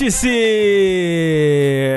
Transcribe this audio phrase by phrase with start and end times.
[0.00, 0.30] Vértice!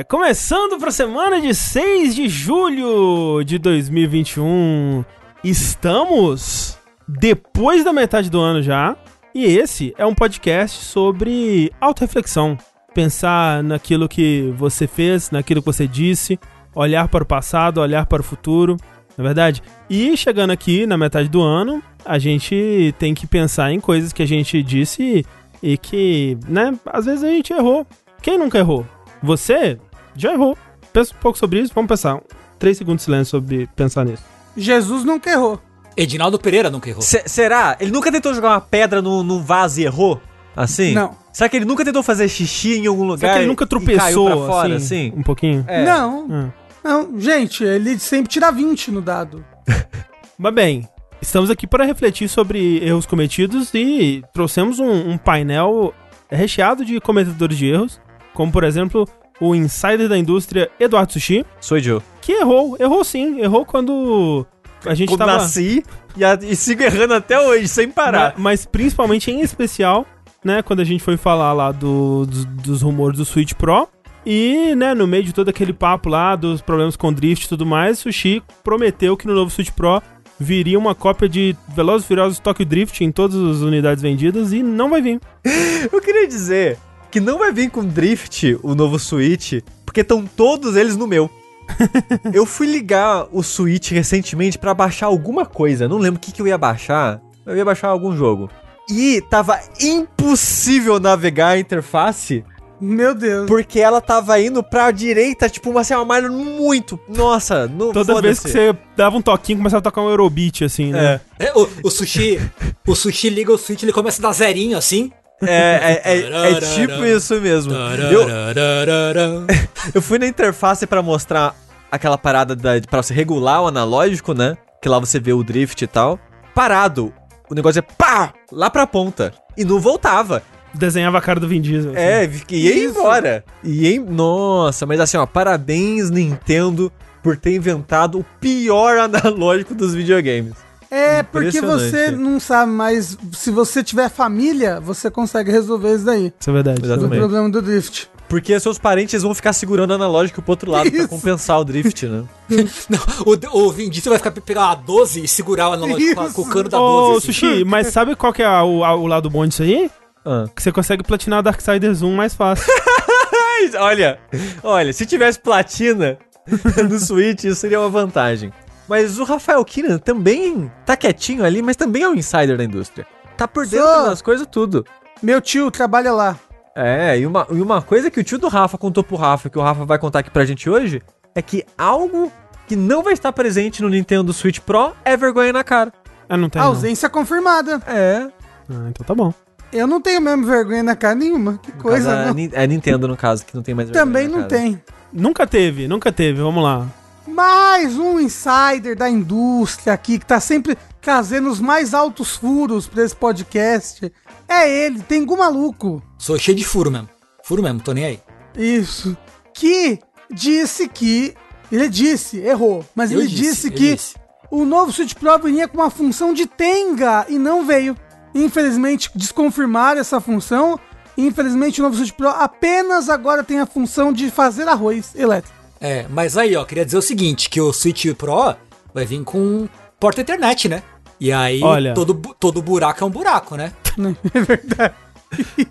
[0.09, 5.05] Começando para a semana de 6 de julho de 2021.
[5.41, 6.77] Estamos
[7.07, 8.97] depois da metade do ano já.
[9.33, 12.57] E esse é um podcast sobre auto-reflexão.
[12.93, 16.37] Pensar naquilo que você fez, naquilo que você disse,
[16.75, 18.75] olhar para o passado, olhar para o futuro,
[19.17, 19.63] não é verdade?
[19.89, 24.21] E chegando aqui na metade do ano, a gente tem que pensar em coisas que
[24.21, 25.25] a gente disse
[25.63, 27.87] e que, né, às vezes a gente errou.
[28.23, 28.83] Quem nunca errou?
[29.21, 29.77] Você
[30.15, 30.57] já errou.
[30.91, 32.19] Pensa um pouco sobre isso, vamos pensar.
[32.57, 34.23] Três segundos de silêncio sobre pensar nisso.
[34.57, 35.59] Jesus nunca errou.
[35.95, 37.01] Edinaldo Pereira nunca errou.
[37.01, 37.77] Se- será?
[37.79, 40.19] Ele nunca tentou jogar uma pedra no, no vaso e errou?
[40.55, 40.93] Assim?
[40.93, 41.15] Não.
[41.31, 43.19] Será que ele nunca tentou fazer xixi em algum lugar?
[43.19, 45.13] Será que ele nunca e caiu tropeçou pra fora, assim, assim?
[45.17, 45.65] um pouquinho?
[45.67, 45.83] É.
[45.83, 46.49] Não, Ah.
[46.83, 47.19] não.
[47.19, 49.43] Gente, ele sempre tira 20 no dado.
[50.37, 50.87] Mas bem,
[51.21, 55.93] estamos aqui para refletir sobre erros cometidos e trouxemos um, um painel
[56.29, 57.99] recheado de cometedores de erros,
[58.33, 59.07] como por exemplo
[59.39, 62.01] o insider da indústria Eduardo Sushi, Sou Joe.
[62.21, 64.45] que errou, errou sim, errou quando
[64.85, 65.33] a gente Quando tava...
[65.33, 65.83] nasci
[66.15, 68.33] e, a- e sigo errando até hoje, sem parar.
[68.37, 70.05] Ma- Mas, principalmente em especial,
[70.43, 73.87] né, quando a gente foi falar lá do- dos, dos rumores do Switch Pro.
[74.25, 77.65] E, né, no meio de todo aquele papo lá dos problemas com drift e tudo
[77.65, 80.01] mais, Sushi prometeu que no novo Switch Pro
[80.39, 84.63] viria uma cópia de Velozes e Furiosos Tokyo Drift em todas as unidades vendidas e
[84.63, 85.19] não vai vir.
[85.91, 86.77] Eu queria dizer
[87.13, 91.29] que não vai vir com Drift o novo Switch, porque estão todos eles no meu.
[92.33, 96.41] eu fui ligar o Switch recentemente pra baixar alguma coisa, não lembro o que, que
[96.41, 97.21] eu ia baixar.
[97.45, 98.49] Eu ia baixar algum jogo.
[98.89, 102.43] E tava impossível navegar a interface
[102.81, 103.45] Meu Deus.
[103.45, 106.99] porque ela tava indo pra direita, tipo, uma, assim, uma malha muito.
[107.07, 110.91] Nossa, no, Toda vez que você dava um toquinho, começava a tocar um Eurobeat, assim,
[110.91, 111.21] né?
[111.37, 111.45] É.
[111.45, 112.39] É, o, o sushi.
[112.87, 115.11] o sushi liga o switch, ele começa a dar zerinho assim.
[115.47, 117.73] É, é, é, é tipo isso mesmo.
[117.73, 118.27] Eu.
[119.93, 121.55] Eu fui na interface pra mostrar
[121.91, 124.57] aquela parada da, pra você regular o analógico, né?
[124.81, 126.19] Que lá você vê o drift e tal.
[126.55, 127.13] Parado.
[127.49, 128.33] O negócio é pá!
[128.51, 129.33] Lá pra ponta.
[129.57, 130.41] E não voltava.
[130.73, 131.91] Desenhava a cara do Vin Diesel.
[131.91, 131.99] assim.
[131.99, 132.97] É, e ia Isso.
[132.99, 133.43] embora.
[133.63, 139.75] E ia, em- Nossa, mas assim, ó, parabéns, Nintendo, por ter inventado o pior analógico
[139.75, 140.53] dos videogames.
[140.95, 141.89] É porque Impressionante.
[141.89, 146.31] você não sabe, mas se você tiver família, você consegue resolver isso daí.
[146.39, 146.81] Isso é verdade.
[146.81, 147.19] O Exatamente.
[147.19, 148.09] problema do drift.
[148.29, 151.07] Porque seus parentes vão ficar segurando o analógico pro outro lado pra Isso.
[151.07, 152.23] compensar o drift, né?
[152.89, 156.41] Não, o, o Vin Diesel vai ficar pegar a 12 e segurar o analógico com,
[156.41, 157.17] o cano da Ô, 12.
[157.17, 157.25] assim.
[157.33, 159.89] Sushi, mas sabe qual que é a- o, a- o lado bom disso aí?
[160.25, 160.45] Ah.
[160.55, 162.65] Que você consegue platinar Darksiders 1 mais fácil.
[163.79, 164.19] Olha,
[164.61, 166.17] olha, se tivesse platina
[166.89, 168.51] no Switch, isso seria uma vantagem.
[168.87, 173.07] Mas o Rafael Kina também tá quietinho ali, mas também é um insider da indústria.
[173.37, 174.05] Tá por dentro Sou.
[174.05, 174.85] das coisas tudo.
[175.21, 176.37] Meu tio trabalha lá.
[176.75, 179.57] É, e uma, e uma coisa que o tio do Rafa contou pro Rafa, que
[179.57, 181.01] o Rafa vai contar aqui pra gente hoje,
[181.35, 182.31] é que algo
[182.67, 185.93] que não vai estar presente no Nintendo Switch Pro é vergonha na cara.
[186.27, 186.61] Ah, não tem.
[186.61, 186.69] não.
[186.69, 187.81] Ausência confirmada.
[187.87, 188.27] É.
[188.69, 189.33] Ah, então tá bom.
[189.71, 191.57] Eu não tenho mesmo vergonha na cara nenhuma.
[191.61, 192.33] Que no coisa, caso, é, não.
[192.33, 194.61] Ni- é Nintendo, no caso, que não tem mais vergonha Também na não cara.
[194.61, 194.81] tem.
[195.11, 196.41] Nunca teve, nunca teve.
[196.41, 196.87] Vamos lá.
[197.25, 203.03] Mais um insider da indústria aqui que tá sempre trazendo os mais altos furos pra
[203.03, 204.11] esse podcast.
[204.47, 206.01] É ele, Tengu Maluco.
[206.17, 207.09] Sou cheio de furo mesmo.
[207.43, 208.19] Furo mesmo, tô nem aí.
[208.57, 209.15] Isso.
[209.53, 209.99] Que
[210.29, 211.33] disse que.
[211.71, 214.15] Ele disse, errou, mas Eu ele disse, disse, que disse.
[214.51, 217.97] o novo Switch Pro vinha com uma função de Tenga e não veio.
[218.35, 220.79] Infelizmente, desconfirmaram essa função.
[221.17, 225.62] Infelizmente, o novo Switch Pro apenas agora tem a função de fazer arroz elétrico.
[225.83, 228.55] É, mas aí, ó, queria dizer o seguinte, que o Switch Pro
[228.93, 229.67] vai vir com
[229.99, 230.81] porta internet, né?
[231.19, 231.93] E aí, Olha.
[231.93, 233.73] todo, todo buraco é um buraco, né?
[234.33, 234.93] É verdade.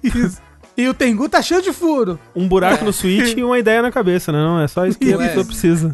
[0.04, 0.38] Isso.
[0.76, 2.19] E o Tengu tá cheio de furo.
[2.37, 4.38] Um buraco no Switch e uma ideia na cabeça, né?
[4.38, 5.28] Não é só isso que a é.
[5.28, 5.92] pessoa precisa.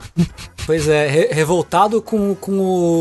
[0.67, 2.59] Pois é, re- revoltado com, com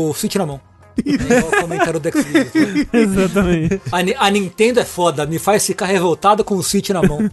[0.08, 0.60] o Switch na mão.
[1.04, 2.86] É igual o comentário do Xvideos, né?
[2.92, 3.80] Exatamente.
[3.92, 7.18] a, a Nintendo é foda, me faz ficar revoltado com o Switch na mão.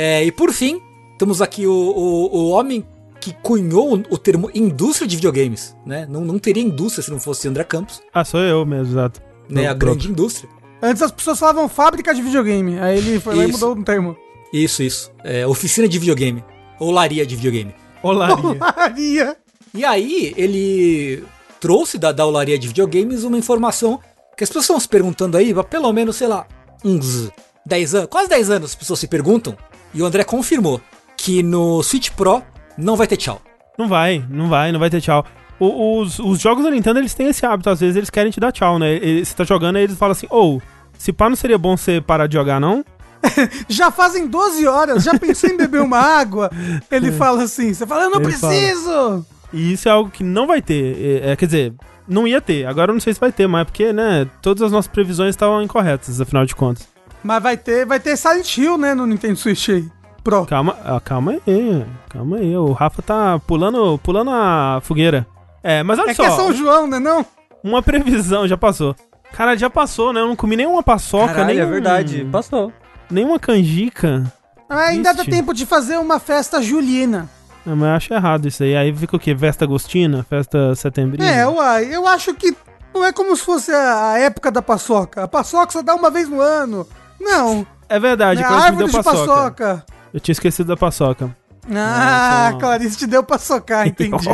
[0.00, 0.80] É, e por fim,
[1.18, 2.86] temos aqui o, o, o homem
[3.20, 6.06] que cunhou o, termo indústria de videogames, né?
[6.08, 9.20] Não, não teria indústria se não fosse André Campos, Ah, sou eu mesmo, exato.
[9.48, 9.66] né?
[9.66, 9.94] A Pronto.
[9.96, 10.48] grande indústria.
[10.80, 12.78] Antes as pessoas falavam fábrica de videogame.
[12.78, 14.16] Aí ele foi lá e mudou o termo.
[14.52, 15.10] Isso, isso.
[15.24, 16.44] É, oficina de videogame.
[16.78, 17.74] Ou laria de videogame.
[18.02, 18.54] Olaria.
[18.54, 19.36] Maria.
[19.74, 21.24] E aí, ele
[21.60, 23.98] trouxe da, da olaria de videogames uma informação
[24.36, 26.46] que as pessoas estão se perguntando aí, pelo menos, sei lá,
[26.84, 27.28] uns
[27.66, 29.56] 10 anos, quase 10 anos as pessoas se perguntam,
[29.92, 30.80] e o André confirmou
[31.28, 32.42] que no Switch Pro
[32.78, 33.42] não vai ter tchau.
[33.78, 35.26] Não vai, não vai, não vai ter tchau.
[35.60, 38.40] O- os, os jogos da Nintendo, eles têm esse hábito, às vezes eles querem te
[38.40, 38.94] dar tchau, né?
[38.94, 40.62] Ele- Você tá jogando e eles falam assim, ou,
[40.96, 42.82] se pá, não seria bom você parar de jogar, não?
[43.68, 46.50] Já fazem 12 horas, já pensou em beber uma água?
[46.90, 48.52] Ele fala assim, você fala, eu não Ele fala.
[48.54, 49.26] preciso!
[49.52, 51.22] E isso é algo que não vai ter.
[51.24, 51.74] É, é, quer dizer,
[52.08, 52.64] não ia ter.
[52.66, 55.62] Agora eu não sei se vai ter mais, porque, né, todas as nossas previsões estavam
[55.62, 56.88] incorretas, afinal de contas.
[57.22, 59.84] Mas vai ter, vai ter Silent Hill, né, no Nintendo Switch aí.
[60.28, 60.44] Pro.
[60.44, 62.54] Calma, ah, calma aí, calma aí.
[62.54, 65.26] O Rafa tá pulando, pulando a fogueira.
[65.62, 67.24] É, mas olha É que só, é São João, né não?
[67.64, 68.94] uma previsão, já passou.
[69.32, 70.20] Cara, já passou, né?
[70.20, 72.28] Eu não comi nenhuma paçoca, Caralho, nem é verdade.
[72.30, 72.70] Passou.
[73.10, 74.30] Nenhuma canjica.
[74.68, 77.26] Ah, ainda dá tempo de fazer uma festa julina.
[77.66, 78.76] Ah, mas eu acho errado isso aí.
[78.76, 79.34] Aí fica o quê?
[79.34, 80.26] Festa agostina?
[80.28, 81.26] Festa setembrina?
[81.26, 82.54] É, uai, eu acho que
[82.94, 85.24] não é como se fosse a, época da paçoca.
[85.24, 86.86] A paçoca só dá uma vez no ano.
[87.18, 87.66] Não.
[87.88, 89.26] É verdade, é a árvore deu de paçoca.
[89.26, 89.97] paçoca.
[90.18, 91.34] Eu tinha esquecido da paçoca.
[91.70, 94.26] Ah, Não, Clarice te deu paçocar, entendi.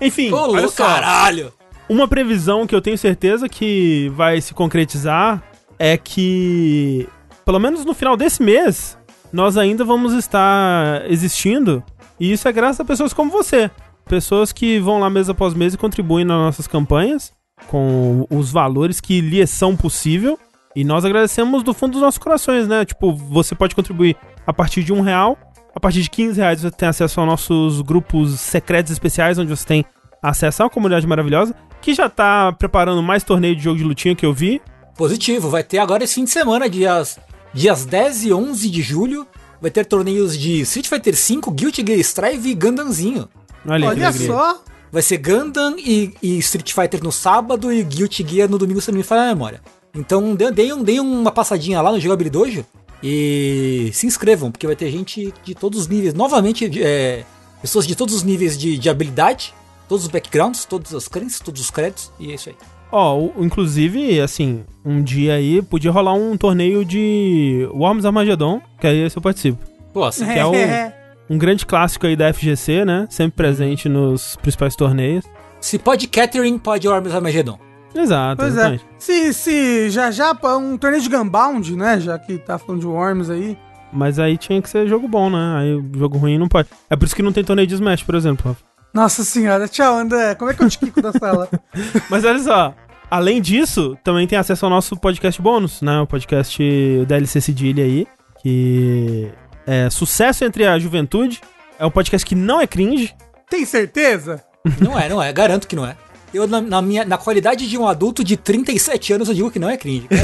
[0.00, 0.84] Enfim, Ô, olha só.
[0.84, 1.52] caralho!
[1.88, 5.40] Uma previsão que eu tenho certeza que vai se concretizar
[5.78, 7.08] é que,
[7.44, 8.98] pelo menos no final desse mês,
[9.32, 11.82] nós ainda vamos estar existindo.
[12.18, 13.70] E isso é graças a pessoas como você.
[14.06, 17.32] Pessoas que vão lá mês após mês e contribuem nas nossas campanhas
[17.68, 20.36] com os valores que lhes são possível.
[20.74, 22.84] E nós agradecemos do fundo dos nossos corações, né?
[22.84, 24.16] Tipo, você pode contribuir
[24.46, 25.36] a partir de um real.
[25.74, 29.64] A partir de 15 reais você tem acesso aos nossos grupos secretos especiais, onde você
[29.64, 29.84] tem
[30.22, 34.14] acesso a uma comunidade maravilhosa, que já tá preparando mais torneio de jogo de lutinha
[34.14, 34.60] que eu vi.
[34.96, 37.18] Positivo, vai ter agora esse fim de semana, dias,
[37.54, 39.26] dias 10 e 11 de julho.
[39.60, 43.28] Vai ter torneios de Street Fighter V, Guilty Gear Strive e Gundamzinho.
[43.66, 44.60] Olha, Olha só.
[44.90, 48.90] Vai ser Gundam e, e Street Fighter no sábado e Guilty Gear no domingo, se
[48.90, 49.60] não me falha a memória.
[49.98, 52.66] Então deem um, deem uma passadinha lá no Jogabilidade Dojo
[53.02, 56.14] e se inscrevam, porque vai ter gente de todos os níveis.
[56.14, 57.24] Novamente, é,
[57.60, 59.54] pessoas de todos os níveis de, de habilidade,
[59.88, 62.56] todos os backgrounds, todas as crenças, todos os créditos, e é isso aí.
[62.90, 68.86] Ó, o- inclusive, assim, um dia aí podia rolar um torneio de Worms Armageddon, que
[68.86, 69.58] aí eu participo.
[69.92, 70.52] Pô, assim, que é o-
[71.30, 73.06] Um grande clássico aí da FGC, né?
[73.10, 75.26] Sempre presente nos principais torneios.
[75.60, 77.58] se pode Catering, pode Ormes Armageddon.
[77.94, 78.58] Exato, Pois é.
[78.58, 78.86] exatamente.
[78.98, 82.00] Se, se já já um torneio de Gunbound, né?
[82.00, 83.56] Já que tá falando de Worms aí.
[83.92, 85.56] Mas aí tinha que ser jogo bom, né?
[85.58, 86.68] Aí jogo ruim não pode.
[86.90, 88.56] É por isso que não tem torneio de Smash, por exemplo.
[88.92, 90.34] Nossa senhora, tchau, André.
[90.34, 91.48] Como é que eu te quico da sala?
[92.10, 92.74] Mas olha só,
[93.10, 96.00] além disso, também tem acesso ao nosso podcast bônus, né?
[96.00, 96.62] O podcast
[97.06, 98.06] DLC Cedilha aí,
[98.42, 99.30] que
[99.66, 101.40] é sucesso entre a juventude.
[101.78, 103.14] É um podcast que não é cringe.
[103.48, 104.42] Tem certeza?
[104.80, 105.96] Não é, não é, garanto que não é.
[106.32, 109.58] Eu, na, na minha, na qualidade de um adulto de 37 anos, eu digo que
[109.58, 110.06] não é cringe.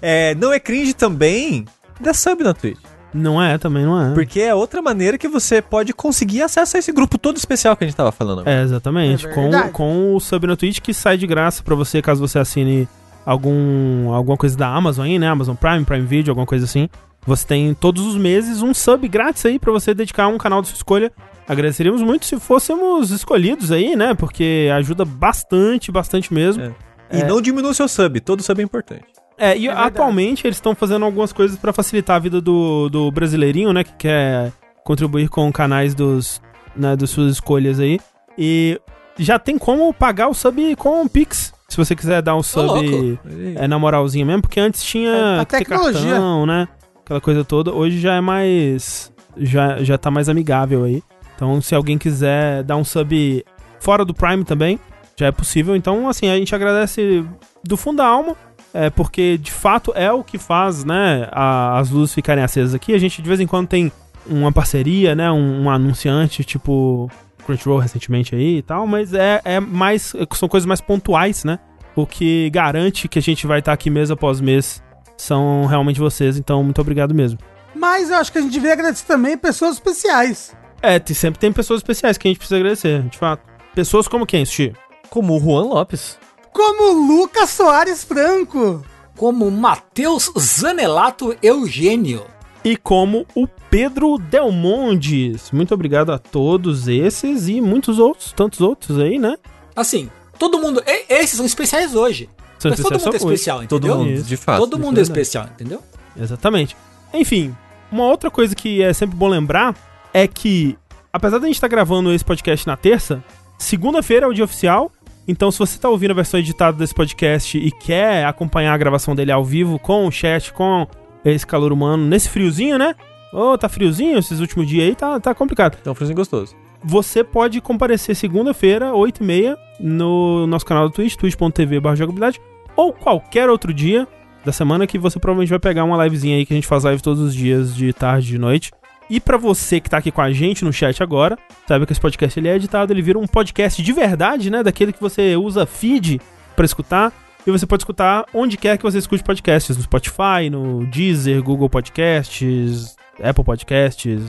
[0.00, 1.64] É, não é cringe também
[2.00, 2.78] da sub na Twitch.
[3.12, 4.14] Não é, também não é.
[4.14, 7.84] Porque é outra maneira que você pode conseguir acesso a esse grupo todo especial que
[7.84, 8.40] a gente tava falando.
[8.40, 8.60] agora.
[8.60, 9.26] É, exatamente.
[9.26, 12.38] É com, com o sub na Twitch que sai de graça pra você, caso você
[12.38, 12.88] assine
[13.24, 15.26] algum, alguma coisa da Amazon aí, né?
[15.26, 16.88] Amazon Prime, Prime Video, alguma coisa assim.
[17.26, 20.62] Você tem todos os meses um sub grátis aí pra você dedicar a um canal
[20.62, 21.12] de sua escolha.
[21.48, 24.14] Agradeceríamos muito se fôssemos escolhidos aí, né?
[24.14, 26.74] Porque ajuda bastante, bastante mesmo.
[27.10, 27.20] É.
[27.20, 29.06] E não diminua o seu sub, todo sub é importante.
[29.38, 29.86] É, e verdade.
[29.86, 33.82] atualmente eles estão fazendo algumas coisas pra facilitar a vida do, do brasileirinho, né?
[33.82, 34.52] Que quer
[34.84, 36.42] contribuir com canais dos,
[36.76, 37.98] né, das suas escolhas aí.
[38.36, 38.78] E
[39.18, 41.52] já tem como pagar o sub com o Pix.
[41.68, 43.18] Se você quiser dar um sub
[43.56, 46.10] é, na moralzinha mesmo, porque antes tinha É, que tecnologia.
[46.10, 46.68] cartão, né?
[47.04, 47.72] Aquela coisa toda.
[47.72, 49.12] Hoje já é mais.
[49.36, 51.02] Já, já tá mais amigável aí.
[51.38, 53.44] Então, se alguém quiser dar um sub
[53.78, 54.76] fora do Prime também,
[55.16, 55.76] já é possível.
[55.76, 57.24] Então, assim, a gente agradece
[57.62, 58.34] do fundo da alma.
[58.74, 62.92] É porque de fato é o que faz, né, a- as luzes ficarem acesas aqui.
[62.92, 63.90] A gente de vez em quando tem
[64.26, 67.08] uma parceria, né, um, um anunciante, tipo
[67.46, 70.12] Crunchyroll recentemente aí e tal, mas é, é mais.
[70.34, 71.60] São coisas mais pontuais, né?
[71.94, 74.82] O que garante que a gente vai estar aqui mês após mês
[75.16, 77.38] são realmente vocês, então muito obrigado mesmo.
[77.74, 80.54] Mas eu acho que a gente devia agradecer também pessoas especiais.
[80.80, 83.42] É, tem- sempre tem pessoas especiais que a gente precisa agradecer, de fato.
[83.74, 84.72] Pessoas como quem, Sushi?
[85.10, 86.18] Como o Juan Lopes.
[86.52, 88.84] Como o Lucas Soares Franco.
[89.16, 92.24] Como Matheus Zanelato Eugênio.
[92.64, 95.50] E como o Pedro Delmondes.
[95.52, 99.36] Muito obrigado a todos esses e muitos outros, tantos outros aí, né?
[99.74, 100.82] Assim, todo mundo.
[100.86, 102.28] e- Esses são especiais hoje.
[102.58, 103.98] São Mas todo mundo é especial, Todo entendeu?
[104.04, 104.24] mundo, Isso.
[104.24, 104.58] de fato.
[104.58, 105.80] todo mundo é é especial, entendeu?
[106.20, 106.76] Exatamente.
[107.14, 107.54] Enfim,
[107.90, 109.74] uma outra coisa que é sempre bom lembrar
[110.22, 110.76] é que,
[111.12, 113.22] apesar da gente estar gravando esse podcast na terça,
[113.56, 114.90] segunda-feira é o dia oficial.
[115.28, 119.14] Então, se você está ouvindo a versão editada desse podcast e quer acompanhar a gravação
[119.14, 120.86] dele ao vivo, com o chat, com
[121.24, 122.96] esse calor humano, nesse friozinho, né?
[123.32, 125.76] Ô, tá friozinho esses últimos dias aí, tá, tá complicado.
[125.80, 126.56] Então, friozinho gostoso.
[126.82, 132.40] Você pode comparecer segunda-feira, 8h30, no nosso canal do Twitch, twitch.tv jogabilidade,
[132.74, 134.08] ou qualquer outro dia,
[134.44, 137.02] da semana, que você provavelmente vai pegar uma livezinha aí que a gente faz live
[137.02, 138.72] todos os dias, de tarde e de noite.
[139.10, 142.00] E pra você que tá aqui com a gente no chat agora, sabe que esse
[142.00, 144.62] podcast ele é editado, ele vira um podcast de verdade, né?
[144.62, 146.20] Daquele que você usa feed
[146.54, 147.12] pra escutar.
[147.46, 151.70] E você pode escutar onde quer que você escute podcasts, no Spotify, no Deezer, Google
[151.70, 154.20] Podcasts, Apple Podcasts,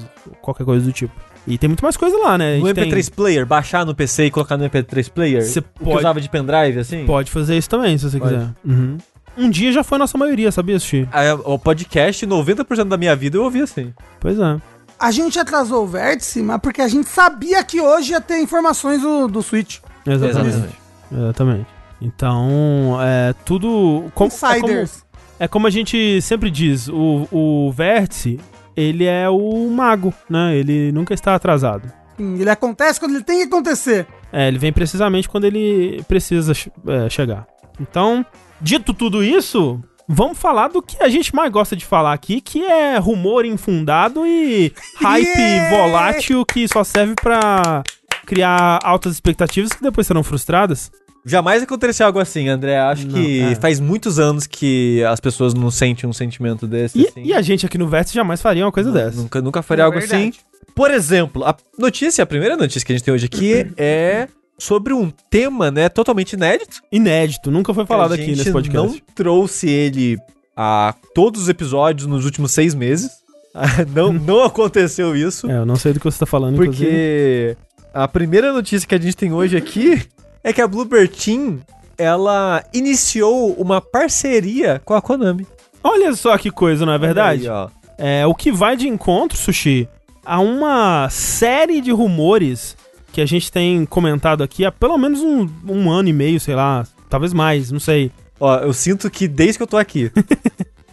[0.42, 1.14] qualquer coisa do tipo.
[1.46, 2.58] E tem muito mais coisa lá, né?
[2.58, 5.42] No gente tem- MP3 Player, baixar no PC e colocar no MP3 Player?
[5.44, 7.06] Você pode- usava de pendrive, assim?
[7.06, 8.34] Pode fazer isso também, se você Pode.
[8.36, 8.50] quiser.
[8.64, 8.98] Uhum.
[9.40, 11.08] Um dia já foi a nossa maioria, sabia, Sushi?
[11.12, 13.94] Ah, O podcast, 90% da minha vida eu ouvi assim.
[14.20, 14.58] Pois é.
[15.00, 19.02] A gente atrasou o vértice, mas porque a gente sabia que hoje ia ter informações
[19.02, 19.78] do, do Switch.
[20.06, 20.70] Exatamente.
[21.12, 21.68] Exatamente.
[22.02, 24.12] Então, é tudo.
[24.14, 25.06] com- é, como, Insiders.
[25.40, 28.40] é como a gente sempre diz: o, o vértice,
[28.76, 30.56] ele é o mago, né?
[30.58, 31.90] Ele nunca está atrasado.
[32.18, 34.06] Ele acontece quando ele tem que acontecer.
[34.34, 36.52] É, ele vem precisamente quando ele precisa
[36.88, 37.48] é, chegar.
[37.80, 38.26] Então,
[38.62, 42.64] dito tudo isso, vamos falar do que a gente mais gosta de falar aqui, que
[42.64, 45.70] é rumor infundado e hype Yeah!
[45.78, 47.84] volátil que só serve pra
[48.26, 50.92] criar altas expectativas que depois serão frustradas.
[51.26, 52.78] Jamais aconteceu algo assim, André.
[52.80, 53.56] Acho Não, que é.
[53.56, 56.98] faz muitos anos que as pessoas não sentem um sentimento desse.
[56.98, 57.24] E, assim.
[57.24, 59.18] e a gente aqui no Vértice jamais faria uma coisa dessa.
[59.18, 60.30] Nunca, nunca faria É algo verdade.
[60.30, 60.34] assim.
[60.74, 64.94] Por exemplo, a notícia, a primeira notícia que a gente tem hoje aqui é sobre
[64.94, 66.82] um tema, né, totalmente inédito.
[66.92, 68.76] Inédito, nunca foi falado aqui nesse podcast.
[68.76, 70.18] não trouxe ele
[70.56, 73.12] a todos os episódios nos últimos seis meses.
[73.96, 75.50] não, não aconteceu isso.
[75.50, 76.86] É, eu não sei do que você tá falando, inclusive.
[76.86, 77.58] Porque
[77.94, 80.06] a primeira notícia que a gente tem hoje aqui
[80.44, 81.60] é que a Bluebird Team,
[81.98, 85.48] ela iniciou uma parceria com a Konami.
[85.84, 87.50] Olha só que coisa, não é verdade?
[87.50, 87.68] Aí.
[87.98, 89.88] É, o que vai de encontro, Sushi,
[90.26, 92.78] a uma série de rumores
[93.12, 96.56] que a gente tem comentado aqui há pelo menos um, um ano e meio, sei
[96.56, 98.12] lá, talvez mais, não sei.
[98.40, 100.12] Ó, eu sinto que desde que eu tô aqui,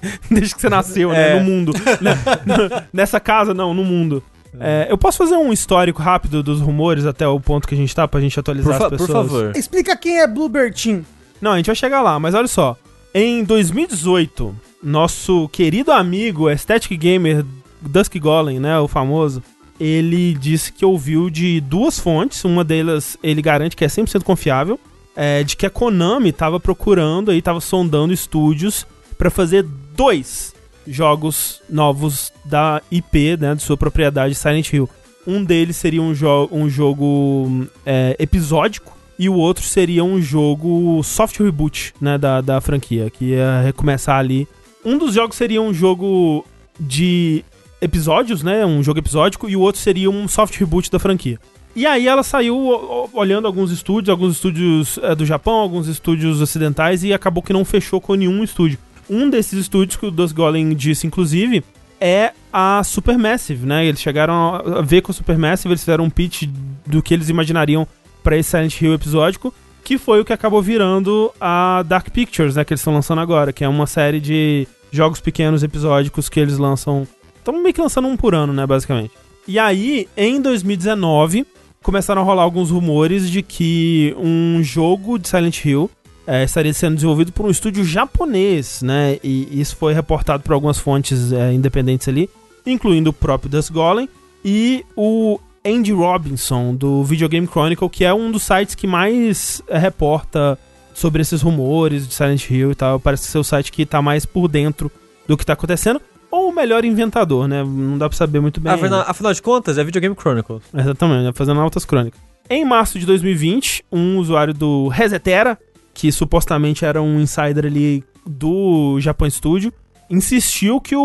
[0.31, 1.37] Desde que você nasceu, né?
[1.37, 1.41] É.
[1.41, 1.73] No mundo.
[2.01, 2.17] Né?
[2.93, 4.23] Nessa casa, não, no mundo.
[4.59, 7.95] É, eu posso fazer um histórico rápido dos rumores até o ponto que a gente
[7.95, 9.11] tá, pra gente por, atualizar as por pessoas?
[9.11, 9.53] favor.
[9.55, 11.05] Explica quem é Bluebird Team.
[11.41, 12.77] Não, a gente vai chegar lá, mas olha só.
[13.15, 17.45] Em 2018, nosso querido amigo Aesthetic Gamer
[17.83, 19.43] Dusk Golem, né, o famoso,
[19.79, 24.79] ele disse que ouviu de duas fontes, uma delas ele garante que é 100% confiável,
[25.15, 29.65] é, de que a Konami estava procurando aí, estava sondando estúdios para fazer
[29.95, 30.55] dois
[30.87, 34.89] jogos novos da IP, né, de sua propriedade Silent Hill.
[35.27, 41.03] Um deles seria um, jo um jogo é, episódico e o outro seria um jogo
[41.03, 44.47] soft reboot, né, da, da franquia, que ia recomeçar ali.
[44.85, 46.45] Um dos jogos seria um jogo
[46.79, 47.45] de
[47.87, 51.39] episódios, né, um jogo episódico, e o outro seria um soft reboot da franquia.
[51.75, 57.05] E aí ela saiu olhando alguns estúdios, alguns estúdios é, do Japão, alguns estúdios ocidentais,
[57.05, 58.79] e acabou que não fechou com nenhum estúdio.
[59.09, 61.63] Um desses estúdios que o Dusk Golem disse, inclusive,
[62.01, 63.85] é a Supermassive, né?
[63.85, 66.45] Eles chegaram a ver com a Supermassive, eles fizeram um pitch
[66.87, 67.87] do que eles imaginariam
[68.23, 72.65] pra esse Silent Hill episódico, que foi o que acabou virando a Dark Pictures, né?
[72.65, 76.59] Que eles estão lançando agora, que é uma série de jogos pequenos episódicos que eles
[76.59, 77.07] lançam.
[77.47, 78.67] Estão meio que lançando um por ano, né?
[78.67, 79.13] Basicamente.
[79.47, 81.47] E aí, em 2019,
[81.81, 85.89] começaram a rolar alguns rumores de que um jogo de Silent Hill
[86.27, 89.21] é, estaria sendo desenvolvido por um estúdio japonês, né?
[89.23, 92.29] E isso foi reportado por algumas fontes é, independentes ali,
[92.67, 94.09] incluindo o próprio Dust Golem
[94.45, 99.63] e o Andy Robinson do Video Game Chronicle, que é um dos sites que mais
[99.69, 100.59] é, reporta
[100.93, 102.99] sobre esses rumores de Silent Hill e tal.
[102.99, 104.91] Parece ser o site que tá mais por dentro
[105.29, 106.01] do que tá acontecendo.
[106.31, 107.63] Ou o melhor inventador, né?
[107.65, 108.73] Não dá pra saber muito bem.
[108.73, 110.63] Afinal, afinal de contas, é Video Game Chronicles.
[110.75, 111.33] Exatamente, né?
[111.35, 112.21] fazendo altas crônicas.
[112.51, 115.59] Em março de 2020, um usuário do Resetera,
[115.95, 119.73] que supostamente era um insider ali do Japan Studio,
[120.11, 121.03] insistiu que o,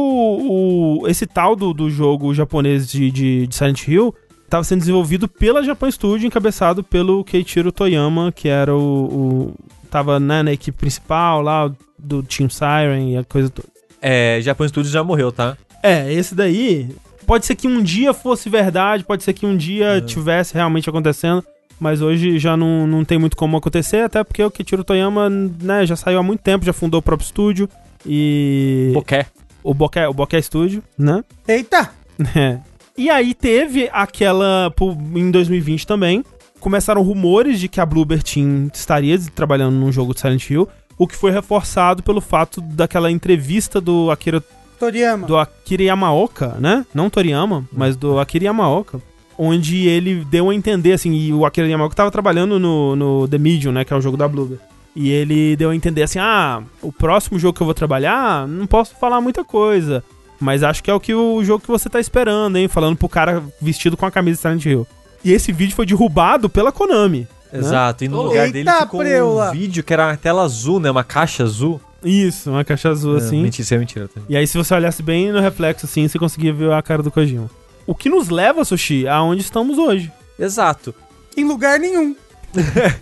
[1.02, 4.14] o- esse tal do, do jogo japonês de, de, de Silent Hill
[4.44, 8.80] estava sendo desenvolvido pela Japan Studio, encabeçado pelo Keiichiro Toyama, que era o.
[8.80, 9.54] o
[9.90, 13.68] tava né, na equipe principal lá do Team Siren e a coisa toda.
[14.02, 15.58] É, Japan Studios já morreu, tá?
[15.84, 16.90] É, esse daí.
[17.26, 21.44] Pode ser que um dia fosse verdade, pode ser que um dia tivesse realmente acontecendo,
[21.80, 25.86] mas hoje já não, não tem muito como acontecer, até porque o Kichiro Toyama, né,
[25.86, 27.70] já saiu há muito tempo, já fundou o próprio estúdio
[28.06, 28.92] e.
[28.94, 29.28] Poké.
[29.64, 31.24] O Bokeh, o Bokeh Studio, né?
[31.48, 31.92] Eita!
[32.36, 32.60] É.
[32.98, 34.74] E aí teve aquela.
[35.16, 36.24] Em 2020 também.
[36.60, 40.68] Começaram rumores de que a Bluebird Team estaria trabalhando num jogo de Silent Hill.
[41.02, 44.40] O que foi reforçado pelo fato daquela entrevista do Akira
[44.80, 45.26] Toriyama.
[45.26, 46.86] do Akira Yamaoka, né?
[46.94, 49.02] Não Toriyama, mas do Akira Yamaoka.
[49.36, 53.40] Onde ele deu a entender, assim, e o Akira Yamaoka tava trabalhando no, no The
[53.40, 53.84] Medium, né?
[53.84, 54.62] Que é o jogo da Bluebird.
[54.96, 58.68] E ele deu a entender assim: ah, o próximo jogo que eu vou trabalhar, não
[58.68, 60.04] posso falar muita coisa.
[60.40, 62.68] Mas acho que é o que o jogo que você tá esperando, hein?
[62.68, 64.88] Falando pro cara vestido com a camisa de Silent Hill.
[65.26, 67.28] E esse vídeo foi derrubado pela Konami.
[67.54, 69.50] Exato, e no lugar eita, dele ficou preula.
[69.50, 70.90] um vídeo que era uma tela azul, né?
[70.90, 71.82] Uma caixa azul.
[72.04, 73.40] Isso, uma caixa azul assim.
[73.40, 74.08] É, mentira, isso é mentira.
[74.08, 74.22] Tá?
[74.28, 77.12] E aí, se você olhasse bem no reflexo assim, você conseguia ver a cara do
[77.12, 77.50] Kojima.
[77.86, 80.12] O que nos leva, Sushi, aonde estamos hoje.
[80.40, 80.96] Exato.
[81.36, 82.16] Em lugar nenhum.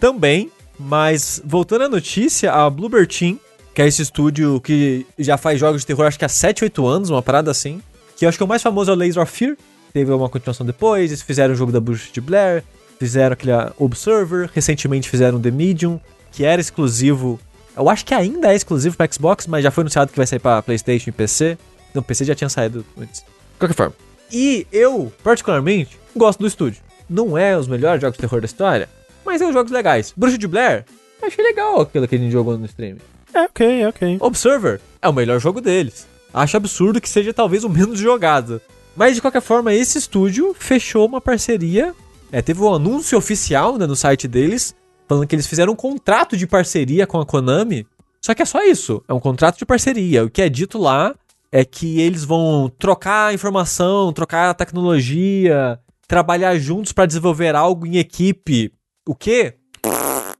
[0.00, 3.38] Também, mas voltando à notícia, a Bloober Team,
[3.74, 6.86] que é esse estúdio que já faz jogos de terror acho que há 7, 8
[6.86, 7.80] anos, uma parada assim,
[8.16, 9.56] que eu acho que o mais famoso é o Laser of Fear,
[9.92, 12.64] teve uma continuação depois, eles fizeram o jogo da Bruxa de Blair,
[13.00, 15.98] fizeram aquele ah, Observer, recentemente fizeram The Medium,
[16.30, 17.40] que era exclusivo,
[17.74, 20.38] eu acho que ainda é exclusivo para Xbox, mas já foi anunciado que vai sair
[20.38, 21.56] para PlayStation e PC.
[21.94, 23.22] Não, PC já tinha saído antes.
[23.22, 23.94] De qualquer forma.
[24.30, 26.82] E eu, particularmente, gosto do estúdio.
[27.08, 28.88] Não é os melhores jogos de terror da história,
[29.24, 30.12] mas é os jogos legais.
[30.14, 30.84] Bruxa de Blair,
[31.22, 32.98] achei legal aquilo que a gente jogou no stream.
[33.32, 34.18] É ok, é ok.
[34.20, 36.06] Observer é o melhor jogo deles.
[36.34, 38.60] Acho absurdo que seja talvez o menos jogado.
[38.94, 41.94] Mas de qualquer forma, esse estúdio fechou uma parceria.
[42.32, 44.74] É, teve um anúncio oficial né, no site deles,
[45.08, 47.86] falando que eles fizeram um contrato de parceria com a Konami.
[48.22, 50.24] Só que é só isso, é um contrato de parceria.
[50.24, 51.14] O que é dito lá
[51.50, 58.72] é que eles vão trocar informação, trocar tecnologia, trabalhar juntos para desenvolver algo em equipe.
[59.06, 59.54] O quê?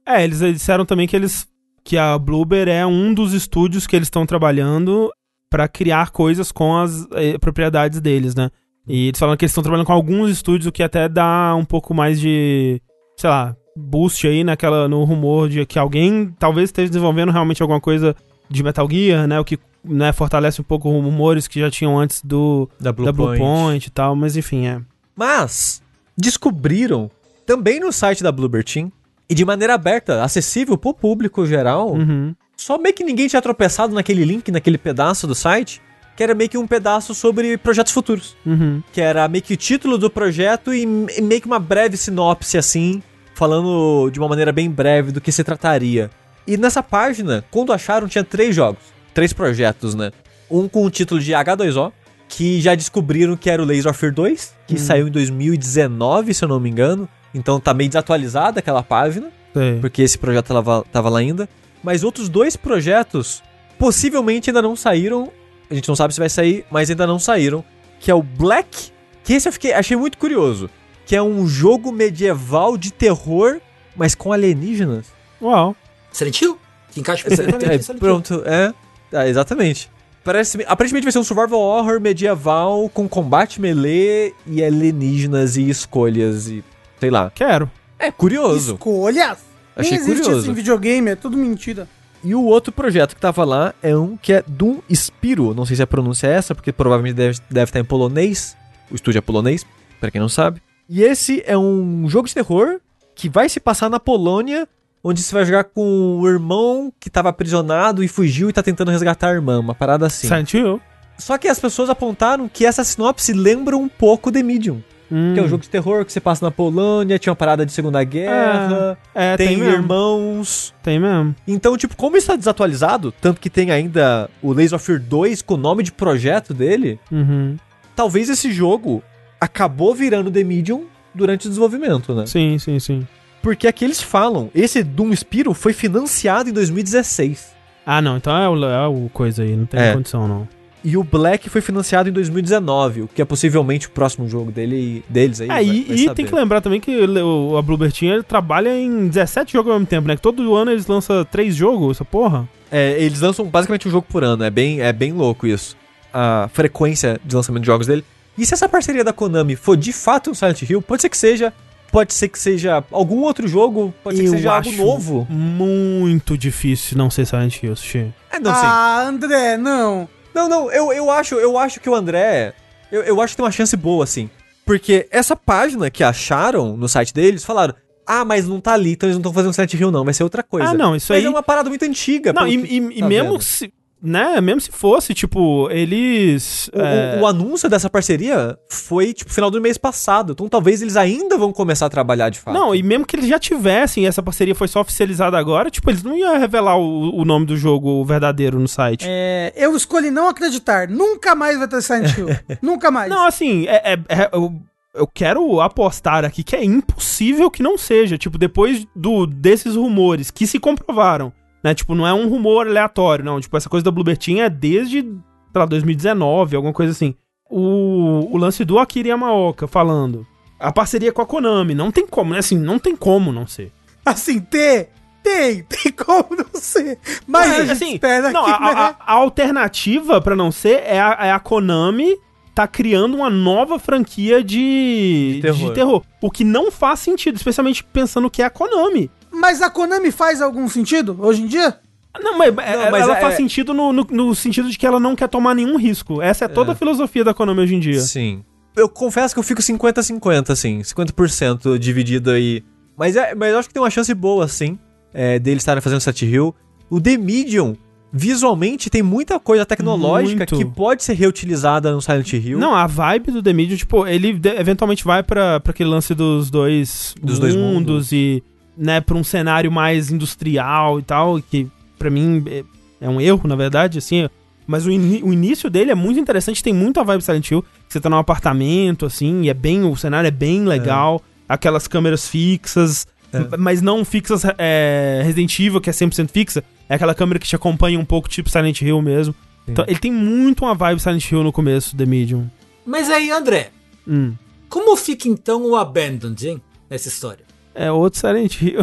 [0.05, 1.47] É, eles disseram também que eles
[1.83, 5.11] que a Bloober é um dos estúdios que eles estão trabalhando
[5.49, 8.51] pra criar coisas com as eh, propriedades deles, né?
[8.87, 11.63] E eles falam que eles estão trabalhando com alguns estúdios, o que até dá um
[11.65, 12.81] pouco mais de,
[13.17, 17.79] sei lá, boost aí naquela no rumor de que alguém talvez esteja desenvolvendo realmente alguma
[17.79, 18.15] coisa
[18.49, 19.39] de Metal Gear, né?
[19.39, 23.05] O que né, fortalece um pouco os rumores que já tinham antes do Da Blue,
[23.05, 24.81] da Blue Point e tal, mas enfim, é.
[25.15, 25.81] Mas
[26.17, 27.09] descobriram
[27.45, 28.91] também no site da Bloober Team
[29.29, 32.35] e de maneira aberta, acessível pro público geral, Uhum.
[32.57, 35.81] só meio que ninguém tinha tropeçado naquele link, naquele pedaço do site,
[36.21, 38.37] que era meio que um pedaço sobre projetos futuros.
[38.45, 38.83] Uhum.
[38.93, 43.01] Que era meio que o título do projeto e meio que uma breve sinopse assim,
[43.33, 46.11] falando de uma maneira bem breve do que se trataria.
[46.45, 48.83] E nessa página, quando acharam, tinha três jogos,
[49.15, 50.11] três projetos, né?
[50.47, 51.91] Um com o título de H2O,
[52.29, 56.49] que já descobriram que era o Laser Fear 2, que saiu em 2019, se eu
[56.49, 57.09] não me engano.
[57.33, 59.79] Então tá meio desatualizada aquela página Sei.
[59.79, 61.49] porque esse projeto tava, tava lá ainda.
[61.83, 63.41] Mas outros dois projetos
[63.79, 65.31] possivelmente ainda não saíram.
[65.71, 67.63] A gente não sabe se vai sair, mas ainda não saíram.
[67.99, 68.91] Que é o Black,
[69.23, 70.69] que esse eu fiquei, achei muito curioso.
[71.05, 73.59] Que é um jogo medieval de terror,
[73.95, 75.07] mas com alienígenas.
[75.41, 75.75] Uau.
[76.11, 76.57] Silent Hill?
[76.91, 77.99] Que encaixa É, perfeitamente é, Hill.
[77.99, 78.73] pronto, é.
[79.13, 79.89] Ah, exatamente.
[80.23, 86.47] Parece, aparentemente vai ser um survival horror medieval com combate melee e alienígenas e escolhas
[86.47, 86.63] e
[86.99, 87.31] sei lá.
[87.33, 87.71] Quero.
[87.97, 88.73] É curioso.
[88.73, 89.39] Escolhas?
[89.75, 90.41] Achei Nem existe curioso.
[90.41, 91.87] isso em videogame, é tudo mentira.
[92.23, 95.53] E o outro projeto que tava lá é um que é Doom Spiro.
[95.53, 98.55] Não sei se a pronúncia é essa, porque provavelmente deve, deve estar em polonês.
[98.91, 99.65] O estúdio é polonês,
[99.99, 100.61] pra quem não sabe.
[100.87, 102.79] E esse é um jogo de terror
[103.15, 104.67] que vai se passar na Polônia,
[105.03, 108.91] onde você vai jogar com o irmão que tava aprisionado e fugiu e tá tentando
[108.91, 109.59] resgatar a irmã.
[109.59, 110.27] Uma parada assim.
[110.27, 110.81] Silent Hill.
[111.17, 114.81] Só que as pessoas apontaram que essa sinopse lembra um pouco The Medium.
[115.11, 115.33] Hum.
[115.33, 117.71] Que é um jogo de terror que você passa na Polônia, tinha uma parada de
[117.71, 119.73] Segunda Guerra, É, tem, tem, mesmo.
[119.73, 120.73] irmãos.
[120.81, 121.35] Tem mesmo.
[121.47, 125.55] Então, tipo, como está desatualizado, tanto que tem ainda o Laser of Fear 2 com
[125.55, 127.57] o nome de projeto dele, Uhum.
[127.95, 129.03] talvez esse jogo
[129.39, 132.25] acabou virando The Medium durante o desenvolvimento, né?
[132.25, 133.05] Sim, sim, sim.
[133.41, 137.51] Porque aqui eles falam, esse Doom Spiro foi financiado em 2016.
[137.85, 139.93] Ah, não, então é o, é o coisa aí, não tem É.
[139.93, 140.47] condição, não.
[140.83, 145.03] E o Black foi financiado em 2019, o que é possivelmente o próximo jogo dele,
[145.07, 145.47] deles aí.
[145.47, 149.07] É, vai- e, vai e tem que lembrar também que o, a Bluebird trabalha em
[149.07, 150.15] 17 jogos ao mesmo tempo, né?
[150.15, 152.49] Que todo ano eles lançam 3 jogos, essa porra.
[152.71, 155.77] É, eles lançam basicamente um jogo por ano, é bem, é bem louco isso.
[156.13, 158.03] A frequência de lançamento de jogos dele.
[158.37, 161.17] E se essa parceria da Konami for de fato um Silent Hill, pode ser que
[161.17, 161.53] seja,
[161.91, 165.27] pode ser que seja algum outro jogo, pode ser que Eu seja algo novo.
[165.29, 168.11] Muito difícil não ser Silent Hill, Sushi.
[168.31, 168.63] É, não sei.
[168.65, 170.07] ah, André, não.
[170.33, 172.53] Não, não, eu, eu acho, eu acho que o André,
[172.91, 174.29] eu, eu acho que tem uma chance boa assim.
[174.65, 177.73] Porque essa página que acharam no site deles, falaram:
[178.05, 180.23] "Ah, mas não tá ali, então eles não estão fazendo Silent Hill não, vai ser
[180.23, 180.69] outra coisa".
[180.69, 182.99] Ah, não, isso mas aí- é uma parada muito antiga, Não, e, que e- e
[183.01, 183.41] tá mesmo vendo.
[183.41, 183.73] se.
[184.03, 186.71] Né, mesmo se fosse, tipo, eles.
[186.73, 190.31] O, é, o- o anúncio dessa parceria foi, tipo, final do mês passado.
[190.33, 192.53] Então talvez eles ainda vão começar a trabalhar de fato.
[192.53, 195.87] Não, e mesmo que eles já tivessem, e essa parceria foi só oficializada agora, tipo,
[195.91, 199.05] eles não iam revelar o, o nome do jogo verdadeiro no site.
[199.07, 200.87] É, eu escolhi não acreditar.
[200.87, 202.27] Nunca mais vai ter Silent Hill.
[202.59, 203.07] Nunca mais.
[203.09, 204.59] Não, assim, é, é- é- o-
[204.95, 208.17] eu quero apostar aqui que é impossível que não seja.
[208.17, 211.31] Tipo, depois do desses rumores que se comprovaram,
[211.63, 211.73] né?
[211.73, 213.39] Tipo, não é um rumor aleatório, não.
[213.39, 215.11] Tipo, essa coisa da Bluebird é desde, sei
[215.55, 217.15] lá, 2019, alguma coisa assim.
[217.49, 220.25] O, o lance do Akira Yamaoka falando.
[220.59, 221.73] A parceria com a Konami.
[221.75, 222.39] Não tem como, né?
[222.39, 223.71] Assim, não tem como não ser.
[224.05, 224.89] Assim, ter,
[225.23, 226.97] tem, tem como não ser.
[227.27, 228.71] Mas Assim, a gente assim, espera não, que, a, né?
[228.75, 232.15] a- a alternativa pra não ser é a, é a Konami
[232.55, 235.67] tá criando uma nova franquia de, De terror.
[235.69, 236.03] de terror.
[236.21, 239.09] O que não faz sentido, especialmente pensando que é a Konami.
[239.31, 241.77] Mas a Konami faz algum sentido hoje em dia?
[242.19, 244.99] Não, mas, ela, mas ela é- faz sentido no, no, no sentido de que ela
[244.99, 246.21] não quer tomar nenhum risco.
[246.21, 248.01] Essa é toda a filosofia da Konami hoje em dia.
[248.01, 248.43] Sim.
[248.75, 250.79] Eu confesso que eu fico 50-50, assim.
[250.81, 252.63] 50% dividido aí.
[252.97, 254.77] Mas, é, mas eu acho que tem uma chance boa, sim,
[255.13, 256.53] é, deles estarem fazendo Silent Hill.
[256.89, 257.75] O The Medium,
[258.11, 260.57] visualmente, tem muita coisa tecnológica Muito.
[260.57, 262.59] que pode ser reutilizada no Silent Hill.
[262.59, 266.49] Não, a vibe do The Medium, tipo, ele eventualmente vai pra, pra aquele lance dos
[266.51, 268.43] dois, Dos dois mundos e,
[268.77, 271.67] né, pra um cenário mais industrial e tal, que
[271.99, 272.63] pra mim é,
[273.01, 274.27] é um erro, na verdade, assim.
[274.67, 277.65] Mas o, ini- o início dele é muito interessante, tem muita vibe Silent Hill.
[277.89, 279.83] Você tá num apartamento, assim, e é bem.
[279.83, 281.21] O cenário é bem legal.
[281.49, 283.57] Aquelas câmeras fixas, É.
[283.57, 286.63] mas não fixas é, Resident Evil, que é 100% fixa.
[286.87, 289.35] É aquela câmera que te acompanha um pouco, tipo Silent Hill mesmo.
[289.67, 292.47] Então, ele tem muito uma vibe Silent Hill no começo, The Medium.
[292.85, 293.69] Mas aí, André,
[294.07, 294.33] Hum.
[294.69, 296.61] como fica então o Abandoned, hein?
[296.89, 297.45] Nessa história.
[297.73, 298.81] É outro Silent Hill.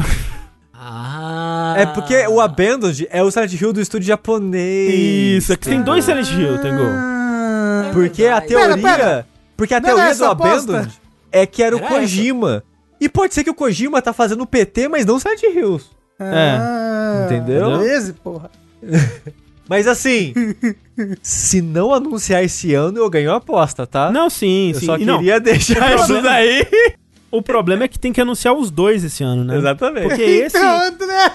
[0.73, 1.75] Ah.
[1.77, 4.95] É porque o Abandoned é o Silent Hill do estúdio japonês.
[5.43, 6.83] Isso, é que tem dois Silent Hill, Tengu.
[6.85, 8.47] Ah, Porque a Pera,
[8.77, 8.83] teoria.
[8.83, 9.27] pera.
[9.57, 10.31] Porque a Não teoria do essa?
[10.31, 10.93] Abandoned
[11.33, 12.63] é que era o Era Kojima.
[13.01, 15.87] E pode ser que o Kojima tá fazendo PT, mas não Silent Hills.
[16.21, 17.79] ah, Entendeu?
[17.79, 18.51] Beleza, porra.
[19.69, 20.33] Mas assim,
[21.21, 24.11] se não anunciar esse ano, eu ganho a aposta, tá?
[24.11, 24.87] Não, sim, eu sim.
[24.87, 26.67] só E não, queria deixar isso daí.
[27.31, 29.57] o problema é que tem que anunciar os dois esse ano, né?
[29.57, 30.09] Exatamente.
[30.09, 30.57] Porque esse.
[30.57, 31.33] André,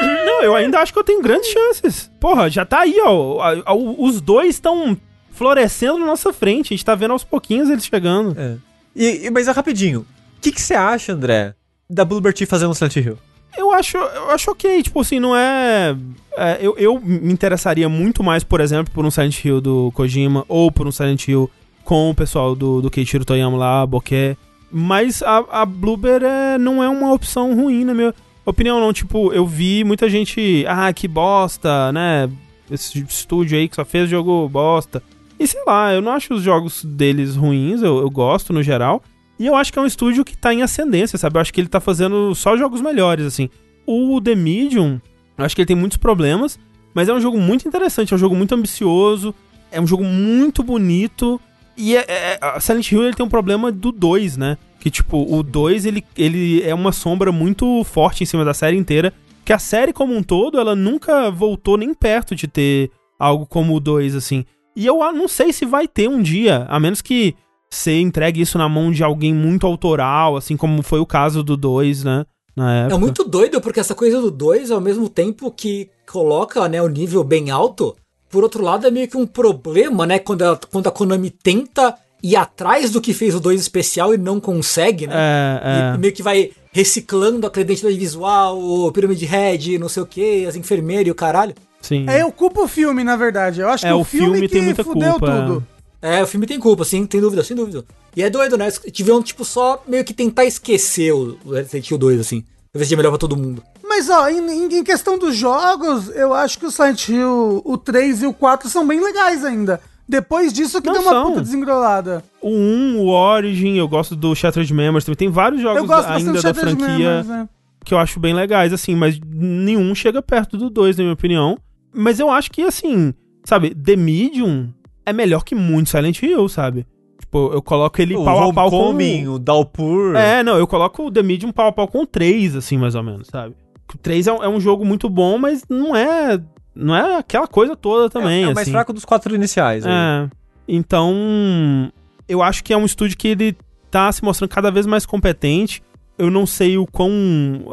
[0.26, 2.10] Não, eu ainda acho que eu tenho grandes chances.
[2.20, 3.74] Porra, já tá aí, ó.
[3.98, 4.96] Os dois estão
[5.30, 6.72] florescendo na nossa frente.
[6.72, 8.38] A gente tá vendo aos pouquinhos eles chegando.
[8.38, 8.56] É.
[8.94, 10.00] E, mas é rapidinho.
[10.38, 11.54] O que você acha, André,
[11.88, 13.18] da Bluebird Tea fazendo um Silent Hill?
[13.56, 15.94] Eu acho, eu acho ok, tipo assim, não é.
[16.36, 20.44] é, eu, eu me interessaria muito mais, por exemplo, por um Silent Hill do Kojima
[20.48, 21.50] ou por um Silent Hill
[21.84, 24.36] com o pessoal do, do Keiichiro Toyama lá, Bokeh.
[24.72, 28.92] Mas a, a Bloober é, não é uma opção ruim, na minha opinião, não.
[28.92, 30.64] Tipo, eu vi muita gente.
[30.66, 32.30] Ah, que bosta, né?
[32.70, 35.02] Esse estúdio aí que só fez jogo bosta.
[35.38, 39.02] E sei lá, eu não acho os jogos deles ruins, eu, eu gosto no geral.
[39.38, 41.36] E eu acho que é um estúdio que tá em ascendência, sabe?
[41.36, 43.50] Eu acho que ele tá fazendo só jogos melhores, assim.
[43.84, 45.00] O The Medium,
[45.36, 46.58] eu acho que ele tem muitos problemas,
[46.94, 49.34] mas é um jogo muito interessante, é um jogo muito ambicioso,
[49.70, 51.40] é um jogo muito bonito.
[51.76, 54.58] E é, é- a Silent Hill ele tem um problema do 2, né?
[54.80, 58.76] Que tipo, o 2 ele, ele é uma sombra muito forte em cima da série
[58.76, 59.12] inteira.
[59.44, 63.74] Que a série como um todo, ela nunca voltou nem perto de ter algo como
[63.74, 64.44] o 2, assim.
[64.76, 67.34] E eu não sei se vai ter um dia, a menos que
[67.70, 71.56] você entregue isso na mão de alguém muito autoral, assim como foi o caso do
[71.56, 72.24] 2, né?
[72.54, 72.94] Na época.
[72.94, 76.88] É muito doido, porque essa coisa do 2, ao mesmo tempo que coloca né, o
[76.88, 77.96] nível bem alto,
[78.32, 80.18] por outro lado é meio que um problema, né?
[80.18, 84.18] Quando a, quando a Konami tenta ir atrás do que fez o 2 especial e
[84.18, 85.14] não consegue, né?
[85.14, 85.60] É,
[85.92, 85.98] E é.
[85.98, 90.56] meio que vai reciclando a identidade visual, o Pyramid Head, não sei o que, as
[90.56, 91.54] enfermeiras e o caralho.
[91.80, 92.08] Sim.
[92.08, 93.60] é, eu culpo o filme, na verdade.
[93.60, 95.66] Eu acho É, que o, filme, filme que tem muita fudeu culpa, tudo.
[96.00, 97.84] É, o filme tem culpa, sim, tem dúvida, sem dúvida.
[98.16, 98.70] E é doido, né?
[98.90, 102.42] Tiveram, tipo, só meio que tentar esquecer o o Resident Evil 2, assim.
[102.72, 103.62] Pra ver se é melhor pra todo mundo.
[103.94, 107.76] Mas, ó, em, em- em questão dos jogos, eu acho que o Silent Hill, o
[107.76, 109.80] 3 e o 4 são bem legais ainda.
[110.08, 111.26] Depois disso que Não deu uma são.
[111.28, 112.24] puta desengrolada.
[112.40, 115.16] O 1, o Origin, eu gosto do Shattered Memories também.
[115.16, 117.48] Tem vários Eu jogos gosto ainda da franquia Memories, né?
[117.84, 121.58] que eu acho bem legais, assim, mas nenhum chega perto do 2, na minha opinião.
[121.94, 123.12] Mas eu acho que, assim,
[123.44, 124.70] sabe, The Medium
[125.04, 126.86] é melhor que muito Silent Hill, sabe?
[127.20, 128.76] Tipo, eu coloco ele o pau a pau com...
[128.78, 130.16] Homecoming, o Dalpur.
[130.16, 132.94] É, não, eu coloco o The Medium pau a pau com o 3, assim, mais
[132.94, 133.54] ou menos, sabe?
[133.94, 136.40] O 3 é um, é um jogo muito bom, mas não é...
[136.74, 138.70] Não é aquela coisa toda também, é, é o mais assim.
[138.70, 139.84] fraco dos quatro iniciais.
[139.84, 139.92] aí.
[139.92, 140.30] É.
[140.66, 141.92] Então,
[142.26, 143.56] eu acho que é um estúdio que ele
[143.90, 145.82] tá se mostrando cada vez mais competente.
[146.16, 147.12] Eu não sei o quão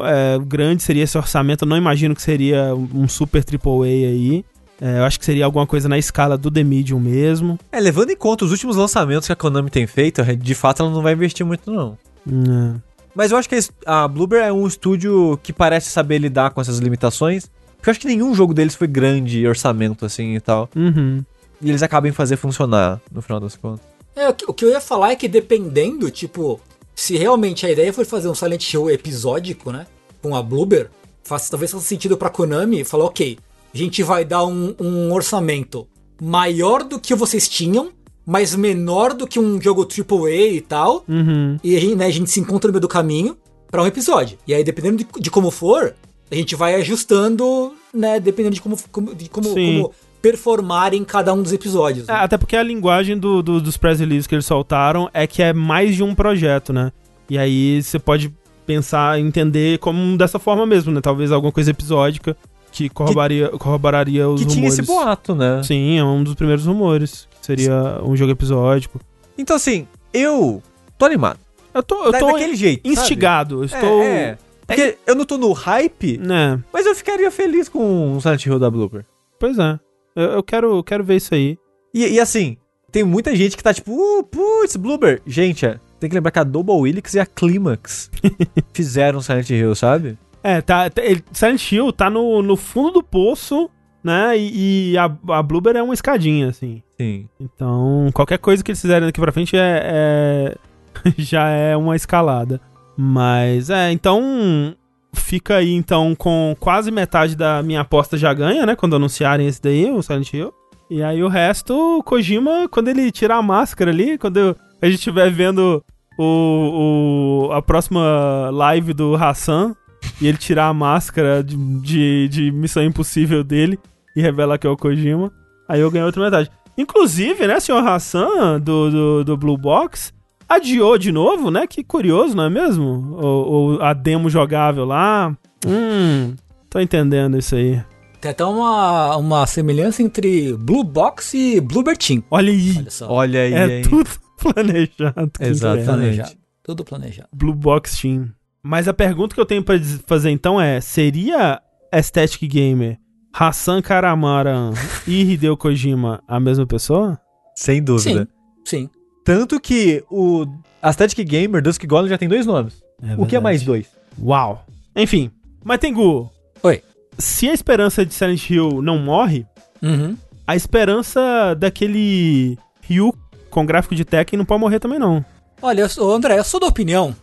[0.02, 4.44] é, grande seria esse orçamento, eu não imagino que seria um super AAA aí.
[4.80, 7.58] É, eu acho que seria alguma coisa na escala do The Medium mesmo.
[7.70, 10.90] É, levando em conta os últimos lançamentos que a Konami tem feito, de fato ela
[10.90, 11.98] não vai investir muito, não.
[12.26, 12.80] É.
[13.14, 16.78] Mas eu acho que a Bloober é um estúdio que parece saber lidar com essas
[16.78, 17.50] limitações.
[17.76, 20.68] Porque eu acho que nenhum jogo deles foi grande orçamento, assim e tal.
[20.76, 21.24] Uhum.
[21.62, 23.80] E eles acabam em fazer funcionar, no final das contas.
[24.14, 26.60] É, o que- o que eu ia falar é que dependendo, tipo,
[26.94, 29.86] se realmente a ideia for fazer um Silent Hill episódico, né?
[30.22, 30.90] Com a Bloober,
[31.24, 33.38] faz, talvez faça sentido pra Konami falar, ok,
[33.72, 35.86] a gente vai dar um, um orçamento
[36.20, 37.90] maior do que vocês tinham,
[38.30, 41.04] mas menor do que um jogo AAA e tal.
[41.08, 41.58] Uhum.
[41.64, 43.36] E a gente, né, a gente se encontra no meio do caminho
[43.68, 44.38] pra um episódio.
[44.46, 45.94] E aí, dependendo de, de como for,
[46.30, 48.20] a gente vai ajustando, né?
[48.20, 52.08] Dependendo de como, como- de como, como performar em cada um dos episódios.
[52.08, 52.18] É, né?
[52.20, 55.52] até porque a linguagem do, do- dos press releases que eles soltaram é que é
[55.52, 56.92] mais de um projeto, né?
[57.28, 58.32] E aí você pode
[58.64, 61.00] pensar, entender como dessa forma mesmo, né?
[61.00, 62.36] Talvez alguma coisa episódica
[62.72, 64.78] que corroboraria, corroboraria os Que tinha rumores.
[64.78, 65.62] esse boato, né?
[65.62, 67.28] Sim, é um dos primeiros rumores.
[67.40, 69.00] que Seria um jogo episódico.
[69.36, 70.62] Então, assim, eu
[70.98, 71.38] tô animado.
[71.72, 72.82] Eu tô, eu Da- tô daquele jeito.
[72.88, 73.00] sabe?
[73.00, 73.60] instigado.
[73.60, 74.02] Eu estou.
[74.02, 74.38] É, é.
[74.66, 76.60] Porque eu não tô no hype, Né?
[76.72, 79.04] mas eu ficaria feliz com um Silent Hill da Blooper.
[79.38, 79.78] Pois é.
[80.14, 81.58] Eu, eu quero, eu quero ver isso aí.
[81.92, 82.56] E, e assim,
[82.92, 85.20] tem muita gente que tá tipo, uh, putz, Bloober.
[85.26, 88.10] Gente, é, tem que lembrar que a Double Helix e a Climax
[88.72, 90.16] fizeram Silent Hill, sabe?
[90.42, 93.68] É, tá, tá- ele- Silent Hill tá no, no fundo do poço,
[94.02, 94.36] né?
[94.38, 96.82] E, e a, a Bloober é uma escadinha, assim.
[96.98, 97.28] Sim.
[97.38, 100.56] Então, qualquer coisa que eles fizerem daqui pra frente é, é-
[101.18, 102.60] já é uma escalada.
[102.96, 104.74] Mas, é, então
[105.12, 108.76] fica aí então com quase metade da minha aposta já ganha, né?
[108.76, 110.52] Quando anunciarem esse daí, o Silent Hill.
[110.90, 114.96] E aí o resto, o Kojima, quando ele tirar a máscara ali, quando a gente
[114.96, 115.82] estiver vendo
[116.18, 119.74] o, o- a próxima live do Hassan
[120.20, 123.78] e ele tirar a máscara de, de, de Missão Impossível dele
[124.14, 125.32] e revelar que é o Kojima,
[125.68, 126.50] aí eu ganho outra metade.
[126.76, 130.12] Inclusive, né, senhor Hassan, do, do, do Blue Box,
[130.48, 131.66] adiou de novo, né?
[131.66, 132.84] Que curioso, não é mesmo?
[133.20, 135.36] O, o- a demo jogável lá.
[135.66, 136.34] Hum,
[136.70, 137.82] tô entendendo isso aí.
[138.20, 142.22] Tem até uma, uma semelhança entre Blue Box e Bluebird Team.
[142.30, 143.10] Olha aí, Olha só.
[143.10, 143.82] Olha aí, é hein?
[143.82, 145.30] tudo planejado.
[145.40, 145.84] Exatamente.
[145.86, 146.30] planejado.
[146.62, 147.28] Tudo planejado.
[147.34, 148.28] Blue Box Team.
[148.62, 151.60] Mas a pergunta que eu tenho pra diz- fazer então é: seria
[151.92, 152.98] Aesthetic Gamer,
[153.32, 154.72] Hassan Karamaran
[155.06, 157.18] e Hideo Kojima a mesma pessoa?
[157.54, 158.28] Sem dúvida.
[158.64, 158.82] Sim.
[158.82, 158.90] Sim.
[159.24, 160.46] Tanto que o
[160.82, 162.82] Aesthetic Gamer, Dusk Golem, já tem dois nomes.
[163.18, 163.86] o que é mais dois?
[164.20, 164.64] Uau.
[164.94, 165.30] Enfim,
[165.64, 166.30] mas Tengu,
[166.62, 166.82] Oi.
[167.18, 169.46] se a esperança de Silent Hill não morre,
[169.82, 170.16] Uhum.
[170.46, 173.14] a esperança daquele Ryu
[173.50, 175.24] com gráfico de Tekken não pode morrer também não.
[175.62, 177.14] Olha, André, eu sou da opinião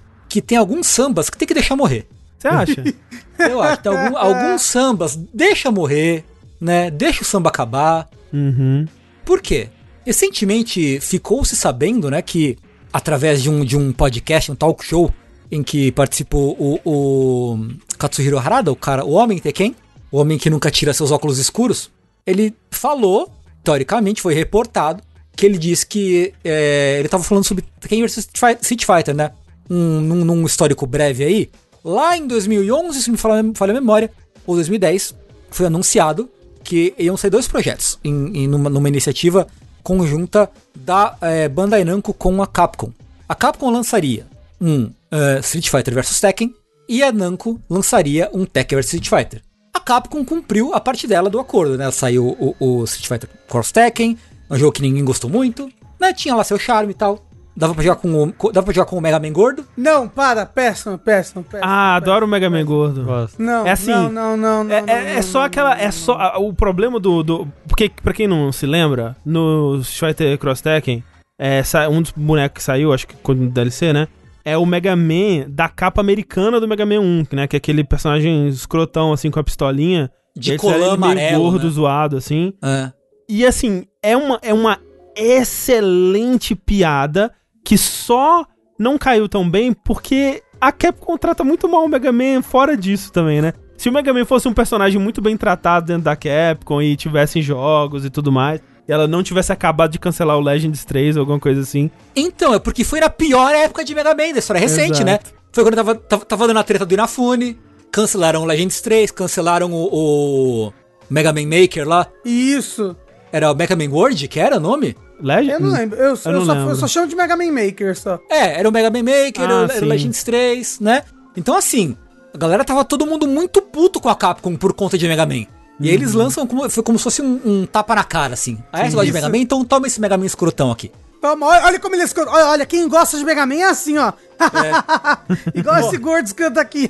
[0.42, 2.06] que tem alguns sambas que tem que deixar morrer.
[2.38, 2.84] Você acha?
[3.40, 6.24] Eu acho tem algum- alguns sambas, deixa morrer,
[6.62, 6.92] né?
[6.92, 8.08] Deixa o samba acabar.
[8.32, 8.86] uhum.
[9.26, 9.70] Por quê?
[10.06, 12.58] Recentemente ficou se sabendo, né, que
[12.94, 15.12] através de um, de um podcast, um talk show,
[15.52, 17.60] em que participou o, o
[17.98, 19.76] Katsuhiro Harada, o cara, o homem Tekken,
[20.12, 21.90] o homem que nunca tira seus óculos escuros,
[22.26, 23.30] ele falou,
[23.64, 25.04] teoricamente foi reportado,
[25.36, 28.30] que ele disse que é, ele tava falando sobre Tekken vs
[28.62, 29.32] Street Fighter, né?
[29.70, 31.50] Um, num, num histórico breve aí.
[31.84, 34.12] Lá em 2011, se me falha, a memória,
[34.46, 35.16] ou 2010,
[35.50, 36.30] foi anunciado
[36.64, 39.48] que iam ser dois projetos em, em numa, numa iniciativa
[39.82, 42.92] conjunta da eh, Bandai Namco com a Capcom.
[43.28, 44.28] A Capcom lançaria
[44.60, 46.54] um eh, Street Fighter vs Tekken
[46.90, 49.42] e a Namco lançaria um Tekken vs Street Fighter.
[49.74, 51.90] A Capcom cumpriu a parte dela do acordo, né?
[51.92, 54.18] Saiu o, o Street Fighter Cross Tekken,
[54.50, 56.12] um jogo que ninguém gostou muito, né?
[56.14, 57.26] Tinha lá seu charme e tal.
[57.58, 59.66] Dava pra jogar com o, dava pra jogar com o Mega Man gordo.
[59.76, 61.68] Não, para, péssimo, péssimo, péssimo.
[61.68, 63.04] Ah, adoro o Mega Man gordo.
[63.04, 63.42] Gosto.
[63.42, 65.76] Não, É assim, não, não, não, não, É, não, é- é não, só não, aquela.
[65.76, 66.14] não, É só.
[66.14, 67.48] a- o problema do, do.
[67.68, 71.04] Porque, pra quem não se lembra, no Street Fighter Cross Tekken,
[71.40, 74.08] é, um dos bonecos que saiu, acho que quando no DLC, né?
[74.46, 77.48] É o Mega Man da capa americana do Mega Man 1, né?
[77.48, 80.12] Que é aquele personagem escrotão, assim, com a pistolinha.
[80.38, 81.72] De colã amarelo, gordo, né?
[81.74, 82.54] zoado, assim.
[82.64, 82.92] É.
[83.28, 84.78] E assim, é uma, é uma
[85.16, 87.32] excelente piada
[87.68, 88.46] que só
[88.80, 93.12] não caiu tão bem porque a Capcom trata muito mal o Mega Man fora disso
[93.12, 93.52] também, né?
[93.78, 97.42] Se o Mega Man fosse um personagem muito bem tratado dentro da Capcom e tivesse
[97.42, 101.24] jogos e tudo mais, e ela não tivesse acabado de cancelar o Legends 3 ou
[101.24, 101.92] alguma coisa assim.
[102.16, 105.06] Então, é porque foi na pior época de Mega Man, da história recente, Exato.
[105.06, 105.20] né?
[105.52, 107.60] Foi quando tava, tava, tava dando a treta do Inafune,
[107.92, 110.74] cancelaram o Legends 3, cancelaram o, o
[111.10, 112.08] Mega Man Maker lá.
[112.24, 112.96] Isso.
[113.30, 114.96] Era o Mega Man World, que era o nome?
[115.22, 115.54] Legends?
[115.54, 115.98] Eu não lembro.
[115.98, 116.70] Eu, eu não só, lembro.
[116.70, 118.20] eu só chamo de Mega Man Maker só.
[118.30, 119.86] É, era o Mega Man Maker, Ah, era, o- era sim.
[119.86, 121.04] o Legends 3, né?
[121.36, 121.96] Então, assim,
[122.34, 125.46] a galera tava todo mundo muito puto com a Capcom por conta de Mega Man.
[125.80, 126.20] E aí eles Uhum.
[126.24, 128.58] lançam como, foi como se fosse um, um tapa na cara, assim.
[128.74, 129.12] Ah, você gosta de.
[129.14, 129.38] Mega Man?
[129.38, 130.92] Então toma esse Mega Man escrotão aqui.
[131.22, 132.30] Toma, olha, olha como ele escuta.
[132.32, 134.12] Olha, olha, quem gosta de Mega Man é assim, ó.
[135.54, 136.90] Igual esse gordo escanta aqui.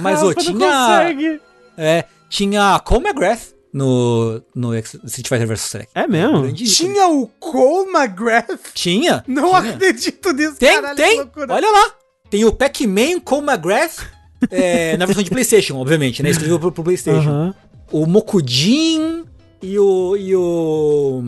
[0.00, 1.40] Mas, ô, tinha- consegue.
[1.76, 5.88] É, tinha McGrath no, no Street Fighter vs Tekken.
[5.94, 6.46] É mesmo?
[6.46, 6.64] Ícone.
[6.64, 8.72] Tinha o Cole McGrath?
[8.72, 9.22] Tinha?
[9.28, 9.58] Não Tinha.
[9.74, 11.30] acredito nisso, Tem, caralho, tem.
[11.50, 11.94] Olha lá.
[12.30, 13.98] Tem o Pac-Man com o McGrath
[14.50, 16.30] é, na versão de PlayStation, obviamente, né?
[16.30, 17.28] Exclusivo pro, pro PlayStation.
[17.28, 17.54] Aham.
[17.92, 19.24] O Mokujin
[19.62, 20.16] e o.
[20.16, 21.22] e o.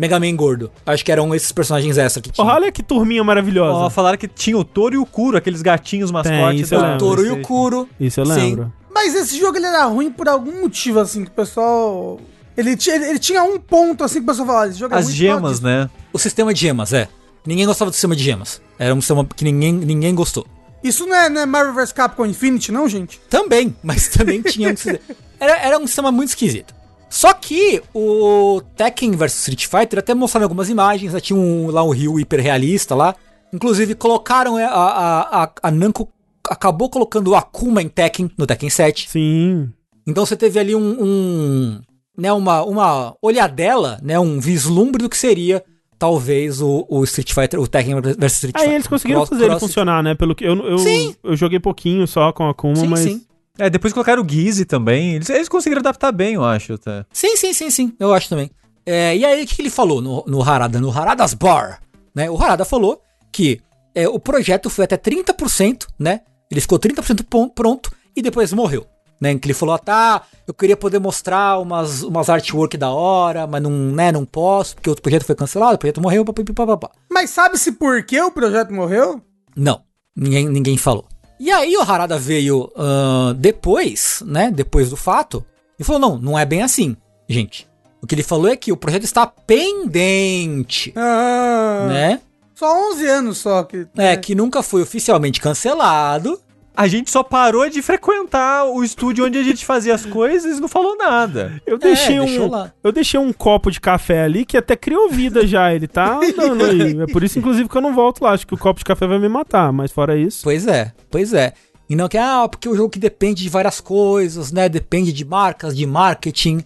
[0.00, 0.70] Mega Man gordo.
[0.86, 2.46] Acho que eram esses personagens extra que tinha.
[2.46, 3.90] Olha que turminha Ó, maravilhosa.
[3.90, 6.62] falaram que tinha o Touro e o Kuro, aqueles gatinhos mascotes.
[6.62, 6.96] isso eu o.
[6.98, 7.42] Toro e o.
[7.42, 7.86] Kuro.
[8.00, 8.32] Isso eu Sim.
[8.32, 8.72] lembro.
[8.92, 12.18] Mas esse jogo ele era ruim por algum motivo, assim, que o pessoal.
[12.56, 14.98] Ele, tinha- ele, ele tinha um ponto, assim, que o pessoal falava: esse jogo é
[14.98, 15.90] As gemas, né?
[16.12, 17.06] O sistema de gemas, é.
[17.46, 18.60] Ninguém gostava do sistema de gemas.
[18.78, 20.46] Era um sistema que ninguém, ninguém gostou.
[20.82, 23.20] Isso não é, não é Marvel vs Capcom Infinity, não, gente?
[23.28, 24.98] Também, mas também tinha um sistema.
[25.38, 26.74] Era, era um sistema muito esquisito.
[27.10, 31.20] Só que o Tekken vs Street Fighter até mostraram algumas imagens, né?
[31.20, 33.14] tinha um, lá um rio hiperrealista lá.
[33.52, 36.08] Inclusive colocaram é, a, a, a, a Namco
[36.48, 39.10] acabou colocando o Akuma em Tekken, no Tekken 7.
[39.10, 39.70] Sim.
[40.06, 41.80] Então você teve ali um, um
[42.16, 45.64] né, uma, uma olhadela, né, um vislumbre do que seria
[45.98, 48.68] talvez o, o Street Fighter, o Tekken vs Street Fighter.
[48.70, 50.14] Aí eles conseguiram Cross- fazer ele cross- funcionar, né?
[50.14, 51.14] Pelo que eu, eu, Sim.
[51.22, 53.22] eu joguei pouquinho só com a Akuma, Sim, mas sim.
[53.58, 55.14] É, depois colocaram o Gizzy também.
[55.16, 56.78] Eles, eles conseguiram adaptar bem, eu acho.
[56.78, 57.04] Tá?
[57.12, 57.92] Sim, sim, sim, sim.
[57.98, 58.50] Eu acho também.
[58.86, 60.80] É, e aí, o que, que ele falou no, no Harada?
[60.80, 61.80] No Harada's Bar,
[62.14, 62.30] né?
[62.30, 63.60] O Harada falou que
[63.94, 66.20] é, o projeto foi até 30%, né?
[66.50, 68.86] Ele ficou 30% pon- pronto e depois morreu.
[69.20, 73.46] Né, que ele falou, ah, tá, eu queria poder mostrar umas, umas artwork da hora,
[73.46, 76.90] mas não, né, não posso, porque o projeto foi cancelado, o projeto morreu, papapá.
[77.12, 79.20] Mas sabe-se por que o projeto morreu?
[79.54, 79.82] Não,
[80.16, 81.04] ninguém, ninguém falou.
[81.40, 85.42] E aí o Harada veio ahn, depois, né, depois do fato,
[85.78, 86.94] e falou, não, não é bem assim,
[87.26, 87.66] gente.
[88.02, 92.20] O que ele falou é que o projeto está pendente, Ah, né?
[92.54, 93.86] Só 11 anos só que.
[93.96, 96.38] É, que nunca foi oficialmente cancelado.
[96.76, 100.60] A gente só parou de frequentar o estúdio onde a gente fazia as coisas e
[100.60, 101.60] não falou nada.
[101.66, 102.50] eu deixei deixou um.
[102.50, 102.72] lá.
[102.82, 105.74] Eu deixei um copo de café ali que até criou vida já.
[105.74, 107.00] Ele tá andando aí.
[107.02, 108.32] É por isso, inclusive, que eu não volto lá.
[108.32, 109.72] Acho que o copo de café vai me matar.
[109.72, 110.40] Mas fora isso.
[110.42, 111.52] Pois é, pois é.
[111.88, 114.68] E não que, ah, porque o jogo que depende de várias coisas, né?
[114.68, 116.62] Depende de marcas, de marketing,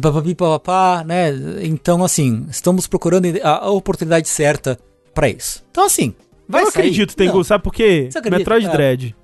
[0.00, 1.30] papapi, papapá, né?
[1.62, 4.78] Então, assim, estamos procurando a oportunidade certa
[5.12, 5.64] pra isso.
[5.70, 6.14] Então, assim,
[6.48, 7.42] vai eu acredito, Tengu.
[7.42, 8.08] Sabe por quê?
[8.30, 8.70] Metroid É.
[8.70, 9.16] Dread.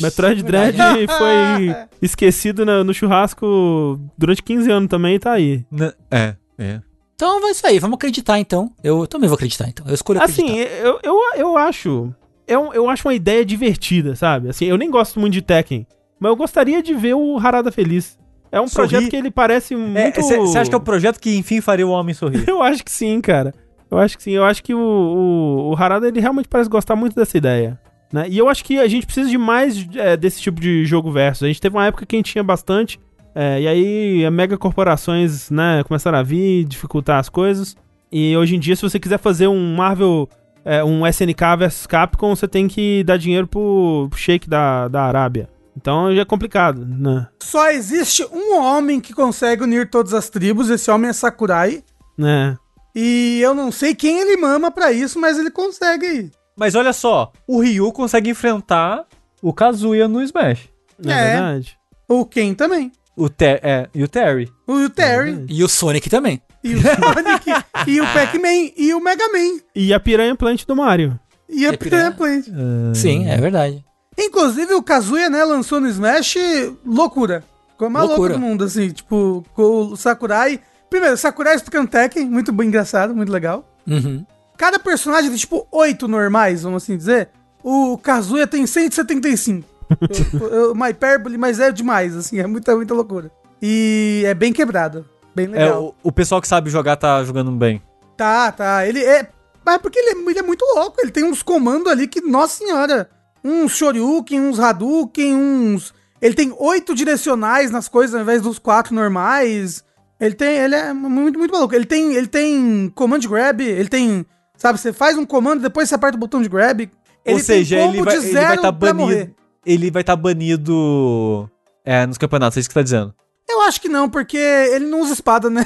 [0.00, 0.76] Metroid Dread
[1.18, 5.64] foi esquecido na- no churrasco durante 15 anos também e tá aí.
[5.70, 6.80] N- É, é.
[7.14, 8.70] Então vai sair, vamos acreditar então.
[8.82, 9.86] Eu também vou acreditar então.
[9.86, 10.42] Eu escolho acreditar.
[10.44, 12.12] Assim, eu, eu, eu acho.
[12.46, 14.48] Eu, eu acho uma ideia divertida, sabe?
[14.50, 15.86] Assim, eu nem gosto muito de Tekken,
[16.18, 18.18] mas eu gostaria de ver o Harada feliz.
[18.52, 18.88] É um Sorrir.
[18.90, 20.20] projeto que ele parece muito.
[20.20, 22.44] Você acha que é o projeto que enfim faria o homem sorrir?
[22.48, 23.52] Eu acho que sim, cara.
[23.90, 24.30] Eu acho que sim.
[24.32, 27.80] Eu acho que o, o, o Harada ele realmente parece gostar muito dessa ideia.
[28.14, 28.26] Né?
[28.28, 31.42] E eu acho que a gente precisa de mais é, desse tipo de jogo versus.
[31.42, 33.00] A gente teve uma época que a gente tinha bastante.
[33.34, 37.76] é, e aí, mega corporações, né, começaram a vir, dificultar as coisas.
[38.12, 40.28] E hoje em dia, se você quiser fazer um Marvel,
[40.64, 45.02] é, um SNK versus Capcom, você tem que dar dinheiro pro, pro Sheik da, da
[45.02, 45.48] Arábia.
[45.76, 47.26] Então já é complicado, né?
[47.42, 51.82] Só existe um homem que consegue unir todas as tribos, esse homem é Sakurai.
[52.16, 52.56] né?
[52.94, 56.30] E eu não sei quem ele mama pra isso, mas ele consegue.
[56.56, 59.04] Mas olha só, o Ryu consegue enfrentar
[59.42, 60.68] o Kazuya no Smash.
[60.98, 61.32] Não é, É.
[61.32, 61.78] verdade?
[62.08, 62.92] O Ken também.
[63.16, 64.50] O Te é, e o Terry.
[64.66, 65.46] O Terry.
[65.48, 66.40] E o Sonic também.
[66.62, 67.50] E o Sonic.
[67.86, 68.70] e o Pac-Man.
[68.76, 69.60] E o Mega Man.
[69.74, 71.18] E a Piranha Plant do Mario.
[71.48, 72.12] E a E a Piranha.
[72.12, 72.94] Piranha Plant.
[72.94, 73.84] Sim, é verdade.
[74.18, 76.36] Inclusive, o Kazuya, né, lançou no Smash
[76.84, 77.42] loucura.
[77.70, 78.38] Ficou mais louco Loucura.
[78.38, 79.62] do mundo, assim, tipo, com
[79.92, 80.60] o Sakurai.
[80.88, 83.68] Primeiro, Sakurai explicando Tekken, muito bem engraçado, muito legal.
[83.86, 84.24] Uhum.
[84.56, 87.28] Cada personagem tem, tipo, oito normais, vamos assim dizer.
[87.62, 89.66] O Kazuya tem 175.
[90.40, 93.30] eu, eu, uma hipérbole, mas é demais, assim, é muita, muita loucura.
[93.60, 95.94] E é bem quebrado, bem É, legal.
[96.02, 97.82] o, o pessoal que sabe jogar tá jogando bem.
[98.16, 99.28] Tá, tá, ele é...
[99.64, 102.20] Mas é porque ele é, ele é muito louco, ele tem uns comandos ali que,
[102.20, 103.08] nossa senhora,
[103.42, 105.94] uns Shoryuken, uns Hadouken, uns...
[106.20, 109.84] Ele tem oito direcionais nas coisas ao invés dos quatro normais.
[110.18, 111.74] Ele tem, ele é muito, muito maluco.
[111.74, 114.24] Ele tem, ele tem command grab, ele tem,
[114.56, 116.90] sabe, você faz um comando, depois você aperta o botão de grab.
[117.26, 119.00] Ou Ele seja, tem ele combo vai de estar tá banido.
[119.00, 119.34] morrer.
[119.64, 121.48] Ele vai estar banido
[121.84, 123.14] é, nos campeonatos, é isso que tá dizendo.
[123.48, 125.64] Eu acho que não, porque ele não usa espada, né?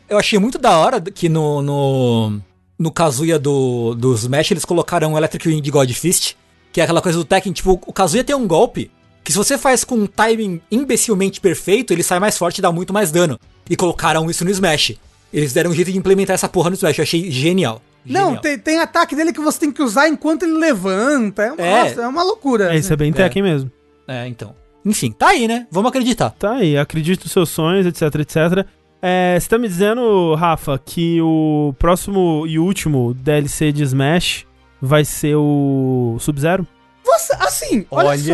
[0.09, 2.41] Eu achei muito da hora que no, no,
[2.77, 6.35] no Kazuya do, do Smash eles colocaram o Electric Wing de God Fist,
[6.71, 8.89] que é aquela coisa do Tekken, tipo, o Kazuya tem um golpe
[9.23, 12.71] que se você faz com um timing imbecilmente perfeito, ele sai mais forte e dá
[12.71, 13.39] muito mais dano.
[13.69, 14.97] E colocaram isso no Smash.
[15.33, 17.81] Eles deram um jeito de implementar essa porra no Smash, eu achei genial.
[18.05, 18.41] Não, Genial.
[18.41, 21.43] tem, tem ataque dele que você tem que usar enquanto ele levanta.
[21.43, 21.83] É uma, É.
[21.83, 22.73] nossa, é uma loucura.
[22.73, 23.13] É, isso é bem É.
[23.13, 23.71] Tekken mesmo.
[24.07, 24.55] É, então.
[24.85, 25.67] Enfim, tá aí, né?
[25.69, 26.29] Vamos acreditar.
[26.31, 28.65] Tá aí, acredite nos seus sonhos, etc, etc.
[29.01, 34.45] É, você tá me dizendo, Rafa, que o próximo e último DLC de Smash
[34.81, 36.65] vai ser o Sub-Zero?
[37.05, 38.33] Você, assim, olha, Olha, só.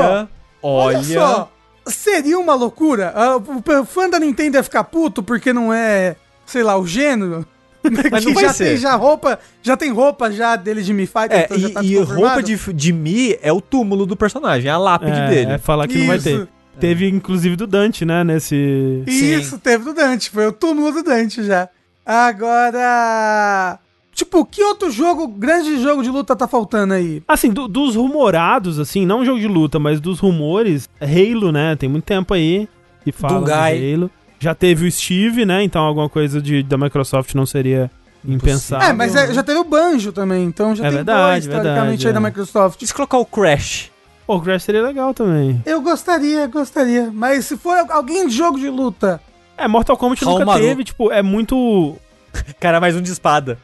[0.61, 0.97] olha.
[0.97, 1.51] Olha só.
[1.87, 3.11] Seria uma loucura?
[3.15, 6.15] Ah, O fã da Nintendo ia ficar puto porque não é,
[6.45, 7.45] sei lá, o gênero.
[8.11, 8.65] Mas que não vai já ser.
[8.69, 11.71] tem já roupa, já tem roupa já dele de Mi Fighter, É, então já e,
[11.71, 15.27] tá e roupa de, de Mi é o túmulo do personagem, é a lápide É,
[15.29, 15.51] dele.
[15.51, 16.35] é falar que não vai ter.
[16.35, 16.47] Isso.
[16.79, 19.03] Teve inclusive do Dante, né, nesse...
[19.07, 21.69] Isso, teve do Dante, foi o túmulo do Dante já.
[22.05, 23.79] Agora.
[24.13, 27.21] Tipo, que outro jogo, grande jogo de luta tá faltando aí?
[27.27, 31.75] Assim, do- dos rumorados, assim, não um jogo de luta, mas dos rumores, Halo, né,
[31.75, 32.67] tem muito tempo aí
[33.03, 33.77] que fala Dungai.
[33.77, 34.11] de Halo.
[34.39, 37.89] Já teve o Steve, né, então alguma coisa de, da Microsoft não seria
[38.27, 38.87] impensável.
[38.89, 42.03] é, mas é- já teve o Banjo também, então já É tem verdade, dois, teoricamente,
[42.03, 42.23] verdade, aí da é.
[42.23, 42.81] Microsoft.
[42.81, 43.91] E se colocar o Crash?
[44.27, 45.61] Pô, o Crash seria legal também.
[45.65, 47.11] Eu gostaria, gostaria.
[47.13, 49.21] Mas se for alguém de jogo de luta,
[49.57, 50.61] É, Mortal Kombat nunca Hallmaru.
[50.63, 51.95] teve, tipo, é muito...
[52.59, 53.57] Cara, mais um de espada.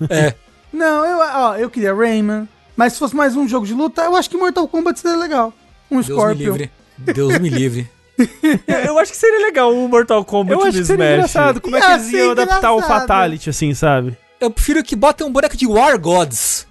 [0.08, 0.34] É.
[0.72, 2.48] Não, eu, ó, eu queria Rayman.
[2.76, 5.52] Mas se fosse mais um jogo de luta, eu acho que Mortal Kombat seria legal.
[5.90, 6.36] Um Deus me Scorpion.
[6.52, 6.70] livre.
[6.98, 7.90] Deus me livre.
[8.86, 11.14] Eu acho que seria legal um Mortal Kombat Eu acho no que seria Smash.
[11.14, 11.60] engraçado.
[11.60, 12.82] Como é que eles ser iam adaptar o.
[12.82, 14.16] Fatality, assim, sabe?
[14.40, 16.68] Eu prefiro que botem um boneco de War Gods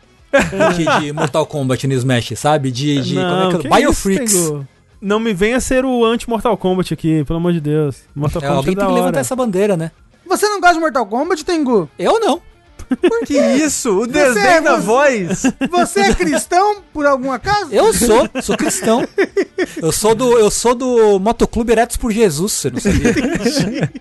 [0.76, 2.72] que de Mortal Kombat no Smash, sabe?
[2.72, 3.70] De, de como é que que é?
[3.70, 4.34] isso, Biofreaks.
[4.34, 4.68] Tengu?
[5.00, 7.98] Não me venha ser o anti-Mortal Kombat aqui, pelo amor de Deus.
[8.16, 9.92] Mortal É, Kombat alguém é tem que levantar essa bandeira, né?
[10.26, 11.90] Você não gosta de Mortal Kombat, Tengu?
[11.98, 12.42] Eu não.
[13.26, 14.02] Que isso?
[14.02, 15.44] O desenho é- da você- voz?
[15.70, 17.74] Você é cristão, por algum acaso?
[17.74, 19.08] Eu sou, sou cristão.
[19.82, 23.14] Eu sou do, eu sou do Motoclube Eretos por Jesus, você não sabia?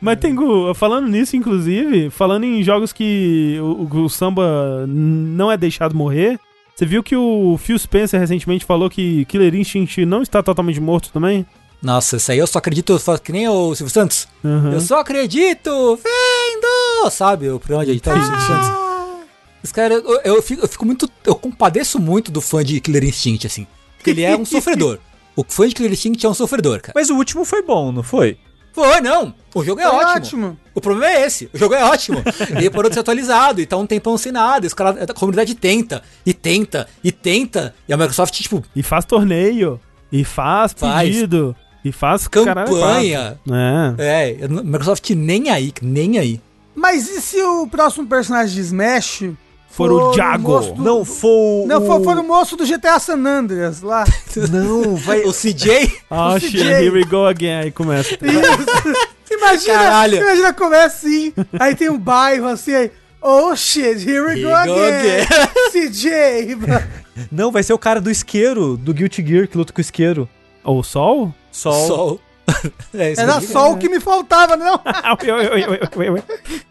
[0.00, 5.94] Mas Tengu, falando nisso, inclusive, falando em jogos que o, o samba não é deixado
[5.94, 6.38] morrer,
[6.74, 11.10] você viu que o Phil Spencer recentemente falou que Killer Instinct não está totalmente morto
[11.12, 11.46] também?
[11.84, 14.26] Nossa, isso aí eu só acredito, que nem o Silvio Santos.
[14.42, 14.72] Uhum.
[14.72, 17.10] Eu só acredito vendo!
[17.10, 18.68] Sabe o programa de editar o Silvio Santos?
[19.62, 21.08] Esse cara, eu, eu fico, eu fico muito.
[21.24, 23.66] Eu compadeço muito do fã de Killer Instinct, assim.
[23.98, 24.98] Porque ele é um sofredor.
[25.36, 26.92] O fã de Killer Instinct é um sofredor, cara.
[26.94, 28.38] Mas o último foi bom, não foi?
[28.72, 29.34] Foi, não.
[29.54, 30.08] O jogo é ótimo.
[30.10, 30.58] ótimo.
[30.74, 31.48] O problema é esse.
[31.52, 32.22] O jogo é ótimo.
[32.56, 34.66] Ele parou de ser atualizado e tá um tempão sem nada.
[34.66, 37.74] Os caras, a comunidade tenta, e tenta, e tenta.
[37.88, 39.80] E a Microsoft, tipo, E faz torneio,
[40.10, 41.08] e faz Faz.
[41.08, 41.54] pedido,
[41.84, 43.38] e faz caralho, campanha.
[43.98, 44.36] É.
[44.42, 46.40] É, Microsoft nem aí, nem aí.
[46.74, 49.24] Mas e se o próximo personagem de Smash
[49.70, 50.60] For o Jago.
[50.60, 51.86] do- Não, foi Não, o...
[51.86, 54.04] for, for o moço do GTA San Andreas lá.
[54.50, 55.22] Não, vai...
[55.24, 56.62] O CJ, Ah, O shit, CJ.
[56.72, 57.60] here we go again.
[57.64, 58.16] Aí começa.
[59.30, 60.16] Imagina, Caralho.
[60.18, 61.32] imagina como é assim.
[61.58, 62.90] Aí tem um bairro assim, aí.
[63.20, 65.26] Oh shit, here we Here go go again.
[65.72, 66.56] CJ.
[67.32, 70.28] Não, vai ser o cara do isqueiro, do Guilty Gear, que luta com o isqueiro.
[70.62, 71.34] O Sol?
[71.54, 71.86] Sol.
[71.86, 72.20] Sol.
[72.94, 74.74] É, isso Era só o que me faltava, não?
[75.96, 76.22] Ui.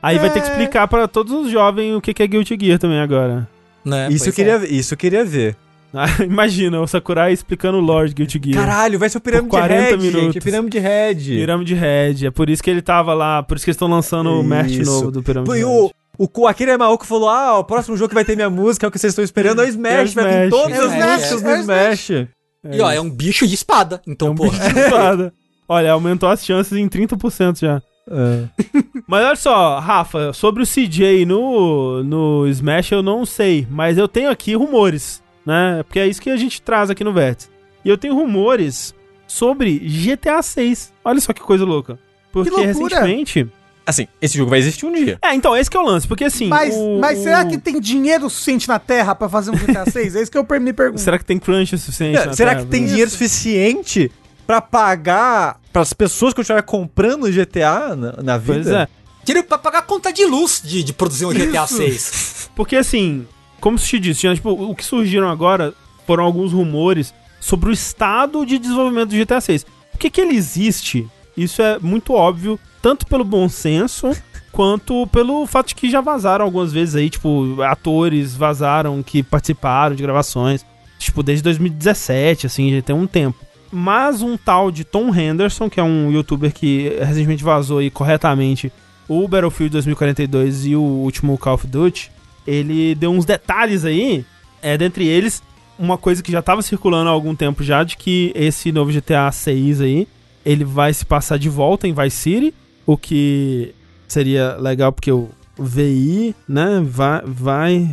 [0.01, 2.99] Aí vai ter que explicar pra todos os jovens o que é Guilty Gear também
[2.99, 3.47] agora.
[3.83, 4.57] Né, Isso, eu queria, é.
[4.59, 5.55] ver, isso eu queria ver.
[5.93, 8.65] Ah, Imagina, o Sakurai explicando o Lord Guilty Gear.
[8.65, 10.21] Caralho, vai ser o Pirâmide Por 40 Red, minutos.
[10.21, 10.37] gente.
[10.37, 11.15] é Pirâmide Red.
[11.15, 12.27] Pirâmide Red.
[12.27, 14.71] É por isso que ele tava lá, por isso que eles estão lançando o merch
[14.79, 14.91] Isso.
[14.91, 15.65] novo do Pirâmide E Red.
[15.65, 18.89] o, o, Akira Yamaoka falou, ah, o próximo jogo que vai ter minha música é
[18.89, 20.15] o que vocês estão esperando, é o Smash.
[20.15, 20.49] É o vai vir Smash.
[20.49, 22.23] todas É o as Smash, músicas é do
[22.63, 22.77] Smash.
[22.77, 24.01] E ó, é um bicho de espada.
[24.07, 24.49] Então, É um pô.
[24.49, 25.33] bicho de espada.
[25.67, 27.81] Olha, aumentou as chances em 30% já.
[28.09, 28.63] É.
[29.07, 34.07] Mas olha só, Rafa, sobre o CJ no, no Smash eu não sei, mas eu
[34.07, 35.83] tenho aqui rumores, né?
[35.83, 37.49] Porque é isso que a gente traz aqui no Vértice.
[37.83, 38.93] E eu tenho rumores
[39.27, 40.93] sobre GTA 6.
[41.03, 41.97] Olha só que coisa louca.
[42.31, 42.67] Porque loucura.
[43.01, 43.47] recentemente.
[43.85, 45.17] Assim, esse jogo vai existir um dia.
[45.21, 46.47] É, então, esse que é o lance, porque assim.
[46.47, 49.89] Mas, o- mas será o- que tem dinheiro suficiente na Terra pra fazer um GTA
[49.89, 50.15] 6?
[50.15, 51.01] É isso que eu me pergunto.
[51.01, 52.17] Será que tem crunch suficiente?
[52.17, 52.63] É, na será Terra?
[52.65, 52.89] que tem Isso.
[52.91, 54.11] dinheiro suficiente
[54.47, 58.53] pra pagar para as pessoas continuarem comprando GTA na, na vida?
[58.63, 58.87] Pois é.
[59.25, 61.77] Tira pra pagar a conta de luz de, de produzir um GTA Isso.
[61.77, 62.49] 6.
[62.55, 63.25] Porque assim,
[63.59, 65.73] como se te disse, tipo, o que surgiram agora
[66.05, 69.65] foram alguns rumores sobre o estado de desenvolvimento do GTA 6.
[69.91, 71.07] Por que, que ele existe?
[71.35, 74.11] Isso é muito óbvio, tanto pelo bom senso,
[74.51, 79.95] quanto pelo fato de que já vazaram algumas vezes aí, tipo, atores vazaram que participaram
[79.95, 80.65] de gravações,
[80.99, 83.39] tipo, desde 2017, assim, já tem um tempo.
[83.71, 88.69] Mas um tal de Tom Henderson, que é um youtuber que recentemente vazou aí corretamente
[89.07, 92.11] o Battlefield 2042 e o último Call of Duty,
[92.45, 94.25] ele deu uns detalhes aí,
[94.61, 95.41] é, dentre eles,
[95.79, 99.31] uma coisa que já estava circulando há algum tempo já, de que esse novo GTA
[99.31, 100.05] 6 aí,
[100.45, 102.53] ele vai se passar de volta em Vice City,
[102.85, 103.73] o que
[104.07, 107.89] seria legal porque o VI, né, vai, vai,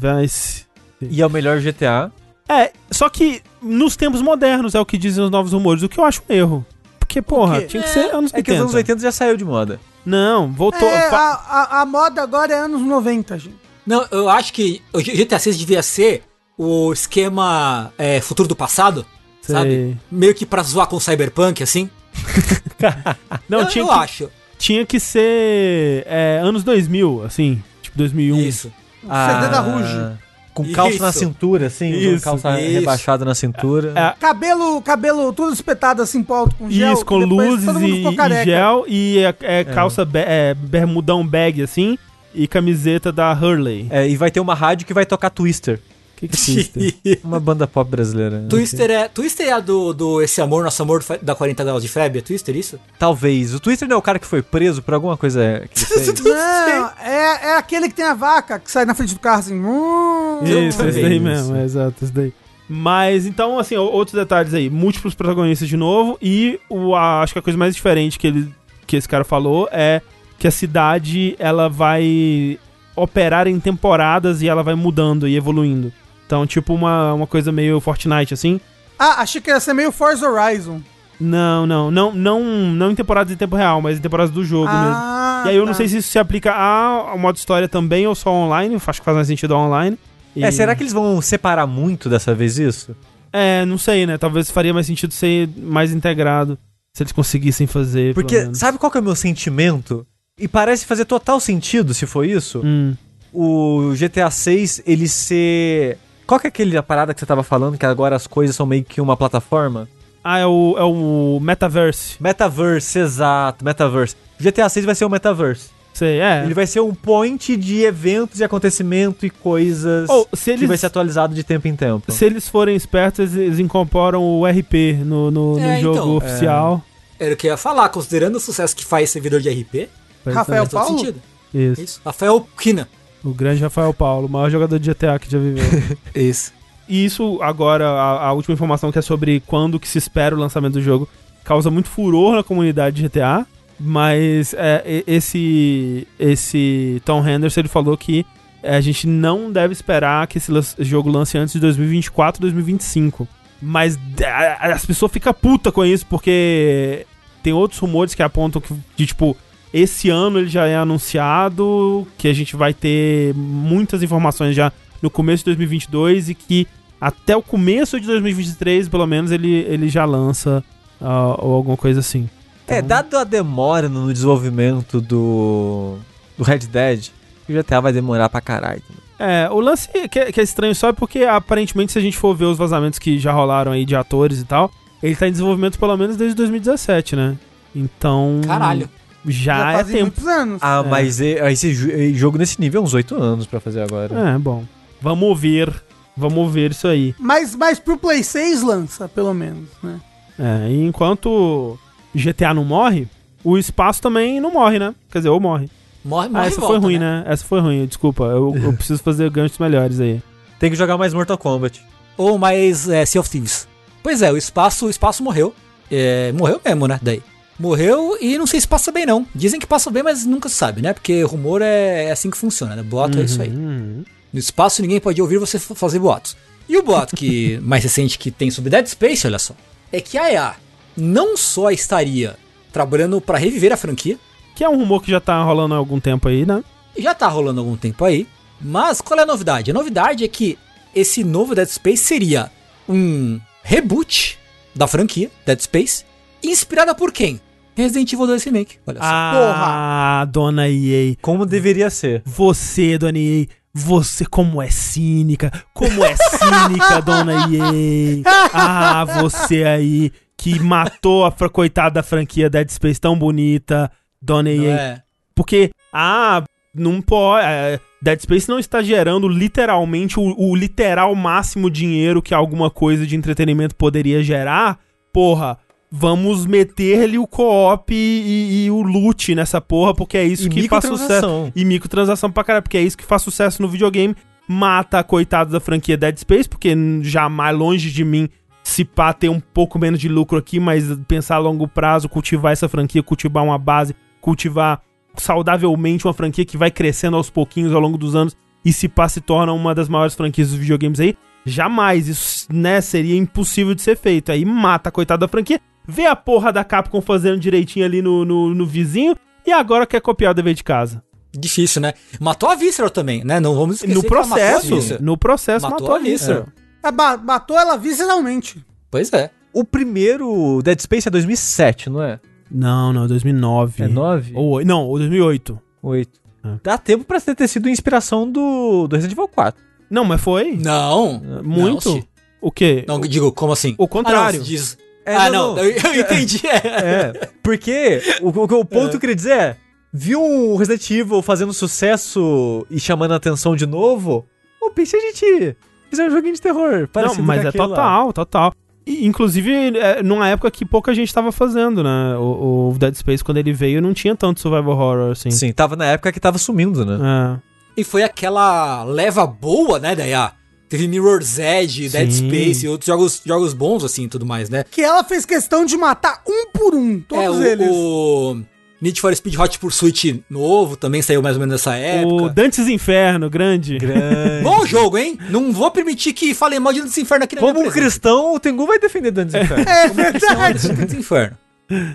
[0.00, 0.66] vai, se-
[1.00, 2.12] E é o melhor GTA.
[2.48, 5.98] É, só que nos tempos modernos é o que dizem os novos rumores, o que
[5.98, 6.66] eu acho um erro.
[6.98, 7.66] Porque, porra, quê?
[7.66, 8.38] tinha que ser anos 80.
[8.38, 9.80] É que os anos 80 já saiu de moda.
[10.04, 10.88] Não, voltou.
[10.88, 13.56] É, a, a, a moda agora é anos 90, gente.
[13.86, 16.22] Não, eu acho que o GTA 6 devia ser
[16.56, 19.04] o esquema é, futuro do passado,
[19.40, 19.54] Sei.
[19.54, 19.98] sabe?
[20.10, 21.90] Meio que pra zoar com o Cyberpunk, assim.
[23.48, 24.30] Não, eu, tinha eu que, acho.
[24.58, 27.62] tinha que ser é, anos 2000, assim.
[27.82, 28.36] Tipo 2001.
[28.40, 28.72] Isso.
[29.02, 30.18] O CD da Ruge.
[30.54, 31.18] Com calça na Isso.
[31.18, 32.72] cintura, assim, Isso, calça isso.
[32.72, 33.94] rebaixada na cintura.
[33.96, 36.92] É, Cabelo, cabelo tudo espetado assim pro alto com gel.
[36.92, 41.96] Isso, com luzes e, e gel e é, é calça be- é, bermudão bag, assim,
[42.34, 43.86] e camiseta da Hurley.
[43.88, 45.80] É, e vai ter uma rádio que vai tocar Twister.
[46.28, 47.20] Que que é isso?
[47.26, 48.44] Uma banda pop brasileira.
[48.48, 51.88] Twister é, Twister é a do, do Esse Amor, Nosso Amor da 40 Graus de
[51.88, 52.20] Febre?
[52.20, 52.78] É Twister isso?
[52.98, 53.52] Talvez.
[53.54, 56.20] O Twister não é o cara que foi preso por alguma coisa que ele fez?
[56.20, 59.54] Não, é, é aquele que tem a vaca que sai na frente do carro assim.
[59.60, 60.38] hum.
[60.42, 62.32] Isso, esse daí mesmo, é, exato, esse daí.
[62.68, 64.70] Mas, então, assim, outros detalhes aí.
[64.70, 68.48] Múltiplos protagonistas de novo e o, a- acho que a coisa mais diferente que, ele,
[68.86, 70.00] que esse cara falou é
[70.38, 72.58] que a cidade, ela vai
[72.96, 75.92] operar em temporadas e ela vai mudando e evoluindo.
[76.32, 78.58] Então, tipo uma, uma coisa meio Fortnite, assim.
[78.98, 80.80] Ah, achei que ia ser meio Forza Horizon.
[81.20, 84.64] Não, não, não, não, não em temporadas em tempo real, mas em temporadas do jogo
[84.72, 84.94] mesmo.
[84.94, 85.76] ah, E aí eu não tá.
[85.76, 88.76] sei se isso se aplica ao modo história também ou só online.
[88.76, 89.98] Acho que faz mais sentido online.
[90.34, 92.96] E- É, será que eles vão separar muito dessa vez isso?
[93.30, 94.16] É, não sei, né?
[94.16, 96.58] Talvez faria mais sentido ser mais integrado.
[96.94, 98.14] Se eles conseguissem fazer.
[98.14, 98.56] pelo Porque, menos.
[98.58, 100.06] sabe qual que é o meu sentimento?
[100.40, 102.62] E parece fazer total sentido se for isso.
[102.64, 102.94] Hum.
[103.34, 105.98] O GTA 6, ele ser...
[106.32, 108.64] Qual que é aquele a parada que você tava falando, que agora as coisas são
[108.64, 109.86] meio que uma plataforma?
[110.24, 112.16] Ah, é o, é o Metaverse.
[112.18, 114.16] Metaverse, exato, Metaverse.
[114.40, 115.68] GTA 6 vai ser o Metaverse.
[115.92, 116.42] Sei, é.
[116.42, 120.68] Ele vai ser um point de eventos e acontecimento e coisas Ou, se que eles,
[120.68, 122.10] vai ser atualizado de tempo em tempo.
[122.10, 126.16] se eles forem espertos, eles, eles incorporam o RP no, no, no É, jogo então.
[126.16, 126.82] oficial.
[127.20, 129.90] Era o que eu ia falar, considerando o sucesso que faz servidor de RP,
[130.26, 130.98] Rafael Paulo?
[130.98, 131.20] sentido.
[131.52, 131.82] Isso.
[131.82, 132.00] Isso.
[132.02, 132.88] Rafael Kina.
[133.24, 135.64] O grande Rafael Paulo, o maior jogador de GTA que já viveu.
[136.14, 136.52] Isso.
[136.88, 140.38] E isso, agora, a, a última informação que é sobre quando que se espera o
[140.38, 141.08] lançamento do jogo,
[141.44, 143.46] causa muito furor na comunidade de GTA,
[143.78, 148.26] mas é, esse, esse Tom Henderson ele falou que
[148.62, 153.26] é, a gente não deve esperar que esse jogo lance antes de 2024, 2025.
[153.60, 157.06] Mas a- as pessoas ficam puta com isso, porque
[157.42, 159.36] tem outros rumores que apontam que, de, tipo,
[159.72, 165.10] esse ano ele já é anunciado, que a gente vai ter muitas informações já no
[165.10, 166.66] começo de 2022 e que
[167.00, 170.62] até o começo de 2023, pelo menos, ele, ele já lança
[171.00, 172.30] ah, ou alguma coisa assim.
[172.68, 175.96] É, dado a demora no desenvolvimento do,
[176.38, 177.08] do Red Dead,
[177.48, 178.82] o GTA vai demorar pra caralho.
[179.18, 182.16] É, o lance que é, que é estranho só é porque, aparentemente, se a gente
[182.16, 184.70] for ver os vazamentos que já rolaram aí de atores e tal,
[185.02, 187.36] ele tá em desenvolvimento pelo menos desde 2017, né?
[187.74, 188.40] Então.
[188.46, 188.88] Caralho.
[189.26, 190.04] Já, é fazem tempo.
[190.20, 190.58] muitos anos.
[190.62, 190.88] Ah, É.
[190.88, 194.30] mas e- esse jo- e jogo nesse nível é uns 8 anos pra fazer agora.
[194.34, 194.64] É, bom.
[195.00, 195.72] Vamos ver.
[196.16, 197.14] Vamos ver isso aí.
[197.18, 199.98] Mas, mas pro Play 6 lança, pelo menos, né?
[200.38, 201.78] É, e enquanto
[202.14, 203.06] GTA não morre,
[203.42, 204.94] o espaço também não morre, né?
[205.10, 205.70] Quer dizer, ou morre.
[206.04, 207.22] Morre, Ah, morre essa e foi volta, ruim, né?
[207.26, 208.24] Essa foi ruim, desculpa.
[208.24, 210.20] Eu, eu preciso fazer ganchos melhores aí.
[210.58, 211.80] Tem que jogar mais Mortal Kombat.
[212.16, 213.66] Ou mais é, Sea of Thieves.
[214.02, 215.54] Pois é, o espaço, o espaço morreu.
[215.90, 216.98] É, morreu mesmo, né?
[217.00, 217.22] Daí.
[217.58, 219.26] Morreu e não sei se passa bem, não.
[219.34, 220.92] Dizem que passa bem, mas nunca se sabe, né?
[220.92, 222.82] Porque rumor é, é assim que funciona, né?
[222.82, 223.50] Boato é isso aí.
[223.50, 224.04] Uhum.
[224.32, 226.36] No espaço ninguém pode ouvir você fa- fazer boatos.
[226.68, 229.54] E o boato que mais recente que tem sobre Dead Space, olha só,
[229.92, 230.54] é que a EA
[230.96, 232.36] não só estaria
[232.72, 234.18] trabalhando pra reviver a franquia,
[234.54, 236.62] Que é um rumor que já tá rolando há algum tempo aí, né?
[236.98, 238.26] já tá rolando há algum tempo aí,
[238.60, 239.70] mas qual é a novidade?
[239.70, 240.58] A novidade é que
[240.94, 242.50] esse novo Dead Space seria
[242.88, 244.38] um reboot
[244.74, 246.04] da franquia Dead Space,
[246.42, 247.40] inspirada por quem?
[247.74, 248.78] Resident Evil 2 Remake.
[248.86, 249.04] Olha só.
[249.06, 251.14] Ah, dona EA.
[251.22, 252.22] Como deveria ser.
[252.24, 253.46] Você, dona EA.
[253.74, 255.50] Você, como é cínica.
[255.72, 258.22] Como é cínica, dona EA.
[258.52, 263.90] Ah, você aí que matou a coitada da franquia Dead Space tão bonita,
[264.20, 264.72] dona Não EA.
[264.74, 265.02] é?
[265.34, 266.42] Porque, ah,
[266.74, 267.46] não pode.
[267.46, 273.06] é, Dead Space não está gerando literalmente o, o literal máximo dinheiro que alguma coisa
[273.06, 274.78] de entretenimento poderia gerar.
[275.12, 275.56] Porra,
[275.94, 280.66] vamos meter-lhe o co-op e, e o loot nessa porra, porque é isso E que
[280.66, 281.52] faz sucesso.
[281.54, 284.16] E microtransação pra caralho, porque é isso que faz sucesso no videogame.
[284.48, 288.26] Mata a coitada da franquia Dead Space, porque jamais longe de mim
[288.64, 292.52] se pá ter um pouco menos de lucro aqui, mas pensar a longo prazo, cultivar
[292.52, 294.80] essa franquia, cultivar uma base, cultivar
[295.16, 298.34] saudavelmente uma franquia que vai crescendo aos pouquinhos ao longo dos anos
[298.64, 301.14] e se pá se torna uma das maiores franquias dos videogames aí.
[301.44, 304.32] Jamais, isso, né, seria impossível de ser feito.
[304.32, 308.24] Aí mata a coitada da franquia, vê a porra da Capcom fazendo direitinho ali no,
[308.24, 309.14] no, no vizinho
[309.46, 311.02] e agora quer copiar o dever de casa.
[311.36, 311.94] Difícil, né?
[312.20, 313.40] Matou a Visceral também, né?
[313.40, 316.02] Não vamos esquecer No que ela matou a processo, no processo Matou matou, a a
[316.02, 316.46] Visceral.
[316.84, 318.64] É, ba- matou ela visceralmente.
[318.90, 319.30] Pois é.
[319.52, 322.20] O primeiro Dead Space é 2007, não é?
[322.50, 323.84] Não, não, 2009.
[323.84, 324.32] É 9?
[324.34, 325.58] Ou, oi- não, ou 2008.
[325.82, 326.20] 8.
[326.44, 326.48] É.
[326.62, 329.62] Dá tempo pra ter sido inspiração do, do Resident Evil 4.
[329.90, 331.20] Não, mas foi Não.
[331.42, 331.88] muito.
[331.94, 332.04] Não,
[332.40, 332.84] o quê?
[332.86, 333.74] não, digo, como assim?
[333.78, 334.36] O contrário.
[334.36, 334.76] Ah, não, diz...
[335.04, 335.62] É, ah, não, não.
[335.64, 336.40] Eu, entendi.
[336.46, 337.12] É.
[337.22, 339.56] É, porque o, o, o ponto que eu queria dizer é,
[339.92, 344.26] viu um Resident Evil fazendo sucesso e chamando a atenção de novo,
[344.60, 345.56] o pense a gente
[345.90, 347.68] fizer um joguinho de terror Não, mas é aquele lá.
[347.68, 348.54] total, total.
[348.86, 352.16] E, inclusive, é, numa época que pouca gente tava fazendo, né?
[352.16, 355.30] O, o Dead Space, quando ele veio, não tinha tanto survival horror, assim.
[355.30, 356.98] Sim, tava na época que tava sumindo, né?
[357.36, 357.80] É.
[357.80, 360.32] E foi aquela leva boa, né, Daya?
[360.72, 362.30] Teve Mirror's Edge, Dead Sim.
[362.30, 364.64] Space e outros jogos, jogos bons, assim, e tudo mais, né?
[364.70, 367.68] Que ela fez questão de matar um por um, todos é, o, eles.
[367.70, 368.40] o
[368.80, 372.28] Need for Speed Hot Pursuit novo também saiu mais ou menos nessa O época.
[372.30, 373.76] Dantes Inferno, grande.
[373.76, 374.42] Grande.
[374.42, 375.18] Bom jogo, hein?
[375.28, 378.34] Não vou permitir que falem mal de Dantes Inferno aqui na Como minha um cristão,
[378.34, 379.64] o Tengu vai defender Dantes Inferno.
[379.68, 380.68] É cristão, verdade.
[380.72, 381.36] Dantes Inferno.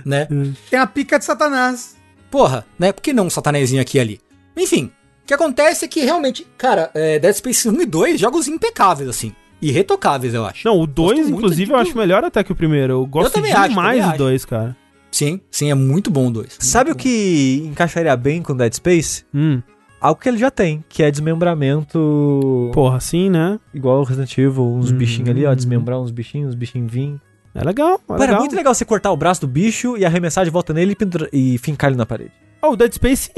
[0.05, 0.27] Né?
[0.69, 1.95] Tem a pica de Satanás.
[2.29, 2.91] Porra, né?
[2.91, 4.21] Por que não um satanezinho aqui e ali?
[4.55, 4.96] Enfim, o
[5.27, 9.33] que acontece é que realmente, cara, é, Dead Space 1 e 2, jogos impecáveis, assim.
[9.61, 10.67] Irretocáveis, eu acho.
[10.67, 11.87] Não, o 2, muito inclusive, de eu tudo.
[11.89, 12.93] acho melhor até que o primeiro.
[12.93, 14.75] Eu gosto também acho, demais do 2, cara.
[15.11, 16.57] Sim, sim, é muito bom o 2.
[16.59, 19.25] Sabe o que encaixaria bem com Dead Space?
[19.33, 19.61] Hum,
[19.99, 23.59] Algo que ele já tem, que é desmembramento porra, assim, né?
[23.73, 24.97] igual o Resident Evil, uns Uhum.
[24.97, 27.19] bichinhos ali, ó, desmembrar uns bichinhos, uns bichinhos vir.
[27.55, 28.35] É legal, é Cara, legal.
[28.35, 30.95] é muito legal você cortar o braço do bicho e arremessar de volta nele e,
[30.95, 32.31] pendura- e fincar ele na parede.
[32.61, 33.31] Oh, o Dead Space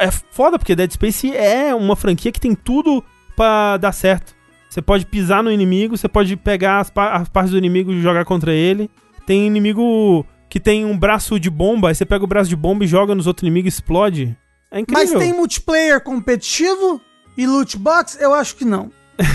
[0.00, 3.02] é, foda, porque Dead Space é uma franquia que tem tudo
[3.36, 4.34] pra dar certo.
[4.68, 8.00] Você pode pisar no inimigo, você pode pegar as, pa- as partes do inimigo e
[8.00, 8.88] jogar contra ele.
[9.26, 12.84] Tem inimigo que tem um braço de bomba, aí você pega o braço de bomba
[12.84, 14.36] e joga nos outros inimigos e explode.
[14.70, 15.18] É Mas incrível.
[15.18, 17.00] tem multiplayer competitivo
[17.36, 18.16] e loot box?
[18.20, 18.90] Eu acho que não.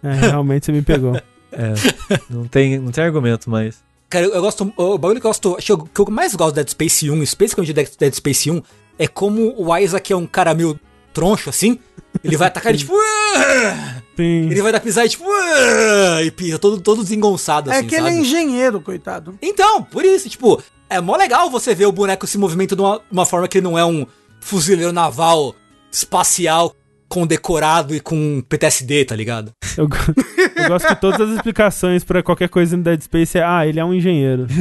[0.00, 1.20] É, realmente você me pegou.
[1.50, 1.72] É,
[2.28, 3.82] não tem, não tem argumento, mas...
[4.10, 4.70] Cara, eu, eu gosto.
[4.76, 5.56] O bagulho que eu gosto.
[5.56, 8.12] Acho que o que eu mais gosto de Dead Space 1, especialmente de Dead, Dead
[8.14, 8.62] Space 1,
[8.98, 10.78] é como o Isaac é um cara meio
[11.12, 11.78] troncho assim.
[12.24, 12.94] Ele vai atacar ele tipo.
[12.94, 14.50] "Ah!" Tem...
[14.50, 15.24] Ele vai dar pisar e tipo.
[15.28, 17.80] "Ah!" E pisa, todo, todo desengonçado assim.
[17.80, 18.20] é que ele é sabe?
[18.22, 19.38] engenheiro, coitado.
[19.40, 23.00] Então, por isso, tipo, é mó legal você ver o boneco se movimenta de uma,
[23.10, 24.06] uma forma que ele não é um
[24.40, 25.54] fuzileiro naval
[25.92, 26.74] espacial
[27.08, 29.52] condecorado e com PTSD, tá ligado?
[29.76, 29.88] Eu,
[30.56, 33.80] eu gosto que todas as explicações pra qualquer coisa no Dead Space é, ah, ele
[33.80, 34.46] é um engenheiro.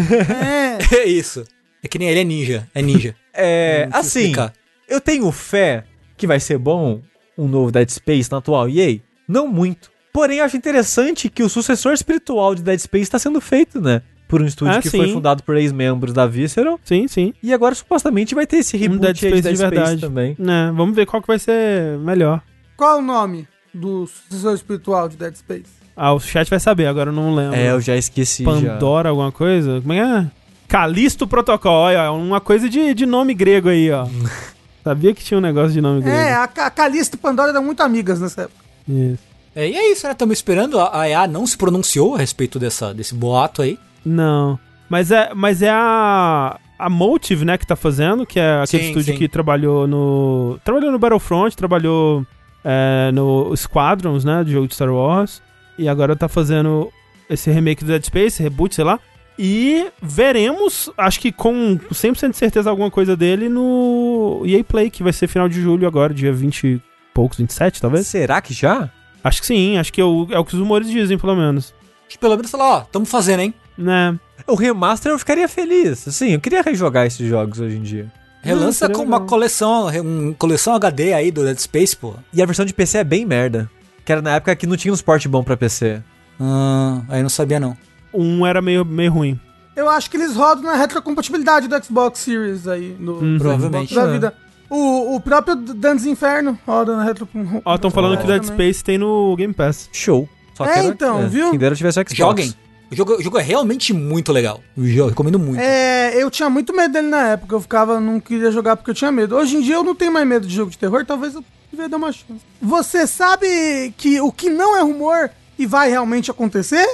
[0.90, 0.96] É.
[0.96, 1.44] É isso.
[1.88, 2.68] É que nem ele é ninja.
[2.76, 3.16] É ninja.
[3.40, 4.52] É, assim, explicar.
[4.90, 5.84] eu tenho fé
[6.18, 7.02] que vai ser bom
[7.38, 8.98] um novo Dead Space na atual EA?
[9.28, 9.92] Não muito.
[10.12, 14.02] Porém, eu acho interessante que o sucessor espiritual de Dead Space está sendo feito, né?
[14.28, 14.98] Por um estúdio Ah, que sim.
[14.98, 16.80] foi fundado por ex-membros da Visceral.
[16.84, 17.32] Sim, sim.
[17.44, 20.02] E agora, supostamente, vai ter esse reboot Um Dead Space de verdade.
[20.02, 20.36] também.
[20.40, 22.42] Né, vamos ver qual que vai ser melhor.
[22.76, 25.70] Qual é o nome do sucessor espiritual de Dead Space?
[25.96, 27.56] Ah, o chat vai saber, agora eu não lembro.
[27.56, 28.50] É, eu já esqueci já.
[28.52, 29.80] Pandora, alguma coisa?
[29.80, 30.32] Como é que é?
[30.68, 34.08] Calisto Protocol, olha, uma coisa de, de nome grego aí, ó.
[34.84, 36.16] Sabia que tinha um negócio de nome grego.
[36.16, 38.64] É, a, a Calista e Pandora eram muito amigas nessa época.
[38.88, 39.24] Isso.
[39.54, 40.14] É, e é isso, né?
[40.14, 40.80] Estamos esperando.
[40.80, 43.78] A a EA não se pronunciou a respeito dessa, desse boato aí.
[44.06, 44.58] Não.
[44.90, 48.90] Mas é, mas é a, a Motive, né, que tá fazendo, que é aquele Sim,
[48.90, 49.20] estúdio sim.
[49.20, 50.60] que trabalhou no.
[50.64, 52.26] Trabalhou no Battlefront, trabalhou
[52.64, 54.44] é, no Squadrons, né?
[54.44, 55.42] Do jogo de Star Wars.
[55.78, 56.90] E agora tá fazendo
[57.30, 59.00] esse remake do Dead Space, reboot, sei lá.
[59.40, 65.04] E veremos, acho que com 100% de certeza, alguma coisa dele no EA Play, que
[65.04, 66.82] vai ser final de julho agora, dia 20 e
[67.14, 68.08] poucos, 27 talvez.
[68.08, 68.90] Será que já?
[69.24, 71.74] Acho que sim, acho que é o, é o que os rumores dizem, pelo menos.
[72.08, 73.54] Acho que pelo menos falar, ó, estamos fazendo, hein?
[73.78, 74.18] Né?
[74.48, 76.08] O remaster eu ficaria feliz.
[76.08, 78.12] Assim, eu queria rejogar esses jogos hoje em dia.
[78.42, 82.14] Relança com uma coleção, uma coleção HD aí do Dead Space, pô.
[82.32, 83.70] E a versão de PC é bem merda.
[84.06, 86.02] Que era na época que não tinha um suporte bom pra PC.
[86.40, 87.76] Ah, aí não sabia não.
[88.20, 89.40] Um era meio, meio ruim.
[89.76, 92.96] Eu acho que eles rodam na retrocompatibilidade do Xbox Series aí.
[93.00, 93.38] No Uhum.
[93.38, 93.94] Provavelmente.
[93.94, 94.12] da É.
[94.12, 94.34] vida.
[94.70, 97.64] O, o próprio Dantes Inferno roda na retrocompatibilidade.
[97.64, 99.90] Ó, estão falando que o Dead Space tem no Game Pass.
[99.94, 100.28] Show.
[100.56, 101.52] Só É, então, viu?
[101.52, 102.18] Quem dera tivesse o Xbox.
[102.18, 102.54] Joguem.
[102.90, 104.62] O jogo, o jogo é realmente muito legal.
[104.76, 105.60] Eu recomendo muito.
[105.60, 107.54] É, eu tinha muito medo dele na época.
[107.54, 109.36] Eu ficava, não queria jogar porque eu tinha medo.
[109.36, 111.88] Hoje em dia eu não tenho mais medo de jogo de terror, talvez eu devia
[111.90, 112.42] dar uma chance.
[112.62, 116.86] Você sabe que o que não é rumor e vai realmente acontecer?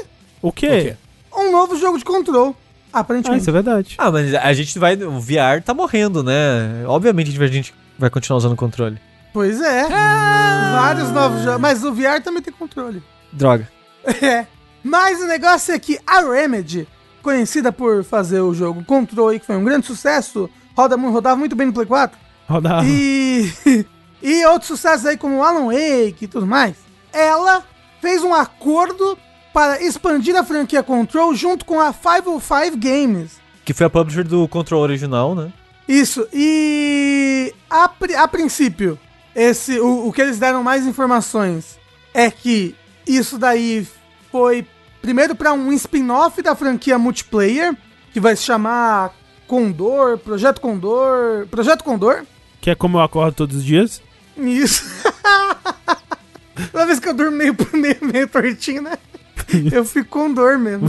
[0.42, 0.68] O quê?
[0.68, 0.98] O quê?
[1.36, 2.56] Um novo jogo de control.
[2.92, 3.42] Ah, Aparentemente.
[3.42, 3.96] isso é verdade.
[3.98, 4.96] Ah, mas a gente vai.
[4.96, 6.84] O VR tá morrendo, né?
[6.88, 9.00] Obviamente a gente vai continuar usando o controle.
[9.34, 9.88] Pois é.
[9.90, 11.60] Vários novos jogos.
[11.60, 13.02] Mas o VR também tem controle.
[13.32, 13.68] Droga.
[14.22, 14.46] É.
[14.84, 16.86] Mas o negócio é que a Remedy,
[17.22, 21.56] conhecida por fazer o jogo Control, aí, que foi um grande sucesso, roda, rodava muito
[21.56, 22.20] bem no Play 4,
[22.50, 22.86] Rodava.
[22.86, 23.50] e,
[24.22, 26.76] e outros sucessos aí como Alan Wake e tudo mais,
[27.14, 27.64] ela
[28.02, 29.18] fez um acordo
[29.54, 33.40] para expandir a franquia Control junto com a 505 Games.
[33.64, 35.54] Que foi a publisher do Control original, né?
[35.88, 38.98] Isso, e a, a princípio,
[39.36, 41.78] esse, o, o que eles deram mais informações
[42.14, 42.76] é que
[43.06, 43.88] isso daí
[44.32, 44.66] foi
[45.02, 47.76] primeiro para um spin-off da franquia multiplayer,
[48.14, 49.14] que vai se chamar
[49.46, 52.24] Condor, Projeto Condor, Projeto Condor.
[52.62, 54.02] Que é como eu acordo todos os dias.
[54.38, 54.86] Isso.
[56.72, 58.98] Toda vez que eu durmo meio, meio, meio tortinho, né?
[59.72, 60.88] Eu fico com dor mesmo.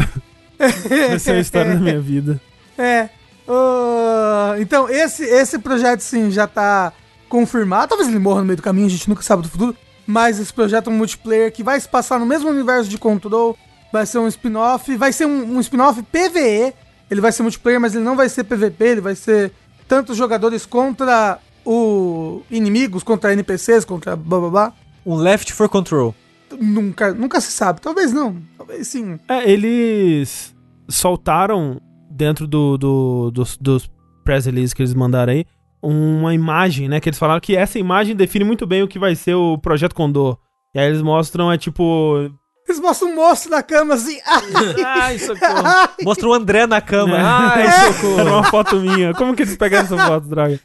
[0.59, 2.41] Essa é a história da minha vida.
[2.79, 3.09] É.
[3.49, 6.93] ah, então, esse, esse projeto, sim, já tá
[7.29, 7.89] confirmado.
[7.89, 9.77] Talvez ele morra no meio do caminho, a gente nunca sabe do futuro.
[10.07, 13.57] Mas esse projeto é um multiplayer que vai se passar no mesmo universo de Control.
[13.93, 14.95] Vai ser um spin-off.
[14.97, 16.75] Vai ser um, um spin-off PVE.
[17.11, 18.85] Ele vai ser multiplayer, mas ele não vai ser PVP.
[18.85, 19.53] Ele vai ser
[19.89, 24.73] tanto jogadores contra o inimigos, contra NPCs, contra blá blá blá.
[25.07, 26.15] Um Left for Control.
[26.61, 27.81] Nunca, nunca se sabe.
[27.81, 28.37] Talvez não.
[28.57, 29.19] Talvez sim.
[29.29, 30.55] É, eles
[30.89, 31.81] soltaram
[32.11, 33.91] dentro do, do- dos, dos
[34.25, 35.45] press releases que eles mandaram aí
[35.83, 36.99] uma imagem, né?
[37.01, 39.95] Que eles falaram que essa imagem define muito bem o que vai ser o Projeto
[39.95, 40.39] Condor.
[40.75, 42.31] E aí eles mostram, é tipo.
[42.67, 44.19] Eles mostram um monstro na cama assim.
[44.85, 45.63] Ai, socorro.
[46.03, 47.17] Mostra o André na cama.
[47.21, 48.23] Ai, Era socorro.
[48.29, 49.13] uma foto minha.
[49.15, 50.59] Como que eles pegaram essa foto, Draga?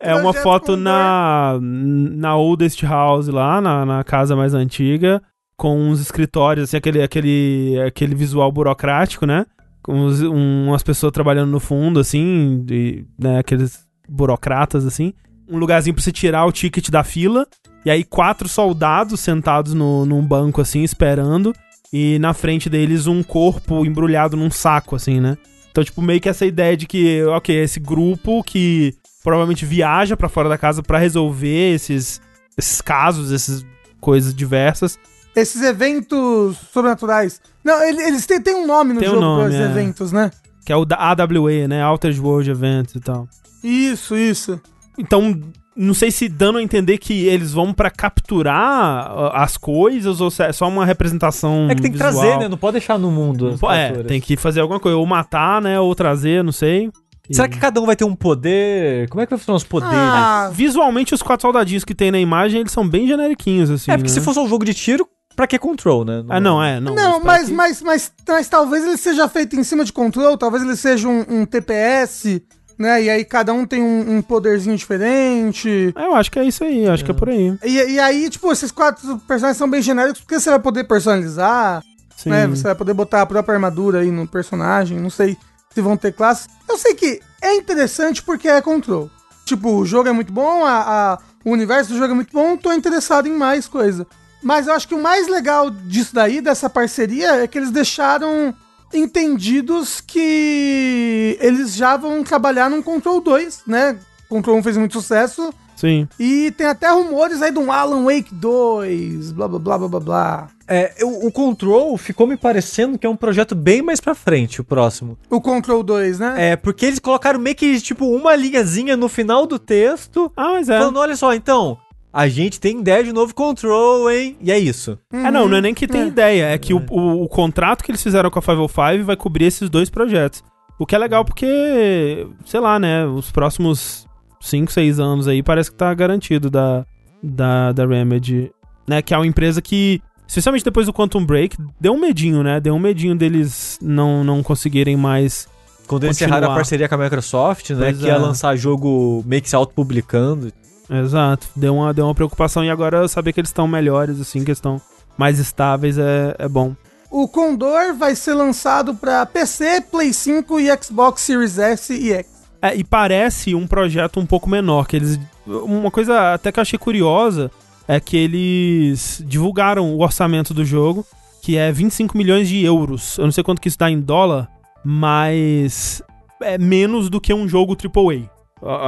[0.00, 5.22] É uma foto na, na oldest house lá, na, na casa mais antiga,
[5.56, 9.46] com uns escritórios, assim, aquele, aquele, aquele visual burocrático, né?
[9.82, 15.14] Com uns- um- umas pessoas trabalhando no fundo, assim, de, né, aqueles burocratas, assim.
[15.48, 17.46] Um lugarzinho pra você tirar o ticket da fila.
[17.84, 21.54] E aí quatro soldados sentados no, num banco, assim, esperando.
[21.92, 25.36] E na frente deles um corpo embrulhado num saco, assim, né?
[25.70, 30.28] Então, tipo, meio que essa ideia de que, ok, esse grupo que provavelmente viaja pra
[30.28, 32.20] fora da casa pra resolver esses,
[32.56, 33.64] esses casos, essas
[34.00, 34.98] coisas diversas.
[35.36, 37.40] Esses eventos sobrenaturais.
[37.64, 39.70] Não, ele- eles têm, têm um nome no Tem um jogo nome, para esses é.
[39.70, 40.30] eventos, né?
[40.64, 41.82] Que é o da AWE, né?
[41.82, 43.28] Altered World Events e tal.
[43.62, 44.60] Isso, isso.
[44.98, 45.40] Então,
[45.76, 50.30] não sei se dando a entender que eles vão pra capturar uh, as coisas ou
[50.30, 51.68] se é só uma representação.
[51.70, 52.12] É que tem que visual.
[52.12, 52.48] trazer, né?
[52.48, 53.58] Não pode deixar no mundo.
[53.70, 54.96] É, tem que fazer alguma coisa.
[54.96, 55.78] Ou matar, né?
[55.80, 56.90] Ou trazer, não sei.
[57.28, 59.08] E- Será que cada um vai ter um poder?
[59.08, 59.94] Como é que vai funcionar os poderes?
[59.96, 63.90] Ah, Visualmente, os quatro soldadinhos que tem na imagem, eles são bem generiquinhos, assim.
[63.90, 64.14] é, porque né?
[64.14, 66.22] se fosse um jogo de tiro, pra que control, né?
[66.28, 66.78] Ah, não, é.
[66.78, 70.36] Não, não, mas, que- mas, mas, mas talvez ele seja feito em cima de control,
[70.36, 72.42] talvez ele seja um, um TPS,
[72.78, 73.02] né?
[73.04, 75.92] E aí cada um tem um, um poderzinho diferente.
[75.96, 77.56] É, eu acho que é isso aí, acho que é por aí.
[77.64, 81.82] E, e aí, tipo, esses quatro personagens são bem genéricos porque você vai poder personalizar,
[82.16, 82.30] Sim.
[82.30, 82.46] né?
[82.46, 85.36] Você vai poder botar a própria armadura aí no personagem, não sei
[85.72, 86.46] se vão ter classes.
[86.68, 89.10] Eu sei que é interessante porque é control.
[89.44, 92.56] Tipo, o jogo é muito bom, a, a- o universo do jogo é muito bom,
[92.56, 94.06] tô interessado em mais coisa.
[94.42, 98.54] Mas eu acho que o mais legal disso daí, dessa parceria, é que eles deixaram
[98.94, 103.96] entendidos que eles já vão trabalhar num Control 2, né?
[104.28, 105.52] Control 1 fez muito sucesso.
[105.76, 106.08] Sim.
[106.20, 110.00] E tem até rumores aí de um Alan Wake 2, blá blá blá blá blá
[110.00, 110.48] blá.
[110.66, 114.60] É, o, o Control ficou me parecendo que é um projeto bem mais pra frente,
[114.60, 115.18] o próximo.
[115.28, 116.34] O Control 2, né?
[116.52, 120.68] É, porque eles colocaram meio que, tipo, uma linhazinha no final do texto, Ah, mas
[120.68, 120.78] é.
[120.78, 121.76] falando, olha só, então,
[122.14, 124.36] a gente tem ideia de novo Control, hein?
[124.40, 124.96] E é isso.
[125.12, 126.06] É, não, não é nem que tem É.
[126.06, 129.46] ideia, é que o, o, o contrato que eles fizeram com a 505 vai cobrir
[129.46, 130.44] esses dois projetos.
[130.78, 134.06] O que é legal porque, sei lá, né, os próximos
[134.40, 136.86] 5, 6 anos aí parece que tá garantido da,
[137.20, 138.52] da, da Remedy,
[138.86, 142.60] né, que é uma empresa que, especialmente depois do Quantum Break, deu um medinho, né,
[142.60, 145.48] deu um medinho deles não, não conseguirem mais...
[145.88, 147.86] Quando eles encerraram a parceria com a Microsoft, né?
[147.90, 148.16] Pois que ia é.
[148.16, 150.50] lançar jogo meio que se autopublicando.
[150.88, 154.50] Exato, deu uma, deu uma preocupação e agora saber que eles estão melhores, assim, que
[154.50, 154.80] eles estão
[155.16, 156.74] mais estáveis é, é bom.
[157.10, 162.26] O Condor vai ser lançado pra PC, Play 5 e Xbox Series S e X.
[162.60, 165.20] É, e parece um projeto um pouco menor, que eles...
[165.46, 167.50] Uma coisa até que eu achei curiosa
[167.86, 171.06] é que eles divulgaram o orçamento do jogo,
[171.42, 173.18] que é 25 milhões de euros.
[173.18, 174.48] Eu não sei quanto que isso dá em dólar,
[174.82, 176.02] mas
[176.42, 178.28] é menos do que um jogo AAA,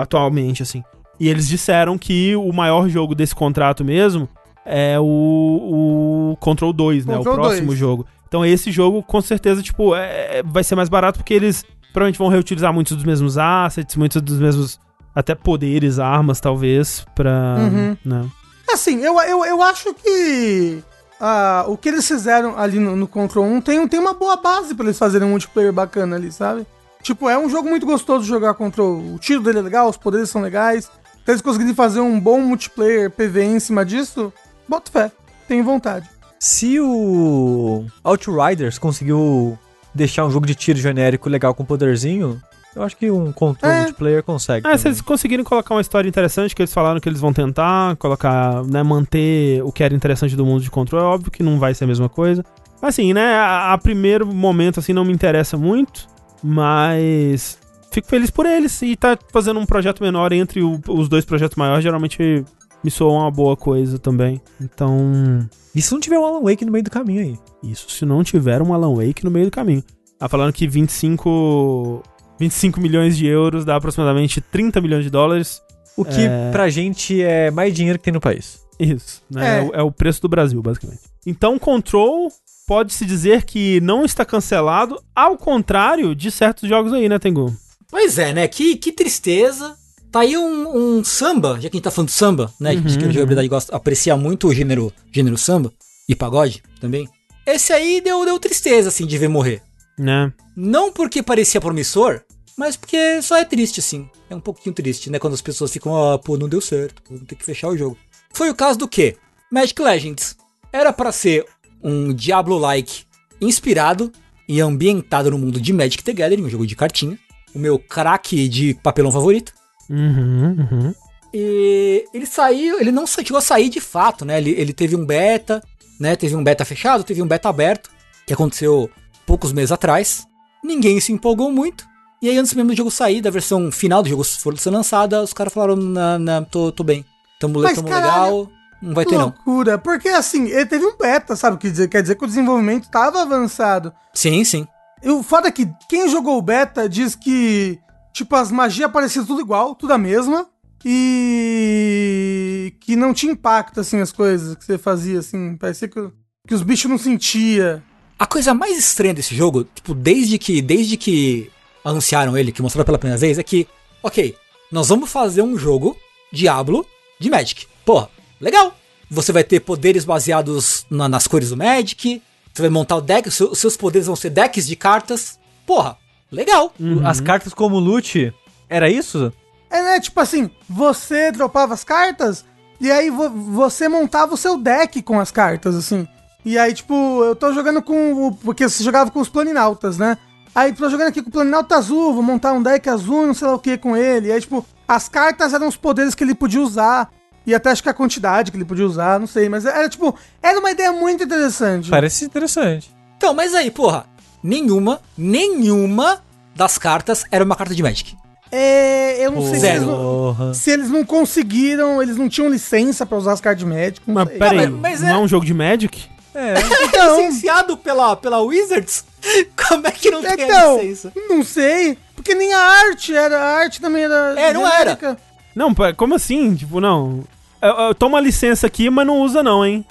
[0.01, 0.83] atualmente, assim.
[1.19, 4.29] E eles disseram que o maior jogo desse contrato mesmo
[4.65, 7.17] é o, o Control 2, né?
[7.17, 7.79] Control o próximo 2.
[7.79, 8.07] jogo.
[8.29, 12.29] Então esse jogo, com certeza, tipo, é- vai ser mais barato porque eles provavelmente vão
[12.29, 14.79] reutilizar muitos dos mesmos assets, muitos dos mesmos
[15.15, 17.57] até poderes, armas, talvez, pra...
[17.59, 17.97] Uhum.
[18.05, 18.27] né?
[18.71, 20.83] Assim, eu, eu, eu acho que
[21.19, 24.75] ah, o que eles fizeram ali no, no Control 1 tem, tem uma boa base
[24.75, 26.67] pra eles fazerem um multiplayer bacana ali, sabe?
[27.03, 29.15] Tipo, é um jogo muito gostoso de jogar Control.
[29.15, 30.91] O tiro dele é legal, os poderes são legais.
[31.27, 34.33] Se eles conseguirem fazer um bom multiplayer PV em cima disso,
[34.67, 35.11] bota fé.
[35.47, 36.09] Tenho vontade.
[36.41, 39.59] Se o Outriders conseguiu
[39.95, 42.41] deixar um jogo de tiro genérico legal com poderzinho,
[42.77, 43.79] eu acho que um controle É.
[43.83, 44.67] multiplayer consegue.
[44.69, 44.93] É, se também.
[44.93, 48.83] eles conseguirem colocar uma história interessante, que eles falaram que eles vão tentar, colocar, né,
[48.85, 51.85] manter o que era interessante do mundo de controle, é óbvio que não vai ser
[51.85, 52.45] a mesma coisa.
[52.81, 56.07] Assim, né, a, a primeiro momento, assim, não me interessa muito,
[56.45, 57.59] mas
[57.97, 58.81] fico feliz por eles.
[58.83, 62.45] E tá fazendo um projeto menor entre o- os dois projetos maiores, geralmente
[62.85, 64.41] me soa uma boa coisa também.
[64.61, 67.39] Então, E se não tiver um Alan Wake no meio do caminho aí?
[67.71, 69.83] isso se não tiver um Alan Wake no meio do caminho.
[70.19, 72.03] Tá falando que 25,
[72.39, 75.61] 25 milhões de euros dá aproximadamente 30 milhões de dólares.
[75.97, 76.51] O que É.
[76.53, 78.61] pra gente é mais dinheiro que tem no país.
[78.79, 79.57] Isso, né?
[79.57, 79.59] É.
[79.59, 79.63] É.
[79.63, 81.01] o- é o preço do Brasil, basicamente.
[81.27, 82.29] Então, Control
[82.69, 87.55] pode-se dizer que não está cancelado, ao contrário de certos jogos aí, né, Tengu?
[87.91, 88.49] Pois é, né?
[88.49, 89.77] Que, que tristeza.
[90.11, 92.73] Tá aí um, um samba, já que a gente tá falando de samba, né?
[92.73, 95.73] Uhum, que a jogabilidade gosta, aprecia muito o gênero, gênero samba
[96.09, 97.09] e pagode também.
[97.47, 99.63] Esse aí deu, deu tristeza, assim, de ver morrer.
[99.99, 100.33] Né?
[100.57, 102.23] Não porque parecia promissor,
[102.57, 104.09] mas porque só é triste, assim.
[104.31, 105.19] É um pouquinho triste, né?
[105.19, 107.99] Quando as pessoas ficam, ah, pô, não deu certo, vamos ter que fechar o jogo.
[108.33, 109.17] Foi o caso do quê?
[109.51, 110.37] Magic Legends.
[110.73, 111.47] Era pra ser
[111.83, 113.05] um Diablo-like
[113.41, 114.11] inspirado
[114.49, 117.19] e ambientado no mundo de Magic the Gathering, um jogo de cartinha.
[117.57, 119.55] O meu craque de papelão favorito.
[119.89, 120.95] Uhum, uhum.
[121.33, 124.37] E ele saiu, ele não chegou a sair de fato, né?
[124.37, 125.63] Ele, ele teve um beta,
[125.99, 126.15] né?
[126.17, 127.91] Teve um beta fechado, teve um beta aberto,
[128.27, 128.91] que aconteceu
[129.25, 130.27] poucos meses atrás.
[130.63, 131.87] Ninguém se empolgou muito.
[132.21, 135.23] E aí, antes mesmo do jogo sair, da versão final do jogo for ser lançada,
[135.23, 137.05] os caras falaram, não, não, tô, tô bem.
[137.39, 138.51] Tamo, Mas, tamo caralho, legal,
[138.83, 139.25] não vai ter não.
[139.25, 139.79] loucura.
[139.79, 141.89] Porque assim, ele teve um beta, sabe o que dizer?
[141.89, 143.93] Quer dizer que o desenvolvimento tava avançado.
[144.13, 144.67] Sim, sim.
[145.05, 147.79] O foda é que quem jogou o beta diz que,
[148.13, 150.49] tipo, as magias pareciam tudo igual, tudo a mesma.
[150.85, 155.57] E que não tinha impacto, assim, as coisas que você fazia, assim.
[155.57, 156.01] Parecia que,
[156.47, 157.83] que os bichos não sentia.
[158.19, 161.51] A coisa mais estranha desse jogo, tipo, desde que, desde que
[161.85, 163.67] anunciaram ele, que mostraram pela primeira vez, é que,
[164.03, 164.35] ok,
[164.73, 165.97] nós vamos fazer um jogo
[166.33, 166.87] Diablo
[167.21, 167.67] de Magic.
[167.85, 168.09] Porra,
[168.41, 168.75] legal.
[169.11, 172.23] Você vai ter poderes baseados na- nas cores do Magic.
[172.57, 175.39] Você vai montar o deck, os seu- os seus poderes vão ser decks de cartas.
[175.67, 175.99] Porra,
[176.33, 176.73] legal.
[177.05, 178.33] As cartas como loot,
[178.67, 179.31] era isso?
[179.69, 180.01] É, né?
[180.01, 182.47] Tipo assim, você dropava as cartas
[182.81, 186.09] e aí vo- você montava o seu deck com as cartas, assim.
[186.47, 186.95] E aí, tipo,
[187.25, 188.29] eu tô jogando com.
[188.29, 190.17] o- Porque você jogava com os planinautas, né?
[190.55, 193.47] Aí tô jogando aqui com o planinauta azul, vou montar um deck azul, não sei
[193.49, 194.29] lá o que com ele.
[194.29, 197.11] E aí, tipo, as cartas eram os poderes que ele podia usar.
[197.47, 199.49] E até acho que a quantidade que ele podia usar, não sei.
[199.49, 201.89] Mas era, tipo, era uma ideia muito interessante.
[201.91, 202.91] Parece interessante.
[203.17, 204.05] Então, mas aí, porra,
[204.43, 206.23] nenhuma, nenhuma
[206.55, 208.17] das cartas era uma carta de Magic.
[208.51, 210.55] É, eu não sei se eles, não, Porra.
[210.55, 214.01] se eles não conseguiram, eles não tinham licença pra usar as cartas de Magic.
[214.07, 214.39] Não Mas sei.
[214.39, 216.05] peraí, mas- mas não é- é um jogo de Magic?
[216.35, 216.55] É.
[216.85, 219.05] Então, Licenciado pela, pela Wizards?
[219.69, 221.13] Como é que não tem a Então, licença?
[221.29, 221.99] não sei.
[222.15, 223.39] Porque nem a arte era.
[223.39, 224.35] A arte também era.
[224.39, 224.79] É, não era.
[224.79, 225.17] genérica.
[225.55, 226.55] Não, pera, como assim?
[226.55, 227.25] Tipo, não.
[227.67, 229.85] Eu, eu tomo a licença aqui, mas não usa não, hein?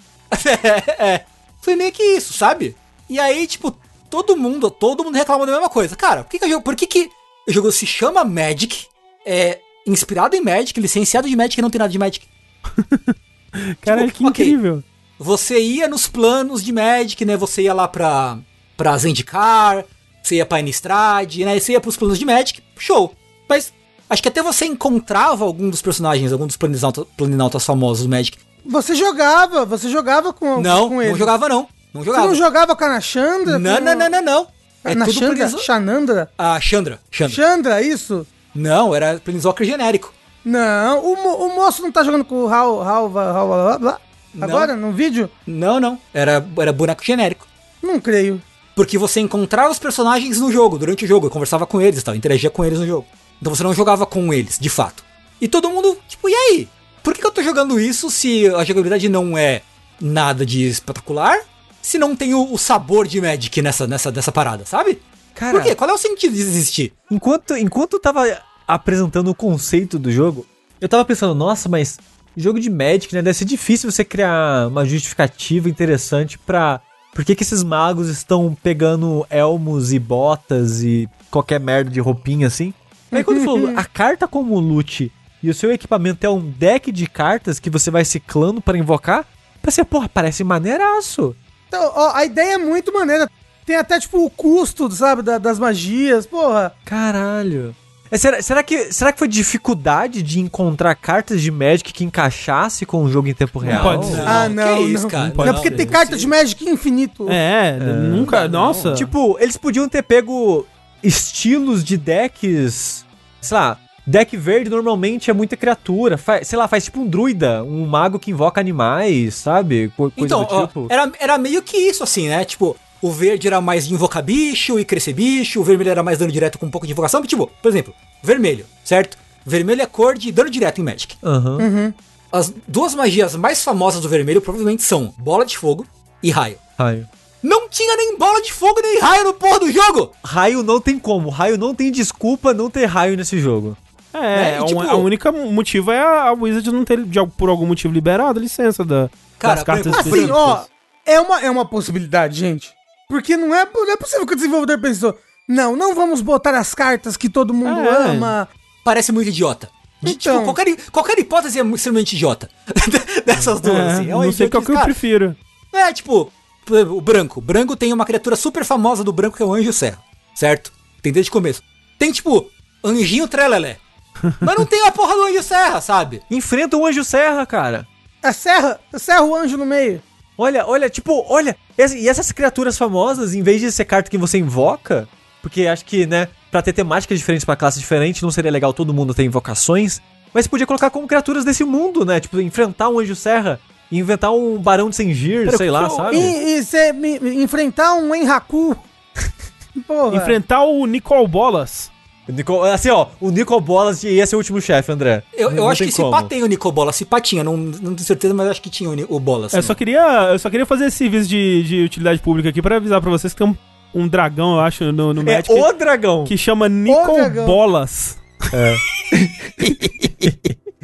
[1.00, 1.26] é, é.
[1.62, 2.76] Foi meio que isso, sabe?
[3.10, 3.76] E aí, tipo,
[4.10, 5.96] todo mundo, todo mundo reclama da mesma coisa.
[5.96, 7.10] Cara, por que, que, o jogo- por que, que
[7.48, 8.88] o jogo se chama Magic?
[9.26, 12.26] É inspirado em Magic, licenciado de Magic e não tem nada de Magic.
[13.82, 14.46] Cara, Tipo, que ok.
[14.46, 14.84] incrível.
[15.18, 17.38] Você ia nos planos de Magic, né?
[17.38, 18.38] Você ia lá pra,
[18.76, 19.86] pra Zendikar,
[20.22, 21.58] você ia pra Innistrad, né?
[21.60, 23.16] Você ia pros planos de Magic, show.
[23.48, 23.72] Mas
[24.10, 28.38] acho que até você encontrava algum dos personagens, algum dos planinautas, planinautas famosos do Magic.
[28.66, 31.12] Você jogava, você jogava com, Não, com ele.
[31.12, 31.68] não jogava não.
[31.94, 32.28] Não Você jogava.
[32.28, 33.60] não jogava com a Nashandra?
[33.60, 33.84] Não, com...
[33.84, 34.48] não, não, não, não.
[34.84, 35.36] É na Chandra?
[35.48, 36.32] planis- Xanandra?
[36.38, 37.00] A Chandra.
[37.10, 37.36] Chandra.
[37.36, 38.26] Chandra, isso?
[38.54, 40.14] Não, era Planeswalker genérico.
[40.44, 43.54] Não, o, mo- o moço não tá jogando com o Hal, Hal, Hal, Hal,
[43.84, 44.00] Hal,
[44.40, 45.30] agora, no vídeo?
[45.48, 45.98] Não, não.
[46.14, 47.48] Era, era boneco genérico.
[47.82, 48.42] Não creio.
[48.76, 52.14] Porque você encontrava os personagens no jogo, durante o jogo, conversava com eles e tal,
[52.16, 53.06] interagia com eles no jogo.
[53.42, 55.04] Então você não jogava com eles, de fato.
[55.40, 56.70] E todo mundo, tipo, e aí?
[57.04, 59.62] Por que, que eu tô jogando isso se a jogabilidade não é
[60.02, 61.38] nada de espetacular?
[61.82, 65.00] Se não tem o, o sabor de Magic nessa, nessa dessa parada, sabe?
[65.36, 65.76] Cara, Por quê?
[65.76, 66.94] Qual é o sentido de existir?
[67.12, 68.24] enquanto, enquanto eu tava
[68.68, 70.46] apresentando o conceito do jogo,
[70.82, 72.00] eu tava pensando, nossa, mas
[72.36, 73.22] jogo de Magic, né?
[73.22, 76.82] Deve ser difícil você criar uma justificativa interessante pra.
[77.14, 82.48] Por que, que esses magos estão pegando elmos e botas e qualquer merda de roupinha
[82.48, 82.74] assim?
[83.18, 85.12] Aí quando falou a carta como loot
[85.44, 89.26] e o seu equipamento é um deck de cartas que você vai ciclando para invocar,
[89.62, 91.36] Pensei, porra, parece maneiraço.
[91.68, 93.28] Então, ó, a ideia é muito maneira.
[93.66, 96.72] Tem até, tipo, o custo, sabe, da- das magias, porra.
[96.86, 97.76] Caralho.
[98.12, 102.86] É, será, será que, será que foi dificuldade de encontrar cartas de Magic que encaixasse
[102.86, 103.82] com o jogo em tempo real?
[103.82, 104.22] pode ser.
[104.22, 105.10] ah, não, que isso, não.
[105.10, 105.34] cara?
[105.36, 106.20] Não, Não, porque não, tem não carta sei.
[106.20, 107.26] de Magic infinito.
[107.28, 108.44] É, nunca.
[108.48, 108.68] não.
[108.68, 108.94] Nossa.
[108.94, 110.68] Tipo, eles podiam ter pego
[111.02, 113.05] estilos de decks.
[113.46, 116.18] Sei lá, deck verde normalmente é muita criatura.
[116.18, 119.92] Fa- sei lá, faz tipo um druida, um mago que invoca animais, sabe?
[119.96, 120.88] Co- Coisa Então, do ó, tipo.
[120.90, 122.44] era, era meio que isso, assim, né?
[122.46, 126.32] Tipo, o verde era mais invocar bicho e crescer bicho, o vermelho era mais dano
[126.32, 127.22] direto com um pouco de invocação.
[127.24, 127.94] Tipo, por exemplo,
[128.24, 129.18] vermelho, certo?
[129.46, 131.16] Vermelho é cor de dano direto em Magic.
[131.24, 131.94] Aham.
[132.32, 135.86] As duas magias mais famosas do vermelho provavelmente são bola de fogo
[136.22, 136.58] e raio.
[136.78, 137.08] Raio.
[137.48, 140.12] Não tinha nem bola de fogo nem raio no porra do jogo!
[140.24, 141.30] Raio não tem como.
[141.30, 143.78] Raio não tem desculpa não ter raio nesse jogo.
[144.14, 144.52] É, né?
[144.60, 147.94] E, a- tipo- a única motivo é a, Wizard não ter, de, por algum motivo,
[147.94, 150.36] liberado a licença da, Cara, das cartas Assim, específicas.
[150.36, 150.66] ó,
[151.06, 152.74] é uma, é uma possibilidade, gente.
[153.08, 155.16] Porque não é, não é possível que o desenvolvedor pensou,
[155.48, 158.10] não, não vamos botar as cartas que todo mundo É.
[158.12, 158.48] ama.
[158.84, 159.70] Parece muito idiota.
[160.02, 160.40] De- Então.
[160.40, 162.50] Tipo, qualquer, qualquer hipótese é extremamente idiota.
[163.26, 164.10] Dessas duas, É, assim.
[164.12, 165.36] É uma não sei qual que eu prefiro.
[165.74, 166.32] É, tipo,
[166.74, 167.40] o branco.
[167.40, 170.00] O branco tem uma criatura super famosa do branco que é o Anjo Serra.
[170.34, 170.72] Certo?
[171.02, 171.62] Tem desde o começo.
[171.98, 172.50] Tem, tipo,
[172.84, 173.78] Anjinho Trelelé.
[174.42, 176.22] Mas não tem a porra do Anjo Serra, sabe?
[176.30, 177.88] Enfrenta um anjo serra, cara.
[178.24, 180.02] É serra, serra o anjo no meio.
[180.38, 181.56] Olha, olha, tipo, olha.
[181.78, 185.08] E essas criaturas famosas, em vez de ser carta que você invoca,
[185.42, 188.94] porque acho que, né, pra ter temáticas diferentes pra classe diferente, não seria legal todo
[188.94, 190.02] mundo ter invocações,
[190.34, 192.20] mas podia colocar como criaturas desse mundo, né?
[192.20, 193.60] Tipo, enfrentar um anjo serra
[193.92, 196.18] e inventar um barão de Sengir, sei lá, eu- sabe?
[196.18, 198.76] E, e cê me- me enfrentar um Enraku.
[199.88, 200.16] Porra.
[200.18, 201.92] Enfrentar o Nicol Bolas.
[202.28, 205.22] O Nico- assim, ó, o Nicol Bolas ia ser o último chefe, André.
[205.32, 206.10] Eu, eu acho que se como.
[206.10, 206.92] pá tem o Nicobola.
[206.92, 209.46] Se pá tinha, não, não tenho certeza, mas acho que tinha o, o Bola.
[209.46, 209.58] assim.
[209.58, 212.78] Eu só queria, eu só queria fazer esse serviço de, de utilidade pública aqui pra
[212.78, 213.56] avisar pra vocês que tem um,
[213.94, 216.24] um dragão, eu acho, no, no É Magic o dragão.
[216.24, 217.30] que chama Nicol.
[217.46, 218.18] Bolas.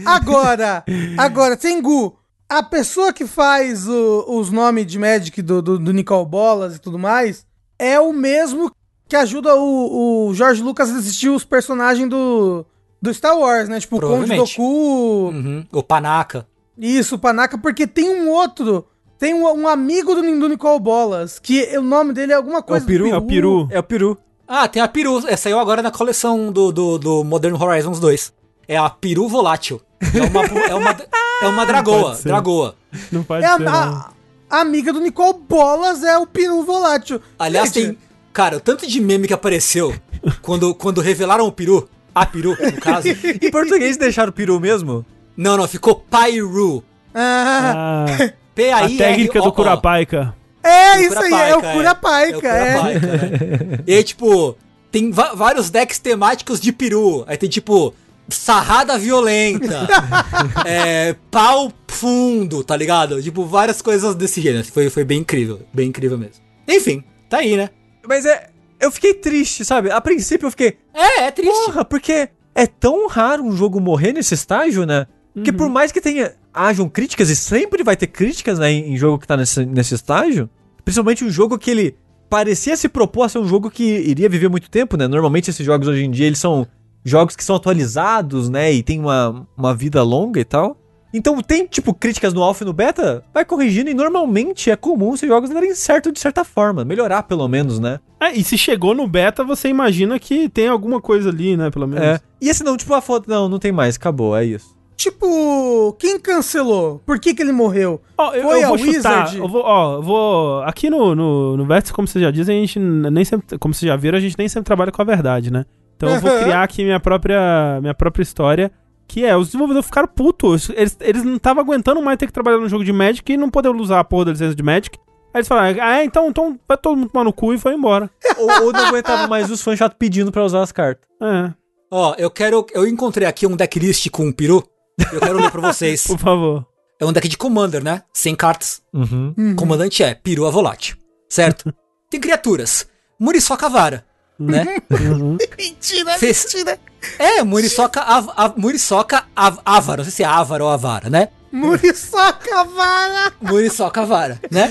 [0.06, 0.84] Agora,
[1.18, 2.18] agora, Tengu,
[2.58, 6.80] a pessoa que faz o- os nomes de Magic do, do, do Nicole Bolas e
[6.80, 7.45] tudo mais
[7.80, 8.72] é o mesmo
[9.08, 12.66] que ajuda o, o Jorge Lucas a assistir os personagens do,
[13.02, 13.80] do Star Wars, né?
[13.80, 14.36] Tipo, o Conde.
[14.36, 15.66] Doku, Uhum.
[15.72, 16.45] O Panaka.
[16.78, 18.86] isso, o Panaka, porque tem um outro,
[19.20, 22.86] tem um, um amigo do, do Nicole Bolas, que o nome dele é alguma coisa...
[22.86, 23.08] peru?
[23.08, 23.68] É o peru.
[23.72, 24.18] É o peru.
[24.47, 25.20] Ah, tem a Peru.
[25.30, 28.34] Essa saiu agora na coleção do, do, do Modern Horizons 2.
[28.68, 29.80] É a Peru Volátil.
[30.02, 30.91] É uma, é uma,
[31.41, 32.15] é uma dragoa.
[32.15, 32.27] ser.
[32.29, 32.75] Dragoa.
[33.11, 33.73] Não pode É a, ser, não.
[33.73, 34.11] a-
[34.49, 37.21] a amiga do Nicole Bolas é o peru volátil.
[37.39, 37.97] Aliás, Gente, tem.
[38.33, 39.93] Cara, o tanto de meme que apareceu
[40.41, 41.89] quando, quando revelaram o peru.
[42.13, 43.07] A peru, no caso.
[43.41, 45.05] Em português deixaram o peru mesmo?
[45.37, 46.83] Não, não, ficou Pairu.
[47.15, 48.97] Ah, Ah, a P-A-I-R-O-O.
[48.97, 50.33] técnica do Curapaica.
[50.63, 52.75] é O isso aí, é o Curapaica, É é.
[52.77, 53.79] o Curapaica, né?
[53.87, 54.57] E aí, tipo,
[54.91, 57.23] tem vários decks temáticos de peru.
[57.27, 57.93] Aí tem, tipo,
[58.32, 59.88] sarrada violenta,
[60.65, 63.21] é, pau fundo, tá ligado?
[63.21, 64.65] Tipo, várias coisas desse gênero.
[64.65, 66.43] Foi, foi bem incrível, bem incrível mesmo.
[66.67, 67.69] Enfim, tá aí, né?
[68.07, 68.49] Mas é.
[68.79, 69.91] Eu fiquei triste, sabe?
[69.91, 70.77] A princípio eu fiquei.
[70.91, 71.65] É, é triste.
[71.65, 75.05] Porra, porque é tão raro um jogo morrer nesse estágio, né?
[75.43, 78.97] Que por mais que tenha hajam críticas, e sempre vai ter críticas, né, em, em
[78.97, 80.49] jogo que tá nesse, nesse estágio,
[80.84, 81.95] principalmente um jogo que ele
[82.29, 85.07] parecia se propor a ser um jogo que iria viver muito tempo, né?
[85.07, 86.67] Normalmente esses jogos hoje em dia, eles são
[87.04, 90.78] jogos que são atualizados, né, e tem uma, uma vida longa e tal.
[91.14, 95.14] Então tem, tipo, críticas no alpha e no beta, vai corrigindo, e normalmente é comum
[95.14, 97.99] esses jogos darem certo de certa forma, melhorar pelo menos, né?
[98.20, 101.70] É, e se chegou no beta, você imagina que tem alguma coisa ali, né?
[101.70, 102.06] Pelo menos.
[102.06, 102.20] É.
[102.39, 104.80] E esse não, tipo, a foto, não, não tem mais, acabou, é isso.
[104.95, 107.02] Tipo, quem cancelou?
[107.04, 107.99] Por que que ele morreu?
[108.16, 109.24] Ó, eu, Foi eu vou a chutar.
[109.24, 109.38] Wizard?
[109.39, 110.62] Eu vou, ó, eu vou.
[110.62, 113.58] Aqui no, no, no Vértice, como vocês já dizem, a gente nem sempre.
[113.58, 115.66] Como vocês já viram, a gente nem sempre trabalha com a verdade, né?
[116.08, 118.72] Então eu vou criar aqui minha própria, minha própria história.
[119.08, 120.70] Que é, os desenvolvedores ficaram putos.
[120.70, 123.49] Eles, eles não estavam aguentando mais ter que trabalhar no jogo de Magic e não
[123.49, 124.97] poder usar a porra da licença de Magic.
[125.34, 127.74] Aí eles falaram, ah, é, então, então vai todo mundo tomar no cu e foi
[127.74, 128.10] embora.
[128.38, 131.08] ou, ou não aguentava mais os fãs chato pedindo pra usar as cartas.
[131.22, 131.52] É,
[131.91, 132.66] Ó, eu quero.
[132.74, 134.64] Eu encontrei aqui um decklist com um peru.
[135.12, 136.08] Eu quero ler pra vocês.
[136.08, 136.66] por favor.
[136.97, 138.04] É um deck de Commander, né?
[138.14, 138.82] Sem cartas.
[138.93, 139.56] Uhum.
[139.58, 140.95] Comandante é perua volátil.
[141.28, 141.74] Certo?
[142.10, 142.88] Tem criaturas.
[143.20, 144.06] Muriçoca Vara.
[144.41, 144.77] Né?
[145.57, 146.79] Mentira, Fez- mentira.
[147.19, 149.97] É, Muriçoca, av, av, Muriçoca av, Avara.
[149.97, 151.27] Não sei se é Avara ou Avara, né?
[151.51, 153.33] Muriçoca vara.
[153.41, 154.69] Muriçoca Vara, né?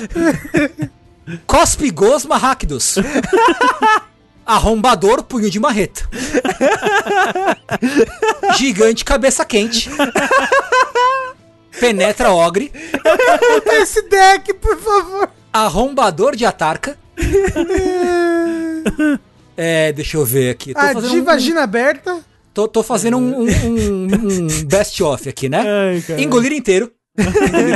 [1.47, 2.97] Cospe Gosma Rakdos.
[4.47, 6.09] Arrombador Punho de Marreta.
[8.57, 9.91] Gigante Cabeça Quente.
[11.79, 12.73] Penetra Ogre.
[13.73, 15.31] Esse deck, por favor.
[15.53, 16.99] Arrombador de Atarca.
[19.63, 20.73] É, deixa eu ver aqui.
[20.73, 22.21] Tô A fazendo, de um, vagina aberta.
[22.55, 25.63] tô, tô fazendo um, um- um- um best-of aqui, né?
[26.09, 26.23] Ai.
[26.23, 26.91] Engolir inteiro.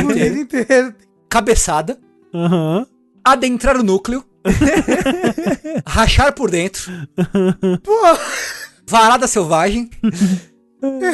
[0.01, 0.95] Engolir inteiro.
[1.29, 1.99] Cabeçada.
[2.35, 2.87] Aham.
[3.23, 4.25] Adentrar o núcleo.
[5.87, 6.91] rachar por dentro.
[7.83, 7.93] Pô,
[8.89, 9.91] Varada selvagem.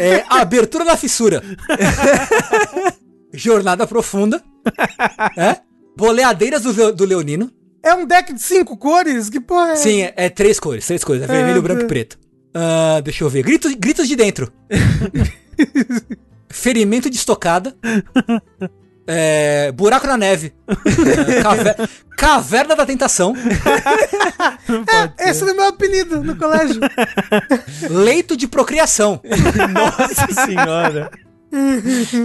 [0.01, 1.43] É, abertura da fissura.
[3.35, 4.43] Jornada profunda.
[5.37, 5.57] É?
[5.97, 7.51] Boleadeiras do, do Leonino.
[7.83, 9.29] É um deck de cinco cores?
[9.31, 9.77] Que porra é?
[9.77, 11.23] Sim, é, é três cores, três cores.
[11.23, 11.89] É vermelho, É, branco e é.
[11.89, 12.19] preto.
[12.55, 13.43] Ah, deixa eu ver.
[13.43, 14.53] Gritos, gritos de dentro.
[16.49, 17.75] Ferimento de estocada.
[19.07, 20.53] É, buraco na neve.
[20.69, 21.77] É, caver-
[22.17, 23.35] caverna da tentação.
[25.19, 26.81] Esse é o meu apelido no colégio.
[27.89, 29.21] Leito de procriação.
[29.73, 31.11] Nossa senhora.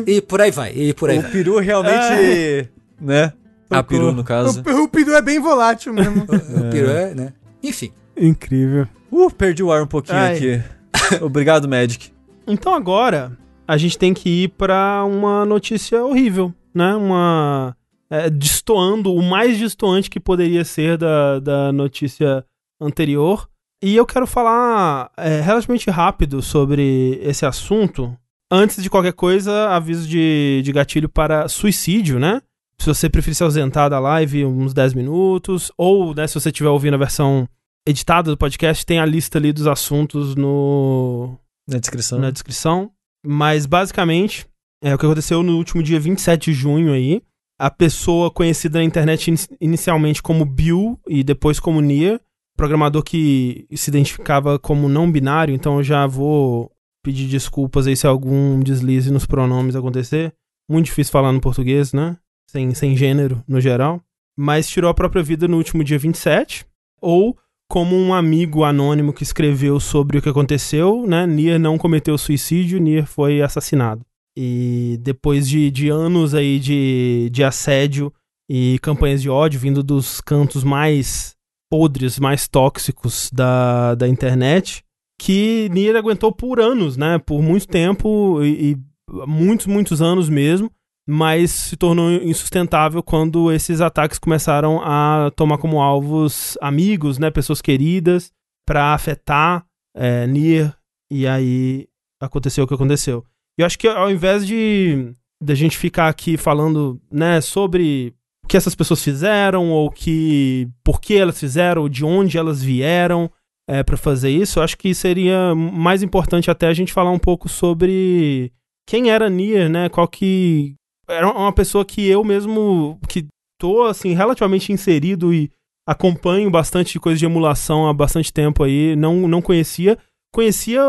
[0.07, 0.71] E por aí vai.
[0.73, 1.31] E por aí O vai.
[1.31, 2.69] peru realmente.
[2.99, 3.31] Né?
[3.69, 4.61] A peru, no caso.
[4.65, 6.25] o, o peru é bem volátil mesmo.
[6.29, 7.33] O peru é, né?
[7.63, 7.91] Enfim.
[8.17, 8.87] Incrível.
[9.11, 10.35] Uh, perdi o ar um pouquinho Ai.
[10.35, 10.63] aqui.
[11.21, 12.11] Obrigado, Magic.
[12.47, 13.37] Então agora
[13.67, 16.95] a gente tem que ir pra uma notícia horrível, né?
[16.95, 17.75] Uma.
[18.09, 22.45] é, destoando, o mais destoante que poderia ser da, da notícia
[22.79, 23.49] anterior.
[23.83, 28.15] E eu quero falar é, relativamente rápido sobre esse assunto.
[28.49, 32.41] Antes de qualquer coisa, aviso de, de gatilho para suicídio, né?
[32.79, 36.69] Se você preferir se ausentar da live uns 10 minutos, ou né, se você estiver
[36.69, 37.47] ouvindo a versão
[37.87, 42.19] editada do podcast, tem a lista ali dos assuntos no, Na descrição.
[42.19, 42.91] na descrição.
[43.25, 44.45] Mas basicamente,
[44.83, 47.21] é o que aconteceu no último dia 27 de junho aí.
[47.59, 52.19] A pessoa conhecida na internet in- inicialmente como Bill e depois como Nia,
[52.57, 56.71] programador que se identificava como não binário, então eu já vou
[57.03, 60.33] pedir desculpas aí se algum deslize nos pronomes acontecer.
[60.69, 62.17] Muito difícil falar no português, né?
[62.49, 64.01] Sem, sem gênero no geral.
[64.37, 66.65] Mas tirou a própria vida no último dia 27.
[67.01, 67.37] Ou
[67.67, 71.25] como um amigo anônimo que escreveu sobre o que aconteceu, né?
[71.25, 74.05] Nier não cometeu suicídio, Nier foi assassinado.
[74.37, 78.13] E depois de, de anos aí de, de assédio
[78.49, 81.35] e campanhas de ódio vindo dos cantos mais
[81.69, 84.83] podres, mais tóxicos da, da internet,
[85.19, 87.17] que Nier aguentou por anos, né?
[87.17, 88.77] Por muito tempo e, e
[89.25, 90.71] muitos, muitos anos mesmo,
[91.07, 97.29] mas se tornou insustentável quando esses ataques começaram a tomar como alvos amigos, né?
[97.29, 98.31] Pessoas queridas,
[98.65, 100.75] para afetar é, Nier,
[101.11, 101.87] e aí
[102.19, 103.23] aconteceu o que aconteceu.
[103.57, 108.47] E eu acho que ao invés de da gente ficar aqui falando, né, sobre o
[108.47, 113.29] que essas pessoas fizeram ou que por que elas fizeram, ou de onde elas vieram
[113.67, 117.19] é, para fazer isso, eu acho que seria mais importante até a gente falar um
[117.19, 118.51] pouco sobre
[118.87, 119.89] quem era Nier, né?
[119.89, 120.75] Qual que
[121.07, 123.25] era uma pessoa que eu mesmo que
[123.59, 125.49] tô assim relativamente inserido e
[125.87, 129.97] acompanho bastante coisa de emulação há bastante tempo aí, não não conhecia,
[130.33, 130.81] conhecia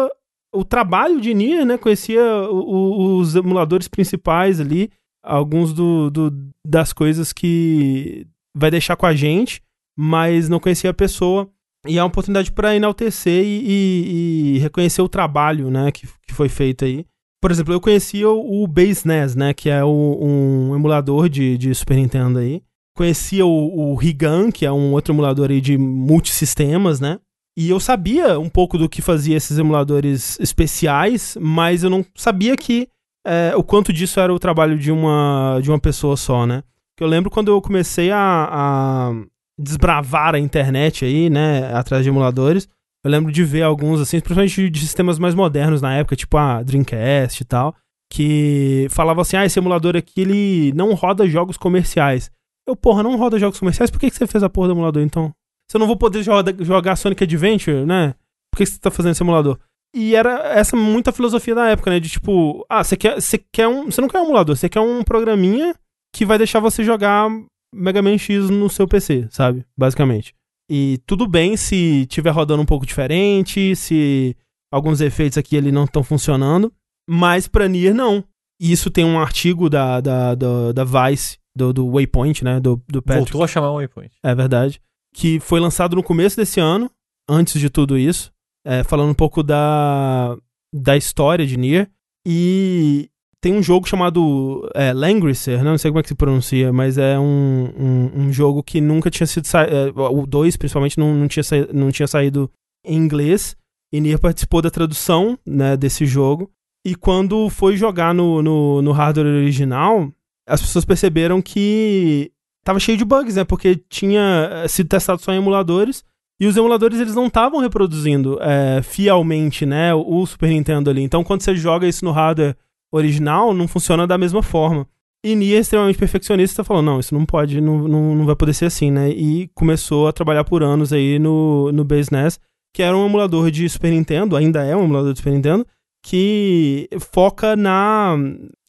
[0.55, 1.77] o trabalho de Nier, né?
[1.77, 4.91] Conhecia o- o- os emuladores principais ali,
[5.23, 6.33] alguns do, do-
[6.67, 9.61] das coisas que vai deixar com a gente,
[9.97, 11.49] mas não conhecia a pessoa.
[11.87, 16.33] E é uma oportunidade para enaltecer e, e- e reconhecer o trabalho, né, que, que
[16.35, 17.05] foi feito aí.
[17.41, 21.75] Por exemplo, eu conhecia o, Base NES, né, que é o- um emulador de, de
[21.75, 22.63] Super Nintendo aí.
[22.97, 27.19] Conhecia o, o Rigan, que é um outro emulador aí de multisistemas, né.
[27.59, 32.57] E eu sabia um pouco do que fazia esses emuladores especiais, mas eu não sabia
[32.57, 32.89] que
[33.27, 36.63] é, o quanto disso era o trabalho de uma, de uma pessoa só, né.
[36.99, 38.19] Eu lembro quando eu comecei a,
[38.51, 39.13] a
[39.59, 42.69] desbravar a internet aí, né, atrás de emuladores.
[43.07, 46.61] Eu lembro de ver alguns, assim, principalmente de sistemas mais modernos na época, tipo a
[46.63, 47.75] Dreamcast e tal,
[48.13, 52.31] que falava assim, ah, esse emulador aqui, ele não roda jogos comerciais.
[52.67, 53.91] Eu, porra, não roda jogos comerciais?
[53.93, 55.33] Por que, que você fez a porra do emulador, então?
[55.71, 58.15] Se eu não vou poder joga- jogar Sonic Adventure, né?
[58.53, 59.57] Por que, que você tá fazendo esse emulador?
[59.95, 62.01] E era essa muita filosofia da época, né?
[62.01, 63.85] De tipo, ah, você quer, você quer um.
[63.85, 65.75] Você não quer um emulador, você quer um programinha
[66.13, 67.29] que vai deixar você jogar
[67.73, 69.65] Mega Man X no seu PC, sabe?
[69.79, 70.35] Basicamente.
[70.69, 74.37] E tudo bem se tiver rodando um pouco diferente, se
[74.73, 76.73] alguns efeitos aqui ali não estão funcionando,
[77.09, 78.25] mas pra Nier não.
[78.61, 82.59] Isso tem um artigo da, da, da, da Vice, do, do Waypoint, né?
[82.59, 83.31] Do, do Patrick.
[83.31, 84.13] Voltou a chamar um waypoint.
[84.23, 84.81] É verdade.
[85.15, 86.91] Que foi lançado no começo desse ano,
[87.29, 88.33] antes de tudo isso,
[88.65, 90.37] é, falando um pouco da,
[90.75, 91.91] da história de Nier.
[92.27, 93.09] E
[93.41, 95.71] tem um jogo chamado é, Langrisser, né?
[95.71, 99.11] não sei como é que se pronuncia, mas é um, um, um jogo que nunca
[99.11, 99.47] tinha sido.
[99.57, 102.51] é, o 2, principalmente, não, não, tinha sa- não tinha saído
[102.85, 103.57] em inglês.
[103.93, 106.51] E Nier participou da tradução né, desse jogo.
[106.85, 110.11] E quando foi jogar no, no, no hardware original,
[110.49, 112.31] as pessoas perceberam que
[112.65, 113.45] tava cheio de bugs, né?
[113.45, 116.05] Porque tinha eh, sido testado só em emuladores.
[116.41, 121.01] E os emuladores eles não estavam reproduzindo é, fielmente, né, o Super Nintendo ali.
[121.03, 122.55] Então, quando você joga isso no hardware
[122.93, 124.87] original, não funciona da mesma forma.
[125.25, 128.67] E Nia, extremamente perfeccionista, falou: não, isso não pode, não, não, não vai poder ser
[128.67, 129.11] assim, né?
[129.11, 132.39] E começou a trabalhar por anos aí no, no Base NES,
[132.73, 135.67] que era um emulador de Super Nintendo, ainda é um emulador de Super Nintendo,
[136.05, 138.17] que foca na.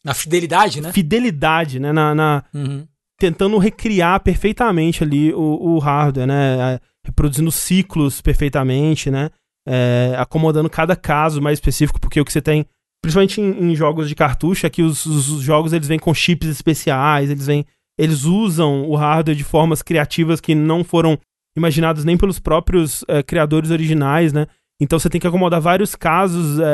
[0.04, 0.92] Na fidelidade, né?
[0.92, 1.92] Fidelidade, né?
[1.92, 2.86] Na, na Uhum.
[3.20, 5.40] tentando recriar perfeitamente ali o,
[5.74, 6.80] o hardware, né?
[7.04, 9.30] Reproduzindo ciclos perfeitamente, né?
[9.66, 12.64] É, acomodando cada caso mais específico, porque o que você tem,
[13.02, 16.12] principalmente em, em jogos de cartucho, é que os, os- os jogos eles vêm com
[16.14, 17.64] chips especiais, eles vêm,
[17.98, 21.18] eles usam o hardware de formas criativas que não foram
[21.56, 24.46] imaginadas nem pelos próprios é, criadores originais, né?
[24.80, 26.64] Então você tem que acomodar vários casos é,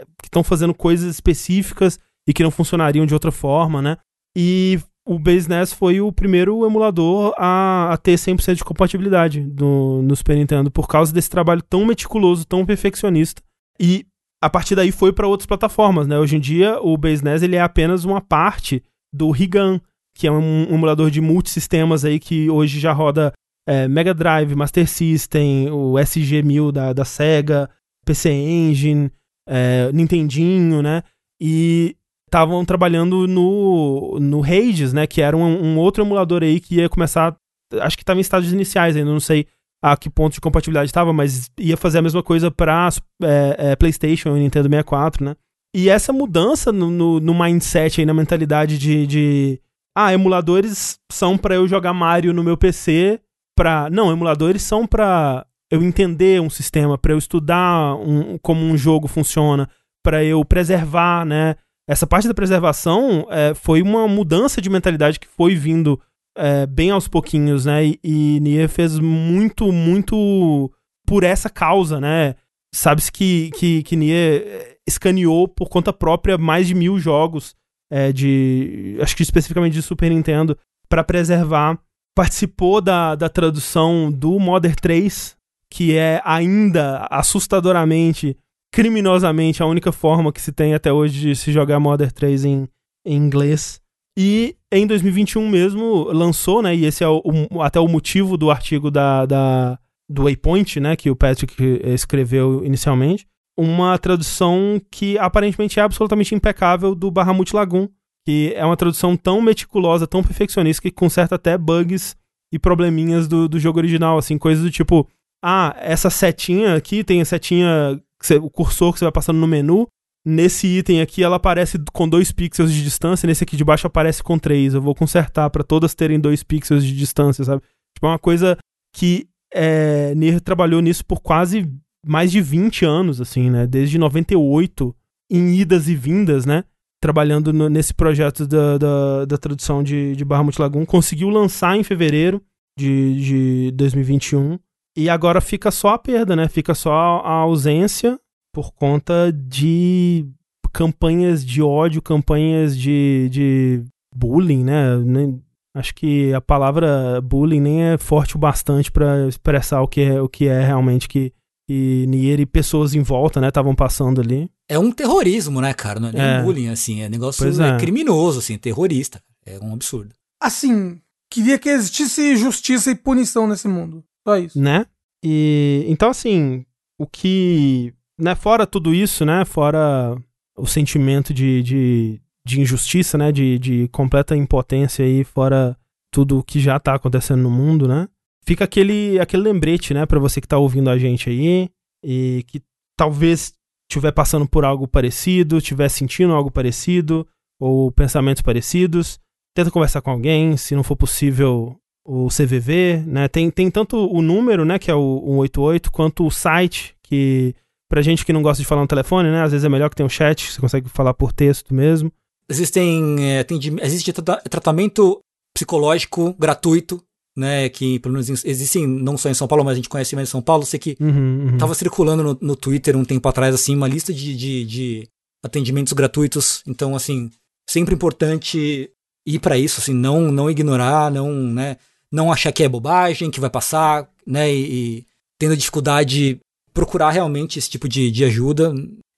[0.00, 1.98] é, que estão fazendo coisas específicas
[2.28, 3.96] e que não funcionariam de outra forma, né?
[4.36, 10.00] E o Base NES foi o primeiro emulador a, a ter 100% de compatibilidade do,
[10.02, 13.40] no Super Nintendo, por causa desse trabalho tão meticuloso, tão perfeccionista.
[13.80, 14.04] E
[14.40, 16.18] a partir daí foi para outras plataformas, né?
[16.18, 18.82] Hoje em dia, o Base NES ele é apenas uma parte
[19.12, 19.80] do Rigan,
[20.14, 23.32] que é um emulador de multisistemas aí que hoje já roda
[23.66, 27.68] é, Mega Drive, Master System, o SG-1000 da, da Sega,
[28.04, 29.10] PC Engine,
[29.48, 31.02] é, Nintendinho, né?
[31.40, 31.96] E
[32.26, 35.06] estavam trabalhando no, no Hades, né?
[35.06, 37.36] Que era um, um outro emulador aí que ia começar.
[37.80, 39.46] Acho que estava em estágios iniciais ainda, não sei
[39.82, 42.88] a que ponto de compatibilidade estava, mas ia fazer a mesma coisa para
[43.22, 45.36] é, é, PlayStation e Nintendo 64, né?
[45.74, 49.60] E essa mudança no, no, no mindset aí, na mentalidade de, de
[49.96, 53.20] ah, emuladores são para eu jogar Mario no meu PC,
[53.56, 53.88] pra.
[53.90, 59.06] Não, emuladores são para eu entender um sistema, para eu estudar um, como um jogo
[59.06, 59.68] funciona,
[60.02, 61.56] para eu preservar, né?
[61.88, 66.00] Essa parte da preservação é, foi uma mudança de mentalidade que foi vindo
[66.38, 67.84] é, bem aos pouquinhos, né?
[67.84, 70.72] E, e Nier fez muito, muito
[71.04, 72.36] por essa causa, né?
[72.72, 77.56] Sabe-se que, que, que Nier escaneou por conta própria mais de mil jogos
[77.90, 78.96] é, de.
[79.00, 80.56] Acho que especificamente de Super Nintendo,
[80.88, 81.78] para preservar.
[82.16, 85.36] Participou da, da tradução do Modern 3,
[85.70, 88.36] que é ainda assustadoramente,
[88.72, 92.68] criminosamente, a única forma que se tem até hoje de se jogar Modern 3 em,
[93.06, 93.80] em inglês.
[94.18, 96.74] E em 2021 mesmo lançou, né?
[96.74, 99.78] E esse é o, o, até o motivo do artigo da, da,
[100.08, 100.96] do Waypoint, né?
[100.96, 101.54] Que o Patrick
[101.84, 103.26] escreveu inicialmente.
[103.56, 107.88] Uma tradução que aparentemente é absolutamente impecável do Bahamut Lagoon.
[108.26, 112.14] Que é uma tradução tão meticulosa, tão perfeccionista, que conserta até bugs
[112.52, 114.18] e probleminhas do, do jogo original.
[114.18, 115.08] Assim, coisas do tipo:
[115.42, 118.00] ah, essa setinha aqui tem a setinha,
[118.42, 119.88] o cursor que você vai passando no menu.
[120.30, 124.22] Nesse item aqui ela aparece com 2 pixels de distância, nesse aqui de baixo aparece
[124.22, 124.74] com 3.
[124.74, 127.62] Eu vou consertar para todas terem 2 pixels de distância, sabe?
[127.94, 128.58] Tipo, é uma coisa
[128.94, 130.12] que é,
[130.44, 131.66] trabalhou nisso por quase
[132.06, 133.66] mais de 20 anos, assim, né?
[133.66, 134.94] Desde 98,
[135.30, 136.62] em idas e vindas, né?
[137.00, 140.84] Trabalhando no, nesse projeto da, da, da tradução de, de Bahamut Lagoon.
[140.84, 142.42] Conseguiu lançar em fevereiro
[142.78, 144.58] de, de 2021.
[144.94, 146.48] E agora fica só a perda, né?
[146.48, 146.92] Fica só
[147.24, 148.20] a ausência
[148.58, 150.26] por conta de
[150.72, 154.96] campanhas de ódio, campanhas de, de bullying, né?
[154.96, 155.40] Nem,
[155.76, 160.20] acho que a palavra bullying nem é forte o bastante para expressar o que é,
[160.20, 161.32] o que é realmente que,
[161.68, 164.50] que Nier e pessoas em volta, né, estavam passando ali.
[164.68, 166.00] É um terrorismo, né, cara?
[166.00, 166.42] Não é nem É.
[166.42, 167.02] bullying, assim.
[167.02, 167.78] É negócio é é.
[167.78, 169.22] criminoso, assim, terrorista.
[169.46, 170.12] É um absurdo.
[170.42, 174.02] Assim, queria que existisse justiça e punição nesse mundo.
[174.26, 174.60] Só isso.
[174.60, 174.84] né?
[175.24, 176.64] E então assim,
[176.98, 180.16] o que, né, fora tudo isso, né, fora
[180.56, 185.76] o sentimento de, de, de injustiça, né, de, de completa impotência aí, fora
[186.10, 188.08] tudo o que já tá acontecendo no mundo, né?
[188.44, 191.70] Fica aquele aquele lembrete, né, para você que tá ouvindo a gente aí
[192.02, 192.62] e que
[192.96, 193.52] talvez
[193.88, 197.26] estiver passando por algo parecido, estiver sentindo algo parecido
[197.60, 199.18] ou pensamentos parecidos,
[199.54, 201.76] tenta conversar com alguém, se não for possível
[202.06, 203.28] o CVV, né?
[203.28, 207.54] Tem, tem tanto o número, né, que é o 188, quanto o site, que
[207.88, 209.96] pra gente que não gosta de falar no telefone, né, às vezes é melhor que
[209.96, 212.12] tenha um chat, você consegue falar por texto mesmo.
[212.48, 213.46] Existem, é,
[213.82, 215.20] existe trata- tratamento
[215.54, 217.02] psicológico gratuito,
[217.36, 217.68] né?
[217.68, 220.30] Que pelo menos existem não só em São Paulo, mas a gente conhece mais em
[220.30, 220.64] São Paulo.
[220.64, 221.58] Sei que Uhum, uhum.
[221.58, 225.08] tava circulando no, no Twitter um tempo atrás, assim, uma lista de, de, de
[225.44, 226.62] atendimentos gratuitos.
[226.66, 227.30] Então, assim,
[227.68, 228.90] sempre importante
[229.26, 231.76] ir para isso, assim, não, não ignorar, não, né?
[232.10, 234.52] Não achar que é bobagem, que vai passar, né?
[234.52, 234.60] E,
[234.98, 235.06] e
[235.38, 236.40] tendo dificuldade,
[236.78, 238.72] procurar realmente esse tipo de, de ajuda.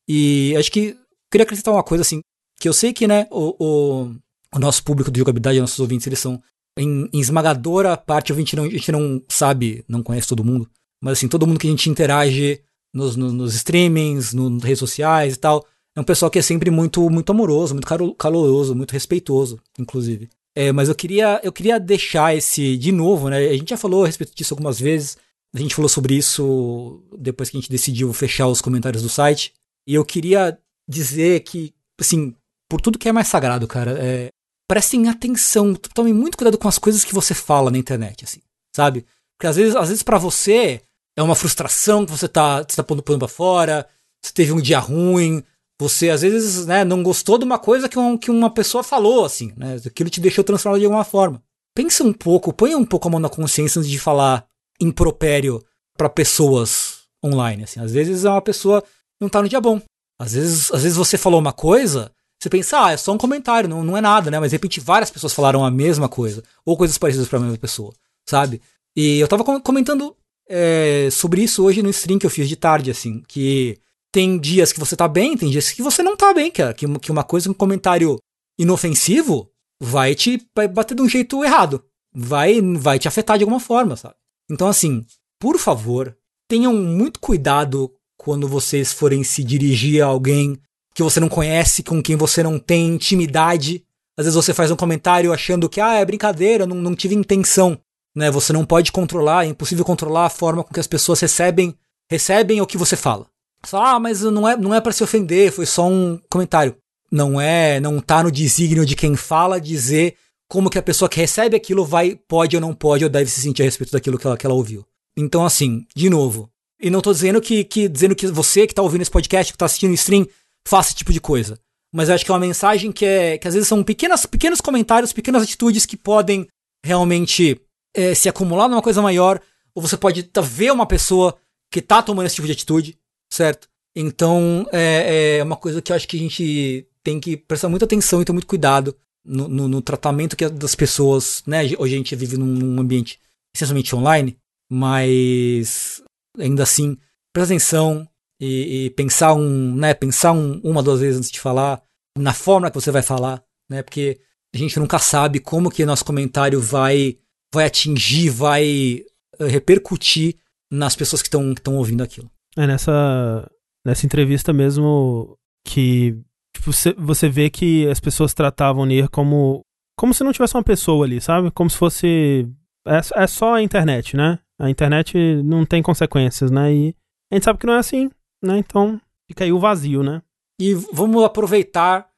[0.09, 0.97] E acho que
[1.31, 2.23] queria acrescentar uma coisa assim,
[2.59, 4.15] que eu sei que, né, o, o,
[4.55, 6.43] o nosso público de jogabilidade, nossos ouvintes, eles são
[6.79, 10.67] em, em esmagadora parte, a gente, não, a gente não sabe, não conhece todo mundo,
[11.05, 12.63] mas assim, todo mundo que a gente interage
[12.95, 16.43] nos, nos, nos streamings, no, nas redes sociais e tal, é um pessoal que é
[16.43, 20.31] sempre muito, muito amoroso, muito caloroso, muito respeitoso, inclusive.
[20.57, 23.37] É, mas eu queria, eu queria deixar esse de novo, né?
[23.37, 25.19] A gente já falou a respeito disso algumas vezes.
[25.55, 29.53] A gente falou sobre isso depois que a gente decidiu fechar os comentários do site.
[29.87, 30.59] E eu queria
[30.89, 32.35] dizer que, assim,
[32.69, 34.31] por tudo que é mais sagrado, cara, é,
[34.69, 38.41] prestem atenção, tomem muito cuidado com as coisas que você fala na internet, assim,
[38.75, 39.05] sabe?
[39.37, 40.81] Porque às vezes, às vezes para você
[41.17, 43.89] é uma frustração que você tá, você tá pondo pano pra fora,
[44.25, 45.43] você teve um dia ruim,
[45.81, 49.25] você às vezes né, não gostou de uma coisa que, um, que uma pessoa falou,
[49.25, 49.81] assim, né?
[49.85, 51.43] Aquilo te deixou transformado de alguma forma.
[51.75, 54.47] Pensa um pouco, ponha um pouco a mão na consciência antes de falar
[54.81, 55.63] impropério
[55.97, 57.65] para pessoas online.
[57.65, 57.81] Assim.
[57.81, 58.83] Às vezes uma pessoa
[59.21, 59.81] não tá no dia bom.
[60.19, 63.69] Às vezes, às vezes você falou uma coisa, você pensa, ah, é só um comentário,
[63.69, 64.39] não, não é nada, né?
[64.39, 67.59] Mas de repente várias pessoas falaram a mesma coisa, ou coisas parecidas para a mesma
[67.59, 67.93] pessoa,
[68.29, 68.61] sabe?
[68.97, 70.17] E eu tava comentando
[70.49, 73.79] é, sobre isso hoje no stream que eu fiz de tarde, assim, que
[74.13, 76.75] tem dias que você tá bem, tem dias que você não tá bem, cara.
[76.75, 78.19] Que, que uma coisa, um comentário
[78.59, 79.51] inofensivo
[79.81, 80.45] vai te
[80.75, 81.85] bater de um jeito errado.
[82.13, 84.17] Vai, vai te afetar de alguma forma, sabe?
[84.51, 85.05] Então, assim,
[85.39, 86.17] por favor,
[86.49, 90.59] tenham muito cuidado quando vocês forem se dirigir a alguém
[90.95, 93.85] que você não conhece, com quem você não tem intimidade.
[94.19, 97.79] Às vezes você faz um comentário achando que, ah, é brincadeira, não, não tive intenção.
[98.15, 98.31] Né?
[98.31, 101.75] Você não pode controlar, é impossível controlar a forma com que as pessoas recebem,
[102.11, 103.27] recebem o que você fala.
[103.65, 106.77] Só, ah, mas não é, não é para se ofender, foi só um comentário.
[107.11, 110.17] Não é, não tá no desígnio de quem fala dizer
[110.51, 113.41] como que a pessoa que recebe aquilo vai, pode ou não pode, ou deve se
[113.41, 114.85] sentir a respeito daquilo que ela, que ela ouviu.
[115.17, 116.51] Então, assim, de novo,
[116.83, 119.59] e não tô dizendo que, que dizendo que você que tá ouvindo esse podcast, que
[119.59, 120.27] tá assistindo o stream,
[120.67, 121.59] faça esse tipo de coisa.
[121.95, 124.61] Mas eu acho que é uma mensagem que é, que às vezes são pequenas, pequenos
[124.61, 126.47] comentários, pequenas atitudes que podem
[126.85, 127.61] realmente
[127.95, 129.41] é, se acumular numa coisa maior,
[129.75, 131.37] ou você pode tá, ver uma pessoa
[131.71, 132.99] que tá tomando esse tipo de atitude
[133.33, 133.69] certo?
[133.95, 137.85] Então é, é uma coisa que eu acho que a gente tem que prestar muita
[137.85, 141.63] atenção e ter muito cuidado no, no, no tratamento que das pessoas, né?
[141.79, 143.19] Hoje a gente vive num, num ambiente
[143.55, 144.39] essencialmente online,
[144.71, 146.03] mas
[146.39, 146.97] ainda assim,
[147.33, 148.09] presta atenção
[148.41, 149.95] e, e, pensar um, né?
[149.95, 151.83] Pensar um, uma, duas vezes antes de falar,
[152.17, 153.83] na forma que você vai falar, né?
[153.83, 154.21] Porque
[154.55, 157.19] a gente nunca sabe como que nosso comentário vai,
[157.53, 159.05] vai atingir, vai
[159.39, 160.37] eh, repercutir
[160.71, 162.31] nas pessoas que estão ouvindo aquilo.
[162.57, 163.49] É nessa,
[163.85, 166.17] nessa entrevista mesmo que
[166.61, 169.65] tipo, você, você vê que as pessoas tratavam Nier como,
[169.97, 171.51] como se não tivesse uma pessoa ali, sabe?
[171.51, 172.47] Como se fosse.
[172.87, 174.39] É, é só a internet, né?
[174.59, 176.73] A internet não tem consequências, né?
[176.73, 176.95] E
[177.33, 178.11] a gente sabe que não é assim,
[178.43, 178.59] né?
[178.59, 180.23] Então fica aí o vazio, né?
[180.61, 182.09] E vamos aproveitar.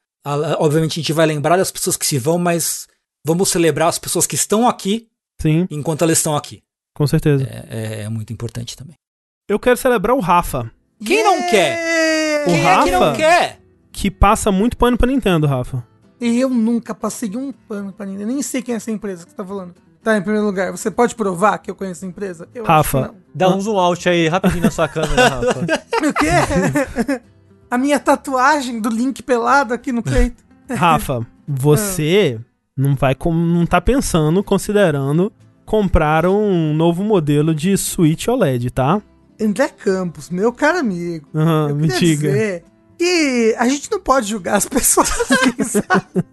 [0.59, 2.87] Obviamente a gente vai lembrar das pessoas que se vão, mas
[3.25, 5.09] vamos celebrar as pessoas que estão aqui
[5.41, 5.67] Sim.
[5.69, 6.63] enquanto elas estão aqui.
[6.95, 7.43] Com certeza.
[7.43, 8.95] É, é, é muito importante também.
[9.49, 10.71] Eu quero celebrar o Rafa.
[11.05, 11.41] Quem yeah!
[11.41, 12.43] não quer?
[12.43, 13.62] O Quem Rafa, é que não quer?
[13.93, 15.87] Que passa muito pano pra Nintendo, Rafa.
[16.19, 18.27] Eu nunca passei um pano pra Nintendo.
[18.27, 19.75] Nem sei quem é essa empresa que você tá falando.
[20.03, 22.49] Tá, em primeiro lugar, você pode provar que eu conheço a empresa?
[22.53, 25.59] Eu Rafa, dá um zoom out aí rapidinho na sua câmera, Rafa.
[26.09, 27.21] o quê?
[27.71, 30.43] a minha tatuagem do Link pelado aqui no peito.
[30.69, 32.45] Rafa, você ah.
[32.75, 35.31] não vai com, não tá pensando, considerando
[35.65, 39.01] comprar um novo modelo de Switch OLED, tá?
[39.39, 41.27] André Campos, meu caro amigo.
[41.33, 42.63] Uhum, me diga.
[43.05, 46.25] E a gente não pode julgar as pessoas assim, sabe?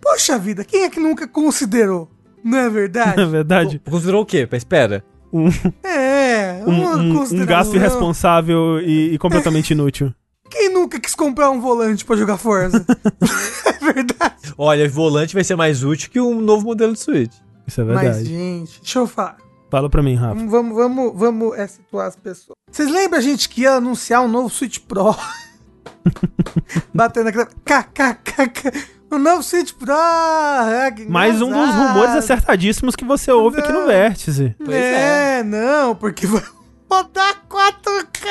[0.00, 2.10] Poxa vida, quem é que nunca considerou?
[2.42, 3.14] Não é verdade?
[3.18, 3.80] Não é verdade?
[3.88, 4.48] Considerou o quê?
[4.52, 5.04] Espera.
[5.32, 5.48] Um,
[5.84, 10.12] é, um, um, um gasto irresponsável e, e completamente inútil.
[10.50, 12.84] Quem nunca quis comprar um volante para jogar Forza?
[13.66, 14.54] é verdade.
[14.56, 17.34] Olha, o volante vai ser mais útil que um novo modelo de Switch.
[17.66, 18.08] Isso é verdade.
[18.08, 19.36] Mas, gente, deixa eu falar.
[19.70, 20.34] Fala pra mim, Rafa.
[20.46, 22.56] Vamos, vamos, vamos é, situar as pessoas.
[22.70, 25.16] Vocês lembram a gente que ia anunciar um novo Switch Pro?
[26.92, 27.46] Batendo aquela.
[27.46, 28.96] KKKK.
[29.10, 29.94] O novo Switch Pro!
[29.94, 33.64] É, Mais um dos rumores acertadíssimos que você ouve não.
[33.64, 34.54] aqui no Vértice.
[34.58, 35.42] Pois é, é.
[35.44, 36.42] não, porque vai
[36.90, 38.26] rodar 4K!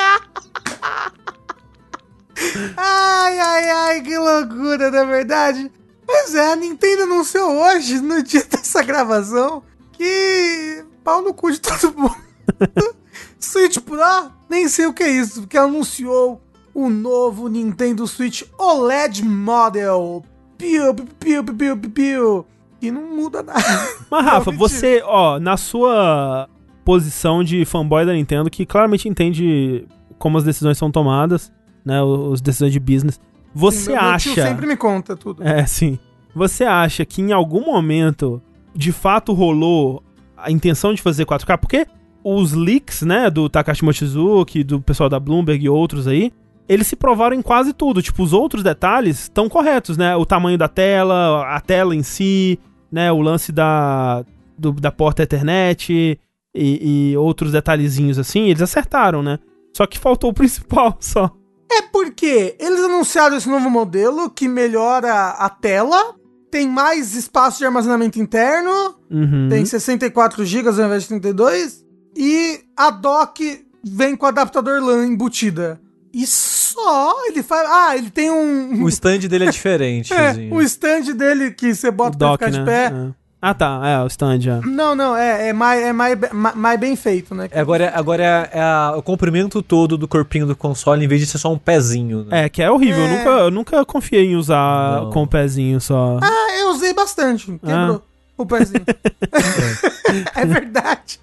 [2.75, 5.71] ai, ai, ai, que loucura, na é verdade.
[6.05, 11.61] Mas é, a Nintendo anunciou hoje, no dia dessa gravação, que pau no cu de
[11.61, 12.17] todo mundo.
[13.39, 16.41] Switch Pro, nem sei o que é isso, porque anunciou
[16.75, 20.21] o novo Nintendo Switch OLED Model.
[20.57, 22.45] Piu, piu, piu, piu, piu, piu.
[22.81, 23.63] E não muda nada.
[24.11, 26.47] Mas, Rafa, você, ó, na sua
[26.83, 29.87] posição de fanboy da Nintendo, que claramente entende
[30.19, 31.51] como as decisões são tomadas,
[31.83, 33.19] né, os decisões de business,
[33.53, 34.43] Você Meu- meu tio acha.
[34.47, 35.41] sempre me conta tudo.
[35.41, 35.97] É, sim.
[36.35, 38.41] Você acha que em algum momento,
[38.75, 40.03] de fato, rolou
[40.35, 41.57] a intenção de fazer 4K?
[41.57, 41.87] Porque
[42.23, 46.31] os leaks, né, do Takashi Mochizuki, do pessoal da Bloomberg e outros aí,
[46.67, 48.01] eles se provaram em quase tudo.
[48.01, 50.15] Tipo, os outros detalhes estão corretos, né?
[50.15, 52.59] O tamanho da tela, a tela em si,
[52.91, 53.11] né?
[53.11, 54.23] O lance da,
[54.57, 59.39] do- da porta Ethernet e, e outros detalhezinhos assim, eles acertaram, né?
[59.75, 61.29] Só que faltou o principal só.
[61.71, 66.15] É porque eles anunciaram esse novo modelo que melhora a tela,
[66.51, 69.47] tem mais espaço de armazenamento interno, Uhum.
[69.49, 71.83] tem 64 GB ao invés de 32,
[72.15, 75.79] e a dock vem com adaptador LAN embutida.
[76.17, 77.69] E só ele faz.
[77.69, 78.81] Ah, ele tem um.
[78.83, 80.13] O stand dele é diferente.
[80.15, 80.49] é, assim.
[80.49, 82.59] o stand dele que você O bota pra dock, ficar né?
[82.59, 82.85] de pé.
[82.95, 83.25] É.
[83.41, 83.81] Ah, tá.
[83.85, 84.61] É, o stand, já.
[84.61, 86.17] Não, não, é, é, mais, é mais,
[86.55, 87.49] mais, bem feito, né?
[87.51, 91.19] É, Agora, agora é, é a- o comprimento todo do corpinho do console, em vez
[91.21, 92.23] de ser só um pezinho.
[92.23, 92.45] Né?
[92.45, 93.01] É, que é horrível.
[93.01, 93.17] Eu, É.
[93.17, 95.11] nunca, eu nunca confiei em usar Não.
[95.11, 96.17] com o pezinho só.
[96.23, 97.51] Ah, eu usei bastante.
[97.63, 98.01] Quebrou
[98.37, 98.85] o pezinho.
[100.33, 101.19] é verdade.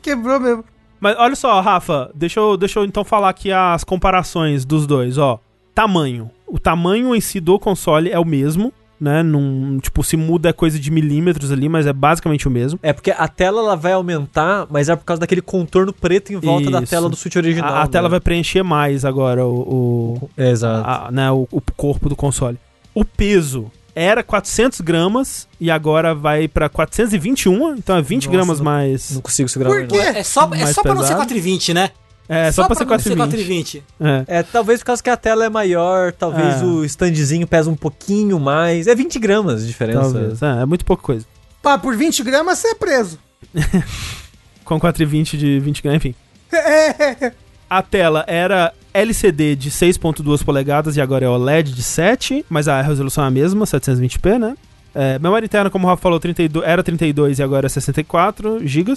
[0.00, 0.64] Quebrou mesmo.
[1.04, 5.18] Mas olha só, Rafa, deixa eu, deixa eu então falar aqui as comparações dos dois,
[5.18, 5.38] ó.
[5.74, 6.30] Tamanho.
[6.46, 9.22] O tamanho em si do console é o mesmo, né?
[9.22, 12.80] Num, tipo, se muda é coisa de milímetros ali, mas é basicamente o mesmo.
[12.82, 16.36] É porque a tela ela vai aumentar, mas é por causa daquele contorno preto em
[16.36, 16.88] volta da Isso.
[16.90, 17.74] tela do Switch original.
[17.74, 18.12] A, a tela né?
[18.12, 20.88] vai preencher mais agora o, o, exato.
[20.88, 22.56] a- né, o, o corpo do console.
[22.94, 28.58] O peso era 400 gramas e agora vai pra 421, então é 20 Nossa, gramas
[28.58, 29.10] não- mais.
[29.12, 29.96] Não consigo segurar Por quê?
[29.98, 31.26] É só, é só pra não ser pesado.
[31.26, 31.90] 420, né?
[32.26, 33.82] É, só, pra ser não ser 420.
[33.84, 33.84] 420.
[34.28, 34.38] É.
[34.38, 36.64] É, talvez por causa que a tela é maior, talvez É.
[36.64, 38.86] o standzinho pesa um pouquinho mais.
[38.86, 40.00] É 20 gramas de diferença.
[40.00, 40.42] Talvez.
[40.42, 41.26] É, é muito pouca coisa.
[41.62, 43.18] Pá, por 20 gramas você é preso.
[44.64, 46.14] Com 420 de 20 gramas, enfim.
[46.52, 47.32] É.
[47.68, 52.80] A tela era LCD de 6.2 polegadas e agora é OLED de 7, mas a
[52.80, 54.56] resolução é a mesma, 720p, né?
[54.94, 58.94] É, memória interna, como o Rafa falou, 32, era 32 e agora é 64 GB.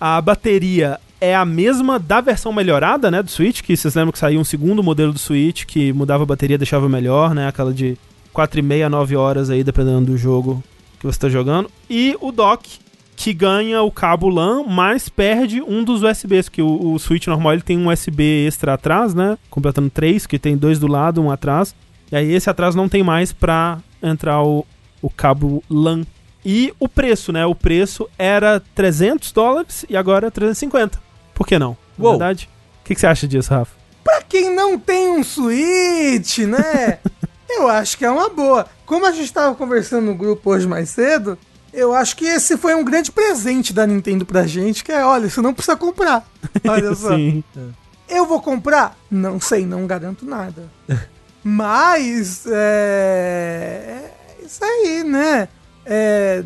[0.00, 4.18] A bateria é a mesma da versão melhorada, né, do Switch, que vocês lembram que
[4.18, 7.98] saiu um segundo modelo do Switch que mudava a bateria, deixava melhor, né, aquela de
[8.32, 10.62] 4,5 a 9 horas aí, dependendo do jogo
[10.98, 11.68] que você está jogando.
[11.88, 12.78] E o dock,
[13.20, 17.52] que ganha o cabo LAN, mas perde um dos USBs, que o, o Switch normal
[17.52, 19.36] ele tem um USB extra atrás, né?
[19.50, 21.74] Completando três, que tem dois do lado, um atrás.
[22.10, 24.66] E aí esse atrás não tem mais pra entrar o,
[25.02, 26.06] o cabo LAN.
[26.42, 27.44] E o preço, né?
[27.44, 30.98] O preço era 300 dólares e agora é 350.
[31.34, 31.76] Por que não?
[31.98, 32.12] Na Uou.
[32.14, 32.48] verdade.
[32.80, 33.76] O que, que você acha disso, Rafa?
[34.02, 37.00] Pra quem não tem um Switch, né?
[37.50, 38.66] eu acho que é uma boa.
[38.86, 41.36] Como a gente tava conversando no grupo hoje mais cedo,
[41.72, 45.28] eu acho que esse foi um grande presente da Nintendo pra gente, que é, olha,
[45.28, 46.28] você não precisa comprar.
[46.66, 47.14] Olha só.
[47.14, 47.44] Sim.
[48.08, 48.96] Eu vou comprar?
[49.10, 50.64] Não sei, não garanto nada.
[51.42, 54.10] Mas, é...
[54.40, 55.48] é isso aí, né?
[55.86, 56.42] É...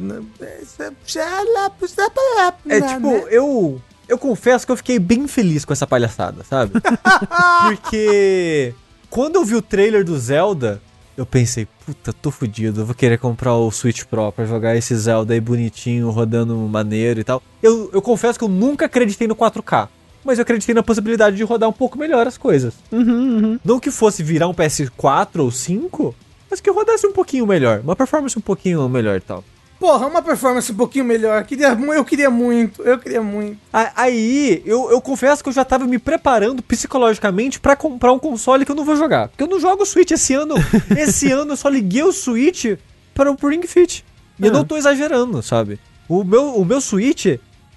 [2.69, 3.81] É tipo, eu.
[4.07, 6.75] Eu confesso que eu fiquei bem feliz com essa palhaçada, sabe?
[7.65, 8.75] Porque
[9.09, 10.83] quando eu vi o trailer do Zelda,
[11.16, 14.95] eu pensei, puta, tô fudido, eu vou querer comprar o Switch Pro pra jogar esse
[14.97, 17.43] Zelda aí bonitinho, rodando maneiro e tal.
[17.62, 19.89] Eu, eu confesso que eu nunca acreditei no 4K.
[20.24, 22.73] Mas eu acreditei na possibilidade de rodar um pouco melhor as coisas.
[22.91, 23.61] Uhum, uhum.
[23.62, 26.15] Não que fosse virar um PS4 ou 5,
[26.51, 27.81] mas que rodasse um pouquinho melhor.
[27.81, 29.45] Uma performance um pouquinho melhor e tal.
[29.79, 31.45] Porra, uma performance um pouquinho melhor.
[31.45, 33.59] Queria, mu- eu queria muito, eu queria muito.
[33.73, 38.65] Aí, eu, eu confesso que eu já tava me preparando psicologicamente pra comprar um console
[38.65, 39.29] que eu não vou jogar.
[39.29, 40.55] Porque eu não jogo Switch esse ano.
[40.97, 42.77] esse ano eu só liguei o Switch
[43.15, 44.05] para o Ring Fit.
[44.41, 44.55] E eu Ah.
[44.55, 45.79] não tô exagerando, sabe?
[46.09, 47.27] O meu, o meu Switch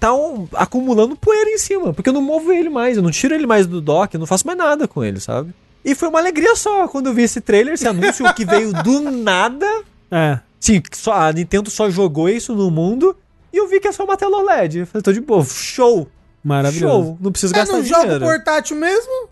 [0.00, 3.34] tá um- acumulando poeira em cima, porque eu não movo ele mais, eu não tiro
[3.34, 5.52] ele mais do dock, eu não faço mais nada com ele, sabe?
[5.84, 9.00] E foi uma alegria só quando eu vi esse trailer, esse anúncio que veio do
[9.10, 9.66] nada.
[10.10, 10.38] É.
[10.60, 13.16] Sim, só, a Nintendo só jogou isso no mundo.
[13.52, 14.80] E eu vi que é só uma tela OLED.
[14.80, 16.08] Eu falei, tô de boa, show.
[16.44, 17.04] Maravilhoso.
[17.04, 18.24] Show, não preciso É gastar no jogo dinheiro.
[18.24, 19.28] portátil mesmo?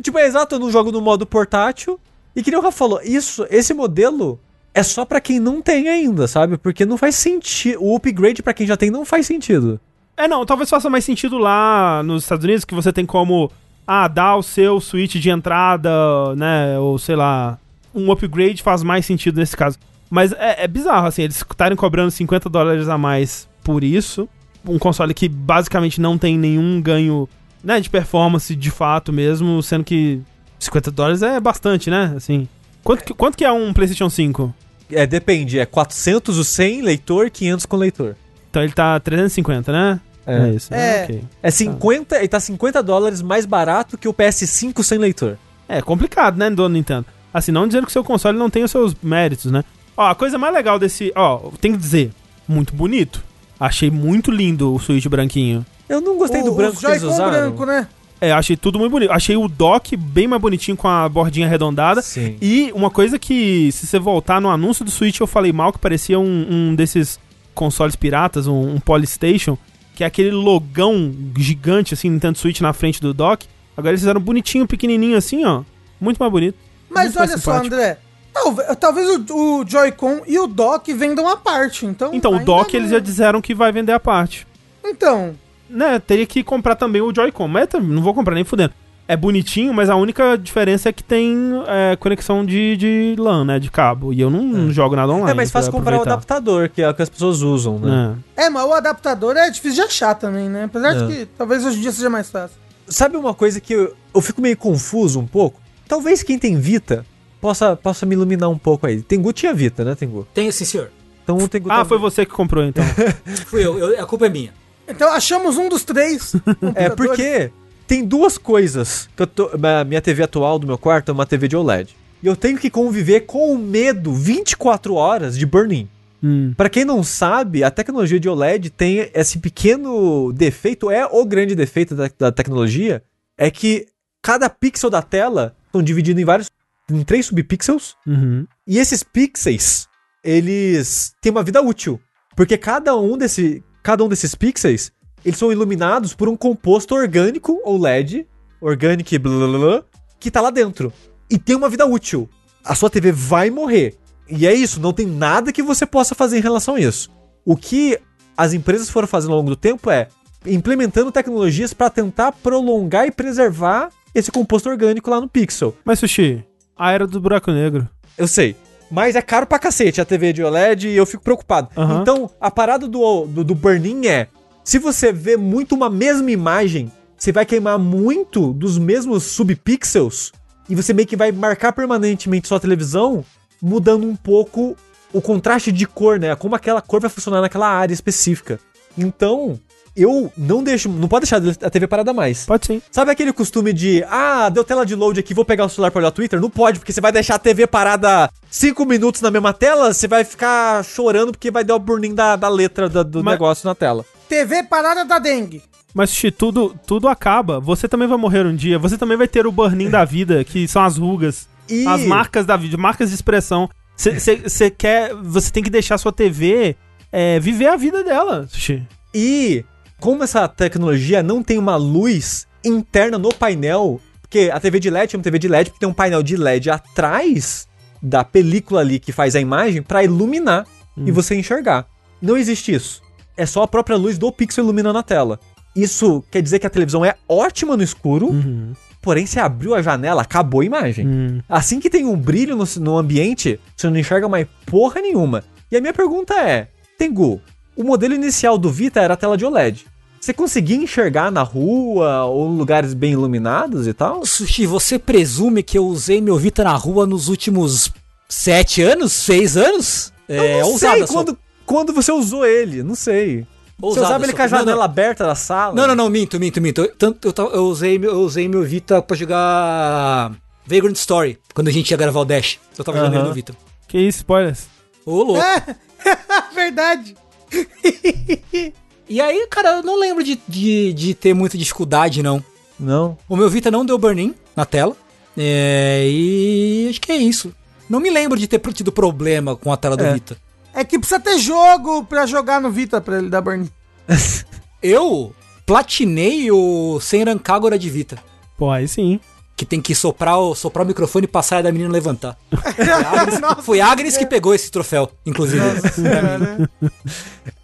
[0.00, 1.98] Tipo, é exato, eu não jogo no modo portátil.
[2.34, 4.38] E que nem o Rafa falou, isso, esse modelo
[4.74, 6.58] é só pra quem não tem ainda, sabe?
[6.58, 7.82] Porque não faz sentido.
[7.82, 9.80] O upgrade pra quem já tem não faz sentido.
[10.16, 13.50] É, não, talvez faça mais sentido lá nos Estados Unidos, que você tem como,
[13.86, 15.90] ah, dar o seu switch de entrada,
[16.36, 17.58] né, ou sei lá,
[17.94, 19.78] um upgrade faz mais sentido nesse caso.
[20.10, 24.28] Mas é, é bizarro, assim, eles estarem cobrando 50 dólares a mais por isso,
[24.64, 27.28] um console que basicamente não tem nenhum ganho,
[27.62, 30.20] né, de performance de fato mesmo, sendo que
[30.58, 32.48] 50 dólares é bastante, né, assim.
[32.84, 34.54] Quanto que, quanto que é um PlayStation 5?
[34.90, 38.16] É, depende, é 400 o sem leitor, 500 com leitor.
[38.48, 40.00] Então ele tá 350, né?
[40.26, 40.50] É.
[40.50, 40.74] isso.
[40.74, 41.04] É.
[41.04, 41.24] ok.
[41.42, 45.38] É 50, ele tá 50 dólares mais barato que o PS5 sem leitor.
[45.68, 47.06] É complicado, né, do Nintendo.
[47.32, 49.64] Assim, não dizendo que o seu console não tem os seus méritos, né?
[49.96, 51.12] Ó, a coisa mais legal desse.
[51.16, 52.10] Ó, tem que dizer,
[52.46, 53.24] muito bonito.
[53.58, 55.64] Achei muito lindo o Switch branquinho.
[55.88, 57.30] Eu não gostei do O- branco os que eles usaram.
[57.30, 57.88] branco, né?
[58.20, 59.12] É, achei tudo muito bonito.
[59.12, 62.00] Achei o dock bem mais bonitinho com a bordinha arredondada.
[62.02, 62.36] Sim.
[62.40, 65.78] E uma coisa que, se você voltar no anúncio do Switch, eu falei mal que
[65.78, 67.18] parecia um, um desses
[67.54, 69.56] consoles piratas, um, um Polystation,
[69.94, 73.46] que é aquele logão gigante, assim, Nintendo Switch na frente do dock.
[73.76, 75.62] Agora eles fizeram bonitinho, pequenininho assim, ó.
[76.00, 76.56] Muito mais bonito.
[76.90, 77.52] Mas Muito mais olha só.
[77.58, 77.98] André.
[78.42, 81.86] Talvez, talvez o, o Joy-Con e o dock vendam à parte.
[81.86, 84.46] Então, Então, o dock não- eles já disseram que vai vender a parte.
[84.84, 85.34] Então,
[85.68, 88.72] Né, teria que comprar também o Joy-Con, mas não vou comprar nem fudendo.
[89.08, 91.36] É bonitinho, mas a única diferença é que tem
[91.66, 94.12] é, conexão de, de LAN, né, de cabo.
[94.12, 95.30] E eu não, não jogo nada online.
[95.30, 98.16] É mais fácil pra comprar o adaptador, que é o que as pessoas usam, né?
[98.36, 98.44] É.
[98.46, 100.64] é, mas o adaptador é difícil de achar também, né?
[100.64, 100.98] Apesar É.
[100.98, 102.56] de que talvez hoje em dia seja mais fácil.
[102.88, 105.60] Sabe uma coisa que eu, eu fico meio confuso um pouco?
[105.88, 107.06] Talvez quem tem Vita
[107.40, 109.02] possa, possa me iluminar um pouco aí.
[109.02, 110.26] Tengu tinha Vita, né, Tengu?
[110.34, 110.90] Tem sim, senhor.
[111.24, 112.84] Então o Tengu Ah, tá- foi você que comprou, então.
[113.46, 114.52] Fui eu, eu- a culpa é minha.
[114.88, 116.34] Então achamos um dos três.
[116.74, 117.50] É, porque
[117.86, 119.50] tem duas coisas que eu tô.
[119.62, 121.96] a Minha TV atual do meu quarto é uma TV de OLED.
[122.22, 125.88] E eu tenho que conviver com o medo 24 horas de burn-in.
[126.22, 126.54] Hum.
[126.56, 131.54] Pra quem não sabe, a tecnologia de OLED tem esse pequeno defeito, é o grande
[131.54, 133.02] defeito da, da tecnologia,
[133.36, 133.86] é que
[134.22, 136.48] cada pixel da tela são divididos em vários,
[136.90, 138.46] em três subpixels, Uhum.
[138.66, 139.88] e esses pixels,
[140.24, 142.00] eles têm uma vida útil,
[142.36, 144.90] porque cada um desse, cada um desses pixels,
[145.24, 148.26] eles são iluminados por um composto orgânico ou LED,
[148.60, 149.84] organic blá, blá, blá,
[150.20, 150.92] que tá lá dentro
[151.30, 152.28] e tem uma vida útil.
[152.64, 153.96] A sua TV vai morrer.
[154.28, 157.10] E é isso, não tem nada que você possa fazer em relação a isso.
[157.44, 157.98] O que
[158.36, 160.08] as empresas foram fazendo ao longo do tempo é
[160.44, 165.76] implementando tecnologias para tentar prolongar e preservar esse composto orgânico lá no pixel.
[165.84, 166.44] Mas, Sushi,
[166.76, 167.88] a era do buraco negro.
[168.16, 168.56] Eu sei.
[168.90, 171.68] Mas é caro pra cacete a TV de OLED e eu fico preocupado.
[171.76, 172.02] Aham.
[172.02, 174.28] Então, a parada do, do, do burn-in é:
[174.62, 180.32] se você vê muito uma mesma imagem, você vai queimar muito dos mesmos subpixels
[180.68, 183.24] e você meio que vai marcar permanentemente sua televisão,
[183.60, 184.76] mudando um pouco
[185.12, 186.34] o contraste de cor, né?
[186.36, 188.60] Como aquela cor vai funcionar naquela área específica.
[188.96, 189.58] Então,
[189.96, 192.44] eu não deixo, não pode deixar a TV parada mais.
[192.44, 192.82] Pode sim.
[192.90, 195.98] Sabe aquele costume de, ah, deu tela de load aqui, vou pegar o celular pra
[196.00, 196.40] olhar o Twitter?
[196.40, 200.06] Não pode, porque você vai deixar a TV parada 5 minutos na mesma tela, você
[200.06, 203.66] vai ficar chorando porque vai dar o burn-in da, da letra da- do Mas- negócio
[203.66, 204.04] na tela.
[204.28, 205.62] TV parada da dengue.
[205.94, 207.58] Mas, Sushi, tudo, tudo acaba.
[207.58, 208.78] Você também vai morrer um dia.
[208.78, 211.48] Você também vai ter o burn da vida, que são as rugas.
[211.70, 213.68] E As marcas da vida, marcas de expressão.
[213.96, 215.14] Você quer.
[215.14, 216.76] Você tem que deixar a sua TV
[217.10, 218.82] é, viver a vida dela, Sushi.
[219.14, 219.64] E
[220.00, 225.14] como essa tecnologia não tem uma luz interna no painel, porque a TV de LED
[225.14, 227.66] é uma TV de LED porque tem um painel de LED atrás
[228.02, 230.66] da película ali que faz a imagem pra iluminar
[230.96, 231.86] e você enxergar.
[232.20, 233.02] Não existe isso.
[233.36, 235.38] É só a própria luz do pixel iluminando a tela.
[235.74, 238.72] Isso quer dizer que a televisão é ótima no escuro, Uhum.
[239.02, 241.06] porém se abriu a janela, acabou a imagem.
[241.06, 241.40] Hum.
[241.48, 245.44] Assim que tem um brilho no, no ambiente, você não enxerga mais porra nenhuma.
[245.70, 246.68] E a minha pergunta é:
[246.98, 247.40] Tengu,
[247.76, 249.86] o modelo inicial do Vita era a tela de OLED.
[250.20, 254.24] Você conseguia enxergar na rua ou em lugares bem iluminados e tal?
[254.26, 257.92] Sushi, você presume que eu usei meu Vita na rua nos últimos
[258.28, 259.12] sete anos?
[259.12, 260.12] Seis anos?
[260.28, 263.46] É, Eu não sei a sua- quando, quando você usou ele, não sei.
[263.78, 264.64] Você ousada usava ele sua- com a Não, não.
[264.64, 265.74] janela aberta da sala?
[265.74, 266.80] Não, não, não, minto, minto, minto.
[266.80, 270.32] Eu, tanto, eu, eu usei, meu- eu usei meu Vita pra jogar
[270.66, 272.58] Vagrant Story, quando a gente ia gravar o Dash.
[272.76, 273.20] Eu tava jogando Aham.
[273.22, 273.54] ele no Vita.
[273.86, 274.66] Que isso, spoilers.
[275.04, 275.40] Ô, louco.
[275.40, 275.76] É,
[276.54, 277.14] verdade.
[279.08, 282.42] E aí, cara, eu não lembro de, de, de ter muita dificuldade, não.
[282.78, 283.16] Não.
[283.28, 284.96] O meu Vita não deu burn-in na tela.
[285.36, 287.54] É, e acho que é isso.
[287.88, 290.14] Não me lembro de ter tido problema com a tela do É.
[290.14, 290.36] Vita.
[290.74, 293.70] É que precisa ter jogo pra jogar no Vita pra ele dar burn.
[294.82, 295.32] Eu
[295.64, 298.18] platinei o Senran Kagura de Vita.
[298.58, 299.20] Pô, aí sim.
[299.56, 302.36] Que tem que soprar o, soprar o microfone e passar da menina levantar.
[302.76, 305.62] Foi a Agnes, foi a Agnes que pegou esse troféu, inclusive.
[306.02, 306.70] Cara,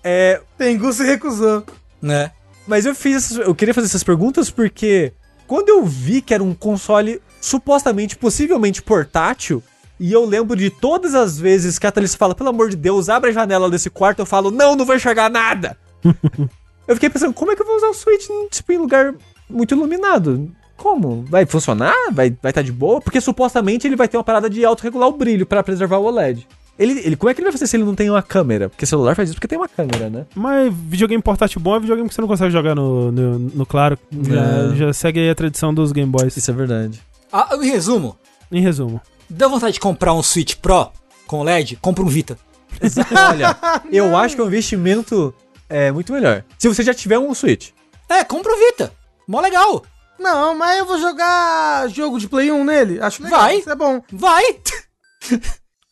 [0.03, 1.65] É, Tengu se recusou.
[2.01, 2.31] né?
[2.67, 5.13] Mas eu fiz, essas- eu queria fazer essas perguntas porque
[5.47, 9.63] quando eu vi que era um console supostamente, possivelmente portátil,
[10.01, 13.09] e eu lembro de todas as vezes que a Thalissa fala, pelo amor de Deus,
[13.09, 15.77] abre a janela desse quarto, eu falo, não, não vou enxergar nada.
[16.89, 19.15] eu fiquei pensando, como é que eu vou usar o Switch tipo, em lugar
[19.51, 20.51] muito iluminado?
[20.83, 21.25] Como?
[21.29, 21.95] Vai funcionar?
[22.13, 23.01] Vai estar vai tá de boa?
[23.01, 26.45] Porque supostamente ele vai ter uma parada de autorregular o brilho pra preservar o OLED.
[26.77, 28.69] Ele, ele, como é que ele vai fazer se ele não tem uma câmera?
[28.69, 30.27] Porque celular faz isso porque tem uma câmera, né?
[30.35, 33.97] Mas videogame portátil bom é videogame que você não consegue jogar no, no, no claro.
[34.23, 34.41] Já,
[34.73, 34.75] É.
[34.75, 36.37] já segue aí a tradição dos Game Boys.
[36.37, 37.01] Isso é verdade.
[37.33, 38.17] Ah, em resumo,
[38.51, 39.01] Em resumo.
[39.31, 40.89] Deu vontade de comprar um Switch Pro
[41.29, 41.77] com LED?
[41.81, 42.37] Compra um Vita.
[43.31, 43.57] Olha,
[43.93, 45.33] eu acho que é um investimento
[45.69, 46.43] é, muito melhor.
[46.59, 47.69] Se você já tiver um Switch.
[48.09, 48.93] É, compra um Vita.
[49.29, 49.85] Mó legal.
[50.23, 53.01] Não, mas eu vou jogar jogo de Play 1 nele.
[53.01, 53.41] Acho legal.
[53.41, 53.57] Vai.
[53.57, 54.03] Isso é bom.
[54.13, 54.45] Vai!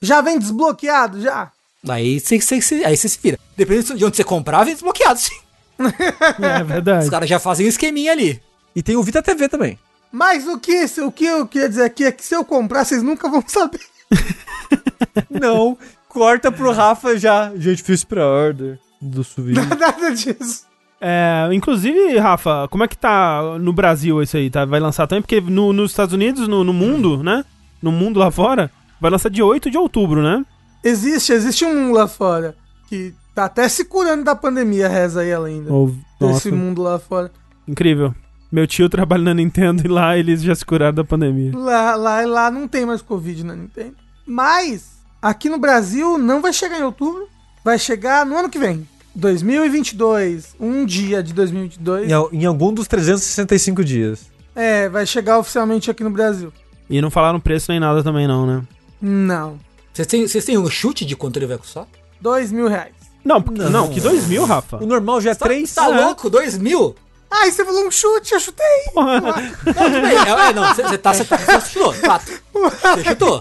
[0.02, 1.52] Já vem desbloqueado, já.
[1.86, 2.38] Aí você
[2.84, 3.38] aí você se vira.
[3.54, 5.38] Dependendo de onde você comprar, vem desbloqueado, sim.
[6.40, 7.04] É verdade.
[7.04, 8.40] Os caras já fazem um esqueminha ali.
[8.74, 9.78] E tem o Vita TV também.
[10.10, 13.02] Mas o que, o que eu queria dizer aqui é que se eu comprar, vocês
[13.02, 13.80] nunca vão saber.
[15.28, 15.76] Não,
[16.08, 17.52] corta pro Rafa já.
[17.56, 19.56] Gente, fiz pra order do Switch.
[19.78, 20.64] Nada disso.
[21.00, 24.50] É, inclusive, Rafa, como é que tá no Brasil isso aí?
[24.50, 24.64] Tá?
[24.64, 25.22] Vai lançar também?
[25.22, 27.44] Porque no- nos Estados Unidos, no, no mundo, né?
[27.82, 28.70] No mundo lá fora,
[29.00, 30.44] vai lançar dia 8 de outubro, né?
[30.84, 32.54] Existe, existe um mundo lá fora
[32.88, 35.70] que tá até se curando da pandemia, reza aí ela ainda.
[35.70, 37.30] Nossa, Esse mundo lá fora.
[37.66, 38.14] incrível.
[38.52, 41.52] Meu tio trabalha na Nintendo e lá eles já se curaram da pandemia.
[41.56, 43.94] Lá, lá, lá não tem mais Covid na Nintendo.
[44.26, 47.26] Mas, aqui no Brasil, não vai chegar em outubro.
[47.64, 48.86] Vai chegar no ano que vem.
[49.14, 50.54] 2022.
[50.60, 52.10] Um dia de 2022.
[52.10, 54.30] Em, em algum dos 365 dias.
[54.54, 56.52] É, vai chegar oficialmente aqui no Brasil.
[56.88, 58.62] E não falaram preço nem nada também, não, né?
[59.00, 59.58] Não.
[59.92, 61.86] Vocês têm, vocês têm um chute de quanto ele vai custar?
[62.20, 62.92] Dois mil reais.
[63.24, 64.78] Não, porque- não, que 2 mil, Rafa.
[64.78, 65.74] O normal já é 3.
[65.74, 66.30] Tá louco?
[66.30, 66.94] Dois mil?
[67.30, 68.66] Ah, você falou um chute, eu chutei.
[68.96, 70.16] Não, tudo bem.
[70.16, 72.32] É, é, não, você tá, você tá, você chutou, fato.
[72.52, 73.40] Você chutou.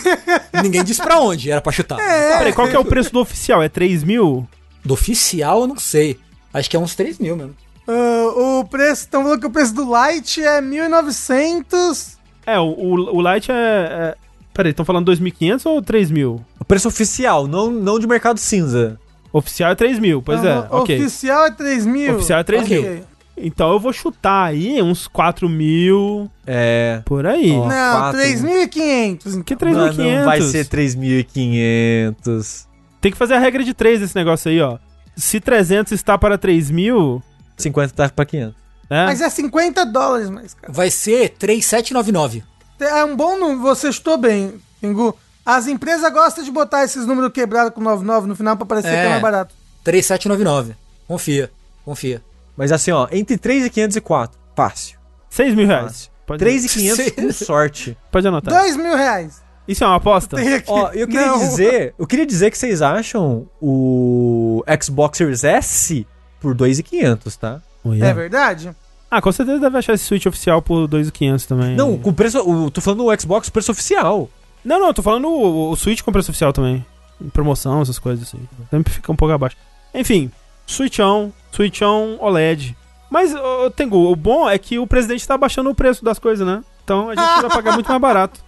[0.62, 1.98] Ninguém disse pra onde era pra chutar.
[1.98, 3.62] Peraí, qual que é o preço do oficial?
[3.62, 4.48] É 3 mil?
[4.86, 6.18] Do oficial, eu não sei.
[6.54, 7.54] Acho que é uns 3 mil mesmo.
[7.88, 12.16] Ah, o preço, estão falando que o preço do Light é 1.900.
[12.46, 13.54] É, o, o, o Lite é...
[13.54, 14.14] é...
[14.54, 16.40] Peraí, estão falando 2.500 ou 3 mil?
[16.58, 18.98] O preço oficial, não, não de mercado cinza.
[19.32, 20.98] Oficial é 3 mil, pois é, Ah, ok.
[20.98, 22.14] Oficial é 3 mil.
[22.14, 22.80] Oficial é 3 Ok.
[22.80, 23.00] mil.
[23.36, 27.02] Então eu vou chutar aí uns 4 mil, É.
[27.04, 27.52] por aí.
[27.52, 27.68] Ó.
[27.68, 28.20] Não, quatro.
[28.20, 29.44] 3.500.
[29.44, 29.72] Que então.
[29.72, 30.16] Não, 3.500?
[30.18, 32.66] não vai ser 3.500.
[33.00, 34.78] Tem que fazer a regra de 3 desse negócio aí, ó.
[35.16, 37.22] Se 300 está para 3 mil,
[37.56, 38.54] 50 tá pra 500.
[38.90, 39.06] né?
[39.06, 40.72] Mas é 50 dólares mais, cara.
[40.72, 42.44] Vai ser 3,799.
[42.80, 45.16] É um bom número, você chutou bem, Pingu.
[45.44, 49.00] As empresas gostam de botar esses números quebrados com 99 no final pra parecer É.
[49.00, 49.54] que é mais barato.
[49.84, 50.74] 3,799.
[51.06, 51.50] Confia,
[51.84, 52.20] confia.
[52.56, 54.38] Mas assim, ó, entre 3.500 e 4.
[54.56, 54.98] Fácil.
[55.30, 55.84] 6 mil reais.
[55.84, 56.10] Fácil.
[56.26, 57.96] Pode, 3.500 com sorte.
[58.10, 58.52] pode anotar.
[58.62, 59.40] 2 mil reais.
[59.66, 60.36] Isso é uma aposta?
[60.36, 60.70] Tem aqui.
[60.70, 61.38] Ó, eu queria Não.
[61.38, 66.06] dizer, eu queria dizer que vocês acham o Xbox Series S
[66.40, 67.60] por 2.500, tá?
[68.00, 68.70] É verdade?
[69.10, 71.76] Ah, com certeza deve achar esse Switch oficial por 2.500 também.
[71.76, 74.28] Não, com preço, o, tô falando do Xbox preço oficial.
[74.64, 76.84] Não, não, eu tô falando o, o Switch com preço oficial também.
[77.20, 78.38] Em promoção, essas coisas assim.
[78.70, 79.56] Sempre fica um pouco abaixo.
[79.94, 80.30] Enfim,
[80.66, 82.76] Switchão, Switchão OLED.
[83.08, 86.46] Mas, ô, Tengu, o bom é que o presidente tá baixando o preço das coisas,
[86.46, 86.62] né?
[86.84, 88.44] Então a gente vai pagar muito mais barato.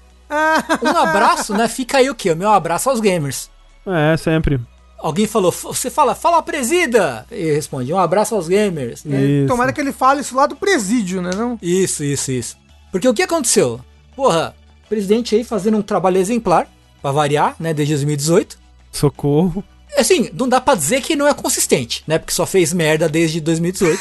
[0.83, 1.69] Um abraço, né?
[1.69, 2.33] Fica aí o quê?
[2.33, 3.51] O meu abraço aos gamers.
[3.87, 4.61] É, sempre.
[4.99, 7.25] Alguém falou, você fala, fala presida!
[7.31, 9.05] E responde, um abraço aos gamers.
[9.05, 9.47] Isso.
[9.47, 11.31] Tomara que ele fale isso lá do presídio, né?
[11.37, 11.57] Não?
[11.63, 12.57] Isso, isso, isso.
[12.91, 13.81] Porque o que aconteceu?
[14.17, 16.67] Porra, o presidente aí fazendo um trabalho exemplar,
[17.01, 18.59] pra variar, né, desde 2018.
[18.91, 19.63] Socorro.
[19.97, 22.19] Assim, não dá pra dizer que não é consistente, né?
[22.19, 24.01] Porque só fez merda desde 2018.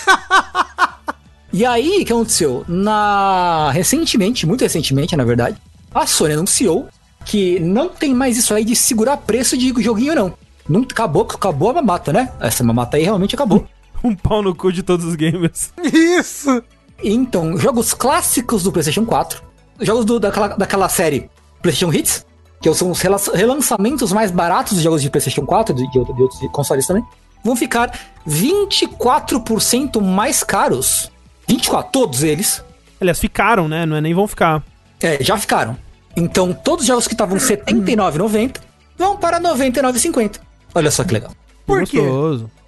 [1.53, 2.65] e aí, o que aconteceu?
[2.67, 3.71] Na...
[3.71, 5.57] Recentemente, muito recentemente, na verdade,
[6.03, 6.87] a Sony anunciou
[7.25, 10.33] que não tem mais isso aí de segurar preço de joguinho, não.
[10.67, 12.31] não acabou, acabou a mamata, né?
[12.39, 13.65] Essa mamata aí realmente acabou.
[14.03, 15.73] Um pau no cu de todos os gamers.
[15.91, 16.63] Isso!
[17.03, 19.41] Então, jogos clássicos do PlayStation 4,
[19.81, 21.29] jogos do- daquela, daquela série
[21.63, 22.23] PlayStation Hits,
[22.61, 26.21] que são os rela- relançamentos mais baratos de jogos de PlayStation 4 de, de de
[26.21, 27.03] outros consoles também,
[27.43, 27.91] vão ficar
[28.27, 31.11] 24% mais caros.
[31.47, 32.63] 24, todos eles.
[32.99, 33.85] Aliás, ficaram, né?
[33.85, 34.63] Não é nem vão ficar.
[35.01, 35.77] É, já ficaram.
[36.17, 38.57] Então, todos os jogos que estavam R$ 79,90
[38.97, 40.39] vão para R$ 99,50.
[40.73, 41.31] Olha só que legal.
[41.63, 42.01] Por quê?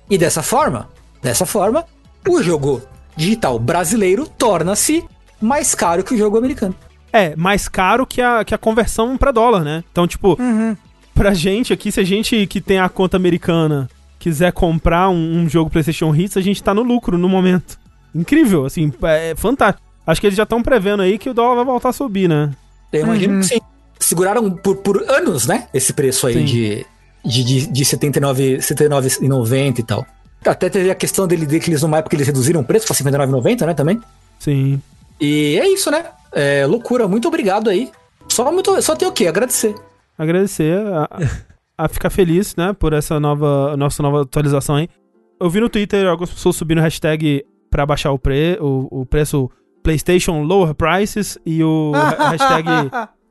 [0.08, 0.88] E dessa forma,
[1.20, 1.84] dessa forma,
[2.28, 2.82] o jogo
[3.18, 5.04] digital brasileiro torna-se
[5.42, 6.76] mais caro que o jogo americano.
[7.12, 9.84] É, mais caro que a, que a conversão pra dólar, né?
[9.92, 10.38] Então, tipo,
[11.16, 13.90] pra gente aqui, se a gente que tem a conta americana
[14.20, 17.80] quiser comprar um, um jogo PlayStation Hits, a gente tá no lucro no momento.
[18.14, 19.88] Incrível, assim, é fantástico.
[20.06, 22.52] Acho que eles já estão prevendo aí que o dólar vai voltar a subir, né?
[22.92, 23.60] Eu imagino que sim.
[24.00, 25.68] Seguraram por, por anos, né?
[25.74, 26.46] Esse preço aí Sim.
[26.46, 26.86] de,
[27.26, 30.06] de, de, de 79, 79,90 e tal.
[30.46, 32.96] Até teve a questão dele, de que eles numa época eles reduziram o preço pra
[32.96, 33.74] 59,90, né?
[33.74, 34.00] Também.
[34.40, 34.82] Sim.
[35.20, 36.06] E é isso, né?
[36.32, 37.08] É loucura.
[37.10, 37.92] Muito obrigado aí.
[38.30, 39.28] Só, muito, só tem o quê?
[39.28, 39.76] Agradecer.
[40.18, 41.10] Agradecer a,
[41.78, 44.90] a ficar feliz, né, por essa nova, nossa nova atualização aí.
[45.40, 49.50] Eu vi no Twitter algumas pessoas subindo hashtag pra baixar o, pre, o, o preço
[49.84, 52.68] PlayStation Lower Prices e o ha- hashtag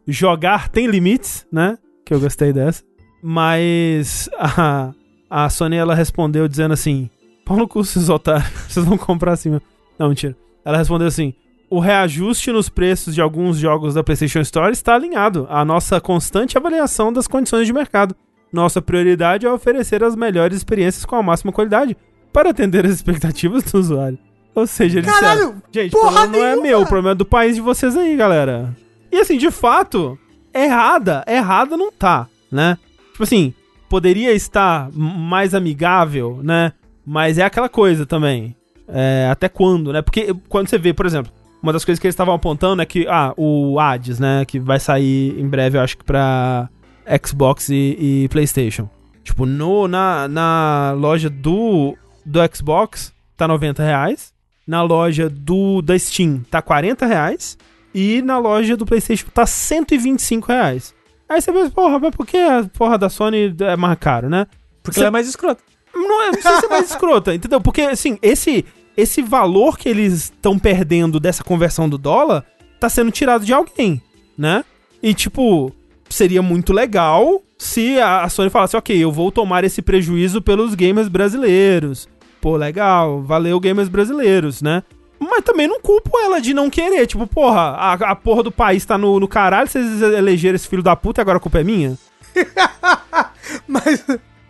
[0.07, 1.79] jogar tem limites, né?
[2.05, 2.83] Que eu gostei dessa.
[3.23, 4.93] Mas a,
[5.29, 7.11] a Sony ela respondeu dizendo assim:
[7.45, 9.67] Pau no cu, vocês otários, vocês vão comprar assim mesmo.
[9.99, 10.37] Não, mentira.
[10.65, 11.35] Ela respondeu assim:
[11.69, 16.57] o reajuste nos preços de alguns jogos da PlayStation Store está alinhado à nossa constante
[16.57, 18.15] avaliação das condições de mercado.
[18.53, 21.95] Nossa prioridade é oferecer as melhores experiências com a máxima qualidade
[22.33, 24.19] para atender as expectativas do usuário.
[24.55, 26.63] Ou seja, eles Caralho, disseram, gente, o problema não é nenhuma!
[26.63, 28.77] meu, o problema é do país de vocês aí, galera.
[29.11, 30.19] E assim, de fato,
[30.53, 32.77] errada, errada não tá, né?
[33.13, 33.55] Tipo assim,
[33.89, 36.73] poderia estar mais amigável, né?
[37.07, 38.55] Mas é aquela coisa também.
[38.87, 40.03] É, até quando, né?
[40.03, 43.07] Porque quando você vê, por exemplo, uma das coisas que eles estavam apontando é que,
[43.09, 44.45] ah, o Hades, né?
[44.45, 46.69] Que vai sair em breve, eu acho que pra
[47.25, 48.89] Xbox e, e PlayStation.
[49.25, 54.33] Tipo, no, na, na loja do, do Xbox tá 90 reais.
[54.69, 57.57] Na loja do da Steam tá 40 reais.
[57.95, 60.95] E na loja do PlayStation tá 125 reais.
[61.29, 64.47] Aí você pensa, porra, mas por que a porra da Sony é mais caro, né?
[64.83, 65.61] Porque Cê- ela é mais escrota.
[65.95, 67.61] Não, é- não sei se é mais escrota, entendeu?
[67.61, 68.65] Porque, assim, esse,
[68.97, 72.45] esse valor que eles estão perdendo dessa conversão do dólar
[72.79, 74.01] tá sendo tirado de alguém,
[74.37, 74.65] né?
[75.03, 75.73] E, tipo,
[76.09, 81.09] seria muito legal se a Sony falasse, ok, eu vou tomar esse prejuízo pelos gamers
[81.09, 82.07] brasileiros.
[82.41, 84.83] Pô, legal, valeu gamers brasileiros, né?
[85.19, 87.07] Mas também não culpo ela de não querer.
[87.07, 90.83] Tipo, porra, a, a porra do país tá no, no caralho, vocês elegeram esse filho
[90.83, 91.99] da puta e agora a culpa é minha?
[93.67, 94.05] Mas,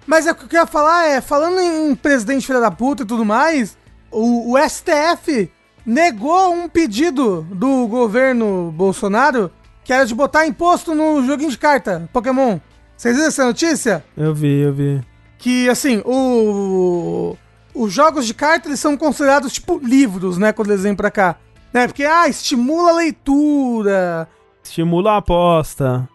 [0.07, 3.07] mas é o que eu queria falar é, falando em presidente filha da puta e
[3.07, 3.79] tudo mais,
[4.11, 5.49] o, o STF
[5.87, 9.53] negou um pedido do governo Bolsonaro
[9.85, 12.59] que era de botar imposto no joguinho de carta, Pokémon.
[12.95, 14.05] Vocês viram essa notícia?
[14.17, 15.01] Eu vi, eu vi.
[15.39, 17.37] Que, assim, o...
[17.81, 20.53] Os jogos de carta, eles são considerados, tipo, livros, né?
[20.53, 21.37] Quando eles vêm pra cá.
[21.73, 21.87] Né?
[21.87, 24.29] Porque, ah, estimula a leitura,
[24.63, 26.09] Estimula a aposta.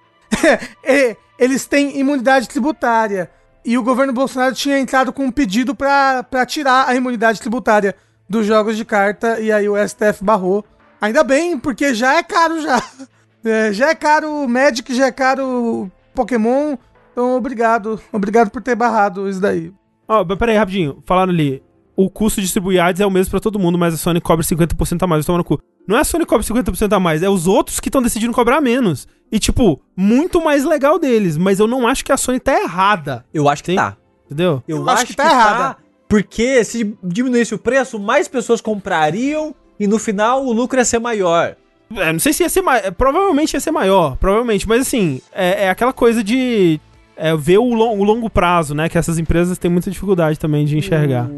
[0.83, 3.29] e- eles têm imunidade tributária.
[3.65, 7.95] E o governo Bolsonaro tinha entrado com um pedido pra pra tirar a imunidade tributária
[8.27, 10.65] dos jogos de carta, e aí o STF barrou.
[10.99, 12.81] Ainda bem, porque já é caro já.
[13.45, 16.77] É, já é caro o Magic, já é caro o Pokémon.
[17.11, 17.99] Então, obrigado.
[18.09, 19.73] Obrigado por ter barrado isso daí.
[20.07, 21.01] Ó, mas peraí, rapidinho.
[21.05, 21.61] Falaram ali.
[21.95, 24.43] O custo de distribuir ads é o mesmo pra todo mundo, mas a Sony cobra
[24.43, 25.21] 50% a mais.
[25.21, 25.59] Eu tô no cu.
[25.87, 28.33] Não é a Sony que cobra 50% a mais, é os outros que estão decidindo
[28.33, 29.07] cobrar menos.
[29.31, 31.37] E, tipo, muito mais legal deles.
[31.37, 33.23] Mas eu não acho que a Sony tá errada.
[33.33, 33.77] Eu acho que Sim.
[33.77, 33.95] tá.
[34.25, 34.63] Entendeu?
[34.67, 35.77] Eu, Eu acho, acho que, que tá tá errada.
[36.07, 40.99] Porque se diminuísse o preço, mais pessoas comprariam e no final o lucro ia ser
[40.99, 41.55] maior.
[41.95, 42.91] É, não sei se ia ser maior.
[42.93, 44.15] Provavelmente ia ser maior.
[44.17, 44.67] Provavelmente.
[44.67, 46.79] Mas, assim, é, é aquela coisa de
[47.17, 48.89] é, ver o, lon- o longo prazo, né?
[48.89, 51.29] Que essas empresas têm muita dificuldade também de enxergar.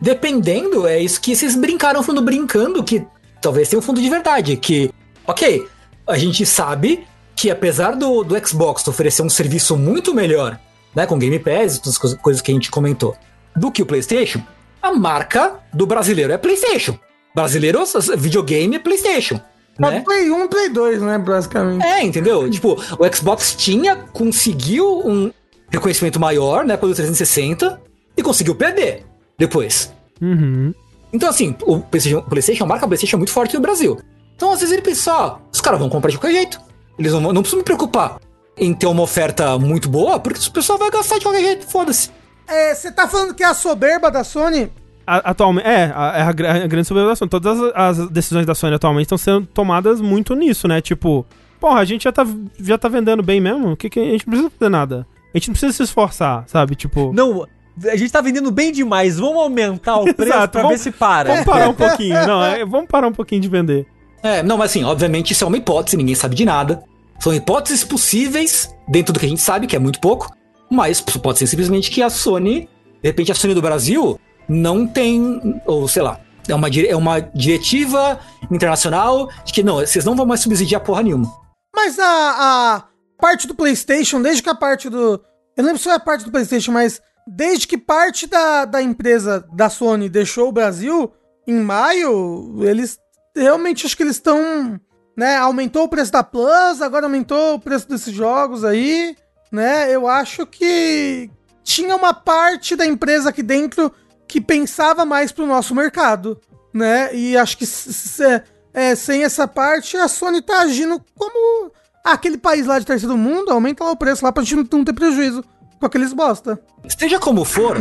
[0.00, 3.04] Dependendo, é isso que vocês brincaram fundo brincando, que
[3.40, 4.56] talvez tenha um fundo de verdade.
[4.56, 4.90] Que,
[5.26, 5.66] ok,
[6.06, 7.04] a gente sabe
[7.34, 10.58] que apesar do, do Xbox oferecer um serviço muito melhor,
[10.94, 13.16] né, com Game Pass e todas as coisas que a gente comentou,
[13.56, 14.40] do que o PlayStation,
[14.82, 16.98] a marca do brasileiro é PlayStation.
[17.34, 17.82] Brasileiro,
[18.16, 19.40] videogame é PlayStation.
[19.78, 20.00] Né?
[20.02, 21.84] Play 1 Play 2, né, basicamente.
[21.84, 22.48] É, entendeu?
[22.48, 25.32] tipo, o Xbox tinha, conseguiu um
[25.68, 27.80] reconhecimento maior, né, pelo 360
[28.16, 29.04] e conseguiu perder
[29.36, 29.92] depois.
[30.20, 30.72] Uhum.
[31.12, 33.98] Então, assim, o PlayStation, o PlayStation, a marca PlayStation é muito forte no Brasil.
[34.36, 36.60] Então, às vezes ele pensa, ó, os caras vão comprar de qualquer jeito.
[36.98, 38.18] Eles não, não precisam me preocupar
[38.56, 42.10] em ter uma oferta muito boa, porque o pessoal vai gastar de qualquer jeito, foda-se.
[42.46, 44.70] É, você tá falando que é a soberba da Sony
[45.06, 47.28] Atualmente, é, a, é a, gra- a grande Sony.
[47.30, 50.80] Todas as, as decisões da Sony atualmente estão sendo tomadas muito nisso, né?
[50.80, 51.26] Tipo,
[51.60, 52.26] porra, a gente já tá,
[52.60, 55.06] já tá vendendo bem mesmo, o que, que a gente não precisa fazer nada.
[55.34, 56.74] A gente não precisa se esforçar, sabe?
[56.74, 57.46] Tipo, Não,
[57.86, 60.90] a gente tá vendendo bem demais, vamos aumentar o preço Exato, pra vamos- ver se
[60.92, 61.30] para.
[61.30, 62.26] vamos parar um pouquinho.
[62.26, 63.86] Não, é, vamos parar um pouquinho de vender.
[64.22, 66.82] É, não, mas assim, obviamente isso é uma hipótese, ninguém sabe de nada.
[67.18, 70.30] São hipóteses possíveis, dentro do que a gente sabe, que é muito pouco,
[70.70, 72.60] mas pode ser simplesmente que a Sony,
[73.02, 74.18] de repente a Sony do Brasil,
[74.48, 80.04] não tem, ou sei lá, é uma, é uma diretiva internacional de que não, vocês
[80.04, 81.32] não vão mais subsidiar porra nenhuma.
[81.74, 82.84] Mas a, a
[83.18, 85.20] parte do PlayStation, desde que a parte do.
[85.56, 88.82] Eu não lembro se foi a parte do PlayStation, mas desde que parte da, da
[88.82, 91.12] empresa da Sony deixou o Brasil,
[91.46, 92.98] em maio, eles
[93.34, 94.78] realmente acho que eles estão.
[95.16, 99.16] Né, aumentou o preço da Plus, agora aumentou o preço desses jogos aí,
[99.52, 99.88] né?
[99.88, 101.30] Eu acho que
[101.62, 103.92] tinha uma parte da empresa aqui dentro
[104.28, 106.38] que pensava mais pro nosso mercado,
[106.72, 107.14] né?
[107.14, 108.42] E acho que s-
[108.72, 111.70] é, sem essa parte a Sony tá agindo como
[112.04, 114.92] aquele país lá de terceiro mundo, aumenta lá o preço lá pra gente não- ter
[114.92, 115.44] prejuízo
[115.78, 116.60] com aqueles bosta.
[116.98, 117.78] Seja como for,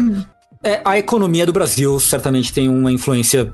[0.64, 3.52] é, a economia do Brasil certamente tem uma influência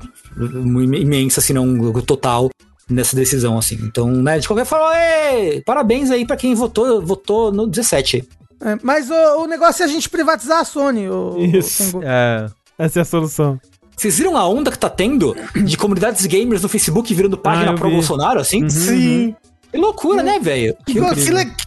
[0.98, 2.50] imensa, se não total,
[2.88, 3.76] nessa decisão, assim.
[3.82, 8.28] Então, né, de qualquer forma, é, parabéns aí pra quem votou, votou no 17.
[8.62, 11.08] É, mas o, o negócio é a gente privatizar a Sony.
[11.08, 11.98] O, Isso.
[11.98, 12.02] o.
[12.02, 12.46] É.
[12.80, 13.60] Essa é a solução.
[13.96, 17.74] Vocês viram a onda que tá tendo de comunidades gamers no Facebook virando página Ah,
[17.74, 17.94] eu pro vi.
[17.94, 18.66] Bolsonaro, assim?
[18.70, 19.34] Sim.
[19.70, 20.74] Que loucura, né, velho?
[20.86, 20.94] Que,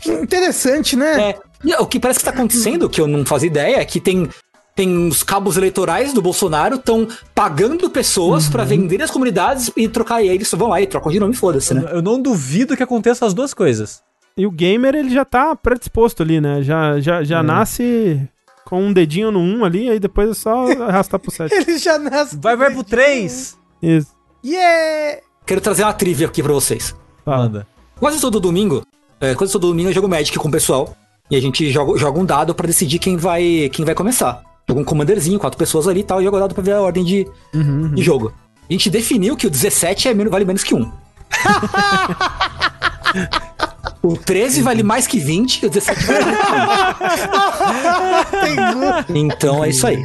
[0.01, 1.29] que interessante, né?
[1.29, 3.99] É, e o que parece que tá acontecendo, que eu não fazia ideia, é que
[3.99, 4.27] tem,
[4.75, 10.21] tem os cabos eleitorais do Bolsonaro estão pagando pessoas pra vender as comunidades e trocar
[10.23, 11.85] e aí eles vão lá e trocam de nome, foda-se, né?
[11.91, 14.01] Eu não duvido que aconteça as duas coisas.
[14.35, 16.63] E o gamer, ele já tá predisposto ali, né?
[16.63, 17.43] Já, já, já É.
[17.43, 18.27] nasce
[18.65, 21.53] com um dedinho no 1 ali, aí depois é só arrastar pro 7.
[21.53, 22.37] Ele já nasce.
[22.37, 23.57] Vai, vai pro 3.
[23.81, 24.13] Isso.
[24.43, 25.21] Yeah!
[25.45, 26.95] Quero trazer uma trivia aqui pra vocês.
[27.23, 27.43] Fala.
[27.43, 27.67] Manda.
[27.99, 28.85] Quase todo domingo,
[29.19, 30.95] é, quase todo domingo eu jogo Magic com o pessoal.
[31.31, 34.43] E a gente joga, joga um dado pra decidir quem vai, quem vai começar.
[34.67, 36.81] Joga um commanderzinho, quatro pessoas ali e tal, e joga o dado pra ver a
[36.81, 37.27] ordem de,
[37.93, 38.33] de jogo.
[38.69, 40.83] A gente definiu que o 17 é menos, vale menos que 1.
[44.03, 46.85] o 13 vale mais que 20 e o 17 vale mais
[49.05, 49.17] que 1.
[49.17, 50.03] Então é isso aí.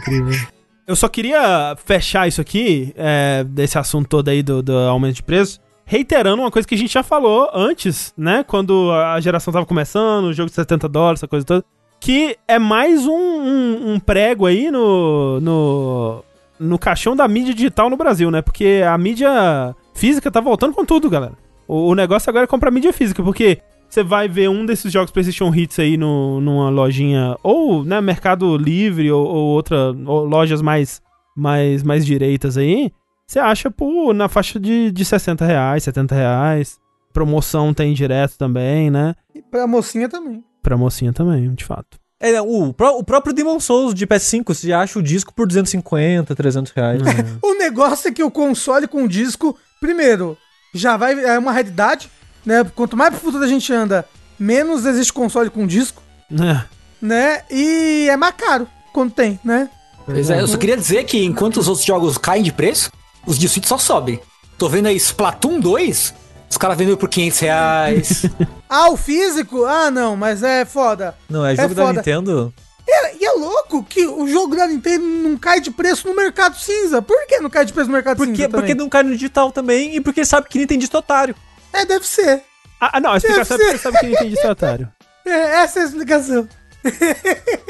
[0.87, 5.23] Eu só queria fechar isso aqui, é, desse assunto todo aí do, do aumento de
[5.23, 8.43] preço, reiterando uma coisa que a gente já falou antes, né?
[8.47, 11.65] Quando a geração tava começando, o jogo de 70 dólares, essa coisa toda.
[12.01, 16.25] Que é mais um, um- um prego aí no, no,
[16.59, 18.41] no caixão da mídia digital no Brasil, né?
[18.41, 21.33] Porque a mídia física tá voltando com tudo, galera.
[21.67, 23.59] O, o negócio agora é comprar mídia física, porque
[23.89, 28.57] você vai ver um desses jogos PlayStation Hits aí no, numa lojinha, ou né, Mercado
[28.57, 31.01] Livre, ou, ou outra, ou lojas mais,
[31.37, 32.93] mais, mais direitas aí,
[33.27, 36.79] você acha por, na faixa de, de 60 reais, 70 reais.
[37.13, 39.15] Promoção tem direto também, né?
[39.35, 40.43] E pra mocinha também.
[40.63, 41.99] Pra mocinha também, de fato.
[42.21, 46.73] É, o, o próprio Demon Souls de PS5, você acha o disco por 250, 300
[46.73, 47.03] reais.
[47.43, 50.37] O negócio é que o console com disco, primeiro,
[50.75, 51.13] já vai.
[51.23, 52.11] É uma realidade,
[52.49, 52.65] né?
[52.75, 54.07] Quanto mais pro futuro a gente anda,
[54.39, 56.03] menos existe console com disco,
[56.33, 56.63] É.
[57.01, 57.43] né?
[57.51, 59.69] E é mais caro quando tem, né?
[60.07, 62.91] Pois é, eu só queria dizer que enquanto os outros jogos caem de preço,
[63.27, 64.19] os de Switch só sobem.
[64.57, 66.15] Tô vendo aí Splatoon 2,
[66.51, 68.23] os caras vendendo por 500 reais.
[68.71, 69.65] Ah, o físico?
[69.65, 71.15] Ah, não, mas é foda.
[71.27, 71.95] Não, é jogo da foda.
[72.01, 72.53] Nintendo.
[72.87, 76.55] E, e é louco que o jogo da Nintendo não cai de preço no mercado
[76.59, 77.01] cinza.
[77.01, 78.49] Por que não cai de preço no mercado Porque, cinza?
[78.51, 78.77] porque também?
[78.77, 81.35] não cai no digital também e porque sabe que Nintendista é otário.
[81.73, 82.43] É, deve ser.
[82.81, 84.89] Ah, ah, não, a explicação é porque você sabe que Nintendo é otário.
[85.27, 86.49] É, essa é a explicação.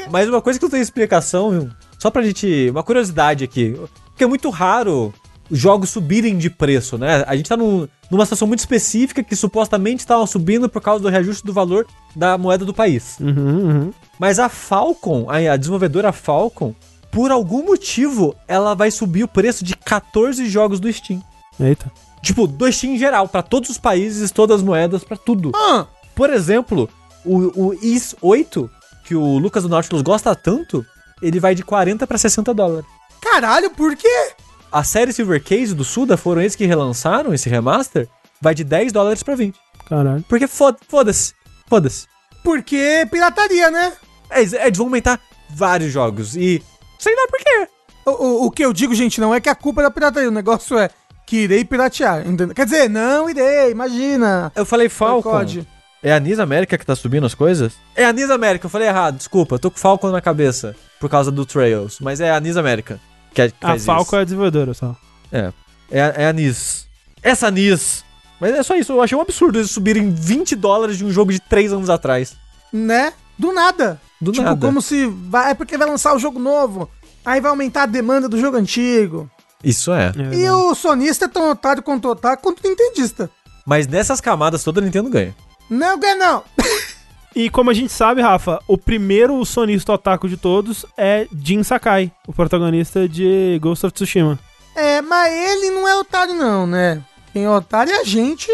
[0.09, 1.69] Mas uma coisa que não tem explicação, viu?
[1.97, 2.69] Só pra gente.
[2.69, 3.75] Uma curiosidade aqui.
[4.05, 5.13] Porque é muito raro
[5.49, 7.23] os jogos subirem de preço, né?
[7.27, 11.09] A gente tá num- numa situação muito específica que supostamente estavam subindo por causa do
[11.09, 11.85] reajuste do valor
[12.15, 13.17] da moeda do país.
[13.19, 13.33] Uhum,
[13.69, 13.93] uhum.
[14.17, 16.73] Mas a Falcon, a, a desenvolvedora Falcon,
[17.11, 21.21] por algum motivo, ela vai subir o preço de 14 jogos do Steam.
[21.59, 21.91] Eita.
[22.21, 25.51] Tipo, do Steam em geral, pra todos os países, todas as moedas, pra tudo.
[25.55, 26.89] Ah, Por exemplo,
[27.25, 28.69] o, o IS 8,
[29.05, 30.85] que o Lucas do Nautilus gosta tanto,
[31.21, 32.85] ele vai de 40 pra 60 dólares.
[33.21, 34.31] caralho, por quê?
[34.71, 38.07] A série Silver Case do Suda foram eles que relançaram esse remaster,
[38.41, 39.57] vai de 10 dólares pra 20.
[39.87, 40.23] Caralho.
[40.29, 41.33] Porque foda- foda-se,
[41.67, 42.05] foda-se.
[42.43, 43.93] Porque pirataria, né?
[44.29, 45.19] É, Eles, eles vão aumentar
[45.49, 46.61] vários jogos e
[46.99, 47.67] sei lá por quê.
[48.05, 50.29] O, o, o que eu digo, gente, não é que a culpa é da pirataria.
[50.29, 50.89] O negócio é
[51.29, 52.21] que irei piratear.
[52.27, 52.55] Entendeu?
[52.55, 54.51] Quer dizer, não irei, imagina.
[54.55, 55.45] Eu falei Falcon.
[56.01, 57.73] É a Nis América que tá subindo as coisas?
[57.95, 61.09] É a Nis América, eu falei errado, desculpa, eu tô com Falcon na cabeça por
[61.09, 62.99] causa do Trails, mas é a Nis América
[63.33, 64.15] que, é, que A faz Falco isso.
[64.15, 64.95] é a desenvolvedora só.
[65.31, 65.51] É,
[65.91, 66.87] é, a- é a Nis.
[67.21, 68.03] Essa Nis.
[68.39, 71.31] Mas é só isso, eu achei um absurdo eles subirem 20 dólares de um jogo
[71.33, 72.35] de 3 anos atrás.
[72.73, 73.11] Né?
[73.37, 73.99] Do nada.
[74.21, 74.65] Do tipo, nada.
[74.65, 75.05] como se.
[75.05, 76.89] Vai, é porque vai lançar o jogo novo.
[77.25, 79.29] Aí vai aumentar a demanda do jogo antigo.
[79.63, 80.11] Isso é.
[80.31, 83.29] É, E o sonista é tão otário quanto o otário quanto o nintendista.
[83.65, 85.35] Mas nessas camadas toda a Nintendo ganha.
[85.69, 86.43] Não, ganha não.
[87.35, 92.11] E como a gente sabe, Rafa, o primeiro sonista otaku de todos é Jin Sakai,
[92.27, 94.39] o protagonista de Ghost of Tsushima.
[94.75, 97.03] É, mas ele não é otário, não, né?
[97.31, 98.47] Quem é otário é a gente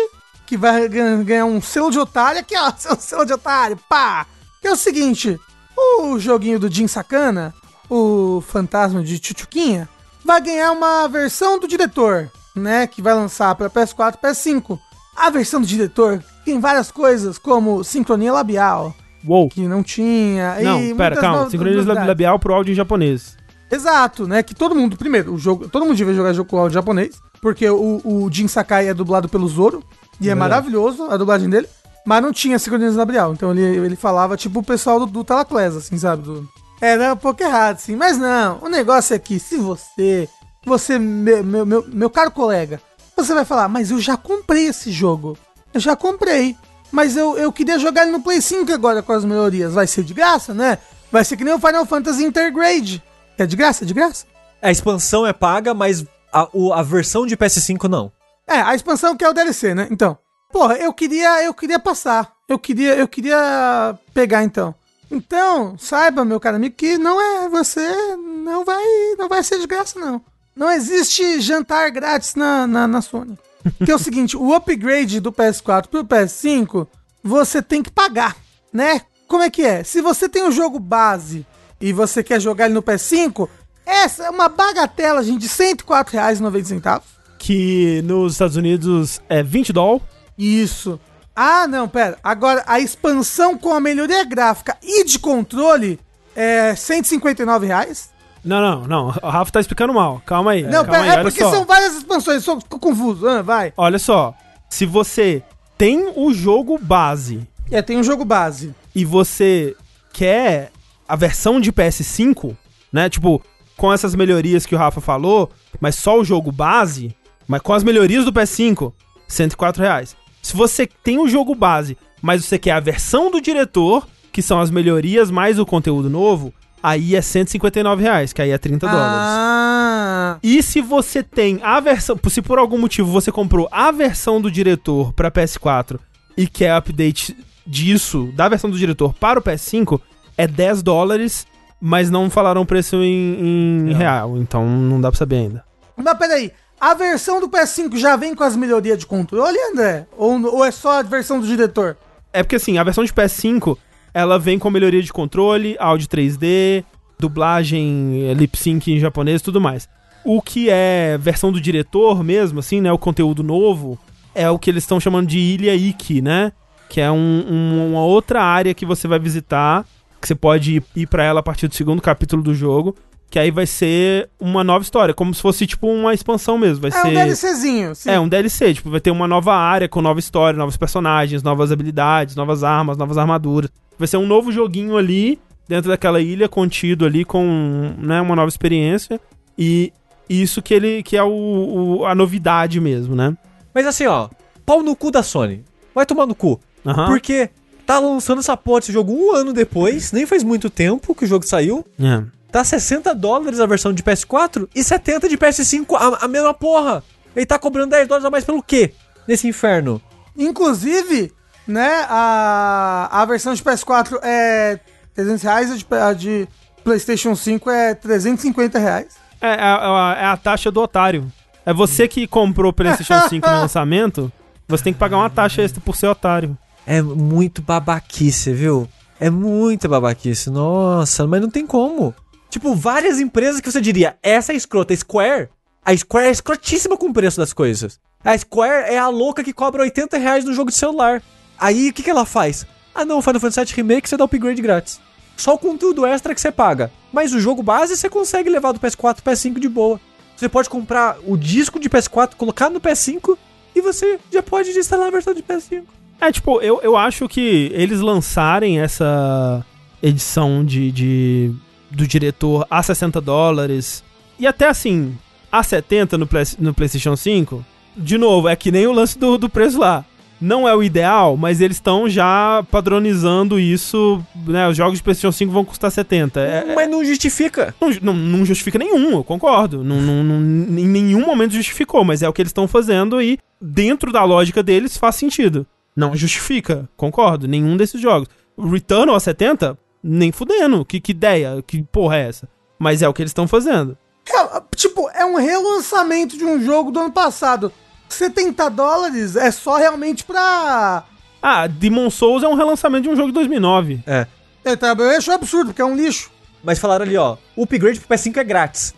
[0.45, 2.71] que vai gan- ganhar um selo de otário aqui, ó.
[2.77, 4.25] seu Selo de otário, pá!
[4.61, 5.39] Que é o seguinte:
[5.77, 7.53] o joguinho do Jin Sakana,
[7.89, 9.87] o fantasma de Chuchuquinha,
[10.25, 12.87] vai ganhar uma versão do diretor, né?
[12.87, 14.79] Que vai lançar para PS4 e PS5.
[15.15, 18.93] A versão do diretor tem várias coisas, como sincronia labial,
[19.25, 19.47] Uou.
[19.47, 20.57] que não tinha.
[20.61, 21.49] Não, pera, calma.
[21.49, 23.37] Sincronia labial pro áudio em japonês.
[23.71, 24.41] Exato, né?
[24.41, 27.69] Que todo mundo, primeiro, o jogo, todo mundo devia jogar jogo com áudio japonês, porque
[27.69, 29.83] o, o Jin Sakai é dublado pelo Zoro,
[30.19, 30.39] e é, Verdade.
[30.39, 31.67] maravilhoso a dublagem dele,
[32.05, 35.75] mas não tinha sincronia labial, então ele, ele falava tipo o pessoal do, do Telaclés,
[35.75, 36.23] assim, sabe?
[36.23, 36.47] Do,
[36.81, 40.27] era um pouco errado, assim, mas não, o negócio é que se você,
[40.65, 42.81] você, meu, meu, meu, meu caro colega,
[43.15, 45.37] Você vai falar, mas eu já comprei esse jogo.
[45.73, 46.55] Eu já comprei.
[46.91, 49.73] Mas eu, eu queria jogar ele no Play 5 agora com as melhorias.
[49.73, 50.77] Vai ser de graça, né?
[51.11, 53.01] Vai ser que nem o Final Fantasy Intergrade.
[53.37, 53.83] É de graça?
[53.83, 54.25] É de graça?
[54.61, 58.11] A expansão é paga, mas a, o- a versão de PS5 não.
[58.47, 59.87] É, a expansão que é o DLC, né?
[59.89, 60.17] Então,
[60.51, 62.33] porra, eu queria, eu queria passar.
[62.49, 64.75] Eu queria, eu queria pegar então.
[65.09, 68.83] Então, saiba, meu caro amigo, que não é você não vai,
[69.17, 70.21] não vai ser de graça não.
[70.55, 73.37] Não existe jantar grátis na, na, na Sony.
[73.83, 76.87] Que é o seguinte, o upgrade do PS4 pro PS5,
[77.23, 78.35] você tem que pagar,
[78.71, 79.01] né?
[79.27, 79.83] Como é que é?
[79.83, 81.45] Se você tem o jogo base
[81.81, 83.49] e você quer jogar ele no PS5,
[83.85, 87.01] essa é uma bagatela, gente, de R$ 104,90.
[87.37, 90.01] Que nos Estados Unidos é 20 doll.
[90.37, 90.99] Isso.
[91.35, 92.17] Ah, não, pera.
[92.23, 95.99] Agora, a expansão com a melhoria gráfica e de controle
[96.35, 98.09] é 159 reais?
[98.43, 99.07] Não, não, não.
[99.21, 100.21] O Rafa tá explicando mal.
[100.25, 100.63] Calma aí.
[100.63, 101.51] não, calma pera, aí, é porque só.
[101.51, 103.27] são várias expansões, só ficou confuso.
[103.27, 103.73] Ah, vai.
[103.75, 104.33] Olha só.
[104.69, 105.43] Se você
[105.77, 108.73] tem o jogo base É, tem um jogo base.
[108.93, 109.75] e você
[110.13, 110.71] quer
[111.07, 112.55] a versão de PS5,
[112.93, 113.09] né?
[113.09, 113.41] Tipo,
[113.75, 115.51] com essas melhorias que o Rafa falou,
[115.81, 117.15] mas só o jogo base,
[117.47, 118.93] mas com as melhorias do PS5,
[119.27, 120.15] 104 reais.
[120.45, 124.59] Se você tem o jogo base, mas você quer a versão do diretor, que são
[124.59, 126.53] as melhorias mais o conteúdo novo,
[126.83, 129.27] aí é 159 reais, que aí é 30 dólares.
[129.27, 130.37] Ah.
[130.43, 134.51] E se você tem a versão, se por algum motivo você comprou a versão do
[134.51, 135.97] diretor para PS4
[136.37, 137.35] e quer update
[137.65, 139.99] disso, da versão do diretor para o PS5,
[140.37, 141.47] é 10 dólares,
[141.81, 145.65] mas não falaram o preço em, em real, então não dá pra saber ainda.
[145.97, 150.05] Mas peraí, a versão do PS5 já vem com as melhorias de controle, André?
[150.17, 151.97] Ou, ou é só a versão do diretor?
[152.33, 153.77] É porque assim, a versão de PS5,
[154.13, 156.83] ela vem com melhoria de controle, áudio 3D,
[157.17, 159.87] dublagem, eh, lip sync em japonês e tudo mais.
[160.23, 163.97] O que é versão do diretor mesmo, assim, né, o conteúdo novo,
[164.33, 166.51] é o que eles estão chamando de Ilha Iki, né?
[166.89, 169.85] Que é um- um- uma outra área que você vai visitar,
[170.21, 172.95] que você pode ir, ir para ela a partir do segundo capítulo do jogo,
[173.35, 176.89] que aí vai ser uma nova história, como se fosse tipo uma expansão mesmo, vai
[176.89, 177.93] É ser um DLCzinho.
[177.93, 178.09] sim.
[178.09, 181.69] é, um DLC, tipo, vai ter uma nova área com nova história, novos personagens, novas
[181.69, 183.69] habilidades, novas armas, novas armaduras.
[183.99, 185.37] Vai ser um novo joguinho ali,
[185.67, 189.19] dentro daquela ilha, contido ali com, né, uma nova experiência.
[189.59, 189.91] E
[190.29, 193.35] isso que ele que é o, o- a novidade mesmo, né?
[193.73, 194.29] Mas assim, ó,
[194.65, 195.61] pau no cu da Sony.
[195.93, 196.57] Vai tomar no cu.
[196.85, 197.07] Aham.
[197.07, 197.49] Porque
[197.85, 201.27] tá lançando essa porra desse jogo um ano depois, nem faz muito tempo que o
[201.27, 201.85] jogo saiu.
[201.99, 202.23] É.
[202.55, 207.03] Tá 60 dólares a versão de PS4 e 70 de PS5, a, a mesma porra.
[207.35, 208.93] Ele tá cobrando 10 dólares a mais pelo quê?
[209.27, 210.01] Nesse inferno.
[210.37, 211.33] Inclusive,
[211.67, 214.79] né, a, a versão de PS4 é
[215.13, 216.47] 300 reais, a de, a de
[216.81, 219.07] PlayStation 5 é 350 reais.
[219.41, 221.29] É, é a- é a taxa do otário.
[221.65, 224.31] É você que comprou o PlayStation 5 no lançamento,
[224.65, 226.57] você tem que pagar uma taxa extra por ser otário.
[226.87, 228.87] É muito babaquice, viu?
[229.19, 230.49] É muita babaquice.
[230.49, 232.13] Nossa, mas não tem como.
[232.55, 234.93] Tipo, várias empresas que você diria, essa é escrota.
[234.93, 235.49] A Square,
[235.83, 237.99] a Square é escrotíssima com o preço das coisas.
[238.23, 241.21] A Square é a louca que cobra 80 reais no jogo de celular.
[241.59, 242.65] Aí, o que, que ela faz?
[242.95, 245.01] Ah não, Final Fantasy VII Remake você dá upgrade grátis.
[245.35, 246.89] Só o conteúdo extra que você paga.
[247.11, 249.99] Mas o jogo base você consegue levar do PS4 pro PS5 de boa.
[250.37, 253.37] Você pode comprar o disco de PS4, colocar no PS5
[253.75, 255.83] e você já pode instalar a versão de PS5.
[256.21, 259.61] É, tipo, eu, eu acho que eles lançarem essa
[260.01, 261.53] edição de, de-
[261.95, 264.03] do diretor a 60 dólares
[264.37, 265.17] e até assim,
[265.51, 267.65] a 70 no, Play- no PlayStation 5,
[267.95, 270.03] de novo, é que nem o lance do, do preço lá.
[270.41, 274.67] Não é o ideal, mas eles estão já padronizando isso, né?
[274.67, 276.41] Os jogos de PlayStation 5 vão custar 70.
[276.41, 277.73] É, é- Mas não justifica.
[277.79, 279.81] não, não, não justifica nenhum, eu concordo.
[279.81, 283.39] Não, não- não- em nenhum momento justificou, mas é o que eles estão fazendo e
[283.61, 285.65] dentro da lógica deles faz sentido.
[285.95, 288.27] Não justifica, concordo, nenhum desses jogos.
[288.59, 290.85] Returnal a 70, nem fudendo.
[290.85, 292.47] Que, que ideia, que porra é essa?
[292.77, 293.97] Mas é o que eles estão fazendo.
[294.29, 297.71] É, tipo, é um relançamento de um jogo do ano passado.
[298.09, 301.03] 70 dólares é só realmente pra.
[301.41, 304.03] Ah, Demon Souls é um relançamento de um jogo de 2009.
[304.05, 304.27] É.
[304.63, 306.31] É, tá, eu acho absurdo, porque é um lixo.
[306.63, 308.93] Mas falaram ali, ó, o upgrade pro PS5 é grátis.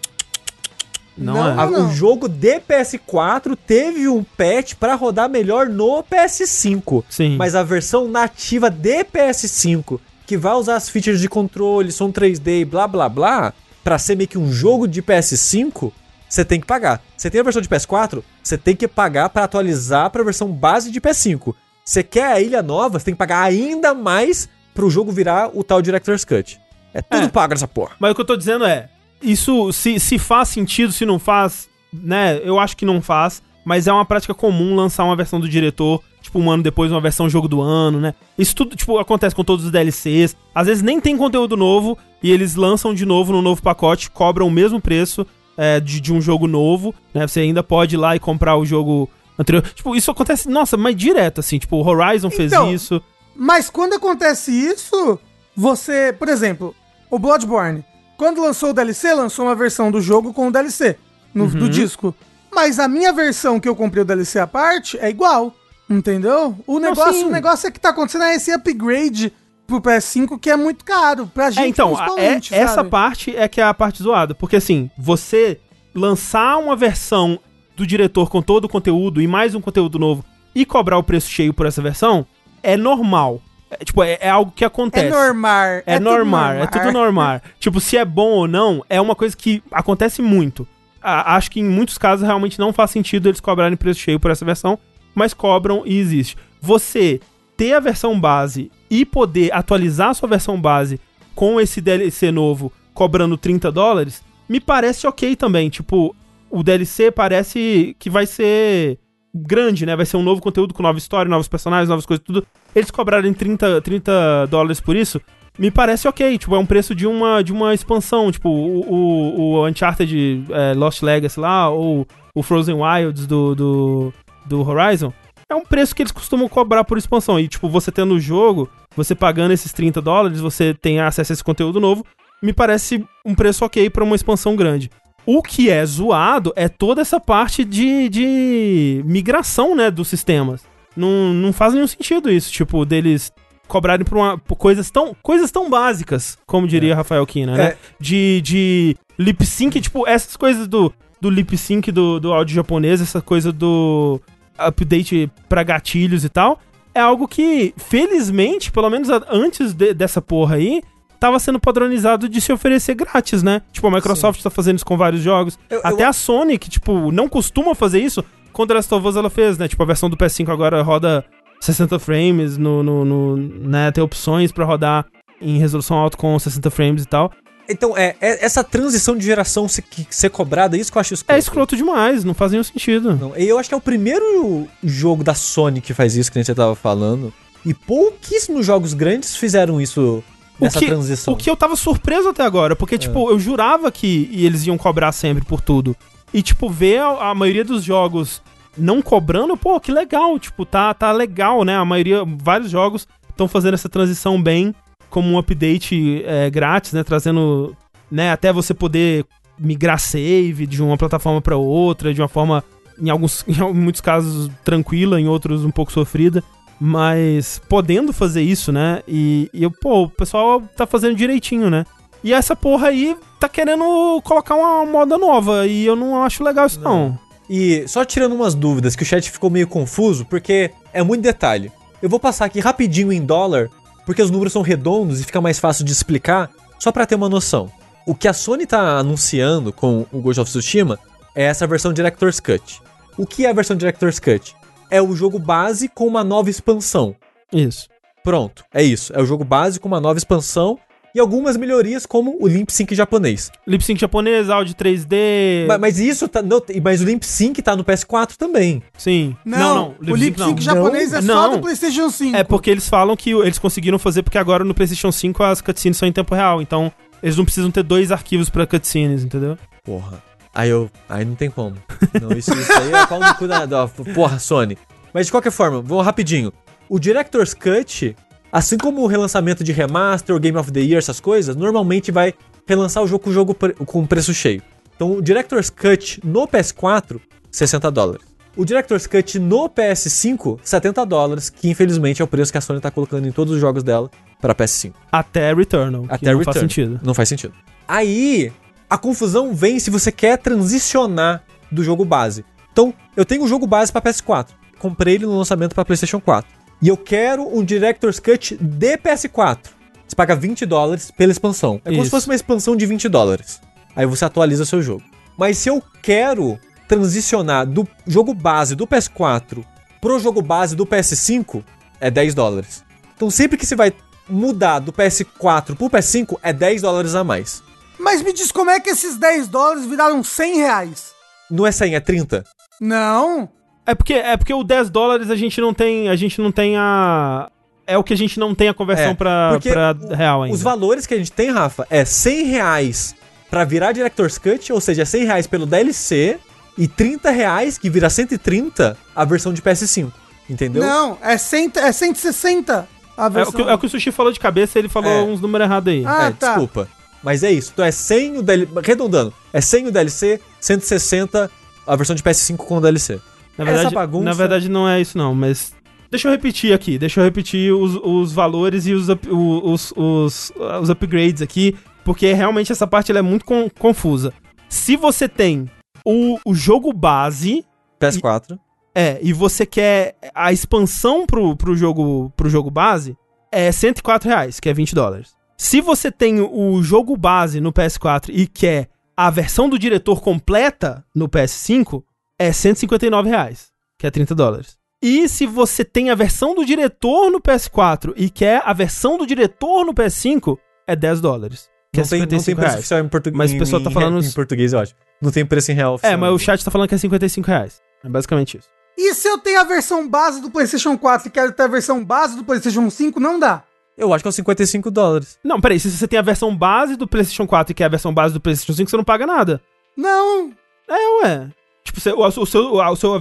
[1.17, 1.63] Não, Não, é.
[1.63, 1.88] A- não.
[1.89, 7.03] O jogo de PS4 teve um patch pra rodar melhor no PS5.
[7.09, 7.35] Sim.
[7.38, 12.62] Mas a versão nativa de PS5, que vai usar as features de controle, som 3D
[12.62, 15.91] e blá blá blá, pra ser meio que um jogo de PS5,
[16.30, 17.02] você tem que pagar.
[17.16, 20.91] Você tem a versão de PS4, você tem que pagar pra atualizar pra versão base
[20.91, 21.56] de PS5.
[21.86, 25.64] Você quer a ilha nova, você tem que pagar ainda mais pro jogo virar o
[25.64, 26.60] tal Director's Cut.
[26.94, 27.30] É tudo É.
[27.30, 27.95] pago nessa porra.
[27.98, 28.90] Mas o que eu tô dizendo é,
[29.22, 32.40] isso se, se faz sentido, se não faz, né?
[32.44, 36.04] Eu acho que não faz, mas é uma prática comum lançar uma versão do diretor,
[36.28, 38.14] tipo, um ano depois, uma versão jogo do ano, né?
[38.38, 40.36] Isso tudo, tipo, acontece com todos os DLCs.
[40.54, 44.48] Às vezes nem tem conteúdo novo e eles lançam de novo no novo pacote, cobram
[44.48, 45.26] o mesmo preço
[45.58, 47.28] é, de, de um jogo novo, né?
[47.28, 49.10] Você ainda pode ir lá e comprar o jogo
[49.40, 49.64] anterior.
[49.74, 51.58] Tipo, isso acontece, nossa, mas direto, assim.
[51.60, 53.02] Tipo, o Horizon fez Então, isso.
[53.36, 55.20] Mas quando acontece isso,
[55.56, 56.76] você, por exemplo,
[57.10, 57.84] o Bloodborne,
[58.18, 60.98] quando lançou o DLC, lançou uma versão do jogo com o DLC
[61.34, 61.49] no, Uhum.
[61.52, 62.14] do disco.
[62.52, 65.54] Mas a minha versão que eu comprei o DLC à parte é igual,
[65.89, 66.57] entendeu?
[66.65, 67.26] O negócio, sim.
[67.26, 69.31] o negócio é que tá acontecendo é esse upgrade
[69.65, 73.59] pro PS5 que é muito caro pra gente É, então, é, essa parte é que
[73.59, 74.34] é a parte zoada.
[74.34, 75.59] Porque assim, você
[75.93, 77.39] lançar uma versão
[77.76, 80.23] do diretor com todo o conteúdo e mais um conteúdo novo
[80.55, 82.26] e cobrar o preço cheio por essa versão
[82.64, 83.41] é normal.
[83.69, 85.07] É, tipo, é, é algo que acontece.
[85.07, 85.65] É normal.
[85.85, 87.41] É, tudo normal, é tudo normal.
[87.59, 90.68] tipo, se é bom ou não, é uma coisa que acontece muito.
[91.01, 94.31] A- acho que em muitos casos realmente não faz sentido eles cobrarem preço cheio por
[94.31, 94.80] essa versão,
[95.18, 96.38] mas cobram e existe.
[96.61, 97.19] Você
[97.57, 100.99] ter a versão base e poder atualizar a sua versão base
[101.34, 105.69] com esse DLC novo cobrando 30 dólares, me parece ok também.
[105.69, 106.15] Tipo,
[106.52, 108.99] o DLC parece que vai ser
[109.34, 109.95] grande, né?
[109.95, 112.45] Vai ser um novo conteúdo com nova história, novos personagens, novas coisas, tudo.
[112.76, 115.19] Eles cobrarem 30, 30 dólares por isso,
[115.57, 116.38] me parece ok.
[116.38, 118.31] Tipo, é um preço de uma, de uma expansão.
[118.31, 124.14] Tipo, o, o, o Uncharted é, Lost Legacy lá, ou o Frozen Wilds do, do,
[124.48, 125.14] do Horizon.
[125.49, 127.40] É um preço que eles costumam cobrar por expansão.
[127.40, 131.36] E, tipo, você tendo o jogo, você pagando esses 30 dólares, você tem acesso a
[131.36, 132.06] esse conteúdo novo.
[132.41, 134.91] Me parece um preço ok pra uma expansão grande.
[135.26, 140.64] O que é zoado é toda essa parte de, de migração, né, dos sistemas.
[140.95, 143.32] Não, não faz nenhum sentido isso, tipo, deles
[143.68, 147.64] cobrarem por, uma, por coisas, tão, coisas tão básicas, como diria Rafael Kina, né?
[147.65, 147.78] É.
[147.99, 153.02] De, de lip sync, tipo, essas coisas do, do lip sync do, do áudio japonês,
[153.02, 154.22] essa coisa do
[154.57, 156.59] update pra gatilhos e tal,
[156.93, 160.81] é algo que, felizmente, pelo menos antes de- dessa porra aí,
[161.19, 163.61] tava sendo padronizado de se oferecer grátis, né?
[163.71, 165.57] Tipo, a Microsoft tá fazendo isso com vários jogos.
[165.69, 168.23] Eu- eu- Até a Sony, que, tipo, não costuma fazer isso,
[168.53, 169.67] quando The Last of Us ela fez, né?
[169.67, 171.25] Tipo, a versão do PS5 agora roda
[171.59, 173.91] 60 frames, no, no, no- né?
[173.91, 175.05] Tem opções pra rodar
[175.41, 177.31] em resolução alta com 60 frames e tal.
[177.69, 181.35] Então, é, é- essa transição de geração ser, ser cobrada, isso que eu acho escroto.
[181.35, 183.15] É escroto demais, não faz nenhum sentido.
[183.15, 186.38] Não, e eu acho que é o primeiro jogo da Sony que faz isso, que
[186.38, 187.34] nem você tava falando.
[187.65, 190.23] E pouquíssimos jogos grandes fizeram isso
[190.60, 191.34] nessa o que, transição.
[191.34, 195.11] O que eu tava surpreso até agora, porque, tipo, eu jurava que eles iam cobrar
[195.11, 195.95] sempre por tudo.
[196.34, 198.41] E, tipo, ver a, a maioria dos jogos
[198.77, 200.38] não cobrando, pô, que legal.
[200.39, 201.76] Tipo, tá, tá legal, né?
[201.76, 204.73] A maioria, vários jogos estão fazendo essa transição bem,
[205.09, 207.03] como um update é, grátis, né?
[207.03, 207.75] Trazendo,
[208.11, 209.25] né, até você poder
[209.59, 212.63] migrar save de uma plataforma pra outra, de uma forma,
[212.99, 216.43] em alguns, em muitos casos, tranquila, em outros um pouco sofrida.
[216.79, 219.01] Mas podendo fazer isso, né?
[219.07, 221.85] E, e pô, o pessoal tá fazendo direitinho, né?
[222.23, 225.65] E essa porra aí tá querendo colocar uma moda nova.
[225.65, 227.17] E eu não acho legal isso, não.
[227.49, 231.71] E só tirando umas dúvidas, que o chat ficou meio confuso, porque é muito detalhe.
[232.01, 233.69] Eu vou passar aqui rapidinho em dólar,
[234.07, 237.27] porque os números são redondos e fica mais fácil de explicar, só pra ter uma
[237.27, 237.69] noção.
[238.05, 240.97] O que a Sony tá anunciando com o Ghost of Tsushima
[241.35, 242.81] é essa versão Director's Cut.
[243.17, 244.55] O que é a versão Director's Cut?
[244.89, 247.17] É o jogo base com uma nova expansão.
[247.51, 247.89] Isso.
[248.23, 249.11] Pronto, é isso.
[249.13, 250.79] É o jogo base com uma nova expansão
[251.15, 253.51] e algumas melhorias como o Limp Sync japonês.
[253.65, 255.65] Lip sync japonês, áudio 3D.
[255.67, 256.41] Mas, mas isso tá.
[256.41, 258.84] Não, mas o Limp Sync tá no PS4 também.
[258.97, 259.35] Sim.
[259.43, 260.61] Não, o lip sync não.
[260.61, 261.51] japonês é só Não.
[261.55, 262.35] do PlayStation 5.
[262.38, 265.97] É porque eles falam que eles conseguiram fazer porque agora no PlayStation 5 as cutscenes
[265.97, 266.61] são em tempo real.
[266.61, 266.91] Então
[267.23, 269.57] eles não precisam ter dois arquivos pra cutscenes, entendeu?
[269.84, 270.21] Porra.
[270.53, 270.89] Aí eu.
[271.09, 271.75] Aí não tem como.
[272.21, 274.77] Não, isso, isso aí é pau no cu da, da- Porra, Sony.
[275.13, 276.51] Mas de qualquer forma, vamos rapidinho.
[276.89, 278.15] O Director's Cut,
[278.52, 282.34] assim como o relançamento de remaster, o Game of the Year, essas coisas, normalmente vai
[282.68, 284.61] relançar o jogo com o jogo pre- com preço cheio.
[284.95, 287.19] Então o Director's Cut no PS4,
[287.52, 288.26] 60 dólares.
[288.56, 292.80] O Director's Cut no PS5, 70 dólares, que infelizmente é o preço que a Sony
[292.82, 294.10] tá colocando em todos os jogos dela
[294.41, 294.94] para PS5.
[295.11, 296.06] Até Returnal.
[296.10, 296.45] Até não Return.
[296.45, 296.99] faz sentido.
[297.03, 297.53] Não faz sentido.
[297.88, 298.52] Aí,
[298.90, 302.44] a confusão vem se você quer transicionar do jogo base.
[302.72, 304.48] Então, eu tenho um jogo base para PS4.
[304.80, 306.49] Comprei ele no lançamento para PlayStation 4.
[306.82, 309.60] E eu quero um Director's Cut de PS4.
[310.08, 311.82] Você paga 20 dólares pela expansão.
[311.84, 312.06] É como Isso.
[312.06, 313.60] se fosse uma expansão de 20 dólares.
[313.95, 315.04] Aí você atualiza seu jogo.
[315.38, 319.66] Mas se eu quero transicionar do jogo base do PS4
[319.99, 321.64] pro jogo base do PS5,
[321.99, 322.84] é 10 dólares.
[323.16, 323.91] Então sempre que você vai
[324.30, 327.64] mudar do PS4 pro PS5, é 10 dólares a mais.
[327.99, 331.12] Mas me diz como é que esses 10 dólares viraram 100 reais?
[331.49, 332.44] Não é 100, é 30.
[332.80, 333.49] Não,
[333.88, 336.09] É porque, é porque o 10 dólares a gente não tem.
[336.09, 337.49] A gente não tem a.
[337.88, 340.53] É o que a gente não tem a conversão É, pra, pra o- real ainda.
[340.55, 343.15] Os valores que a gente tem, Rafa, é 100 reais
[343.49, 346.38] pra virar Director's Cut, ou seja, 100 reais pelo DLC
[346.77, 350.11] e 30 reais, que vira 130, a versão de PS5.
[350.49, 350.84] Entendeu?
[350.84, 352.88] Não, é, cento, é 160
[353.18, 353.53] a É o, versão.
[353.53, 355.22] que, é o que o Sushi falou de cabeça, ele falou É.
[355.23, 356.03] uns números errados aí.
[356.05, 356.47] Ah, é, tá.
[356.49, 356.89] desculpa.
[357.23, 357.72] Mas é isso.
[357.73, 358.72] Então é 100 o DLC.
[358.80, 359.34] Arredondando.
[359.53, 361.49] É 100 o DLC, 160
[361.88, 363.19] a versão de PS5 com o DLC.
[363.57, 365.73] Na, verdade, essa bagunça- na verdade, não é isso, não, mas.
[366.09, 370.53] Deixa eu repetir aqui, deixa eu repetir os, os valores e os, up- os, os,
[370.81, 371.75] os upgrades aqui,
[372.05, 374.34] porque realmente essa parte ela é muito con- confusa.
[374.69, 375.69] Se você tem
[376.05, 377.65] o, o jogo base,
[377.99, 378.57] PS4.
[378.95, 383.15] É, e você quer a expansão pro, pro, jogo, pro jogo base,
[383.51, 385.35] é 104 reais, que é 20 dólares.
[385.57, 391.03] Se você tem o jogo base no PS4 e quer a versão do diretor completa
[391.13, 392.01] no PS5,
[392.39, 394.77] é 159 reais, que é 30 dólares.
[395.01, 399.27] E se você tem a versão do diretor no PS4 e quer a versão do
[399.27, 400.57] diretor no PS5,
[400.88, 401.69] é 10 dólares.
[401.93, 402.80] Que Não é tem, não tem 55 preço reais.
[402.80, 403.38] oficial em português.
[403.38, 404.95] Mas o pessoal tá falando Em português, eu acho.
[405.22, 406.14] Não tem preço em real oficial.
[406.14, 407.81] É, mas o chat tá falando que é 55 reais.
[408.03, 408.68] É basicamente isso.
[408.97, 412.03] E se eu tenho a versão base do PlayStation 4 e quero ter a versão
[412.03, 413.64] base do PlayStation 5, não dá.
[413.95, 415.39] Eu acho que é uns 55 dólares.
[415.43, 418.14] Não, peraí, se você tem a versão base do PlayStation 4 e quer a versão
[418.14, 419.61] base do PlayStation 5, você não paga nada.
[419.95, 420.51] Não.
[420.88, 421.49] É, ué.
[421.91, 423.19] Tipo, o, o seu, o seu-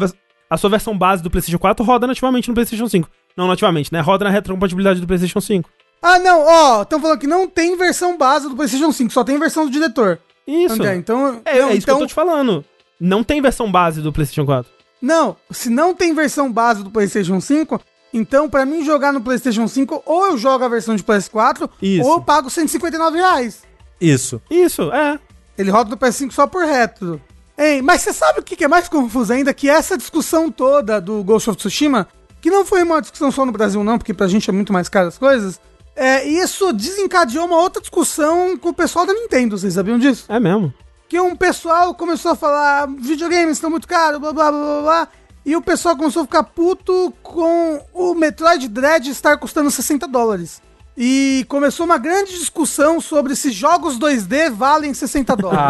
[0.49, 3.09] a sua versão base do PlayStation 4 roda nativamente no PlayStation 5.
[3.37, 4.01] Não nativamente, né?
[4.01, 5.69] Roda na retrocompatibilidade do PlayStation 5.
[6.03, 9.39] Ah, não, ó, estão falando que não tem versão base do PlayStation 5, só tem
[9.39, 10.21] versão do diretor.
[10.47, 10.75] Isso.
[10.75, 11.41] André, então.
[11.45, 12.65] É, não, é isso então, que eu tô te falando.
[13.01, 14.71] Não tem versão base do PlayStation 4.
[15.03, 17.81] Não, se não tem versão base do PlayStation 5,
[18.15, 22.07] então pra mim jogar no PlayStation 5, ou eu jogo a versão de PS4, Isso.
[22.07, 23.63] ou eu pago 159 reais.
[24.01, 24.41] Isso.
[24.51, 25.19] Isso, é.
[25.59, 27.21] Ele roda no PS5 só por retro.
[27.57, 29.55] Ei, mas você sabe o que é mais confuso ainda?
[29.55, 32.07] Que essa discussão toda do Ghost of Tsushima,
[32.41, 34.89] que não foi uma discussão só no Brasil não, porque pra gente é muito mais
[34.89, 35.59] caro as coisas,
[35.95, 40.27] é, isso desencadeou uma outra discussão com o pessoal da Nintendo, vocês sabiam disso?
[40.29, 40.73] É mesmo.
[41.09, 45.09] que um pessoal começou a falar videogames estão muito caros, blá blá blá blá blá.
[45.45, 50.61] E o pessoal começou a ficar puto com o Metroid Dread estar custando 60 dólares.
[50.97, 55.61] E começou uma grande discussão sobre se jogos 2D valem 60 dólares.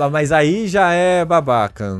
[0.00, 1.98] Ah, mas aí já é babaca.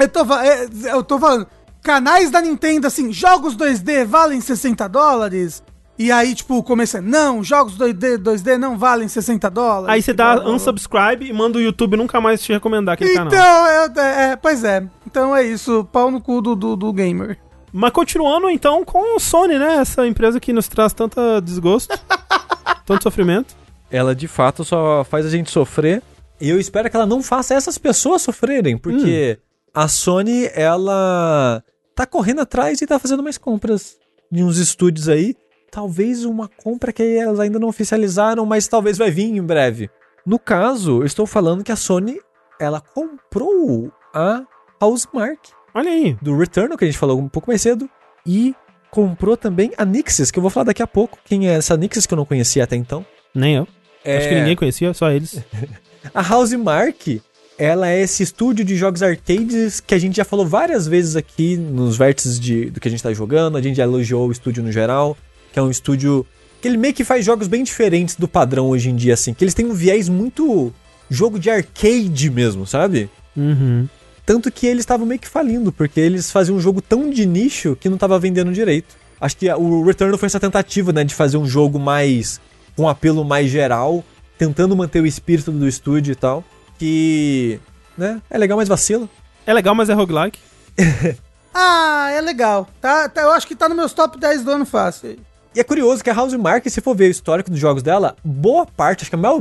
[0.00, 1.46] eu, tô, é, eu tô falando,
[1.82, 5.62] canais da Nintendo assim, jogos 2D valem 60 dólares?
[5.96, 9.94] E aí, tipo, começa, não, jogos 2D, 2D não valem 60 dólares.
[9.94, 13.28] Aí você dá Blá, unsubscribe e manda o YouTube nunca mais te recomendar aquele Então,
[13.30, 13.66] canal.
[13.96, 14.84] é, é, pois é.
[15.06, 17.38] Então é isso, pau no cu do, do, do gamer.
[17.76, 19.78] Mas continuando então com o Sony, né?
[19.78, 21.98] Essa empresa que nos traz tanta desgosto,
[22.86, 23.56] tanto sofrimento.
[23.90, 26.00] Ela de fato só faz a gente sofrer.
[26.40, 29.40] E eu espero que ela não faça essas pessoas sofrerem, porque
[29.74, 31.64] a Sony, ela
[31.96, 33.96] tá correndo atrás e tá fazendo mais compras
[34.30, 35.34] de uns estúdios aí.
[35.68, 39.90] Talvez uma compra que elas ainda não oficializaram, mas talvez vai vir em breve.
[40.24, 42.20] No caso, eu estou falando que a Sony,
[42.60, 44.44] ela comprou a
[44.80, 45.40] Housemark
[45.74, 46.16] Olha aí.
[46.22, 47.88] do Returnal, que a gente falou um pouco mais cedo,
[48.24, 48.54] e
[48.90, 51.18] comprou também a Nixis, que eu vou falar daqui a pouco.
[51.24, 53.04] Quem é essa Nixis que eu não conhecia até então?
[53.34, 53.68] Nem eu.
[54.04, 54.18] É...
[54.18, 55.42] Acho que ninguém conhecia, só eles.
[56.14, 57.20] A Housemark,
[57.58, 61.56] ela é esse estúdio de jogos arcades que a gente já falou várias vezes aqui
[61.56, 63.56] nos vértices de, do que a gente tá jogando.
[63.56, 65.16] A gente já elogiou o estúdio no geral,
[65.52, 66.26] que é um estúdio
[66.60, 69.34] que ele meio que faz jogos bem diferentes do padrão hoje em dia, assim.
[69.34, 70.72] Que eles têm um viés muito
[71.10, 73.08] jogo de arcade mesmo, sabe?
[73.36, 73.88] Uhum.
[74.26, 77.76] Tanto que eles estavam meio que falindo, porque eles faziam um jogo tão de nicho
[77.78, 78.94] que não tava vendendo direito.
[79.20, 82.40] Acho que o Returnal foi essa tentativa, né, de fazer um jogo mais
[82.76, 84.04] com um apelo mais geral,
[84.38, 86.42] tentando manter o espírito do estúdio e tal,
[86.78, 87.60] que,
[87.96, 89.08] né, é legal, mas vacila.
[89.46, 90.38] É legal, mas é roguelike.
[91.56, 92.68] Ah, é legal.
[92.80, 95.16] Tá, tá- eu acho que tá nos meus top 10 do ano fácil.
[95.54, 98.66] E é curioso que a Housemark, se for ver o histórico dos jogos dela, boa
[98.66, 99.40] parte, acho que a maior,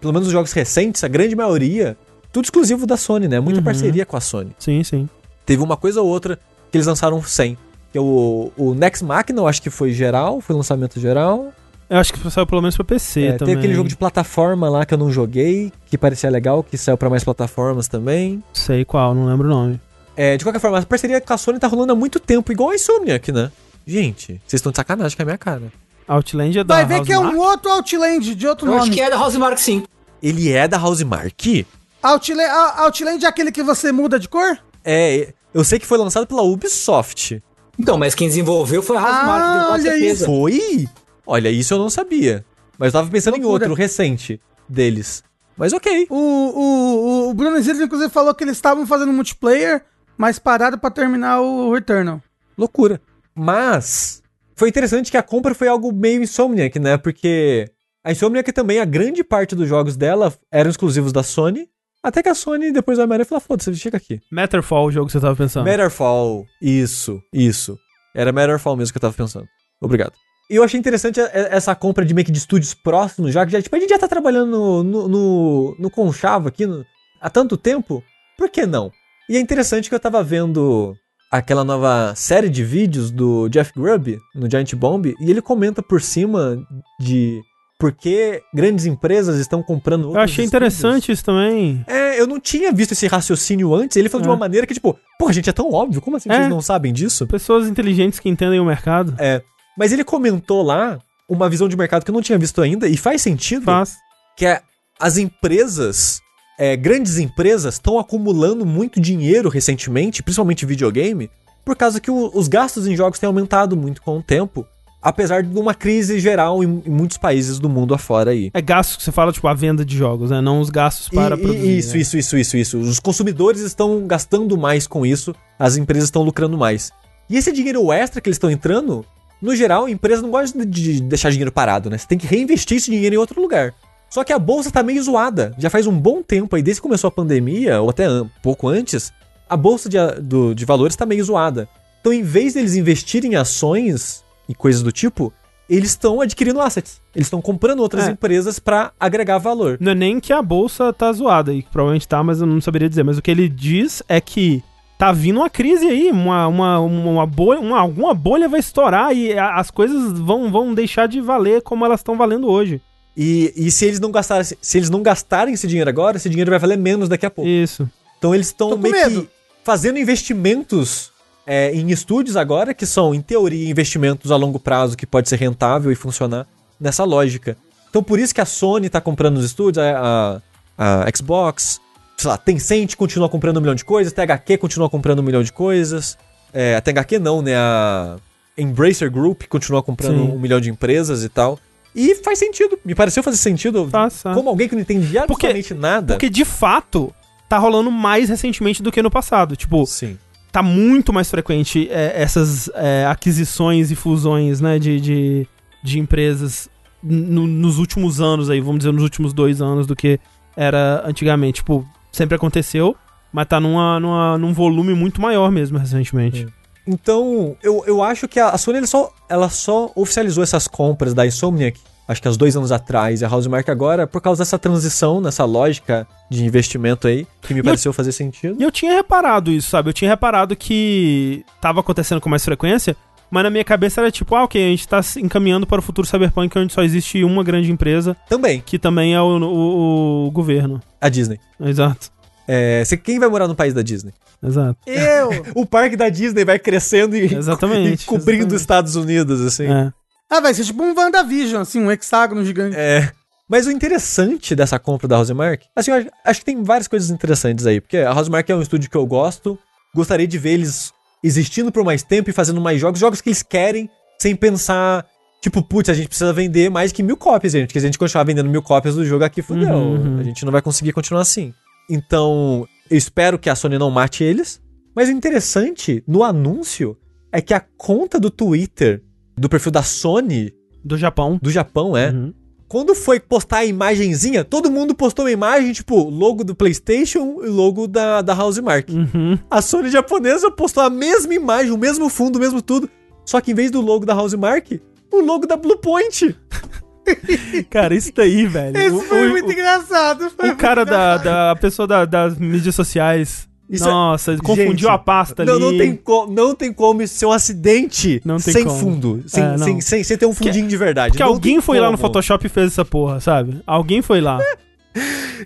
[0.00, 1.98] pelo menos os jogos recentes, a grande maioria,
[2.32, 3.40] tudo exclusivo da Sony, né?
[3.40, 3.64] Muita Uhum.
[3.64, 4.50] parceria com a Sony.
[4.58, 5.08] Sim, sim.
[5.46, 6.38] Teve uma coisa ou outra
[6.70, 7.56] que eles lançaram sem.
[7.92, 11.52] Que é o, o Next Machina, eu acho que foi geral, foi lançamento geral.
[11.88, 13.46] Eu acho que saiu pelo menos pra PC É, também.
[13.54, 16.96] teve aquele jogo de plataforma lá que eu não joguei, que parecia legal, que saiu
[16.96, 18.40] pra mais plataformas também.
[18.52, 19.80] Sei qual, não lembro o nome.
[20.16, 22.70] É, de qualquer forma, a parceria com a Sony tá rolando há muito tempo, igual
[22.70, 23.50] a Insomniac, né?
[23.84, 25.62] Gente, vocês estão de sacanagem com a minha cara.
[26.06, 27.38] Outland é da Vai ver que é Housemarque?
[27.38, 28.82] um outro Outland de outro Eu nome.
[28.82, 29.82] acho que é da Housemark sim.
[30.22, 31.66] Ele é da Housemark?
[32.02, 34.58] Outland, Outland é aquele que você muda de cor?
[34.84, 37.42] É, eu sei que foi lançado pela Ubisoft.
[37.78, 40.26] Então, mas quem desenvolveu foi a Housemark, Ah, olha certeza.
[40.26, 40.88] Foi?
[41.26, 42.44] Olha, isso eu não sabia.
[42.78, 43.64] Mas eu tava pensando em Loucura.
[43.64, 45.22] outro recente deles.
[45.56, 46.06] Mas ok.
[46.08, 49.84] O, o, o Bruno Zilli, inclusive, falou que eles estavam fazendo multiplayer
[50.20, 52.20] mas pararam pra terminar o Returnal.
[52.58, 53.00] Loucura.
[53.34, 54.22] Mas
[54.54, 56.98] foi interessante que a compra foi algo meio Insomniac, né?
[56.98, 57.70] Porque
[58.04, 61.70] a Insomniac também, a grande parte dos jogos dela eram exclusivos da Sony.
[62.02, 64.20] Até que a Sony, depois da Maria, falou: foda-se, chega aqui.
[64.32, 65.64] Matterfall, o jogo que você tava pensando.
[65.66, 67.76] Matterfall, isso, isso.
[68.14, 69.46] Era Matterfall mesmo que eu tava pensando.
[69.80, 70.12] Obrigado.
[70.50, 73.62] E eu achei interessante essa compra de meio que de estúdios próximos, já que já,
[73.62, 76.84] tipo, a gente já tá trabalhando no, no, no, no Conchavo aqui no-
[77.20, 78.02] há tanto tempo,
[78.36, 78.90] por que não?
[79.28, 80.92] E é interessante que eu tava vendo
[81.30, 86.02] aquela nova série de vídeos do Jeff Grubb no Giant Bomb, e ele comenta por
[86.02, 86.56] cima
[86.98, 87.40] de
[87.80, 90.48] por que grandes empresas estão comprando Eu outros achei estúdios.
[90.74, 91.82] interessante isso também.
[91.88, 93.96] É, eu não tinha visto esse raciocínio antes.
[93.96, 94.30] Ele falou de É.
[94.30, 96.00] uma maneira que, tipo, pô, gente, é tão óbvio.
[96.02, 96.36] Como assim É.
[96.36, 97.26] vocês não sabem disso?
[97.26, 99.14] Pessoas inteligentes que entendem o mercado.
[99.18, 99.42] É.
[99.76, 100.98] Mas ele comentou lá
[101.28, 103.96] uma visão de mercado que eu não tinha visto ainda, e faz sentido, Faz.
[104.36, 104.60] que é
[104.98, 106.20] as empresas,
[106.58, 111.30] é, grandes empresas, estão acumulando muito dinheiro recentemente, principalmente videogame,
[111.64, 114.66] por causa que o- os gastos em jogos têm aumentado muito com o tempo,
[115.02, 118.50] apesar de uma crise geral em, em muitos países do mundo afora aí.
[118.52, 120.40] É gastos que você fala, tipo, a venda de jogos, né?
[120.40, 121.78] Não os gastos para E- produzir.
[121.78, 122.00] isso, né?
[122.00, 122.78] isso, isso, isso, isso.
[122.78, 126.90] Os consumidores estão gastando mais com isso, as empresas estão lucrando mais.
[127.28, 129.04] E esse dinheiro extra que eles estão entrando,
[129.40, 131.96] no geral, a empresa não gosta de deixar dinheiro parado, né?
[131.96, 133.72] Você tem que reinvestir esse dinheiro em outro lugar.
[134.10, 135.54] Só que a bolsa tá meio zoada.
[135.56, 138.66] Já faz um bom tempo aí, desde que começou a pandemia, ou até an- pouco
[138.68, 139.12] antes,
[139.48, 141.68] a bolsa de, do- de valores tá meio zoada.
[142.00, 145.32] Então, em vez deles investirem em ações e coisas do tipo,
[145.68, 147.00] eles estão adquirindo assets.
[147.14, 148.10] Eles estão comprando outras É.
[148.10, 149.78] empresas pra agregar valor.
[149.80, 152.88] Não é nem que a bolsa tá zoada, e provavelmente tá, mas eu não saberia
[152.88, 153.04] dizer.
[153.04, 154.62] Mas o que ele diz é que
[154.98, 159.32] tá vindo uma crise aí, uma, uma, uma bolha, uma, alguma bolha vai estourar e
[159.38, 162.82] a- as coisas vão, vão deixar de valer como elas estão valendo hoje.
[163.16, 166.50] E, e se eles não gastarem, se eles não gastarem esse dinheiro agora, esse dinheiro
[166.50, 167.48] vai valer menos daqui a pouco.
[167.48, 167.88] Isso.
[168.18, 169.22] Então eles estão meio medo.
[169.22, 169.28] que
[169.64, 171.10] fazendo investimentos
[171.50, 175.34] é, em estúdios agora, que são, em teoria, investimentos a longo prazo que pode ser
[175.34, 176.46] rentável e funcionar
[176.78, 177.56] nessa lógica.
[177.88, 180.40] Então por isso que a Sony tá comprando os estúdios, a,
[180.78, 181.80] a, a Xbox,
[182.16, 185.52] sei lá, Tencent continua comprando um milhão de coisas, THQ continua comprando um milhão de
[185.52, 186.16] coisas.
[186.54, 187.56] É, a THQ não, né?
[187.56, 188.16] A
[188.56, 190.30] Embracer Group continua comprando Sim.
[190.30, 191.58] um milhão de empresas e tal.
[191.96, 193.88] E faz sentido, me pareceu fazer sentido.
[193.88, 194.22] Faz.
[194.22, 196.14] Como alguém que não entende absolutamente nada.
[196.14, 197.12] Porque de fato
[197.48, 199.56] tá rolando mais recentemente do que no passado.
[199.56, 200.16] Tipo, Sim.
[200.52, 205.46] Tá muito mais frequente é, essas é, aquisições e fusões, né, de, de,
[205.82, 206.68] de empresas
[207.02, 210.18] no- nos últimos anos aí, vamos dizer, nos últimos dois anos do que
[210.56, 211.56] era antigamente.
[211.56, 212.94] Tipo, sempre aconteceu,
[213.32, 216.46] mas tá numa, numa, num volume muito maior mesmo recentemente.
[216.86, 221.14] Então, eu, eu acho que a, a Sony ela só, ela só oficializou essas compras
[221.14, 221.78] da Insomniac,
[222.10, 225.20] acho que há uns dois anos atrás, e a Housemark agora, por causa dessa transição,
[225.20, 228.56] nessa lógica de investimento aí, que me eu- pareceu fazer sentido.
[228.58, 229.88] E eu tinha reparado isso, sabe?
[229.88, 232.96] Eu tinha reparado que tava acontecendo com mais frequência,
[233.30, 235.82] mas na minha cabeça era tipo, ah, ok, a gente tá se encaminhando para o
[235.82, 240.30] futuro cyberpunk onde só existe uma grande empresa, Também, que também é o, o- o
[240.32, 240.80] governo.
[241.00, 241.38] a Disney.
[241.60, 242.10] Exato,
[242.48, 244.12] É, quem vai morar no país da Disney?
[244.42, 244.78] exato.
[244.86, 245.30] Eu!
[245.54, 248.54] O parque da Disney vai crescendo e, Exatamente, e cobrindo exatamente.
[248.56, 249.66] os Estados Unidos, assim.
[249.66, 249.92] É.
[250.30, 252.76] ah, vai ser tipo um WandaVision, assim, um hexágono gigante.
[252.76, 253.10] É.
[253.48, 257.66] Mas o interessante dessa compra da Housemark, assim, eu acho, que tem várias coisas interessantes
[257.66, 259.58] aí, porque a Housemark é um estúdio que eu gosto,
[259.92, 260.92] gostaria de ver eles
[261.22, 263.90] existindo por mais tempo e fazendo mais jogos, jogos que eles querem,
[264.20, 265.04] sem pensar,
[265.42, 267.98] tipo, putz, a gente precisa vender mais que mil cópias, gente, porque se a gente
[267.98, 270.20] continuar vendendo mil cópias do jogo aqui, fudeu, Uhum, uhum.
[270.20, 271.52] a gente não vai conseguir continuar assim.
[271.90, 274.62] Então, eu espero que a Sony não mate eles,
[274.94, 276.96] mas o interessante no anúncio
[277.32, 279.02] é que a conta do Twitter,
[279.40, 280.52] do perfil da Sony,
[280.84, 281.38] Do Japão.
[281.42, 282.32] do Japão, é, Uhum.
[282.68, 287.48] quando foi postar a imagenzinha, todo mundo postou uma imagem, tipo, logo do PlayStation e
[287.48, 288.88] logo da, da Housemark.
[288.90, 289.38] Uhum.
[289.50, 292.88] A Sony japonesa postou a mesma imagem, o mesmo fundo, o mesmo tudo.
[293.24, 294.80] Só que em vez do logo da Housemark,
[295.12, 296.36] o logo da Bluepoint.
[297.70, 298.76] Cara, isso daí, velho.
[298.76, 300.30] Esse o, foi o- muito engraçado.
[300.30, 301.24] foi o cara muito da, engraçado.
[301.24, 303.48] da a pessoa da- das mídias sociais.
[303.70, 305.50] Isso é- Nossa, ele confundiu Gente, a pasta ali.
[305.52, 308.78] Não, não tem, co- não tem como isso ser um acidente Não tem sem como.
[308.78, 309.22] fundo.
[309.26, 311.12] Sem, É, sem, sem, sem ter um fundinho de verdade.
[311.12, 312.08] Porque Não alguém foi lá no como.
[312.08, 313.60] Photoshop e fez essa porra, sabe?
[313.66, 314.38] Alguém foi lá.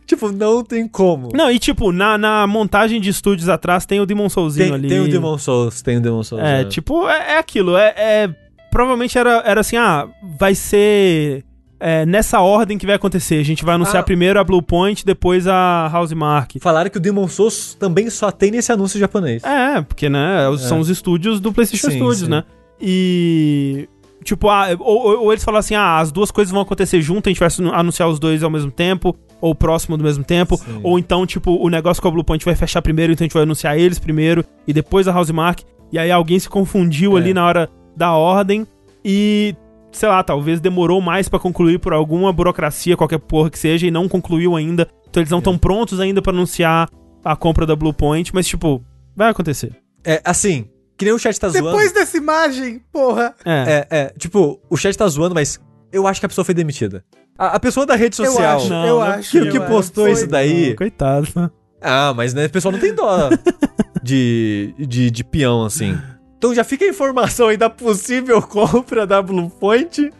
[0.06, 1.28] Tipo, não tem como.
[1.34, 4.88] Não, e tipo, na, na montagem de estúdios atrás tem o Demon Soulzinho tem, ali.
[4.88, 6.42] tem o Demon Souls, tem o Demon Souls.
[6.44, 6.64] É, é.
[6.64, 7.76] tipo, é, é aquilo.
[7.76, 8.30] É, é-
[8.70, 11.44] provavelmente era, era assim, ah, vai ser
[11.86, 13.34] é, nessa ordem que vai acontecer.
[13.38, 14.04] A gente vai anunciar Ah.
[14.04, 16.58] primeiro a Blue Point, depois a Housemark.
[16.60, 19.44] Falaram que o Demon Souls também só tem nesse anúncio japonês.
[19.44, 22.28] É, porque, né, os- são os estúdios do PlayStation Sim, Studios, sim.
[22.30, 22.44] né?
[22.80, 23.88] E
[24.22, 27.30] Tipo, ah, ou, ou- eles falam assim, ah, as duas coisas vão acontecer junto, a
[27.30, 30.80] gente vai anu- anunciar os dois ao mesmo tempo, ou próximo do mesmo tempo, Sim.
[30.82, 33.42] ou então, tipo, o negócio com a Bluepoint vai fechar primeiro, então a gente vai
[33.42, 35.60] anunciar eles primeiro, e depois a Housemark,
[35.92, 37.20] e aí alguém se confundiu É.
[37.20, 38.66] ali na hora da ordem,
[39.04, 39.54] e,
[39.94, 43.90] sei lá, talvez demorou mais pra concluir por alguma burocracia, qualquer porra que seja, e
[43.90, 45.40] não concluiu ainda, então eles não É.
[45.40, 46.88] estão prontos ainda pra anunciar
[47.24, 48.84] a compra da Bluepoint, mas, tipo,
[49.16, 49.72] vai acontecer.
[50.04, 50.66] É, assim,
[50.98, 51.68] que nem o chat tá zoando.
[51.70, 53.34] Depois dessa imagem, porra.
[53.44, 53.86] É.
[53.90, 55.58] É, é, tipo, o chat tá zoando, mas
[55.90, 57.02] eu acho que a pessoa foi demitida.
[57.38, 59.30] A, a pessoa da rede Eu social acho, Não, eu não é acho.
[59.30, 59.72] que, que eu acho.
[59.72, 60.12] postou Foi.
[60.12, 60.74] isso daí.
[60.76, 61.50] Coitado, né?
[61.80, 63.28] Ah, mas né, o pessoal não tem dó
[64.02, 65.98] de, de, de peão, assim.
[66.44, 70.12] Então já fica a informação aí da possível compra da Bluepoint.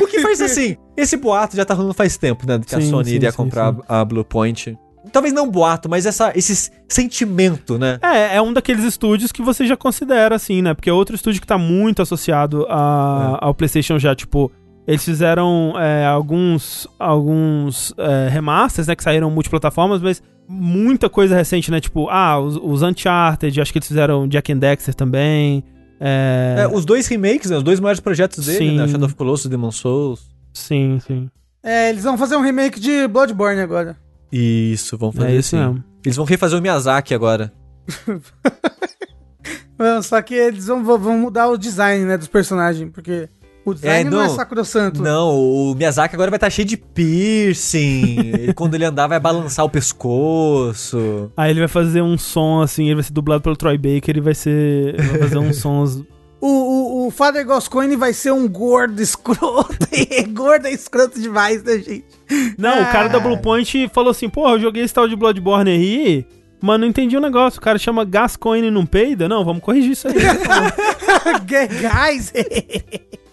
[0.00, 2.60] O que faz assim, esse boato já tá rolando faz tempo, né?
[2.64, 4.78] Que a Sim, Sony sim, iria sim, comprar a Bluepoint.
[5.10, 7.98] Talvez não boato, mas essa, esse sentimento, né?
[8.00, 10.72] É, é um daqueles estúdios que você já considera assim, né?
[10.72, 14.52] Porque é outro estúdio que tá muito associado a- ao PlayStation já, tipo.
[14.86, 18.94] Eles fizeram é, alguns, alguns é, remasters, né?
[18.94, 21.80] Que saíram multiplataformas, mas muita coisa recente, né?
[21.80, 25.64] Tipo, ah, os, os Uncharted, acho que eles fizeram Jack and Dexter também.
[26.04, 27.56] É, É, os dois remakes, né?
[27.58, 28.76] Os dois maiores projetos dele, Sim.
[28.76, 28.88] né?
[28.88, 30.28] Shadow of Colossus e Demon Souls.
[30.52, 31.30] Sim, sim.
[31.62, 33.96] É, eles vão fazer um remake de Bloodborne agora.
[34.32, 35.64] Isso, vão fazer É isso assim.
[35.64, 35.84] mesmo.
[36.04, 37.52] Eles vão refazer o Miyazaki agora.
[39.78, 43.28] Não, Só que eles vão, vão mudar o design, né, dos personagens, porque
[43.64, 44.34] o design É, não, é não.
[44.34, 45.02] sacrossanto.
[45.02, 48.18] Não, o Miyazaki agora vai estar cheio de piercing.
[48.42, 51.30] Ele, quando ele andar, vai balançar o pescoço.
[51.36, 54.20] Aí ele vai fazer um som assim, ele vai ser dublado pelo Troy Baker, ele
[54.20, 54.94] vai ser.
[54.98, 56.02] Ele vai fazer uns sons.
[56.40, 59.76] O, o, o Father Gascoigne vai ser um gordo escroto.
[59.92, 62.04] E gordo é escroto demais, né, gente?
[62.58, 63.20] Não, o cara da Ah.
[63.20, 66.26] Bluepoint falou assim: porra, eu joguei esse tal de Bloodborne aí,
[66.60, 67.58] mas não entendi o negócio.
[67.58, 69.28] O cara chama Gascoigne e não peida?
[69.28, 70.14] Não, vamos corrigir isso aí.
[71.44, 72.32] Guys,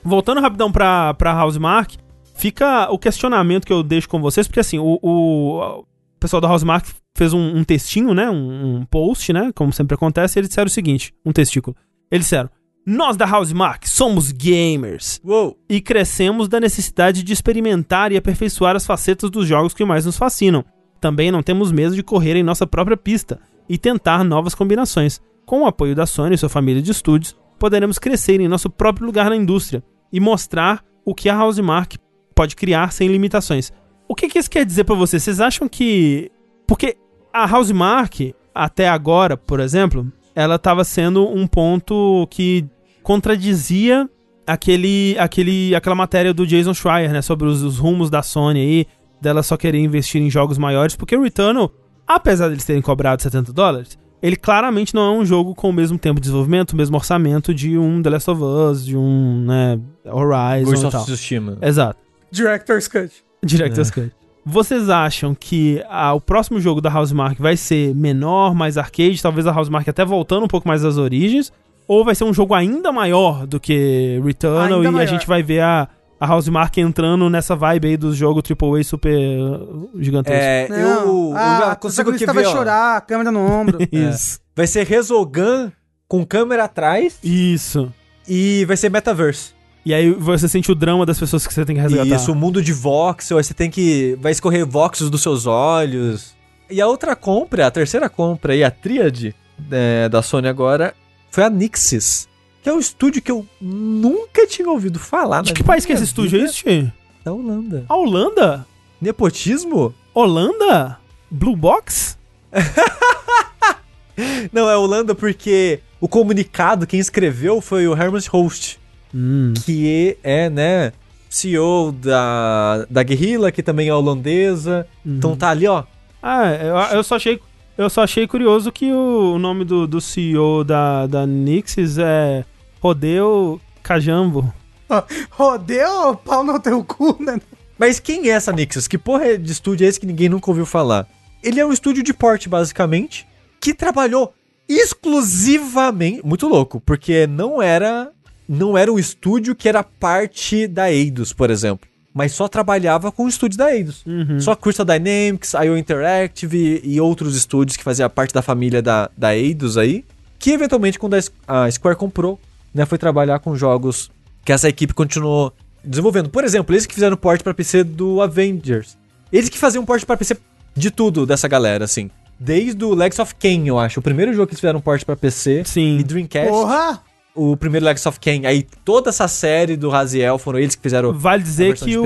[0.10, 1.96] Voltando rapidão pra, pra Housemark,
[2.34, 5.86] fica o questionamento que eu deixo com vocês, porque assim, o, o, o
[6.20, 8.28] pessoal da Housemark fez um, um textinho, né?
[8.28, 9.52] Um, um post, né?
[9.54, 11.78] Como sempre acontece, e eles disseram o seguinte: um testículo.
[12.10, 12.50] Eles disseram:
[12.88, 15.22] Nós da Housemark somos gamers.
[15.24, 15.56] Uou!
[15.70, 20.18] e crescemos da necessidade de experimentar e aperfeiçoar as facetas dos jogos que mais nos
[20.18, 20.66] fascinam.
[21.00, 25.22] Também não temos medo de correr em nossa própria pista e tentar novas combinações.
[25.46, 29.06] Com o apoio da Sony e sua família de estúdios, poderemos crescer em nosso próprio
[29.06, 31.98] lugar na indústria e mostrar o que a Housemark
[32.36, 33.72] pode criar sem limitações.
[34.08, 35.24] O que, que isso quer dizer pra vocês?
[35.24, 36.32] Vocês acham que.
[36.68, 36.98] Porque
[37.34, 42.66] a Housemark, até agora, por exemplo, ela estava sendo um ponto que
[43.04, 44.10] contradizia
[44.46, 47.22] aquele, aquele, aquela matéria do Jason Schreier, né?
[47.22, 48.86] Sobre os, os rumos da Sony aí,
[49.22, 51.72] dela só querer investir em jogos maiores, porque o Returnal,
[52.08, 55.98] apesar deles terem cobrado 70 dólares, ele claramente não é um jogo com o mesmo
[55.98, 59.80] tempo de desenvolvimento, o mesmo orçamento de um The Last of Us, de um, né,
[60.06, 61.04] Horizon Ghost e of tal.
[61.06, 61.58] Tsushima.
[61.62, 62.00] Exato.
[62.32, 63.12] Director's Cut.
[63.44, 64.12] Director's Cut.
[64.46, 69.46] Vocês acham que ah, o próximo jogo da Housemark vai ser menor, mais arcade, talvez
[69.46, 71.52] a Housemark até voltando um pouco mais às origens,
[71.88, 75.08] ou vai ser um jogo ainda maior do que Returnal Ainda e a maior.
[75.08, 75.88] gente vai ver a,
[76.20, 80.44] a Housemark entrando nessa vibe aí dos jogos AAA super uh, gigantesco?
[80.44, 82.52] É, eu, eu ah, já a consigo que ver, vai ó.
[82.52, 83.78] chorar, a câmera no ombro.
[83.92, 84.40] Isso.
[84.56, 85.72] Vai ser Resogun
[86.08, 87.92] com câmera atrás Isso.
[88.28, 89.54] e vai ser Metaverse.
[89.86, 92.16] E aí você sente o drama das pessoas que você tem que resgatar.
[92.16, 94.18] Isso, o mundo de voxel, aí você tem que...
[94.20, 96.36] Vai escorrer voxels dos seus olhos.
[96.70, 99.34] E a outra compra, a terceira compra e a tríade
[99.72, 100.94] é, da Sony agora
[101.32, 102.28] foi a Nixis.
[102.62, 105.44] Que é um estúdio que eu nunca tinha ouvido falar.
[105.44, 106.38] De que país que é esse estúdio?
[106.38, 106.52] É vida.
[106.52, 106.92] isso?
[107.24, 107.86] Da Holanda.
[107.88, 108.68] A Holanda?
[109.02, 109.94] Nepotismo?
[110.14, 111.00] Holanda?
[111.32, 112.18] Blue Box?
[114.52, 118.80] Não, é Holanda porque o comunicado, quem escreveu foi o Hermes Host.
[119.14, 119.54] Hum.
[119.66, 120.94] que é, né,
[121.30, 124.86] CEO da, da Guerrilla, que também é holandesa.
[125.06, 125.84] Então tá ali, ó.
[126.22, 127.40] Ah, eu, eu só achei.
[127.80, 132.44] Eu só achei curioso que o, o nome do, do CEO da, da Nixis é
[132.82, 134.54] Rodeu Cajambo.
[135.32, 137.40] Rodeu pau no teu cu, né?
[137.78, 138.86] Mas quem é essa Nixus?
[138.86, 141.08] Que porra de estúdio é esse que ninguém nunca ouviu falar?
[141.42, 143.26] Ele é um estúdio de porte, basicamente,
[143.62, 144.34] que trabalhou
[144.68, 146.20] exclusivamente.
[146.26, 148.12] Muito louco, porque não era.
[148.46, 151.88] Não era um estúdio que era parte da Eidos, por exemplo.
[152.20, 154.04] Mas só trabalhava com o estúdio da Eidos.
[154.06, 154.42] Uhum.
[154.42, 159.34] Só Crystal Dynamics, IO Interactive e, outros estúdios que faziam parte da família da, da
[159.34, 160.04] Eidos aí.
[160.38, 161.16] Que eventualmente, quando
[161.48, 162.38] a, Square comprou,
[162.74, 164.12] né, foi trabalhar com jogos
[164.44, 166.28] que essa equipe continuou desenvolvendo.
[166.28, 168.98] Por exemplo, eles que fizeram porte pra PC do Avengers.
[169.32, 170.36] Eles que faziam porte pra PC
[170.76, 172.12] de tudo dessa galera, assim.
[172.38, 174.02] Desde o Legs of Kain, eu acho.
[174.02, 175.64] O primeiro jogo que eles fizeram porte pra PC.
[175.64, 176.00] Sim.
[176.00, 176.50] E Dreamcast.
[176.50, 177.02] Porra!
[177.36, 181.14] O primeiro Legacy of Kain, aí toda essa série do Raziel foram eles que fizeram.
[181.14, 182.06] Vale dizer que de o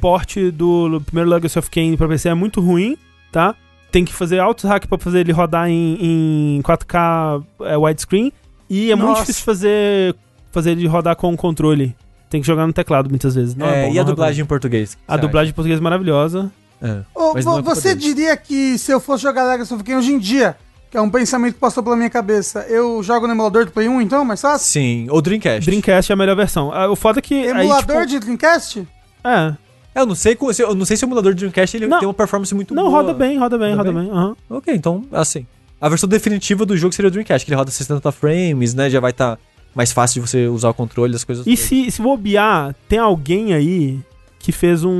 [0.00, 2.96] porte do primeiro Legacy of Kain pra PC é muito ruim,
[3.32, 3.54] tá?
[3.90, 8.32] Tem que fazer altos hack pra fazer ele rodar em, em 4K é, widescreen.
[8.70, 9.20] E é muito Nossa.
[9.22, 10.16] difícil fazer,
[10.50, 11.94] fazer ele rodar com o controle.
[12.30, 13.54] Tem que jogar no teclado muitas vezes.
[13.54, 14.96] Não é É, bom, e a não dublagem em português?
[15.06, 16.50] A dublagem em português é maravilhosa.
[16.80, 17.00] É.
[17.14, 19.96] Ô, Mas vo- não é você diria que se eu fosse jogar Legacy of Kain
[19.96, 20.56] hoje em dia,
[20.92, 23.88] que é um pensamento que passou pela minha cabeça, eu jogo no emulador do Play
[23.88, 24.68] 1 então, mais fácil?
[24.70, 25.64] Sim, ou Dreamcast.
[25.68, 26.70] Dreamcast é a melhor versão.
[26.72, 27.34] Ah, O foda é que.
[27.34, 28.86] aí, Emulador tipo, de Dreamcast?
[29.24, 29.54] É.
[29.94, 31.98] Eu não sei, eu não sei se o emulador de Dreamcast ele Não.
[31.98, 33.00] tem uma performance muito Não, boa.
[33.02, 34.08] roda bem, roda bem, Roda roda bem?
[34.10, 34.18] bem.
[34.18, 34.36] aham.
[34.50, 35.46] Ok, então, assim.
[35.80, 38.88] A versão definitiva do jogo seria o Dreamcast, que ele roda 60 frames, né?
[38.88, 39.38] Já vai estar
[39.74, 41.46] mais fácil de você usar o controle das coisas.
[41.46, 43.98] E se, se bobear, tem alguém aí
[44.38, 44.90] que fez um,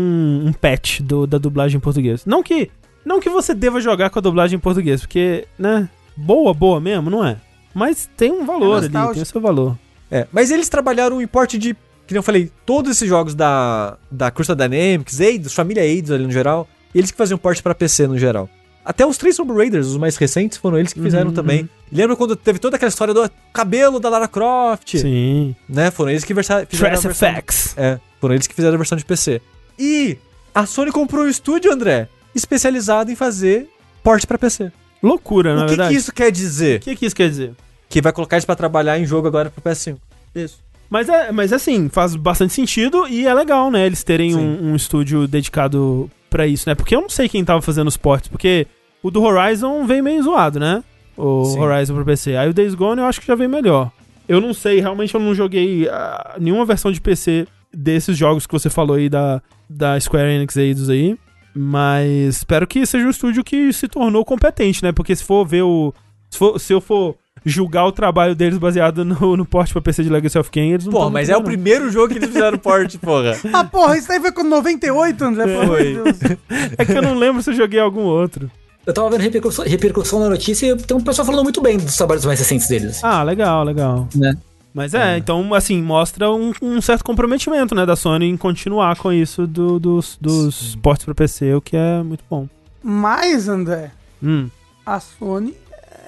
[0.46, 2.24] um patch do- da dublagem em português.
[2.26, 2.70] Não que,
[3.04, 5.88] não que você deva jogar com a dublagem em português, porque, né?
[6.16, 7.36] Boa, boa mesmo, não é?
[7.74, 9.14] Mas tem um valor ali, nostálgico.
[9.14, 9.78] tem o seu valor.
[10.10, 11.72] É, mas eles trabalharam o importe de,
[12.06, 16.24] que nem eu falei, todos esses jogos da, da Crystal Dynamics, Eidos, família Eidos ali
[16.24, 18.48] no geral, eles que faziam porte pra PC no geral.
[18.84, 21.70] Até os três Tomb Raiders, os mais recentes, foram eles que fizeram Uhum, também.
[21.90, 24.96] Lembra quando teve toda aquela história do cabelo da Lara Croft?
[24.98, 25.54] Sim.
[25.68, 25.90] Né?
[25.92, 27.28] Foram eles que versa- fizeram Trace a versão...
[27.30, 27.74] Effects.
[27.78, 29.40] É, foram eles que fizeram a versão de PC.
[29.78, 30.18] E
[30.54, 33.68] a Sony comprou um estúdio, André, especializado em fazer
[34.02, 34.72] porte pra PC.
[35.02, 35.90] Loucura, na o que, verdade.
[35.90, 36.78] que isso quer dizer?
[36.78, 37.52] O que, que isso quer dizer?
[37.88, 39.96] Que vai colocar eles pra trabalhar em jogo agora pro PS5.
[40.34, 40.60] Isso.
[40.88, 43.86] Mas é, mas assim, faz bastante sentido e é legal, né?
[43.86, 46.74] Eles terem um, um estúdio dedicado pra isso, né?
[46.74, 48.66] Porque eu não sei quem tava fazendo os ports, porque
[49.02, 50.84] o do Horizon veio meio zoado, né?
[51.16, 51.60] O Sim.
[51.60, 52.36] Horizon pro PC.
[52.36, 53.90] Aí o Days Gone eu acho que já veio melhor.
[54.28, 58.52] Eu não sei, realmente eu não joguei ah, nenhuma versão de PC desses jogos que
[58.52, 61.16] você falou aí da, da Square Enix Eidos aí.
[61.54, 64.92] Mas espero que seja um estúdio que se tornou competente, né?
[64.92, 65.92] Porque se for ver o.
[66.30, 67.14] Se, for- se eu for
[67.44, 70.86] julgar o trabalho deles baseado no, no porte pra PC de Legacy of Kain, eles
[70.86, 73.36] não Pô, mas é o primeiro jogo que eles fizeram porte, porra.
[73.52, 76.18] Ah, porra, isso aí foi com 98, André, de Deus.
[76.78, 78.50] É que eu não lembro se eu joguei algum outro.
[78.86, 81.96] Eu tava vendo repercussão, repercussão na notícia e tem um pessoal falando muito bem dos
[81.96, 83.02] trabalhos mais recentes deles.
[83.02, 84.08] Ah, legal, legal.
[84.14, 84.34] Né?
[84.74, 89.12] Mas é, então, assim, mostra um, um certo comprometimento, né, da Sony em continuar com
[89.12, 92.48] isso do- dos, dos portes pra PC, o que é muito bom.
[92.82, 93.90] Mas, André,
[94.22, 94.48] Hum.
[94.86, 95.54] a Sony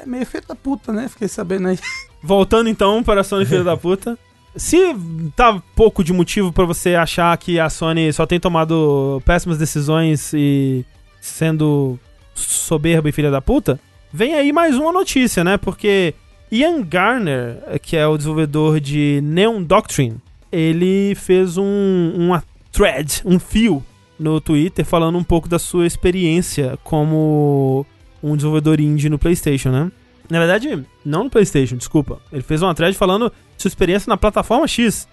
[0.03, 1.09] é meio feita da puta, né?
[1.09, 1.79] Fiquei sabendo aí.
[2.23, 4.19] Voltando então para a Sony filha da puta.
[4.57, 4.79] Se
[5.37, 10.33] tá pouco de motivo pra você achar que a Sony só tem tomado péssimas decisões
[10.33, 10.85] e
[11.21, 11.99] sendo
[12.35, 13.81] soberba e filha da puta,
[14.13, 15.57] vem aí mais uma notícia, né?
[15.57, 16.15] Porque
[16.51, 20.17] Ian Garner, que é o desenvolvedor de Neon Doctrine,
[20.53, 23.83] ele fez um, uma thread, um fio
[24.19, 27.85] no Twitter falando um pouco da sua experiência como
[28.23, 29.91] um desenvolvedor indie no PlayStation, né?
[30.31, 32.19] Na verdade, não no PlayStation, desculpa.
[32.33, 35.09] Ele fez uma thread falando sua experiência na plataforma X,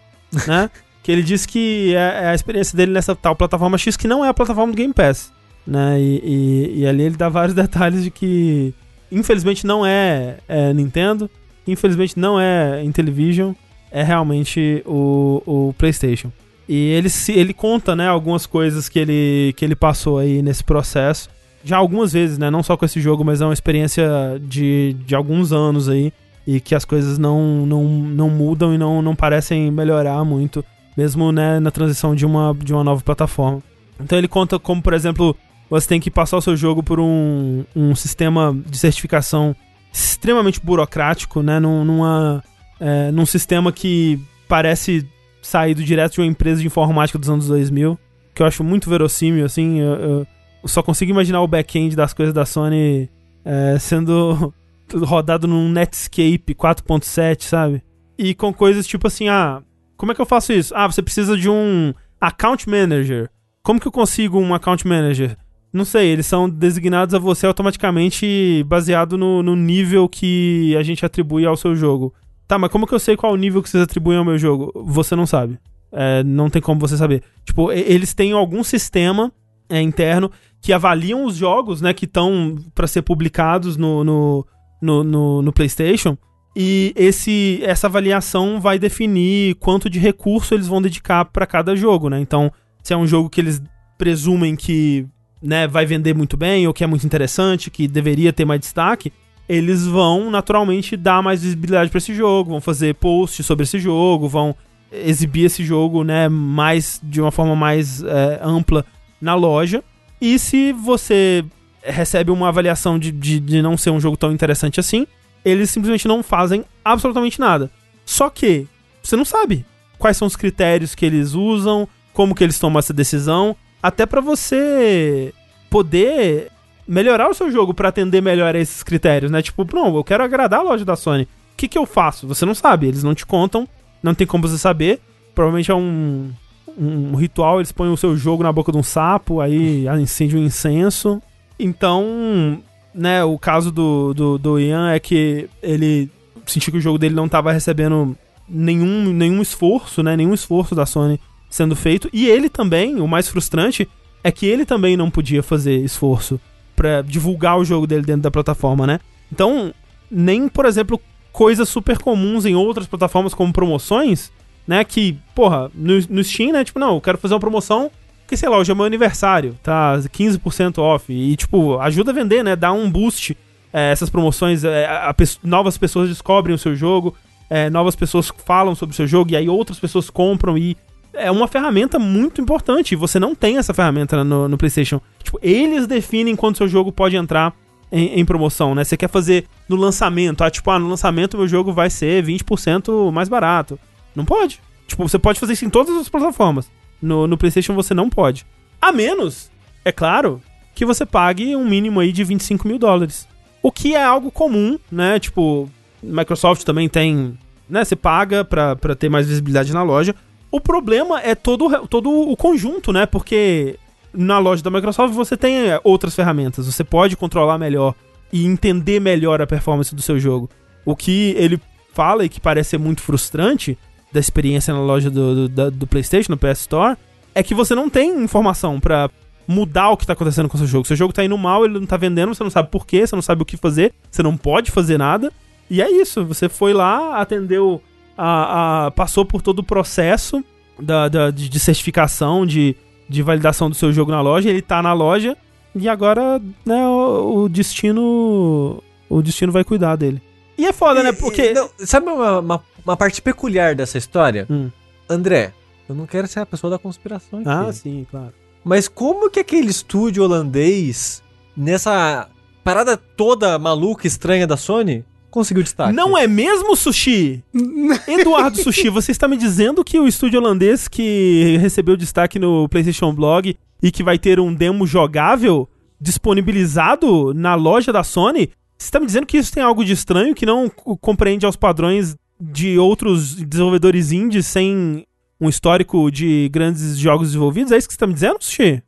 [0.47, 0.69] né?
[1.03, 4.23] que ele disse que é, é a experiência dele nessa tal plataforma X que não
[4.23, 5.33] é a plataforma do Game Pass,
[5.65, 5.99] né?
[5.99, 8.73] E, e- e ali ele dá vários detalhes de que,
[9.11, 11.29] infelizmente, não é, é Nintendo,
[11.67, 13.53] infelizmente não é Intellivision,
[13.91, 16.31] é realmente o, o PlayStation.
[16.67, 20.63] E ele, se, ele conta, né, algumas coisas que ele, que ele passou aí nesse
[20.63, 21.29] processo
[21.63, 22.49] já algumas vezes, né?
[22.49, 24.09] Não só com esse jogo, mas é uma experiência
[24.41, 26.11] de, de alguns anos aí.
[26.45, 30.65] E que as coisas não, não, não mudam e não, não parecem melhorar muito,
[30.97, 33.61] mesmo né, na transição de uma, de uma nova plataforma.
[33.99, 35.37] Então ele conta como, por exemplo,
[35.71, 39.55] você tem que passar o seu jogo por um, um sistema de certificação
[39.91, 41.59] extremamente burocrático, né?
[41.59, 42.43] Num, numa,
[42.79, 45.07] é, num sistema que parece
[45.41, 47.97] saído direto de uma empresa de informática dos anos 2000,
[48.35, 49.79] que eu acho muito verossímil, assim.
[49.79, 50.27] eu- eu-
[50.65, 53.09] só consigo imaginar o back-end das coisas da Sony
[53.43, 54.53] é, sendo
[54.93, 57.81] rodado num Netscape 4.7, sabe?
[58.17, 59.63] E com coisas tipo assim, ah,
[59.97, 60.73] como é que eu faço isso?
[60.75, 63.29] Ah, você precisa de um account manager.
[63.63, 65.35] Como que eu consigo um account manager?
[65.73, 71.05] Não sei, eles são designados a você automaticamente baseado no, no nível que a gente
[71.05, 72.13] atribui ao seu jogo.
[72.45, 74.71] Tá, mas como que eu sei qual o nível que vocês atribuem ao meu jogo?
[74.85, 75.57] Você não sabe.
[75.91, 77.23] É, não tem como você saber.
[77.45, 79.31] Tipo, eles têm algum sistema
[79.69, 80.29] é, interno
[80.61, 84.47] que avaliam os jogos, né, que estão para ser publicados no, no,
[84.81, 86.17] no, no, no PlayStation.
[86.55, 92.09] E esse, essa avaliação vai definir quanto de recurso eles vão dedicar para cada jogo,
[92.09, 92.19] né?
[92.19, 92.51] Então,
[92.83, 93.61] se é um jogo que eles
[93.97, 95.07] presumem que
[95.41, 99.11] né, vai vender muito bem ou que é muito interessante, que deveria ter mais destaque,
[99.49, 104.27] eles vão naturalmente dar mais visibilidade para esse jogo, vão fazer posts sobre esse jogo,
[104.27, 104.55] vão
[104.91, 108.85] exibir esse jogo, né, mais de uma forma mais é, ampla
[109.19, 109.83] na loja.
[110.19, 111.43] E se você
[111.83, 115.07] recebe uma avaliação de, de, de não ser um jogo tão interessante assim,
[115.43, 117.71] eles simplesmente não fazem absolutamente nada.
[118.05, 118.67] Só que
[119.01, 119.65] você não sabe
[119.97, 124.21] quais são os critérios que eles usam, como que eles tomam essa decisão, até pra
[124.21, 125.33] você
[125.69, 126.51] poder
[126.87, 129.41] melhorar o seu jogo pra atender melhor a esses critérios, né?
[129.41, 131.23] Tipo, não, eu quero agradar a loja da Sony.
[131.23, 131.27] O
[131.57, 132.27] que que eu faço?
[132.27, 133.67] Você não sabe, eles não te contam,
[134.03, 134.99] não tem como você saber.
[135.33, 136.31] Provavelmente é um,
[136.77, 140.43] um ritual, eles põem o seu jogo na boca de um sapo, aí acende um
[140.43, 141.21] incenso.
[141.57, 142.61] Então,
[142.93, 146.09] né, o caso do, do, do Ian é que ele
[146.45, 148.17] sentiu que o jogo dele não estava recebendo
[148.49, 151.19] nenhum, nenhum esforço, né, nenhum esforço da Sony
[151.51, 152.09] sendo feito.
[152.11, 153.87] E ele também, o mais frustrante,
[154.23, 156.39] é que ele também não podia fazer esforço
[156.75, 158.99] pra divulgar o jogo dele dentro da plataforma, né?
[159.31, 159.71] Então,
[160.09, 160.99] nem, por exemplo,
[161.31, 164.31] coisas super comuns em outras plataformas como promoções,
[164.67, 164.83] né?
[164.83, 166.63] Que, porra, no, no Steam, né?
[166.63, 167.91] Tipo, não, eu quero fazer uma promoção
[168.27, 171.11] que, sei lá, hoje é meu aniversário, tá 15% off.
[171.11, 172.55] E, tipo, ajuda a vender, né?
[172.55, 173.37] Dá um boost.
[173.73, 177.15] é, essas promoções, é, a pe- novas pessoas descobrem o seu jogo,
[177.49, 180.75] é, novas pessoas falam sobre o seu jogo, e aí outras pessoas compram e.
[181.13, 182.95] É uma ferramenta muito importante.
[182.95, 185.01] Você não tem essa ferramenta no, no PlayStation.
[185.23, 187.53] Tipo, eles definem quando seu jogo pode entrar
[187.91, 188.83] em, em promoção, né?
[188.83, 190.43] Você quer fazer no lançamento.
[190.43, 193.77] Ah, tipo, ah, no lançamento meu jogo vai ser 20% mais barato.
[194.15, 194.59] Não pode.
[194.87, 196.69] Tipo, você pode fazer isso em todas as plataformas.
[197.01, 198.45] No, no PlayStation você não pode.
[198.81, 199.51] A menos,
[199.83, 200.41] é claro,
[200.73, 203.27] que você pague um mínimo aí de 25 mil dólares.
[203.61, 205.19] O que é algo comum, né?
[205.19, 205.69] Tipo,
[206.01, 207.37] Microsoft também tem.
[207.69, 207.83] Né?
[207.83, 210.15] Você paga pra ter mais visibilidade na loja.
[210.51, 213.05] O problema é todo, todo o conjunto, né?
[213.05, 213.79] Porque
[214.13, 216.65] na loja da Microsoft você tem é, outras ferramentas.
[216.65, 217.95] Você pode controlar melhor
[218.31, 220.49] e entender melhor a performance do seu jogo.
[220.85, 221.59] O que ele
[221.93, 223.77] fala e que parece ser muito frustrante
[224.11, 226.97] da experiência na loja do, do, do PlayStation, no PS Store,
[227.33, 229.09] é que você não tem informação pra
[229.47, 230.87] mudar o que tá acontecendo com o seu jogo.
[230.87, 233.15] Seu jogo tá indo mal, ele não tá vendendo, você não sabe por quê, você
[233.15, 235.31] não sabe o que fazer, você não pode fazer nada.
[235.69, 237.81] E é isso, você foi lá, atendeu,
[238.17, 240.43] a, a- passou por todo o processo
[240.79, 242.75] da, da- de, certificação, de,
[243.09, 245.37] de validação do seu jogo na loja, ele tá na loja
[245.75, 248.83] e agora, né, o, o destino.
[249.09, 250.21] O destino vai cuidar dele.
[250.57, 251.09] E é foda, né?
[251.09, 251.51] E- Porque.
[251.51, 254.45] e- não, sabe uma, uma, uma parte peculiar dessa história?
[254.49, 254.69] Hum.
[255.09, 255.53] André,
[255.89, 257.49] eu não quero ser a pessoa da conspiração aqui.
[257.49, 258.33] Ah, sim, claro.
[258.63, 261.21] Mas como que aquele estúdio holandês,
[261.57, 262.29] nessa
[262.63, 265.93] parada toda maluca, estranha da Sony, conseguiu destaque?
[265.93, 267.43] Não é mesmo, Sushi?
[268.07, 273.13] Eduardo Sushi, você está me dizendo que o estúdio holandês que recebeu destaque no PlayStation
[273.13, 275.67] Blog e que vai ter um demo jogável
[275.99, 280.33] disponibilizado na loja da Sony, você está me dizendo que isso tem algo de estranho,
[280.33, 285.05] que não co- compreende aos padrões de outros desenvolvedores indies sem
[285.39, 287.71] um histórico de grandes jogos desenvolvidos?
[287.71, 288.81] É isso que você está me dizendo, Sushi?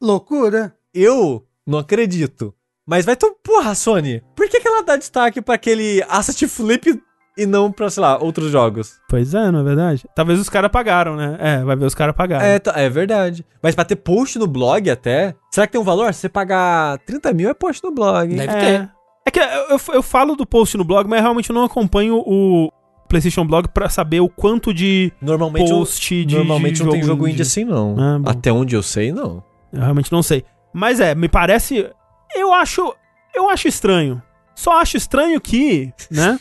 [0.00, 0.74] Loucura.
[0.92, 2.54] Eu não acredito.
[2.86, 7.00] Mas vai tu, porra, Sony, por que, que ela dá destaque pra aquele Asset Flip
[7.36, 8.92] e não pra, sei lá, outros jogos?
[9.08, 10.04] Pois é, não é verdade?
[10.14, 11.36] Talvez os caras pagaram, né?
[11.40, 12.44] É, vai ver os caras pagaram.
[12.44, 13.44] É, tá- é verdade.
[13.62, 16.12] Mas pra ter post no blog até, será que tem um valor?
[16.12, 18.34] Se você pagar 30 mil é post no blog.
[18.34, 18.60] Deve é.
[18.60, 18.90] ter.
[19.26, 22.22] É que eu, eu, eu falo do post no blog, mas realmente eu não acompanho
[22.26, 22.70] o
[23.08, 26.36] PlayStation Blog pra saber o quanto de Normalmente, post de.
[26.36, 27.32] normalmente de não tem jogo indie.
[27.32, 27.96] indie assim, não.
[27.98, 28.30] Ah.
[28.30, 29.42] Até onde eu sei, não.
[29.72, 30.44] Eu realmente não sei.
[30.74, 31.88] Mas é, me parece.
[32.34, 32.94] Eu acho.
[33.34, 34.22] Eu acho estranho.
[34.54, 36.38] Só acho estranho que, né?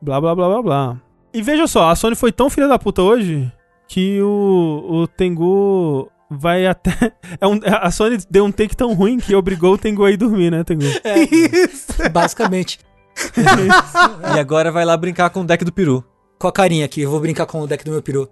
[0.00, 1.00] blá blá blá blá blá.
[1.34, 3.50] E veja só, a Sony foi tão filha da puta hoje
[3.88, 6.90] que o, o Tengu vai até.
[7.40, 10.16] É um, a Sony deu um take tão ruim que obrigou o Tengu a ir
[10.16, 10.84] dormir, né, Tengu?
[11.30, 11.92] Isso.
[12.10, 12.78] Basicamente.
[14.34, 16.04] E agora vai lá brincar com o deck do peru.
[16.38, 18.28] Com a carinha aqui, eu vou brincar com o deck do meu peru.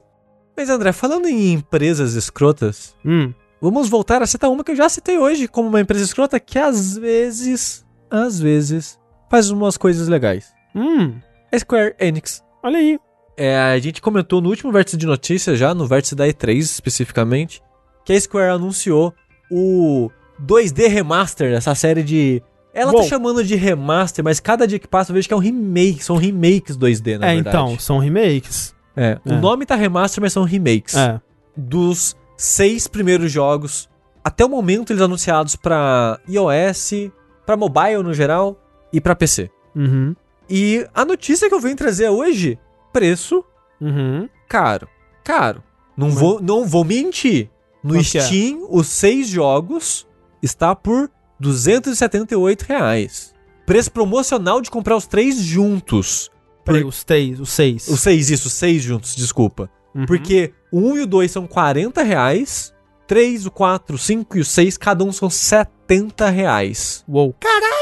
[0.56, 3.32] Mas André, falando em empresas escrotas, Hum.
[3.70, 6.58] Vamos voltar a citar uma que eu já citei hoje como uma empresa escrota que
[6.58, 8.98] às vezes, às vezes,
[9.30, 10.52] faz umas coisas legais.
[10.74, 11.14] Hum.
[11.52, 12.42] A Square Enix.
[12.62, 12.98] Olha aí.
[13.36, 17.60] É, a gente comentou no último vértice de notícias já, no vértice da E3 especificamente,
[18.04, 19.12] que a Square anunciou
[19.50, 20.10] o
[20.44, 22.42] 2D Remaster, essa série de...
[22.72, 23.02] Ela Uou.
[23.02, 26.02] tá chamando de remaster, mas cada dia que passa eu vejo que é um remake,
[26.04, 27.56] são remakes 2D, na é, verdade.
[27.56, 28.74] então, são remakes.
[28.96, 29.36] É, o É.
[29.40, 30.96] nome tá remaster, mas são remakes.
[30.96, 31.20] É.
[31.56, 33.88] Dos seis primeiros jogos,
[34.22, 37.10] até o momento eles anunciados pra iOS,
[37.46, 38.58] pra mobile no geral
[38.92, 39.50] e pra PC.
[39.74, 40.14] Uhum.
[40.48, 42.58] E a notícia que eu venho trazer hoje,
[42.92, 43.44] preço
[43.80, 44.28] Uhum.
[44.48, 44.88] caro.
[45.22, 45.62] Caro.
[45.96, 47.50] Não, Mas- vou, não vou mentir.
[47.82, 48.20] No que é?
[48.22, 50.06] Steam, os seis jogos
[50.42, 53.34] está por 278 reais.
[53.66, 56.30] Preço promocional de comprar os três juntos.
[56.64, 57.88] Peraí, os três, os seis.
[57.88, 59.70] Os seis, isso, seis juntos, desculpa.
[59.94, 60.06] Uhum.
[60.06, 62.72] Porque o 1 e o 2 são 40 reais.
[63.06, 67.04] 3, o 4, o 5 e o 6, cada um são 70 reais.
[67.06, 67.34] Uou.
[67.38, 67.74] Caralho,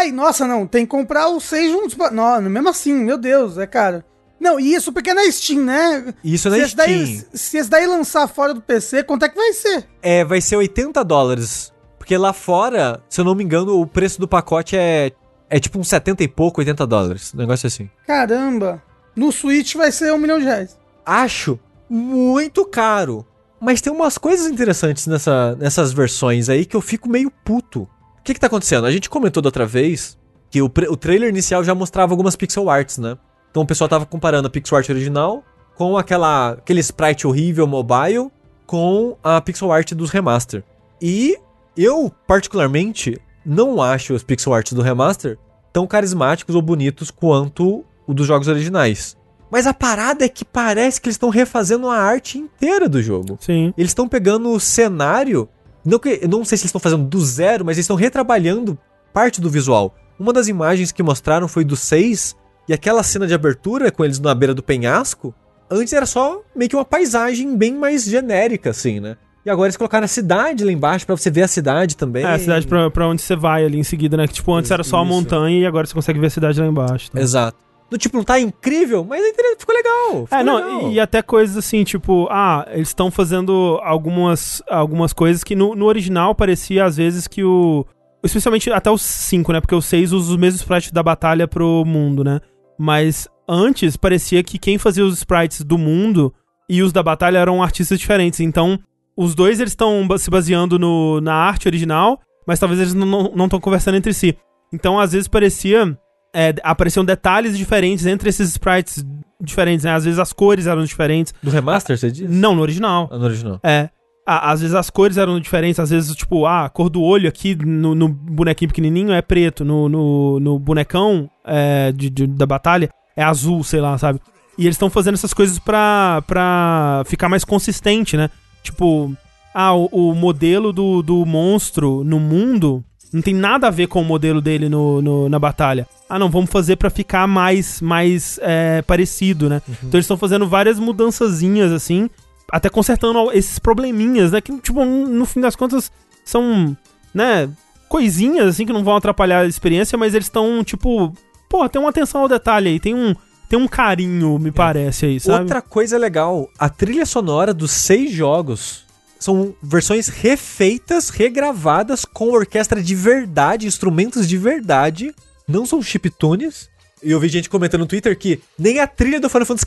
[0.00, 0.66] Ai, nossa, não.
[0.66, 1.94] Tem que comprar os seis juntos.
[1.94, 2.10] Pra...
[2.10, 4.02] Não, mesmo assim, meu Deus, é caro.
[4.38, 6.14] Não, e isso porque é na Steam, né?
[6.24, 7.30] Isso na se, esse daí, Steam.
[7.34, 9.86] se esse daí lançar fora do PC, quanto é que vai ser?
[10.00, 11.72] É, vai ser 80 dólares.
[11.98, 15.12] Porque lá fora, se eu não me engano, o preço do pacote é,
[15.50, 17.34] é tipo uns 70 e pouco, 80 dólares.
[17.34, 17.90] Um negócio assim.
[18.06, 18.82] Caramba.
[19.14, 20.78] No Switch vai ser um milhão de reais.
[21.10, 21.58] Acho
[21.88, 23.26] muito caro.
[23.60, 27.82] Mas tem umas coisas interessantes nessa, nessas versões aí que eu fico meio puto.
[27.82, 28.86] O que que tá acontecendo?
[28.86, 30.16] A gente comentou da outra vez
[30.48, 33.18] que o, o trailer inicial já mostrava algumas pixel arts, né?
[33.50, 35.42] Então o pessoal tava comparando a pixel art original
[35.74, 38.30] com aquela, aquele sprite horrível mobile
[38.64, 40.62] com a pixel art dos remaster.
[41.02, 41.36] E
[41.76, 45.36] eu, particularmente, não acho os pixel arts do remaster
[45.72, 49.18] tão carismáticos ou bonitos quanto o dos jogos originais.
[49.50, 53.36] Mas a parada é que parece que eles estão refazendo a arte inteira do jogo.
[53.40, 53.74] Sim.
[53.76, 55.48] Eles estão pegando o cenário.
[55.84, 58.78] Não, que, não sei se eles estão fazendo do zero, mas eles estão retrabalhando
[59.12, 59.94] parte do visual.
[60.18, 62.36] Uma das imagens que mostraram foi do 6,
[62.68, 65.34] e aquela cena de abertura com eles na beira do penhasco,
[65.70, 69.16] antes era só meio que uma paisagem bem mais genérica, assim, né?
[69.44, 72.24] E agora eles colocaram a cidade lá embaixo pra você ver a cidade também.
[72.24, 74.28] É, a cidade pra, pra onde você vai ali em seguida, né?
[74.28, 75.08] Que tipo, antes era só a Isso.
[75.08, 77.10] montanha e agora você consegue ver a cidade lá embaixo.
[77.10, 77.18] tá?
[77.20, 77.69] Exato.
[77.90, 80.26] Do tipo, não tá incrível, mas é ficou legal.
[80.26, 80.92] Ficou É, não, legal.
[80.92, 85.86] e, até coisas assim, tipo, ah, eles estão fazendo algumas, algumas coisas que no, no
[85.86, 87.84] original parecia às vezes que o.
[88.22, 89.60] Especialmente até os 5, né?
[89.60, 92.40] Porque o 6 usa os mesmos sprites da batalha pro mundo, né?
[92.78, 96.32] Mas antes parecia que quem fazia os sprites do mundo
[96.68, 98.38] e os da batalha eram artistas diferentes.
[98.38, 98.78] Então,
[99.16, 103.58] os dois eles estão se baseando no, na arte original, mas talvez eles não estão
[103.58, 104.36] conversando entre si.
[104.72, 105.98] Então, às vezes parecia.
[106.34, 109.04] É, apareciam detalhes diferentes entre esses sprites
[109.40, 109.92] diferentes, né?
[109.94, 111.32] Às vezes as cores eram diferentes.
[111.42, 112.28] Do remaster, você diz?
[112.30, 113.08] Não, no original.
[113.10, 113.60] Ah, No original.
[113.62, 113.88] É.
[114.26, 117.56] Às vezes as cores eram diferentes, às vezes, tipo, ah, a cor do olho aqui
[117.56, 122.88] no, no bonequinho pequenininho é preto, no, no, no bonecão é, de, de- da batalha
[123.16, 124.20] é azul, sei lá, sabe?
[124.56, 128.30] E eles estão fazendo essas coisas pra, pra ficar mais consistente, né?
[128.62, 129.12] Tipo,
[129.52, 134.00] ah, o, o modelo do, do monstro no mundo não tem nada a ver com
[134.00, 135.86] o modelo dele no, no- na batalha.
[136.08, 139.60] Ah, não, vamos fazer pra ficar mais, mais é, parecido, né?
[139.68, 142.08] Então eles estão fazendo várias mudançazinhas, assim,
[142.50, 144.40] até consertando esses probleminhas, né?
[144.40, 145.90] Que, tipo, no fim das contas,
[146.24, 146.76] são,
[147.14, 147.48] né,
[147.88, 151.12] coisinhas, assim, que não vão atrapalhar a experiência, mas eles estão, tipo,
[151.48, 153.14] pô, tem uma atenção ao detalhe aí, tem um,
[153.48, 155.40] tem um carinho, me parece aí, sabe?
[155.42, 158.84] Outra coisa legal, a trilha sonora dos seis jogos
[159.20, 165.14] são versões refeitas, regravadas com orquestra de verdade, instrumentos de verdade,
[165.46, 166.68] não são chiptunes.
[167.02, 169.66] E eu vi gente comentando no Twitter que nem a trilha do Final Fantasy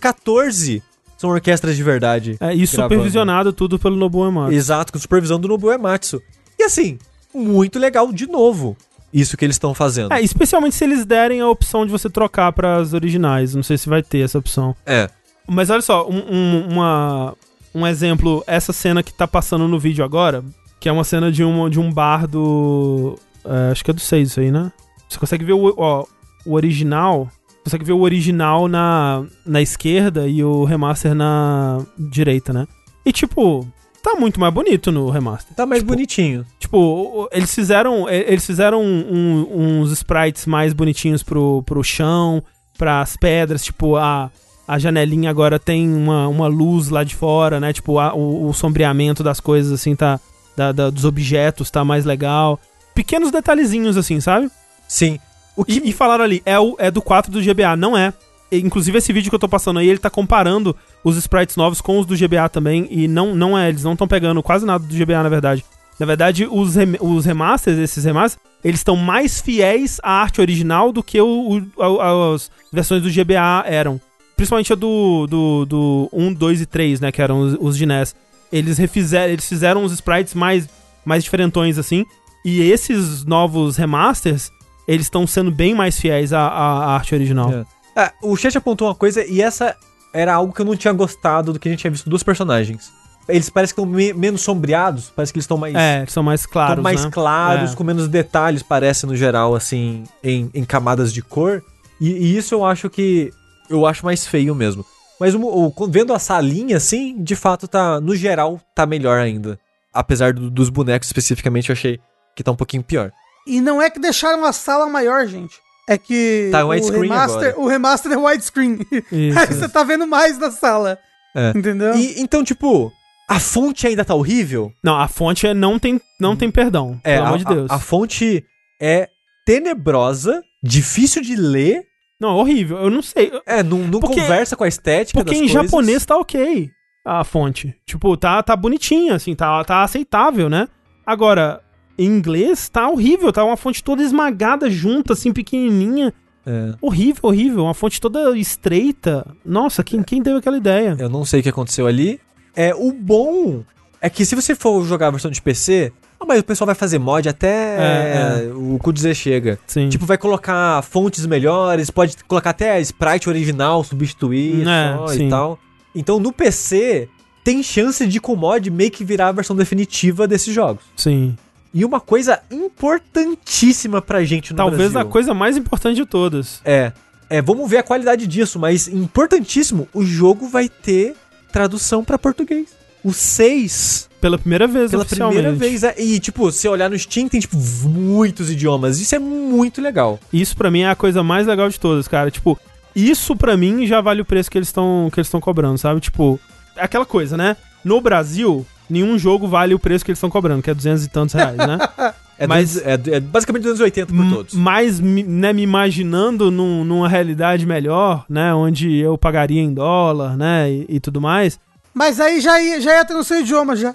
[0.51, 0.83] XIV
[1.17, 2.31] são orquestras de verdade.
[2.39, 2.67] É, e gravando.
[2.67, 4.53] supervisionado tudo pelo Nobuo Ematsu.
[4.53, 6.21] Exato, com supervisão do Nobuo Ematsu.
[6.59, 6.97] E assim,
[7.33, 8.75] muito legal de novo
[9.13, 10.11] isso que eles estão fazendo.
[10.11, 13.53] É, especialmente se eles derem a opção de você trocar para as originais.
[13.53, 14.75] Não sei se vai ter essa opção.
[14.85, 15.07] É.
[15.47, 17.35] Mas olha só, um, um- uma,
[17.73, 20.43] um exemplo, essa cena que tá passando no vídeo agora,
[20.79, 23.17] que é uma cena de um, de um bar do.
[23.45, 24.71] é, acho que é do 6 isso aí, né?
[25.09, 26.05] Você consegue ver o, ó,
[26.45, 27.29] o original.
[27.63, 32.67] Consegue ver o original na, na esquerda e o remaster na direita, né?
[33.05, 33.65] E tipo,
[34.01, 35.55] tá muito mais bonito no remaster.
[35.55, 36.45] Tá mais Tipo, bonitinho.
[36.59, 39.47] Tipo, eles fizeram, eles fizeram um-
[39.81, 42.43] uns sprites mais bonitinhos pro, pro chão,
[42.77, 44.29] pras pedras, tipo, a,
[44.67, 47.73] a janelinha agora tem uma, uma luz lá de fora, né?
[47.73, 50.19] Tipo, a- o, o sombreamento das coisas, assim, tá.
[50.55, 52.59] da- da- dos objetos tá mais legal.
[52.95, 54.49] Pequenos detalhezinhos, assim, sabe?
[54.87, 55.19] Sim.
[55.55, 58.13] O que E, e falaram ali, é, o, é do 4 do GBA, não é.
[58.51, 61.97] Inclusive, esse vídeo que eu tô passando aí, ele tá comparando os sprites novos com
[61.99, 62.87] os do GBA também.
[62.91, 65.65] E não, não é, eles não estão pegando quase nada do GBA, na verdade.
[65.99, 70.91] Na verdade, os, rem- os remasters, esses remasters, eles estão mais fiéis à arte original
[70.91, 73.99] do que o, o- a- as versões do GBA eram.
[74.35, 77.11] Principalmente a do, do, do 1, 2 e 3, né?
[77.11, 78.15] Que eram os, os de NES.
[78.51, 80.67] Eles refizeram, eles fizeram os sprites mais,
[81.05, 82.05] mais diferentões, assim.
[82.45, 84.51] E esses novos remasters,
[84.87, 87.51] eles estão sendo bem mais fiéis à, à- arte original.
[87.51, 87.65] É.
[87.95, 89.75] Ah, o chat apontou uma coisa e essa
[90.13, 92.91] era algo que eu não tinha gostado do que a gente tinha visto dos personagens.
[93.29, 96.45] Eles parecem que estão me- menos sombreados, parece que eles estão mais, É, são mais
[96.45, 97.11] claros, mais né?
[97.11, 97.75] claros, É.
[97.75, 101.63] com menos detalhes, parece no geral, assim, em, em camadas de cor.
[102.01, 103.31] E, e isso eu acho que
[103.73, 104.85] eu acho mais feio mesmo.
[105.19, 109.59] Mas o, o- vendo a salinha, assim, de fato tá, no geral, tá melhor ainda.
[109.93, 111.99] Apesar do- dos bonecos especificamente, eu achei
[112.35, 113.11] que tá um pouquinho pior.
[113.45, 115.55] E não é que deixaram a sala maior, gente.
[115.87, 117.59] É que Tá o, widescreen remaster, agora.
[117.59, 118.79] o remaster é widescreen.
[119.11, 120.97] Isso, Aí você tá vendo mais da sala.
[121.35, 121.51] É.
[121.55, 121.93] Entendeu?
[121.95, 122.91] E, então, tipo,
[123.29, 124.71] a fonte ainda tá horrível?
[124.83, 127.69] Não, a fonte é, não, tem, não tem perdão, É, pelo a, amor de Deus.
[127.71, 128.43] A, a fonte
[128.81, 129.09] é
[129.45, 131.83] tenebrosa, difícil de ler.
[132.23, 132.77] Não, horrível.
[132.77, 133.31] Eu não sei.
[133.45, 135.63] É, não, não Porque- conversa com a estética Porque das em coisas.
[135.71, 136.71] japonês tá ok
[137.05, 137.75] a fonte.
[137.85, 140.69] Tipo, tá, tá bonitinha, assim, tá, tá aceitável, né?
[141.05, 141.61] Agora,
[141.97, 146.13] em inglês tá horrível, tá uma fonte toda esmagada junta, assim, pequenininha.
[146.45, 147.63] É, Horrível, horrível.
[147.65, 149.25] Uma fonte toda estreita.
[149.45, 150.95] Nossa, quem, quem deu aquela ideia?
[150.99, 152.19] eu não sei o que aconteceu ali.
[152.55, 153.63] É, o bom
[154.01, 155.91] é que se você for jogar a versão de PC,
[156.23, 159.59] ah, mas o pessoal vai fazer mod até É, é, o cu dizer chega.
[159.67, 159.89] Sim.
[159.89, 165.27] Tipo, vai colocar fontes melhores, pode colocar até a sprite original, substituir É, só sim.
[165.27, 165.59] e tal.
[165.95, 167.07] Então no PC
[167.43, 170.83] tem chance de com mod meio que virar a versão definitiva desses jogos.
[170.95, 171.35] sim.
[171.75, 175.09] E uma coisa importantíssima pra gente no Talvez Brasil.
[175.09, 176.61] a coisa mais importante de todas.
[176.63, 176.91] É.
[177.29, 181.15] É, vamos ver a qualidade disso, mas importantíssimo, o jogo vai ter
[181.51, 182.67] tradução pra português.
[183.03, 185.83] O 6, Pela primeira vez, pela primeira vez.
[185.83, 187.57] É, e, tipo, se olhar no Steam, tem, tipo,
[187.89, 188.99] muitos idiomas.
[188.99, 190.17] Isso é muito legal.
[190.31, 192.31] Isso pra mim é a coisa mais legal de todas, cara.
[192.31, 192.57] Tipo,
[192.95, 195.99] isso pra mim já vale o preço que eles estão que eles estão cobrando, sabe?
[195.99, 196.39] Tipo,
[196.77, 197.57] é aquela coisa, né?
[197.83, 201.09] No Brasil, nenhum jogo vale o preço que eles estão cobrando, que é 200 e
[201.09, 201.77] tantos reais, né?
[202.35, 204.53] É, Mas- é, é basicamente 280 por todos.
[204.55, 208.51] Mas, né, me imaginando num- numa realidade melhor, né?
[208.55, 210.69] Onde eu pagaria em dólar, né?
[210.71, 211.59] E, e tudo mais.
[211.93, 213.93] Mas aí já ia, já ter no seu idioma já.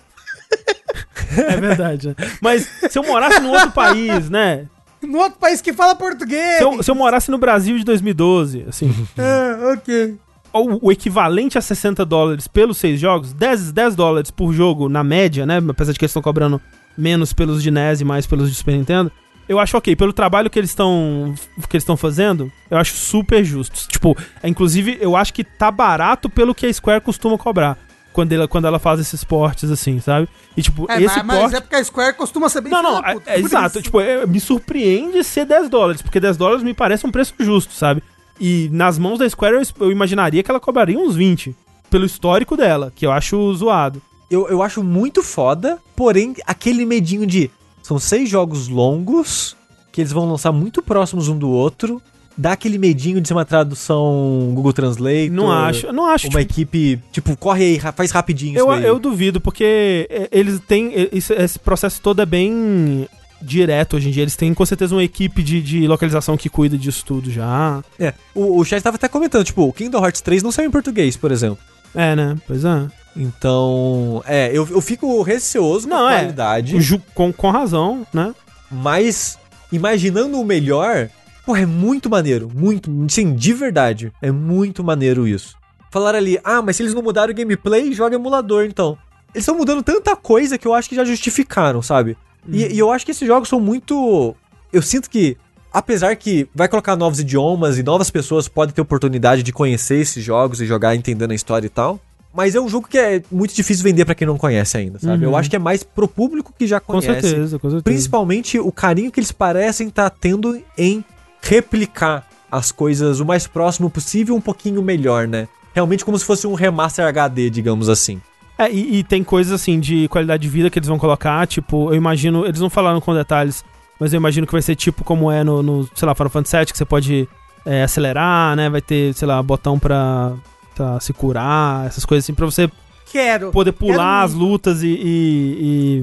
[1.36, 2.14] É verdade, né?
[2.40, 4.66] Mas se eu morasse num outro país, né?
[5.02, 6.58] No outro país que fala português.
[6.58, 10.16] Se eu, se eu morasse no Brasil de 2012, assim, Ah, ok.
[10.52, 15.04] ou o equivalente a 60 dólares pelos seis jogos, 10, 10 dólares por jogo na
[15.04, 15.58] média, né?
[15.68, 16.60] Apesar de que eles estão cobrando
[16.96, 19.12] menos pelos de NES e mais pelos de Super Nintendo.
[19.48, 21.32] Eu acho ok, pelo trabalho que eles estão
[21.70, 23.88] que eles estão fazendo, eu acho super justo.
[23.88, 27.78] Tipo, é, inclusive eu acho que tá barato pelo que a Square costuma cobrar
[28.12, 30.28] quando ela, quando ela faz esses portes assim, sabe?
[30.56, 32.98] E tipo, É, esse mas, mas é porque a Square costuma ser bem não, não,
[32.98, 33.66] é, puta, é por exato.
[33.78, 33.82] isso.
[33.82, 37.72] Tipo, é, me surpreende ser 10 dólares, porque 10 dólares me parece um preço justo,
[37.72, 38.02] sabe?
[38.40, 41.54] E nas mãos da Square eu, eu imaginaria que ela cobraria uns 20,
[41.90, 44.00] pelo histórico dela, que eu acho zoado.
[44.30, 47.50] Eu, eu acho muito foda, porém, aquele medinho de.
[47.82, 49.56] São seis jogos longos,
[49.90, 52.02] que eles vão lançar muito próximos um do outro.
[52.40, 55.28] Dá aquele medinho de ser uma tradução Google Translate.
[55.28, 56.28] Não acho, não acho.
[56.28, 60.92] Uma tipo, equipe, tipo, corre aí, faz rapidinho eu, eu duvido, porque é, eles têm.
[60.94, 63.08] é, esse processo todo é bem
[63.42, 64.22] direto hoje em dia.
[64.22, 67.82] Eles têm com certeza uma equipe de, de localização que cuida disso tudo já.
[67.98, 70.72] É, o, o chat tava até comentando, tipo, o Kingdom Hearts 3 não saiu em
[70.72, 71.58] português, por exemplo.
[71.92, 72.36] É, né?
[72.46, 72.86] Pois é.
[73.16, 76.18] Então, é, eu, eu fico receoso com Não, a é.
[76.20, 78.32] qualidade, Ju- Com, com razão, né?
[78.70, 79.36] mas
[79.72, 81.08] imaginando o melhor,
[81.48, 85.56] pô, é muito maneiro, muito, sim, de verdade, é muito maneiro isso.
[85.90, 88.98] Falaram ali, ah, mas se eles não mudaram o gameplay, joga emulador, então.
[89.34, 92.18] Eles estão mudando tanta coisa que eu acho que já justificaram, sabe?
[92.46, 94.36] E, e eu acho que esses jogos são muito.
[94.70, 95.38] Eu sinto que,
[95.72, 100.22] apesar que vai colocar novos idiomas e novas pessoas podem ter oportunidade de conhecer esses
[100.22, 101.98] jogos e jogar entendendo a história e tal.
[102.34, 105.24] Mas é um jogo que é muito difícil vender pra quem não conhece ainda, sabe?
[105.24, 105.30] Uhum.
[105.30, 107.26] Eu acho que é mais pro público que já Com conhece.
[107.26, 107.84] certeza, com certeza.
[107.84, 111.02] Principalmente o carinho que eles parecem estar tendo em
[111.40, 115.48] replicar as coisas o mais próximo possível, um pouquinho melhor, né?
[115.74, 118.20] Realmente como se fosse um remaster HD, digamos assim.
[118.56, 121.90] É, e, e tem coisas assim de qualidade de vida que eles vão colocar, tipo,
[121.90, 123.64] eu imagino, eles não falaram com detalhes,
[124.00, 126.56] mas eu imagino que vai ser tipo como é no, no sei lá, Final Fantasy
[126.56, 127.28] VII, que você pode
[127.64, 130.32] é, acelerar, né, vai ter, sei lá, botão pra,
[130.74, 132.68] pra se curar, essas coisas assim, pra você
[133.12, 133.52] Quero.
[133.52, 136.02] poder pular Quero as lutas e, e, e,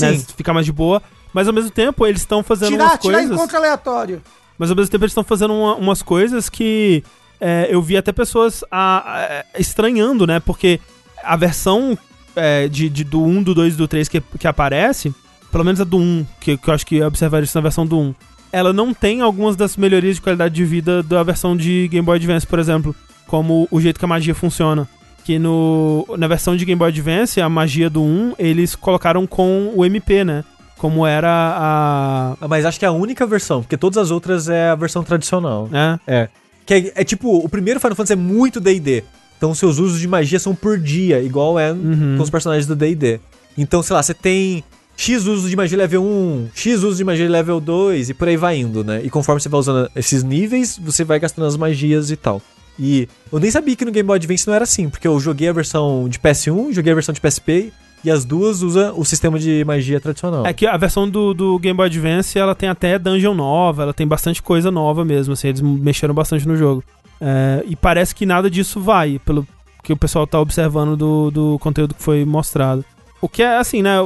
[0.00, 0.24] né, Sim.
[0.36, 1.02] ficar mais de boa.
[1.32, 3.36] Mas ao mesmo tempo eles estão fazendo Tirar, umas tirar coisas...
[3.36, 4.22] encontro aleatório.
[4.58, 7.02] Mas ao mesmo tempo eles estão fazendo uma- umas coisas que
[7.40, 10.38] é, eu vi até pessoas a- a- estranhando, né?
[10.40, 10.78] Porque
[11.24, 11.98] a versão
[12.36, 15.12] é, de, de- do 1, do 2 e do 3 que, que aparece,
[15.50, 17.84] pelo menos a do 1, que, que eu acho que eu observaria isso na versão
[17.84, 18.14] do 1,
[18.52, 22.16] ela não tem algumas das melhorias de qualidade de vida da versão de Game Boy
[22.16, 22.94] Advance, por exemplo.
[23.26, 24.86] Como o jeito que a magia funciona.
[25.24, 29.72] Que no, na versão de Game Boy Advance, a magia do 1, eles colocaram com
[29.74, 30.44] o MP, né?
[30.82, 32.36] Como era a.
[32.40, 35.04] Ah, Mas acho que é a única versão, porque todas as outras é a versão
[35.04, 35.68] tradicional.
[35.70, 36.00] né?
[36.08, 36.28] É.
[36.66, 39.04] Que é, é tipo, o primeiro Final Fantasy é muito D&D.
[39.38, 42.14] Então seus usos de magia são por dia, igual é Uhum.
[42.16, 43.20] com os personagens do D&D.
[43.56, 44.64] Então, sei lá, você tem
[44.96, 48.36] X usos de magia level 1, X usos de magia level 2 e por aí
[48.36, 49.00] vai indo, né?
[49.04, 52.42] E conforme você vai usando esses níveis, você vai gastando as magias e tal.
[52.78, 55.48] E eu nem sabia que no Game Boy Advance não era assim, porque eu joguei
[55.48, 57.72] a versão de PS1, joguei a versão de PSP
[58.04, 60.46] e as duas usam o sistema de magia tradicional.
[60.46, 63.94] É que a versão do, do Game Boy Advance, ela tem até dungeon nova, ela
[63.94, 66.82] tem bastante coisa nova mesmo, assim, eles mexeram bastante no jogo.
[67.20, 69.46] É, e parece que nada disso vai, pelo
[69.82, 72.84] que o pessoal tá observando do, do conteúdo que foi mostrado.
[73.20, 73.96] O que é, assim, né,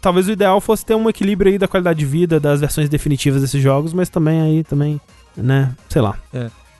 [0.00, 3.42] talvez o ideal fosse ter um equilíbrio aí da qualidade de vida das versões definitivas
[3.42, 5.00] desses jogos, mas também aí, também,
[5.36, 6.16] né, sei lá.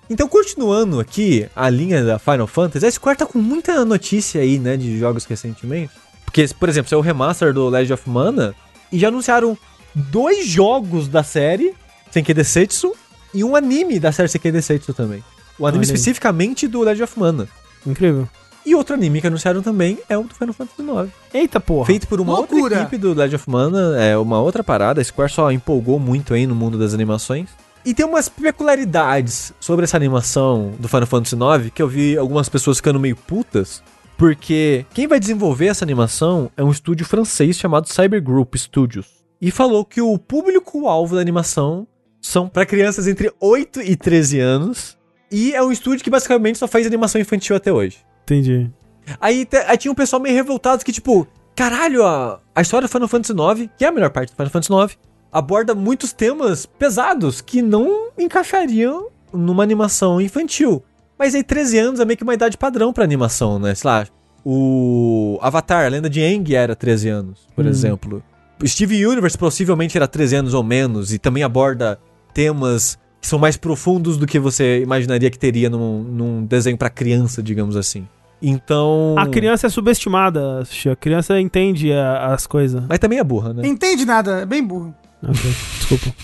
[0.08, 4.58] Então, continuando aqui a linha da Final Fantasy, a Square tá com muita notícia aí,
[4.58, 5.92] né, de jogos recentemente.
[6.30, 8.54] Porque, por exemplo, saiu o remaster do Legend of Mana
[8.92, 9.58] e já anunciaram
[9.92, 11.74] dois jogos da série
[12.08, 12.92] Senki Desetsu
[13.34, 15.24] e um anime da série Senki Desetsu também.
[15.58, 15.96] O anime Olha aí.
[15.96, 17.48] especificamente do Legend of Mana.
[17.84, 18.28] Incrível.
[18.64, 21.10] E outro anime que anunciaram também é o do Final Fantasy IX.
[21.34, 21.86] Eita porra.
[21.86, 22.62] Feito por uma Loucura.
[22.62, 25.00] outra equipe do Legend of Mana, é uma outra parada.
[25.00, 27.48] A Square só empolgou muito aí no mundo das animações.
[27.84, 32.48] E tem umas peculiaridades sobre essa animação do Final Fantasy IX que eu vi algumas
[32.48, 33.82] pessoas ficando meio putas.
[34.20, 39.06] Porque quem vai desenvolver essa animação é um estúdio francês chamado Cyber Group Studios.
[39.40, 41.88] E falou que o público-alvo da animação
[42.20, 44.98] são para crianças entre 8 e 13 anos.
[45.32, 48.04] E é um estúdio que basicamente só faz animação infantil até hoje.
[48.24, 48.70] Entendi.
[49.18, 51.26] Aí, aí tinha um pessoal meio revoltado que, tipo,
[51.56, 54.50] caralho, a, a história do Final Fantasy IX, que é a melhor parte do Final
[54.50, 54.98] Fantasy IX,
[55.32, 60.84] aborda muitos temas pesados que não encaixariam numa animação infantil.
[61.20, 63.74] Mas aí 13 anos é meio que uma idade padrão pra animação, né?
[63.74, 64.06] Sei lá,
[64.42, 67.68] o Avatar, a lenda de Aang era 13 anos, por Hum.
[67.68, 68.22] exemplo.
[68.66, 71.98] Steve Universe possivelmente era 13 anos ou menos e também aborda
[72.32, 76.88] temas que são mais profundos do que você imaginaria que teria num, num desenho pra
[76.88, 78.08] criança, digamos assim.
[78.40, 79.14] Então.
[79.18, 80.62] A criança é subestimada.
[80.90, 82.82] A criança entende a- as coisas.
[82.88, 83.66] Mas também é burra, né?
[83.68, 84.94] Entende nada, é bem burro.
[85.22, 85.38] Ok,
[85.76, 86.14] Desculpa.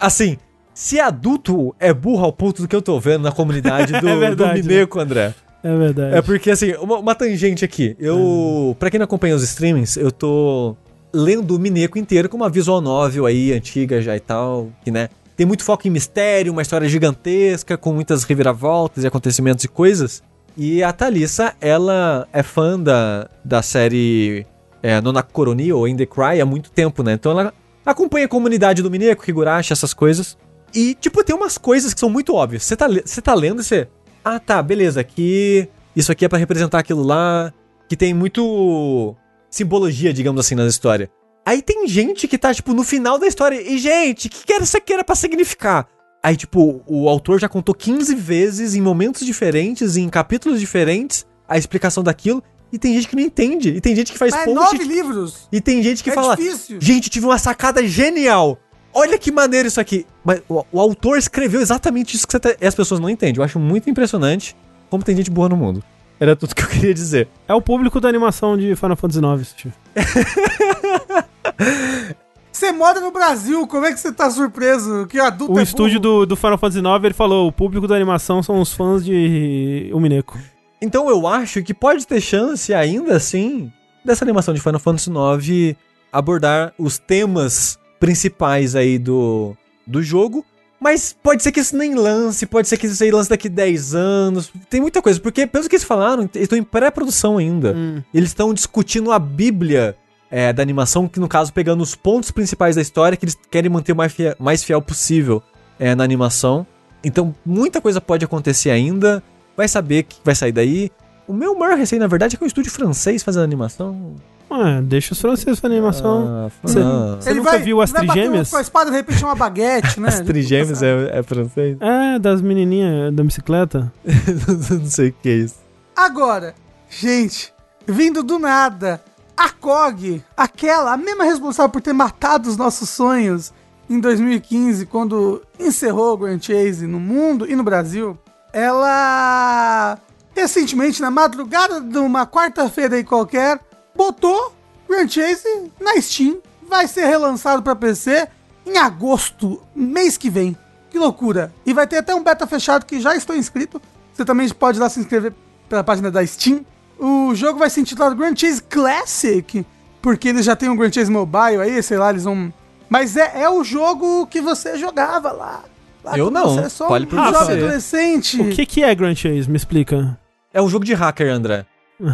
[0.00, 0.38] Assim,
[0.74, 4.16] se adulto é burro ao ponto do que eu tô vendo na comunidade do, É
[4.16, 5.34] verdade, do Mineco, André.
[5.62, 6.16] É verdade.
[6.16, 7.96] É porque, assim, uma, uma tangente aqui.
[7.98, 8.76] Eu.
[8.78, 10.76] Pra quem não acompanha os streamings, eu tô
[11.12, 15.08] lendo o Mineco inteiro com uma visual novel aí, antiga já e tal, que, né?
[15.36, 20.22] Tem muito foco em mistério, uma história gigantesca, com muitas reviravoltas e acontecimentos e coisas.
[20.56, 24.46] E a Thalissa, ela é fã da, da série
[24.82, 27.14] é, Nonakoroni ou In The Cry há muito tempo, né?
[27.14, 27.52] Então ela
[27.84, 30.36] acompanha a comunidade do Mineco, Higurashi, essas coisas.
[30.74, 32.64] E, tipo, tem umas coisas que são muito óbvias.
[32.64, 32.86] Você tá,
[33.22, 33.88] tá lendo e você...
[34.24, 35.68] Ah, tá, beleza, aqui...
[35.94, 37.52] Isso aqui é pra representar aquilo lá.
[37.88, 39.14] Que tem muito...
[39.50, 41.08] Simbologia, digamos assim, na história.
[41.46, 43.60] Aí tem gente que tá, tipo, no final da história.
[43.60, 45.86] E, gente, o que, que era isso aqui era pra significar?
[46.22, 51.58] Aí, tipo, o autor já contou 15 vezes, em momentos diferentes, em capítulos diferentes, a
[51.58, 52.42] explicação daquilo.
[52.72, 53.68] E tem gente que não entende.
[53.68, 54.78] E tem gente que faz Mas é post.
[54.78, 55.48] nove livros.
[55.52, 56.34] E tem gente que é fala.
[56.34, 56.78] difícil.
[56.80, 58.58] Gente, tive uma sacada genial.
[58.94, 60.06] Olha que maneiro isso aqui.
[60.24, 62.54] Mas o, o autor escreveu exatamente isso que você tá...
[62.64, 63.38] as pessoas não entendem.
[63.38, 64.56] Eu acho muito impressionante
[64.88, 65.82] como tem gente boa no mundo.
[66.20, 67.28] Era tudo que eu queria dizer.
[67.48, 69.72] É o público da animação de Final Fantasy IX, Xixi.
[72.52, 75.98] Você mora no Brasil, como é que você tá surpreso que adulto O é estúdio
[75.98, 79.90] do, do Final Fantasy IX, ele falou, o público da animação são os fãs de
[79.92, 80.38] Umineco.
[80.80, 83.72] Então eu acho que pode ter chance, ainda assim,
[84.04, 85.76] dessa animação de Final Fantasy IX
[86.12, 90.44] abordar os temas principais aí do, do jogo.
[90.78, 93.94] Mas pode ser que isso nem lance, pode ser que isso aí lance daqui 10
[93.94, 94.52] anos.
[94.68, 97.74] Tem muita coisa, porque pelo que eles falaram, eles estão em pré-produção ainda.
[98.12, 99.96] Eles estão discutindo a bíblia
[100.30, 103.70] é, da animação, que no caso pegando os pontos principais da história que eles querem
[103.70, 105.42] manter o mais fiel, mais fiel possível
[105.78, 106.66] é, na animação.
[107.02, 109.22] Então muita coisa pode acontecer ainda.
[109.56, 110.90] Vai saber que vai sair daí.
[111.26, 114.16] O meu maior receio, na verdade, é que é um estúdio francês fazendo animação.
[114.50, 116.26] Ué, deixa os franceses fazendo animação.
[116.28, 117.16] Ah, Você- ah.
[117.20, 118.50] Você nunca viu as vai trigêmeas?
[118.50, 120.08] Com a espada, de repente, é uma baguete, né?
[120.12, 121.76] As trigêmeas é, é francês?
[121.80, 123.92] É, das menininhas da bicicleta.
[124.70, 125.56] Não sei o que é isso.
[125.96, 126.54] Agora,
[126.88, 127.52] gente,
[127.86, 129.00] vindo do nada,
[129.36, 133.52] a COG, aquela, a mesma responsável por ter matado os nossos sonhos
[133.88, 138.16] em 2015, quando encerrou o Grand Chase no mundo e no Brasil,
[138.52, 139.98] ela
[140.34, 143.60] recentemente, na madrugada de uma quarta-feira aí qualquer,
[143.94, 144.54] botou
[144.88, 146.38] Grand Chase na Steam.
[146.68, 148.26] Vai ser relançado para PC
[148.66, 150.56] em agosto, mês que vem.
[150.90, 151.52] Que loucura!
[151.66, 153.80] E vai ter até um beta fechado que já estou inscrito.
[154.12, 155.32] Você também pode ir lá se inscrever
[155.68, 156.64] pela página da Steam.
[156.98, 159.66] O jogo vai ser intitulado Grand Chase Classic,
[160.00, 162.52] porque eles já têm um Grand Chase Mobile aí, sei lá, eles vão.
[162.88, 165.64] Mas é, é o jogo que você jogava lá.
[166.04, 166.54] lá Eu não.
[166.54, 167.52] Você é só Fale um por jovem você.
[167.52, 168.40] adolescente.
[168.40, 169.50] O que que é Grand Chase?
[169.50, 170.18] Me explica.
[170.52, 171.66] É um jogo de hacker, André.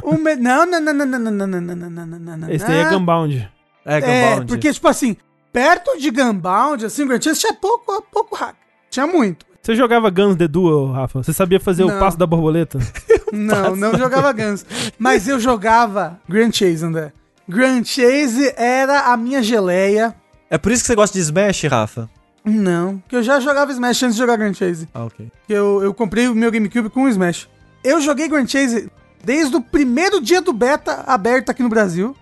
[0.05, 2.51] Um me- Não, não, não, não, não, não, não, não, não, não, não, não, não.
[2.51, 3.51] Esse daí é Gunbound.
[3.85, 4.47] É, É, Gunbound.
[4.47, 5.17] porque, tipo assim,
[5.53, 8.55] perto de Gunbound, assim, Grand Chase tinha pouco, pouco hack.
[8.91, 9.47] Tinha muito.
[9.63, 11.23] Você jogava Guns The Duel, Rafa?
[11.23, 11.97] Você sabia fazer Não.
[11.97, 12.79] o passo da borboleta?
[13.33, 14.65] Não, não jogava Guns.
[14.99, 17.13] Mas eu jogava Grand Chase, André.
[17.49, 20.15] Grand Chase era a minha geleia.
[20.49, 22.09] É por isso que você gosta de Smash, Rafa?
[22.45, 24.89] Não, que eu já jogava Smash antes de jogar Grand Chase.
[24.95, 25.31] Ah, ok.
[25.47, 27.49] Que eu, eu comprei o meu GameCube com o Smash.
[27.85, 28.91] Eu joguei Grand Chase
[29.25, 32.17] desde o primeiro dia do beta aberto aqui no Brasil.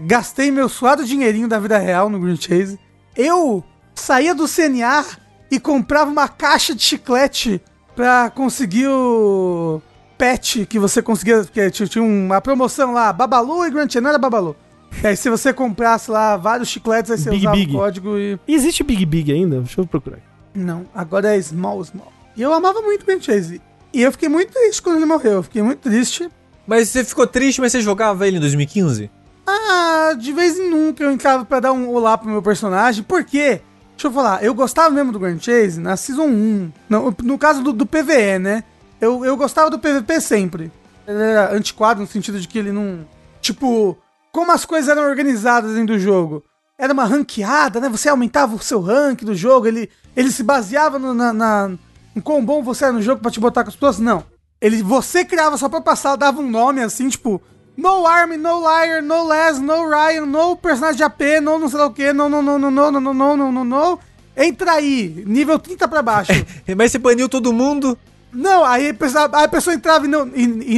[0.00, 2.78] Gastei meu suado dinheirinho da vida real no Grand Chase.
[3.16, 3.62] Eu
[3.94, 5.04] saía do CNA
[5.50, 7.60] e comprava uma caixa de chiclete
[7.94, 9.80] pra conseguir o
[10.16, 14.18] pet que você conseguia, porque tinha uma promoção lá, Babalu e Grand Chase, não era
[14.18, 14.56] Babalu.
[15.02, 17.74] E aí se você comprasse lá vários chicletes, aí você Big usava Big.
[17.74, 18.38] o código e...
[18.48, 19.60] E existe Big Big ainda?
[19.60, 20.18] Deixa eu procurar.
[20.54, 22.12] Não, agora é Small Small.
[22.36, 23.60] E eu amava muito o Grand Chase.
[23.92, 26.28] E eu fiquei muito triste quando ele morreu, eu fiquei muito triste.
[26.66, 29.10] Mas você ficou triste, mas você jogava ele em 2015?
[29.46, 33.02] Ah, de vez em nunca eu entrava pra dar um olá pro meu personagem.
[33.02, 33.62] Por quê?
[33.92, 36.72] Deixa eu falar, eu gostava mesmo do Grand Chase na Season 1.
[36.88, 38.62] No, no caso do, do PVE, né?
[39.00, 40.70] Eu, eu gostava do PVP sempre.
[41.06, 43.06] Ele era antiquado no sentido de que ele não.
[43.40, 43.96] Tipo,
[44.30, 46.44] como as coisas eram organizadas dentro do jogo.
[46.78, 47.88] Era uma ranqueada, né?
[47.88, 51.70] Você aumentava o seu rank do jogo, ele, ele se baseava no, na, na,
[52.18, 53.98] em quão bom você era no jogo pra te botar com as pessoas.
[53.98, 54.24] Não.
[54.60, 57.40] Ele, você criava sua própria sala, dava um nome assim, tipo,
[57.76, 61.78] No Army, No Liar, No Les, No Ryan, No personagem de AP, No não sei
[61.78, 63.98] lá o que, No, No, No, No, No, No, No, No, No, No, No.
[64.36, 66.32] Entra aí, nível 30 pra baixo.
[66.76, 67.96] Mas você baniu todo mundo?
[68.32, 70.74] Não, aí a pessoa, entrava e não, e, e,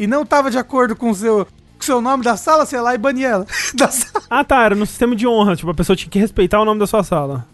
[0.00, 1.44] e, e não tava de acordo com o seu,
[1.76, 3.46] com seu nome da sala, sei lá, e bania ela.
[3.74, 4.24] Da sala.
[4.30, 5.56] Ah, tá, era no sistema de honra.
[5.56, 7.46] Tipo, a pessoa tinha que respeitar o nome da sua sala.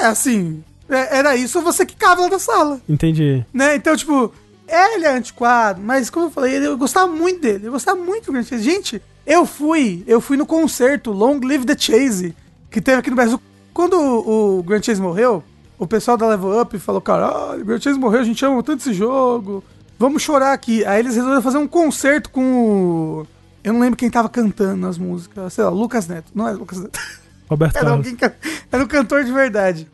[0.00, 2.80] É, assim, é- era isso, você quicava ela da sala.
[2.88, 3.44] Entendi.
[3.52, 3.76] né?
[3.76, 4.32] Então, tipo,
[4.68, 7.66] é, ele é antiquado, mas como eu falei, eu gostava muito dele.
[7.66, 8.62] Eu gostava muito do Grand Chase.
[8.62, 12.34] Gente, eu fui, eu fui no concerto Long Live the Chase,
[12.70, 13.40] que teve aqui no Brasil.
[13.74, 15.42] Quando o, o Grand Chase morreu,
[15.78, 18.80] o pessoal da Level Up falou, caralho, o Grand Chase morreu, a gente ama tanto
[18.80, 19.62] esse jogo.
[19.98, 20.84] Vamos chorar aqui.
[20.84, 23.26] Aí eles resolveram fazer um concerto com o...
[23.64, 25.52] Eu não lembro quem tava cantando as músicas.
[25.54, 26.26] Sei lá, Lucas Neto.
[26.34, 27.00] Não é Lucas Neto.
[27.48, 28.06] Roberto Era, Carlos.
[28.06, 28.32] alguém,
[28.70, 29.88] era um cantor de verdade.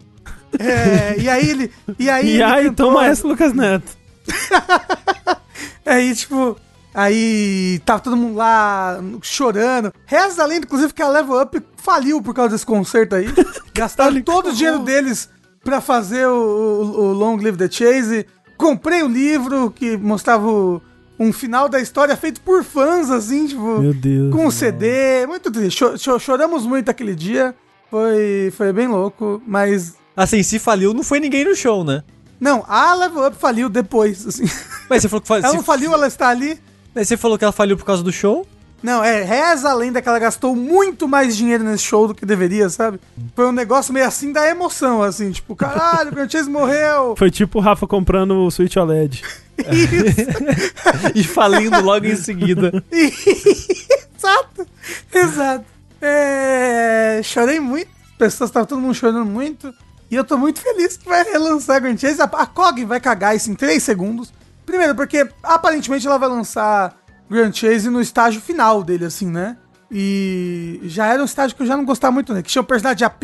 [0.58, 1.70] É, e aí ele...
[1.98, 3.96] E aí, E aí, cantou- toma essa, Lucas Neto.
[5.84, 6.56] Aí, tipo,
[6.94, 9.92] aí tava todo mundo lá chorando.
[10.06, 13.26] Reza a lenda, inclusive, que a Level Up faliu por causa desse concerto aí.
[13.74, 15.28] Gastaram todo o dinheiro deles
[15.64, 18.26] pra fazer o, o- o Long Live the Chase.
[18.56, 20.80] Comprei o livro que mostrava o-
[21.18, 24.32] um final da história feito por fãs, assim, tipo, Meu Deus.
[24.32, 25.26] com um CD.
[25.26, 25.78] Muito triste.
[25.78, 27.54] Cho- cho- choramos muito aquele dia.
[27.90, 29.94] Foi, foi bem louco, mas.
[30.16, 32.02] Assim, se faliu, não foi ninguém no show, né?
[32.40, 34.44] Não, a Level Up faliu depois, assim.
[34.90, 35.44] Mas você falou que faliu.
[35.44, 36.58] Ela não faliu, ela está ali.
[36.94, 38.46] Mas você falou que ela faliu por causa do show?
[38.82, 42.26] Não, é, reza a lenda que ela gastou muito mais dinheiro nesse show do que
[42.26, 42.98] deveria, sabe?
[43.36, 47.14] Foi um negócio meio assim da emoção, assim, tipo, caralho, o Grand morreu!
[47.16, 49.22] Foi tipo o Rafa comprando o Switch OLED.
[49.70, 52.82] Isso, E falindo logo em seguida.
[52.90, 54.66] exato,
[55.14, 55.64] exato.
[56.00, 59.72] É, chorei muito, as pessoas estavam todo mundo chorando muito,
[60.12, 62.20] e eu tô muito feliz que vai relançar Grand Chase.
[62.20, 64.30] A, COG vai cagar isso em 3 segundos.
[64.66, 66.94] Primeiro, porque aparentemente ela vai lançar
[67.30, 69.56] Grand Chase no estágio final dele, assim, né?
[69.90, 72.42] E já era um estágio que eu já não gostava muito, né?
[72.42, 73.22] Que tinha o personagem AP.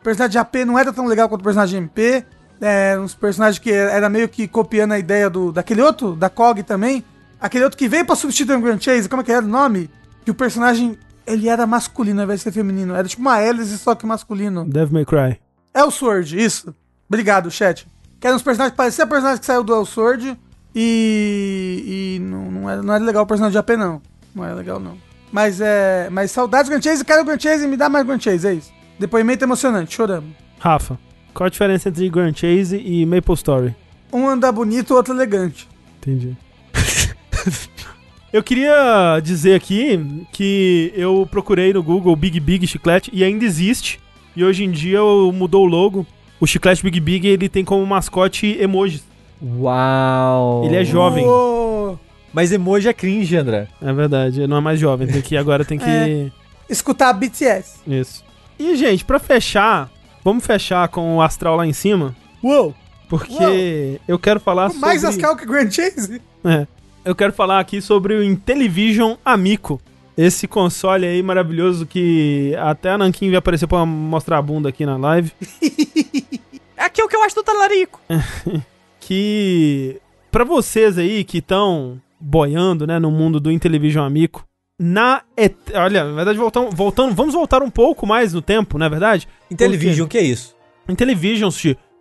[0.00, 2.24] O personagem AP não era tão legal quanto o personagem MP.
[2.60, 6.62] É, uns personagens que era meio que copiando a ideia do daquele outro, da COG
[6.62, 7.04] também.
[7.40, 9.90] Aquele outro que veio pra substituir o Grand Chase, como é que era o nome?
[10.24, 12.94] Que o personagem, ele era masculino ao invés de ser feminino.
[12.94, 14.64] Era tipo uma hélice, só que masculino.
[14.64, 15.49] Devil May Cry.
[15.72, 16.74] É o Sword, isso.
[17.08, 17.86] Obrigado, chat.
[18.20, 20.38] Que eram uns personagens que pareciam personagem que saiu do El Sword.
[20.74, 22.16] E.
[22.16, 24.00] E não, não, era, não era legal o personagem de AP, não.
[24.34, 24.96] Não era legal, não.
[25.32, 26.08] Mas é.
[26.10, 28.54] Mas saudades do Grand Chase, quero o Grand Chase, me dá mais Grand Chase, é
[28.54, 28.72] isso.
[28.98, 30.30] Depoimento emocionante, choramos.
[30.58, 30.98] Rafa,
[31.32, 33.74] qual a diferença entre Grand Chase e Maple Story?
[34.12, 35.68] Um anda bonito, o outro elegante.
[35.98, 36.36] Entendi.
[38.32, 44.00] eu queria dizer aqui que eu procurei no Google Big Big Chiclete e ainda existe.
[44.36, 46.06] E hoje em dia eu- mudou o logo.
[46.40, 49.02] O chiclete Big Big ele tem como mascote emojis.
[49.42, 50.64] Uau!
[50.64, 51.24] Ele é jovem.
[51.24, 51.98] Uou.
[52.32, 53.66] Mas emoji é cringe, André.
[53.82, 55.06] É verdade, ele não é mais jovem.
[55.08, 56.30] Tem que agora tem que É.
[56.68, 57.80] Escutar BTS.
[57.86, 58.24] isso.
[58.58, 59.90] E gente, pra fechar,
[60.24, 62.14] vamos fechar com o astral lá em cima.
[62.42, 62.74] Uou!
[63.08, 66.22] Porque eu quero falar sobre Mais Ascal que Grand Chase?
[66.44, 66.66] É.
[67.04, 69.80] Eu quero falar aqui sobre o Intellivision Amico.
[70.16, 74.84] Esse console aí maravilhoso que até a Nankin vai aparecer pra mostrar a bunda aqui
[74.84, 75.32] na live.
[76.80, 78.00] É aqui o que eu acho do talarico.
[78.98, 84.46] Que pra vocês aí que estão boiando, né, no mundo do Intellivision Amico,
[84.78, 85.56] na et...
[85.74, 89.28] olha, na verdade voltando, voltando, vamos voltar um pouco mais no tempo, não é verdade?
[89.50, 90.54] Intellivision, o que é isso?
[90.88, 91.50] Intellivision,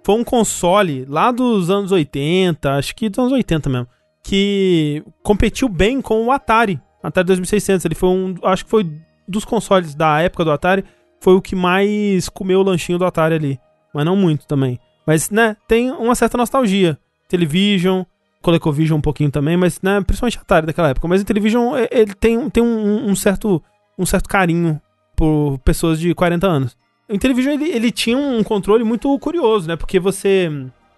[0.04, 3.88] foi um console lá dos anos 80, acho que dos anos 80 mesmo,
[4.24, 7.86] que competiu bem com o Atari, Atari 2600.
[7.86, 8.90] Ele foi um, acho que foi
[9.28, 10.84] dos consoles da época do Atari,
[11.20, 13.60] foi o que mais comeu o lanchinho do Atari ali,
[13.94, 14.80] mas não muito também.
[15.06, 16.98] Mas, né, tem uma certa nostalgia.
[17.28, 18.04] Television,
[18.42, 21.08] ColecoVision um pouquinho também, mas, né, principalmente Atari daquela época.
[21.08, 23.62] Mas o Television, ele tem, tem um, um certo,
[23.98, 24.82] um certo carinho
[25.20, 26.78] por pessoas de 40 anos.
[27.10, 29.76] o Intellivision ele, ele tinha um controle muito curioso, né?
[29.76, 30.50] Porque você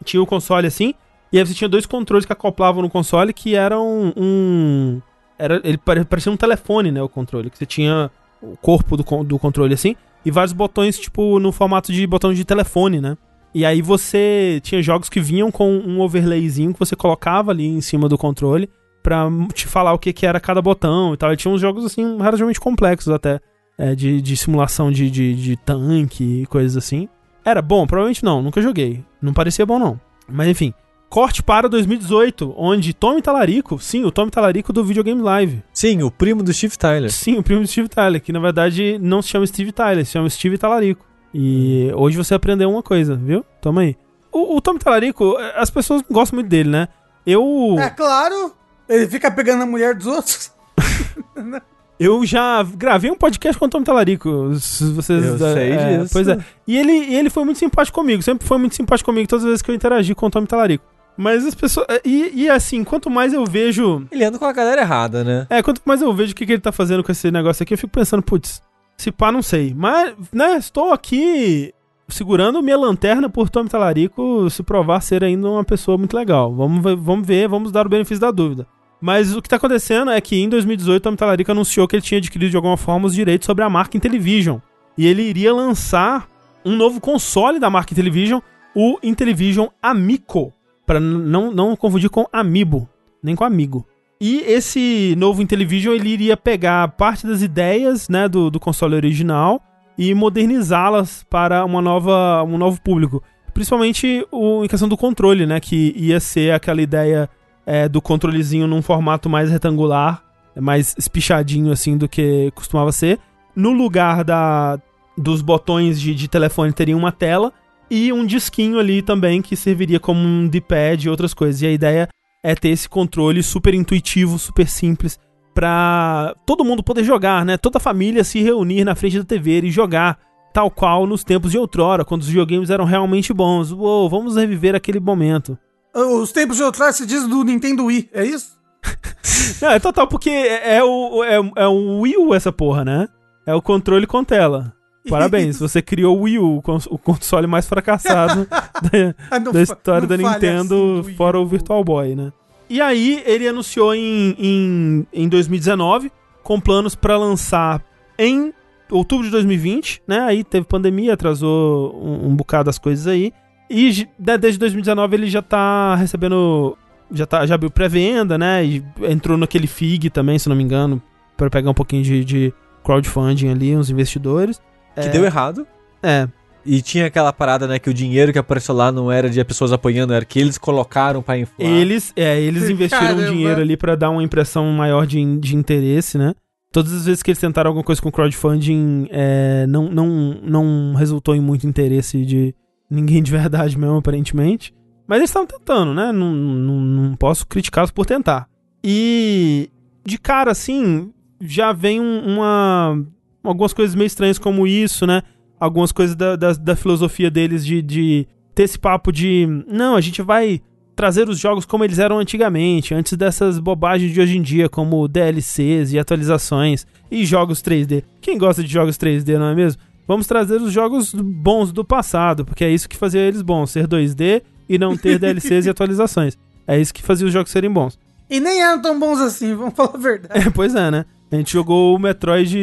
[0.06, 0.94] tinha o console assim,
[1.34, 5.02] e aí você tinha dois controles que acoplavam no console que eram um.
[5.42, 7.02] Era, ele pare- parecia um telefone, né?
[7.02, 7.50] O controle.
[7.50, 8.12] Que você tinha
[8.42, 9.96] o corpo do, do controle assim,
[10.26, 13.18] e vários botões, tipo, no formato de botão de telefone, né?
[13.54, 17.82] E aí você tinha jogos que vinham com um overlayzinho que você colocava ali em
[17.82, 18.70] cima do controle
[19.04, 21.34] pra te falar o que, que era cada botão e tal.
[21.34, 23.40] E tinha uns jogos, assim, relativamente complexos até,
[23.78, 27.10] é, de, de simulação de, de, de tanque e coisas assim.
[27.44, 27.86] Era bom?
[27.88, 29.04] Provavelmente não, nunca joguei.
[29.22, 30.00] Não parecia bom, não.
[30.30, 30.74] Mas enfim,
[31.12, 35.62] corte para 2018, onde Tommy Talarico, sim, o Tommy Talarico do Videogame Live.
[35.74, 37.12] Sim, o primo do Steve Tyler.
[37.12, 40.14] Sim, o primo do Steve Tyler, que na verdade não se chama Steve Tyler, se
[40.14, 41.06] chama Steve Talarico.
[41.34, 43.44] E hoje você aprendeu uma coisa, viu?
[43.62, 43.98] Toma aí.
[44.32, 46.88] O, o Tommy Talarico, eh, as pessoas gostam muito dele, né?
[47.26, 47.76] Eu.
[47.78, 48.54] É claro,
[48.88, 50.52] ele fica pegando a mulher dos outros.
[52.00, 54.56] Eu já gravei um podcast com o Tom Talarico.
[54.60, 56.10] Se vocês, Eu sei é, disso.
[56.12, 56.40] Pois é.
[56.66, 58.24] E ele, ele foi muito simpático comigo.
[58.24, 60.84] Sempre foi muito simpático comigo todas as vezes que eu interagi com o Tom Talarico.
[61.22, 61.86] Mas as pessoas.
[62.04, 64.08] E, e assim, quanto mais eu vejo.
[64.12, 65.46] Ele anda com a galera errada, né?
[65.50, 67.76] É, quanto mais eu vejo o que, que ele tá fazendo com esse negócio aqui,
[67.76, 68.62] eu fico pensando, putz,
[68.98, 69.74] se pá, não sei.
[69.76, 71.74] Mas, né, estou aqui
[72.08, 76.54] segurando minha lanterna por Tom Talarico se provar ser ainda uma pessoa muito legal.
[76.54, 78.68] Vamos ver, vamos ver, vamos dar o benefício da dúvida.
[79.00, 82.18] Mas o que tá acontecendo é que em 2018 Tom Talarico anunciou que ele tinha
[82.18, 84.58] adquirido de alguma forma os direitos sobre a marca Intellivision.
[84.98, 86.28] E ele iria lançar
[86.66, 88.40] um novo console da marca Intellivision,
[88.76, 90.54] o Intellivision Amico.
[90.92, 92.86] Pra n- não, não confundir com Amiibo,
[93.24, 93.88] nem com Amigo.
[94.20, 99.64] E esse novo Intellivision ele iria pegar parte das ideias né, do, do console original
[99.98, 103.24] e modernizá-las para uma nova, um novo público.
[103.54, 105.62] Principalmente o, em questão do controle, né?
[105.62, 107.30] Que ia ser aquela ideia
[107.66, 110.22] é, do controlezinho num formato mais retangular,
[110.60, 113.18] mais espichadinho assim do que costumava ser.
[113.56, 114.78] No lugar da,
[115.18, 117.54] dos botões de, de telefone teria uma tela
[117.92, 121.62] e um disquinho ali também que serviria como um D-pad e outras coisas.
[121.62, 122.08] E a ideia
[122.42, 125.20] é ter esse controle super intuitivo, super simples,
[125.54, 127.58] pra todo mundo poder jogar, né?
[127.58, 130.18] Toda a família se reunir na frente da TV e jogar,
[130.54, 133.74] tal qual nos tempos de outrora, quando os videogames eram realmente bons.
[133.74, 135.58] Uou, vamos reviver aquele momento.
[135.94, 138.58] Os tempos de outrás se diz do Nintendo Wii, é isso?
[139.62, 143.10] Não, é total, porque é, é o, é, é o Wii U essa porra, né?
[143.46, 144.74] É o controle com tela.
[145.10, 149.52] Parabéns, você criou o Wii U, o cons- o console mais fracassado da, Ah, não
[149.52, 152.32] da história da Nintendo, assim fora o Virtual Boy, né?
[152.70, 156.12] E aí, ele anunciou em, em, em 2019,
[156.44, 157.82] com planos pra lançar
[158.18, 158.54] em
[158.90, 160.20] outubro de 2020, né?
[160.22, 163.34] Aí teve pandemia, atrasou um, um bocado as coisas aí.
[163.70, 166.78] E né, desde 2019 ele já tá recebendo.
[167.14, 168.64] Já, tá, já abriu pré-venda, né?
[168.66, 171.02] E entrou naquele FIG também, se não me engano,
[171.36, 172.54] pra pegar um pouquinho de, de
[172.86, 174.62] crowdfunding ali, uns investidores.
[174.96, 175.66] Que É, deu errado.
[176.04, 176.28] É,
[176.66, 179.72] E tinha aquela parada, né, que o dinheiro que apareceu lá não era de pessoas
[179.74, 181.68] apoiando, era que eles colocaram pra inflar.
[181.68, 183.32] Eles, é, eles investiram Caramba.
[183.32, 186.34] dinheiro ali pra dar uma impressão maior de, de interesse, né?
[186.72, 190.08] Todas as vezes que eles tentaram alguma coisa com crowdfunding, é, não, não,
[190.44, 192.54] não resultou em muito interesse de
[192.90, 194.74] ninguém de verdade mesmo, aparentemente.
[195.08, 196.12] Mas eles estavam tentando, né?
[196.12, 198.48] Não, não, não posso criticá-los por tentar.
[198.84, 199.70] E
[200.06, 201.12] de cara, assim,
[201.42, 203.04] já vem um- uma.
[203.44, 205.24] Algumas coisas meio estranhas como isso, né?
[205.60, 209.48] Algumas coisas da, da, da filosofia deles de, de ter esse papo de.
[209.68, 210.62] Não, a gente vai
[210.96, 215.08] trazer os jogos como eles eram antigamente, antes dessas bobagens de hoje em dia, como
[215.08, 218.04] DLCs e atualizações e jogos 3D.
[218.20, 219.82] Quem gosta de jogos 3D, não é mesmo?
[220.08, 223.88] Vamos trazer os jogos bons do passado, porque é isso que fazia eles bons, ser
[223.88, 226.38] 2D e não ter DLCs e atualizações.
[226.68, 227.98] É isso que fazia os jogos serem bons.
[228.30, 230.48] E nem eram tão bons assim, vamos falar a verdade.
[230.48, 231.06] É, pois é, né?
[231.32, 232.58] A gente jogou o Metroid,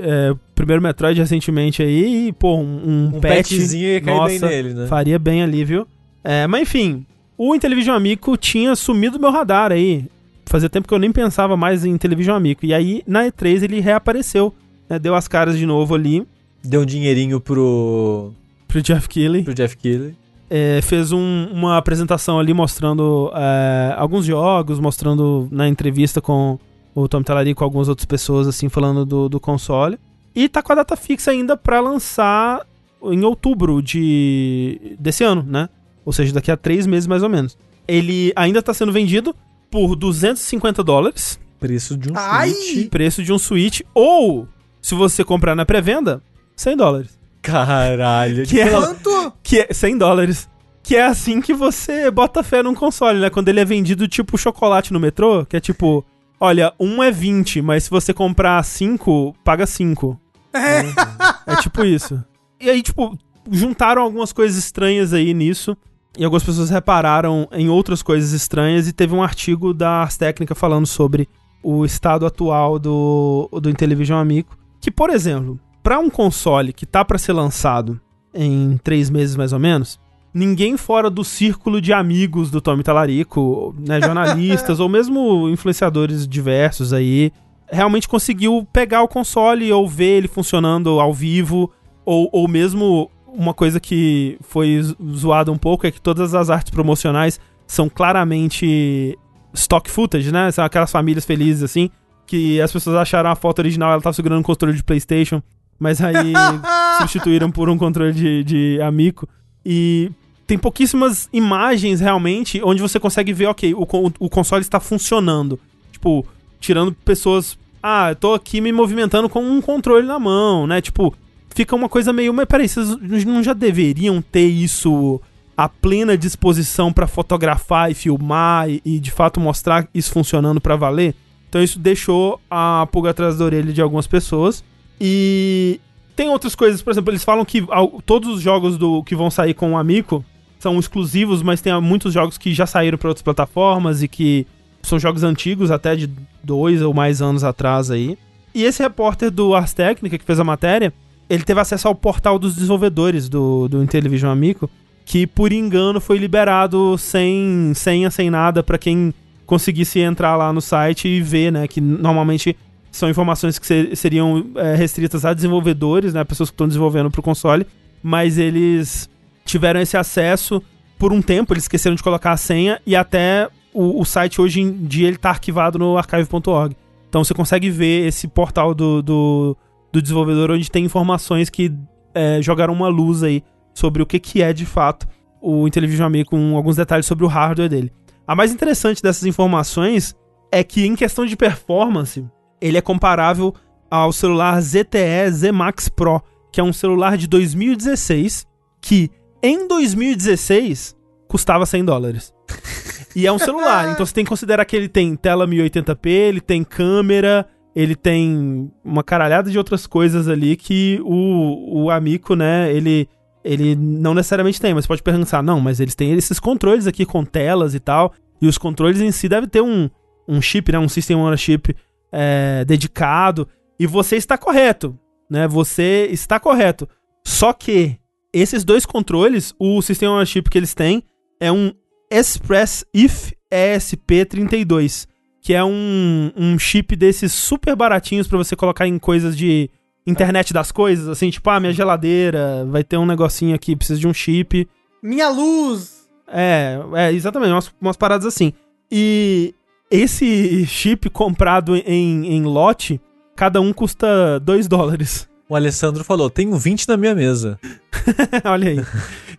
[0.00, 4.38] é, primeiro Metroid recentemente aí, e, pô, um, um, Um patch, petzinho ia cair bem
[4.40, 4.86] nossa, nele, né?
[4.88, 5.86] faria bem ali, viu?
[6.24, 7.06] É, mas enfim,
[7.38, 10.04] o Intellivision Amico tinha sumido do meu radar aí.
[10.46, 12.66] Fazia tempo que eu nem pensava mais em Intellivision Amico.
[12.66, 14.52] E aí, na E3, ele reapareceu,
[14.88, 14.98] né?
[14.98, 16.26] Deu as caras de novo ali
[16.62, 18.32] Deu um dinheirinho pro,
[18.66, 19.44] pro Jeff Keighley.
[19.44, 20.14] pro Jeff Keighley.
[20.50, 26.58] É, fez um- uma apresentação ali mostrando é, alguns jogos, mostrando na entrevista com
[26.94, 29.98] o Tom Tallarico com algumas outras pessoas, assim, falando do, do console.
[30.34, 32.64] E tá com a data fixa ainda pra lançar
[33.02, 35.68] em outubro de desse ano, né?
[36.04, 37.56] Ou seja, daqui a três meses mais ou menos.
[37.88, 39.34] Ele ainda tá sendo vendido
[39.70, 42.50] por 250 dólares, Preço de um Ai!
[42.50, 42.88] Switch.
[42.88, 44.48] preço de um Switch, ou,
[44.80, 46.22] se você comprar na pré-venda,
[46.56, 47.18] 100 dólares.
[47.42, 48.46] Caralho.
[48.46, 49.32] Que é, Quanto?
[49.42, 50.48] que é 100 dólares.
[50.82, 53.28] Que é assim que você bota fé num console, né?
[53.28, 56.04] Quando ele é vendido tipo chocolate no metrô, que é tipo,
[56.40, 60.18] olha, um é 20, mas se você comprar 5, paga 5.
[60.54, 61.52] É.
[61.52, 62.24] É tipo isso.
[62.58, 63.16] E aí, tipo,
[63.50, 65.76] juntaram algumas coisas estranhas aí nisso.
[66.18, 68.88] E algumas pessoas repararam em outras coisas estranhas.
[68.88, 71.28] E teve um artigo da Ars Técnica falando sobre
[71.62, 74.56] o estado atual do, do Intellivision Amico.
[74.80, 78.00] Que, por exemplo, para um console que tá para ser lançado
[78.34, 79.99] em três meses mais ou menos,
[80.32, 86.92] ninguém fora do círculo de amigos do Tommy Talarico, né, jornalistas ou mesmo influenciadores diversos
[86.92, 87.32] aí,
[87.70, 91.70] realmente conseguiu pegar o console ou ver ele funcionando ao vivo,
[92.04, 94.80] ou, ou mesmo uma coisa que foi
[95.14, 99.16] zoada um pouco é que todas as artes promocionais são claramente
[99.54, 100.50] stock footage, né?
[100.50, 101.90] São aquelas famílias felizes assim,
[102.26, 105.42] que as pessoas acharam a foto original, ela tava segurando um controle de PlayStation,
[105.78, 106.32] mas aí
[106.98, 109.28] substituíram por um controle de, de Amico.
[109.64, 110.10] E
[110.50, 113.86] tem pouquíssimas imagens realmente onde você consegue ver, ok, o,
[114.18, 115.60] o console está funcionando.
[115.92, 116.26] Tipo,
[116.58, 117.56] tirando pessoas.
[117.80, 120.80] Ah, eu tô aqui me movimentando com um controle na mão, né?
[120.80, 121.14] Tipo,
[121.50, 122.34] fica uma coisa meio.
[122.34, 125.20] Mas peraí, vocês não já deveriam ter isso
[125.56, 130.74] à plena disposição para fotografar e filmar e, e, de fato mostrar isso funcionando para
[130.74, 131.14] valer?
[131.48, 134.64] Então isso deixou a pulga atrás da orelha de algumas pessoas.
[135.00, 135.78] E
[136.16, 137.64] tem outras coisas, por exemplo, eles falam que
[138.04, 140.24] todos os jogos do que vão sair com o Amico
[140.60, 144.46] são exclusivos, mas tem muitos jogos que já saíram para outras plataformas e que
[144.82, 146.08] são jogos antigos, até de
[146.44, 148.16] dois ou mais anos atrás aí.
[148.54, 150.92] E esse repórter do Ars Técnica, que fez a matéria,
[151.30, 154.68] ele teve acesso ao portal dos desenvolvedores do, do Intellivision Amico,
[155.06, 159.14] que por engano foi liberado sem senha, sem nada, para quem
[159.46, 162.54] conseguisse entrar lá no site e ver, né, que normalmente
[162.90, 167.20] são informações que ser, seriam é, restritas a desenvolvedores, né, pessoas que estão desenvolvendo para
[167.20, 167.66] o console,
[168.02, 169.08] mas eles
[169.50, 170.62] tiveram esse acesso
[170.98, 174.60] por um tempo, eles esqueceram de colocar a senha e até o, o site hoje
[174.60, 176.76] em dia ele tá arquivado no archive.org.
[177.08, 179.56] Então você consegue ver esse portal do, do,
[179.92, 181.72] do desenvolvedor onde tem informações que
[182.14, 183.42] é, jogaram uma luz aí
[183.74, 185.08] sobre o que, que é de fato
[185.40, 187.92] o Intellivision Amigo com alguns detalhes sobre o hardware dele.
[188.26, 190.14] A mais interessante dessas informações
[190.52, 192.24] é que em questão de performance,
[192.60, 193.54] ele é comparável
[193.90, 196.22] ao celular ZTE Z Max Pro,
[196.52, 198.46] que é um celular de 2016
[198.80, 199.10] que
[199.42, 200.96] em 2016
[201.28, 202.34] custava 100 dólares.
[203.14, 206.40] E é um celular, então você tem que considerar que ele tem tela 1080p, ele
[206.40, 207.44] tem câmera,
[207.74, 213.08] ele tem uma caralhada de outras coisas ali que o, o Amico, né, ele,
[213.44, 217.24] ele não necessariamente tem, mas pode pensar, não, mas eles têm esses controles aqui com
[217.24, 219.90] telas e tal, e os controles em si devem ter um,
[220.28, 221.74] um chip, né, um System on Chip
[222.12, 226.88] é, dedicado, e você está correto, né, você está correto.
[227.24, 227.99] Só que
[228.32, 231.02] esses dois controles, o System on a Chip que eles têm
[231.40, 231.72] é um
[232.10, 235.06] Express If ESP32,
[235.40, 239.70] que é um, um chip desses super baratinhos para você colocar em coisas de
[240.06, 244.06] internet das coisas, assim, tipo, ah, minha geladeira vai ter um negocinho aqui, precisa de
[244.06, 244.68] um chip.
[245.02, 246.08] Minha luz!
[246.28, 248.52] É, é exatamente, umas, umas paradas assim.
[248.90, 249.54] E
[249.90, 253.00] esse chip comprado em, em lote,
[253.36, 255.29] cada um custa 2 dólares.
[255.50, 257.58] O Alessandro falou: tenho 20 na minha mesa.
[258.46, 258.78] Olha aí.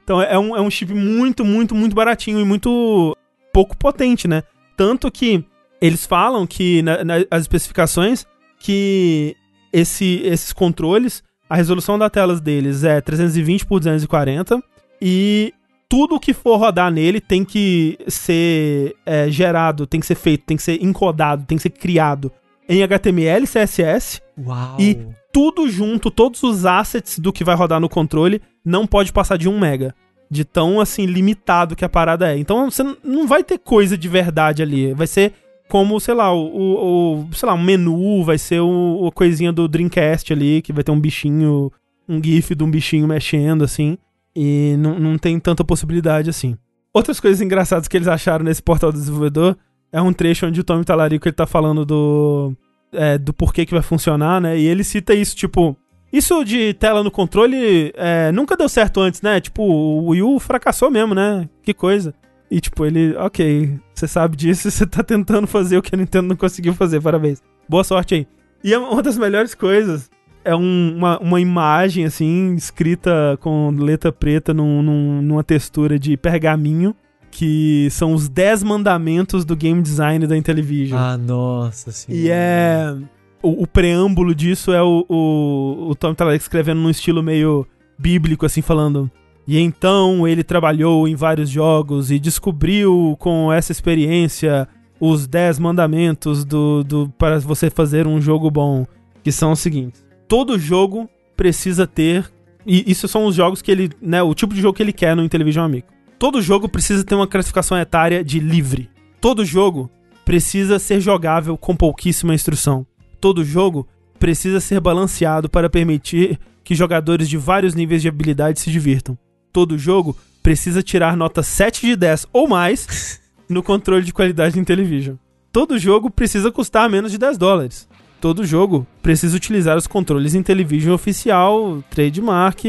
[0.04, 3.18] Então é um, é um chip muito, muito, muito baratinho e muito
[3.54, 4.44] pouco potente, né?
[4.76, 5.46] Tanto que
[5.82, 8.26] eles falam que nas na, especificações
[8.60, 9.38] que
[9.72, 14.62] esse, esses controles, a resolução das telas deles é 320 por 240
[15.02, 15.54] e
[15.88, 20.58] tudo que for rodar nele tem que ser é, gerado, tem que ser feito, tem
[20.58, 22.32] que ser encodado, tem que ser criado
[22.68, 24.78] em HTML, CSS Uau.
[24.78, 29.38] e tudo junto, todos os assets do que vai rodar no controle, não pode passar
[29.38, 29.96] de 1 mega.
[30.30, 32.38] De tão, assim, limitado que a parada é.
[32.38, 34.94] Então você não vai ter coisa de verdade ali.
[34.94, 35.34] Vai ser
[35.68, 39.68] como, sei lá, o, o sei lá, um menu, vai ser o, a coisinha do
[39.68, 41.72] Dreamcast ali, que vai ter um bichinho,
[42.08, 43.98] um gif de um bichinho mexendo, assim.
[44.36, 46.58] E não, não tem tanta possibilidade assim.
[46.94, 49.58] Outras coisas engraçadas que eles acharam nesse portal do desenvolvedor
[49.92, 52.54] é um trecho onde o Tommy Talarico ele tá falando do
[52.94, 54.58] é, do porquê que vai funcionar, né?
[54.58, 55.78] E ele cita isso, tipo,
[56.12, 59.40] isso de tela no controle é, nunca deu certo antes, né?
[59.40, 61.48] Tipo, o Wii U fracassou mesmo, né?
[61.64, 62.14] Que coisa.
[62.50, 65.98] E tipo, ele, ok, você sabe disso e você tá tentando fazer o que a
[65.98, 67.42] Nintendo não conseguiu fazer, parabéns.
[67.68, 68.28] Boa sorte aí.
[68.64, 70.10] E uma das melhores coisas
[70.44, 76.18] é um, uma, uma imagem, assim, escrita com letra preta num, num, numa textura de
[76.18, 76.96] pergaminho
[77.32, 81.00] que são os 10 mandamentos do game design da Intellivision.
[81.00, 82.24] Ah, nossa senhora.
[82.24, 82.96] E é.
[83.42, 87.66] O, o preâmbulo disso é o, o, o Tom Talek escrevendo num estilo meio
[87.98, 89.10] bíblico, assim, falando.
[89.48, 94.68] E então ele trabalhou em vários jogos e descobriu com essa experiência
[95.00, 98.86] os 10 mandamentos do, do, para você fazer um jogo bom.
[99.24, 102.32] Que são os seguintes: todo jogo precisa ter
[102.66, 105.16] E isso são os jogos que ele, né, o tipo de jogo que ele quer
[105.16, 105.88] no Intellivision Amigo.
[106.22, 108.92] Todo jogo precisa ter uma classificação etária de livre.
[109.20, 109.90] Todo jogo
[110.24, 112.86] precisa ser jogável com pouquíssima instrução.
[113.20, 113.88] Todo jogo
[114.20, 119.18] precisa ser balanceado para permitir que jogadores de vários níveis de habilidade se divirtam.
[119.52, 123.20] Todo jogo precisa tirar nota 7 de 10 ou mais
[123.50, 125.16] no controle de qualidade de Intellivision.
[125.52, 127.90] Todo jogo precisa custar menos de 10 dólares.
[128.20, 132.64] Todo jogo precisa utilizar os controles Intellivision oficial, trademark,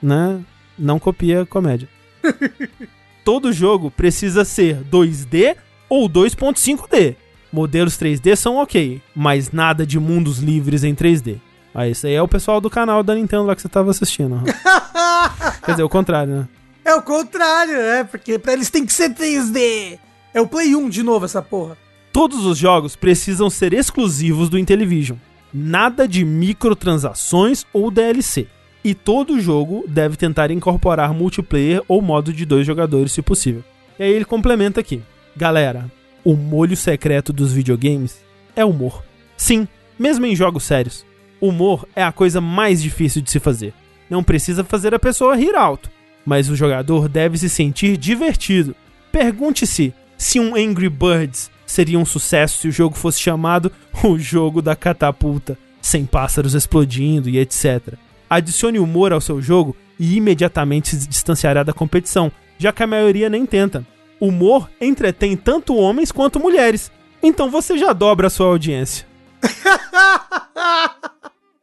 [0.00, 0.40] né?
[0.78, 1.95] Não copia comédia.
[3.24, 5.56] Todo jogo precisa ser 2D
[5.88, 7.16] ou 2.5D.
[7.52, 11.38] Modelos 3D são ok, mas nada de mundos livres em 3D.
[11.74, 14.42] Ah, isso aí é o pessoal do canal da Nintendo lá que você tava assistindo.
[15.64, 16.48] Quer dizer, o contrário, né?
[16.84, 18.04] É o contrário, né?
[18.04, 19.98] Porque pra eles tem que ser 3D.
[20.32, 21.76] É o Play 1 de novo essa porra.
[22.12, 25.18] Todos os jogos precisam ser exclusivos do Intellivision.
[25.52, 28.46] Nada de microtransações ou DLC.
[28.86, 33.64] E todo jogo deve tentar incorporar multiplayer ou modo de dois jogadores, se possível.
[33.98, 35.02] E aí ele complementa aqui.
[35.36, 35.90] Galera,
[36.22, 38.20] o molho secreto dos videogames
[38.54, 39.02] é humor.
[39.36, 39.66] Sim,
[39.98, 41.04] mesmo em jogos sérios.
[41.40, 43.74] Humor é a coisa mais difícil de se fazer.
[44.08, 45.90] Não precisa fazer a pessoa rir alto,
[46.24, 48.72] mas o jogador deve se sentir divertido.
[49.10, 53.72] Pergunte-se se um Angry Birds seria um sucesso se o jogo fosse chamado
[54.04, 57.98] o jogo da catapulta, sem pássaros explodindo e etc.
[58.28, 63.30] Adicione humor ao seu jogo e imediatamente se distanciará da competição, já que a maioria
[63.30, 63.86] nem tenta.
[64.20, 66.90] Humor entretém tanto homens quanto mulheres,
[67.22, 69.06] então você já dobra a sua audiência.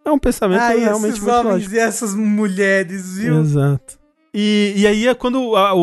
[0.06, 1.76] é um pensamento Ai, realmente esses muito homens lógico.
[1.76, 3.40] e essas mulheres, viu?
[3.42, 3.98] Exato.
[4.34, 5.80] E, e aí é quando a- o,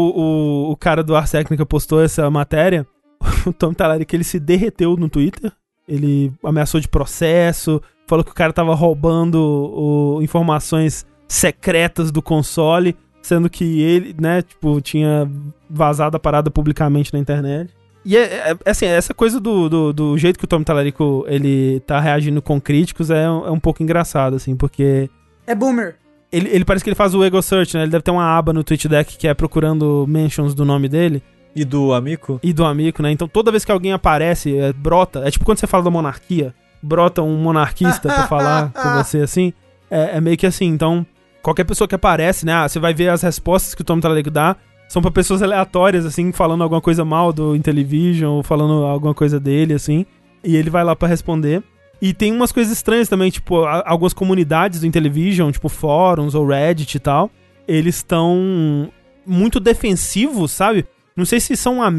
[0.68, 2.86] o, o cara do Ars Technica postou essa matéria,
[3.46, 5.52] o Tom Talarico ele se derreteu no Twitter.
[5.88, 12.94] Ele ameaçou de processo, falou que o cara tava roubando o- informações secretas do console,
[13.22, 15.30] sendo que ele, né, tipo, tinha
[15.68, 17.72] vazado a parada publicamente na internet.
[18.04, 21.24] E é, é- é assim, essa coisa do, do, do jeito que o Tom Talarico
[21.28, 25.08] ele tá reagindo com críticos é, um- é um pouco engraçado, assim, porque
[25.46, 25.96] É boomer.
[26.32, 27.82] ele, ele parece que ele faz o Ego Search, né?
[27.84, 31.22] Ele deve ter uma aba no Twitch Deck que é procurando mentions do nome dele
[31.54, 32.40] E do amigo?
[32.42, 33.12] e do amigo, né?
[33.12, 35.20] Então toda vez que alguém aparece, é, brota.
[35.26, 39.52] É tipo quando você fala da monarquia, brota um monarquista pra falar com você assim.
[39.90, 40.66] É, é meio que assim.
[40.66, 41.04] Então,
[41.42, 42.52] qualquer pessoa que aparece, né?
[42.54, 44.56] ah, você vai ver as respostas que o Tom Talarico dá.
[44.88, 49.38] São pra pessoas aleatórias, assim, falando alguma coisa mal do Intellivision ou falando alguma coisa
[49.38, 50.04] dele, assim.
[50.42, 51.62] E ele vai lá pra responder.
[52.02, 56.44] E tem umas coisas estranhas também, tipo, a- algumas comunidades do Intellivision, tipo fóruns ou
[56.46, 57.30] Reddit e tal,
[57.68, 58.90] eles estão
[59.26, 60.86] muito defensivos, sabe?
[61.20, 61.82] Não sei se são.
[61.82, 61.90] ah,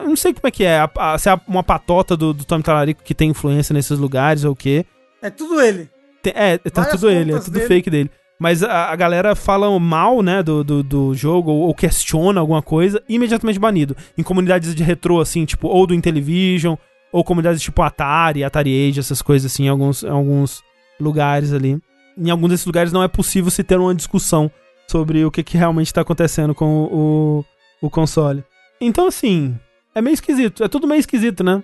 [0.00, 0.78] Não sei como é que é.
[0.80, 4.44] a- a- se é uma patota do, do Tom Talarico que tem influência nesses lugares
[4.44, 4.84] ou o quê.
[5.22, 5.88] É tudo ele.
[6.22, 7.66] Tem- é, tá Várias tudo ele, é tudo dele.
[7.66, 8.10] fake dele.
[8.38, 12.62] Mas a, a galera fala mal, né, do, do, do jogo, ou, ou questiona alguma
[12.62, 13.94] coisa, imediatamente banido.
[14.16, 16.74] Em comunidades de retrô, assim, tipo, ou do Intellivision,
[17.12, 20.62] ou comunidades tipo Atari, Atari Age, essas coisas assim, em alguns, em alguns
[20.98, 21.78] lugares ali.
[22.16, 24.50] Em alguns desses lugares não é possível se ter uma discussão
[24.88, 27.44] sobre o que, que realmente tá acontecendo com o,
[27.80, 28.42] o, o console.
[28.80, 29.58] Então, assim,
[29.94, 30.64] é meio esquisito.
[30.64, 31.62] É tudo meio esquisito, né?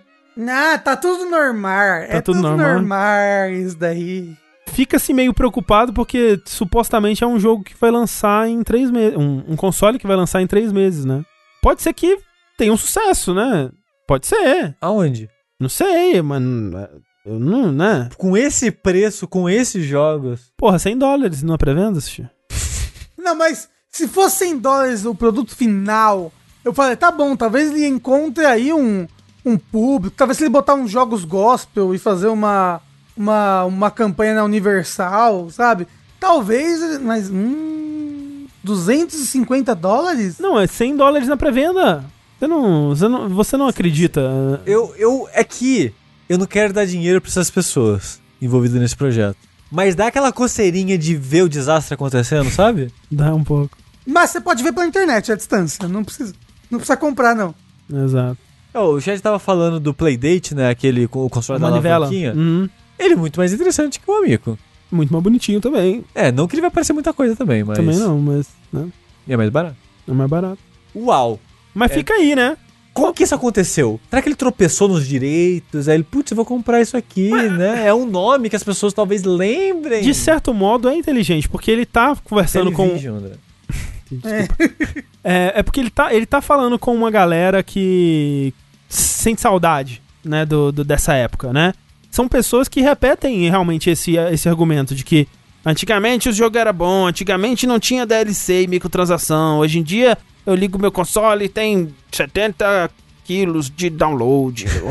[0.48, 2.02] Ah, tá tudo normal.
[2.08, 2.74] é tudo tudo normal.
[2.74, 4.36] normal isso daí.
[4.66, 9.16] fica-se meio preocupado porque supostamente é um jogo que vai lançar em três meses.
[9.16, 11.24] Um, um console que vai lançar em três meses, né?
[11.62, 12.18] Pode ser que
[12.58, 13.70] tenha um sucesso, né?
[14.06, 14.76] Pode ser.
[14.80, 15.30] Aonde?
[15.58, 16.86] Não sei, mano.
[17.24, 18.10] Eu não, né?
[18.18, 20.52] Com esse preço, com esses jogos.
[20.56, 22.28] Porra, 100 dólares na pré-venda, Xixi.
[23.18, 26.30] Não, mas se fosse 100 dólares o produto final,
[26.66, 29.06] eu falei, tá bom, talvez ele encontre aí um,
[29.44, 32.80] um público, talvez se ele botar uns jogos gospel e fazer uma,
[33.16, 35.86] uma, uma campanha na Universal, sabe?
[36.18, 40.40] Talvez, mas, hum, 250 dólares?
[40.40, 42.04] Não, é 100 dólares na pré-venda.
[42.36, 44.60] Você não, você não, você não acredita.
[44.66, 45.28] Eu, eu.
[45.32, 45.94] É que
[46.28, 49.38] eu não quero dar dinheiro pra essas pessoas envolvidas nesse projeto.
[49.70, 52.92] Mas dá aquela coceirinha de ver o desastre acontecendo, sabe?
[53.08, 53.78] Dá um pouco.
[54.04, 56.32] Mas você pode ver pela internet à distância, não precisa,
[56.70, 57.54] não precisa comprar, não.
[57.92, 58.38] Exato.
[58.74, 60.68] Ó, o chat tava falando do Playdate, né?
[60.68, 62.08] Aquele com o console da Manivela.
[62.08, 62.68] Uhum.
[62.98, 64.58] Ele é muito mais interessante que o amigo.
[64.90, 66.04] Muito mais bonitinho também.
[66.14, 67.76] É, não que ele vai aparecer muita coisa também, mas.
[67.78, 68.86] Também não, mas né,
[69.26, 69.76] E é mais barato.
[70.06, 70.58] é mais barato.
[70.94, 71.40] Uau!
[71.74, 71.94] Mas É.
[71.94, 72.56] fica aí, né?
[72.94, 74.00] Como que isso aconteceu?
[74.08, 75.86] Será que ele tropeçou nos direitos?
[75.86, 77.86] Aí ele, putz, eu vou comprar isso aqui, né?
[77.86, 80.02] É um nome que as pessoas talvez lembrem.
[80.02, 82.88] De certo modo é inteligente, porque ele tá conversando com.
[84.08, 85.04] Television, André.
[85.28, 88.54] É, é porque ele tá, ele tá falando com uma galera que
[88.88, 91.72] sente saudade, né, do, do- dessa época, né?
[92.10, 95.26] São pessoas que repetem realmente esse, esse argumento de que
[95.68, 99.58] Antigamente o jogo era bom, antigamente não tinha DLC e microtransação.
[99.58, 102.88] Hoje em dia eu ligo meu console e tem 70
[103.24, 104.64] quilos de download.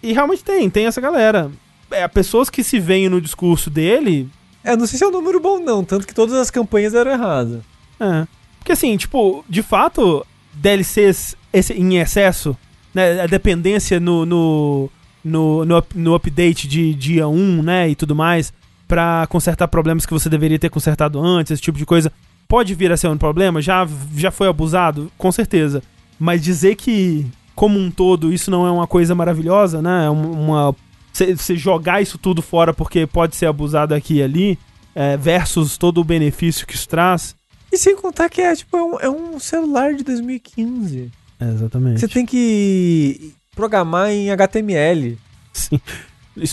[0.00, 1.50] E realmente tem, tem essa galera.
[1.90, 4.28] É, pessoas que se veem no discurso dele.
[4.62, 5.82] É, não sei se é um número bom, não.
[5.84, 7.60] Tanto que todas as campanhas eram erradas.
[7.98, 8.26] É.
[8.58, 10.24] Porque assim, tipo, de fato,
[10.54, 11.34] DLCs
[11.74, 12.56] em excesso,
[12.94, 13.20] né?
[13.22, 14.90] A dependência no, no,
[15.24, 17.88] no, no, no update de dia 1, né?
[17.88, 18.52] E tudo mais,
[18.86, 22.12] pra consertar problemas que você deveria ter consertado antes, esse tipo de coisa,
[22.46, 23.62] pode vir a ser um problema.
[23.62, 25.10] Já, já foi abusado?
[25.16, 25.82] Com certeza.
[26.18, 30.04] Mas dizer que, como um todo, isso não é uma coisa maravilhosa, né?
[30.06, 30.76] é um- Uma.
[31.12, 34.58] Você jogar isso tudo fora porque pode ser abusado aqui e ali,
[34.94, 37.34] é, versus todo o benefício que isso traz.
[37.72, 41.10] E sem contar que é, tipo, é um, é um celular de 2015.
[41.40, 42.00] exatamente.
[42.00, 45.18] Você tem que programar em HTML.
[45.52, 45.80] Sim.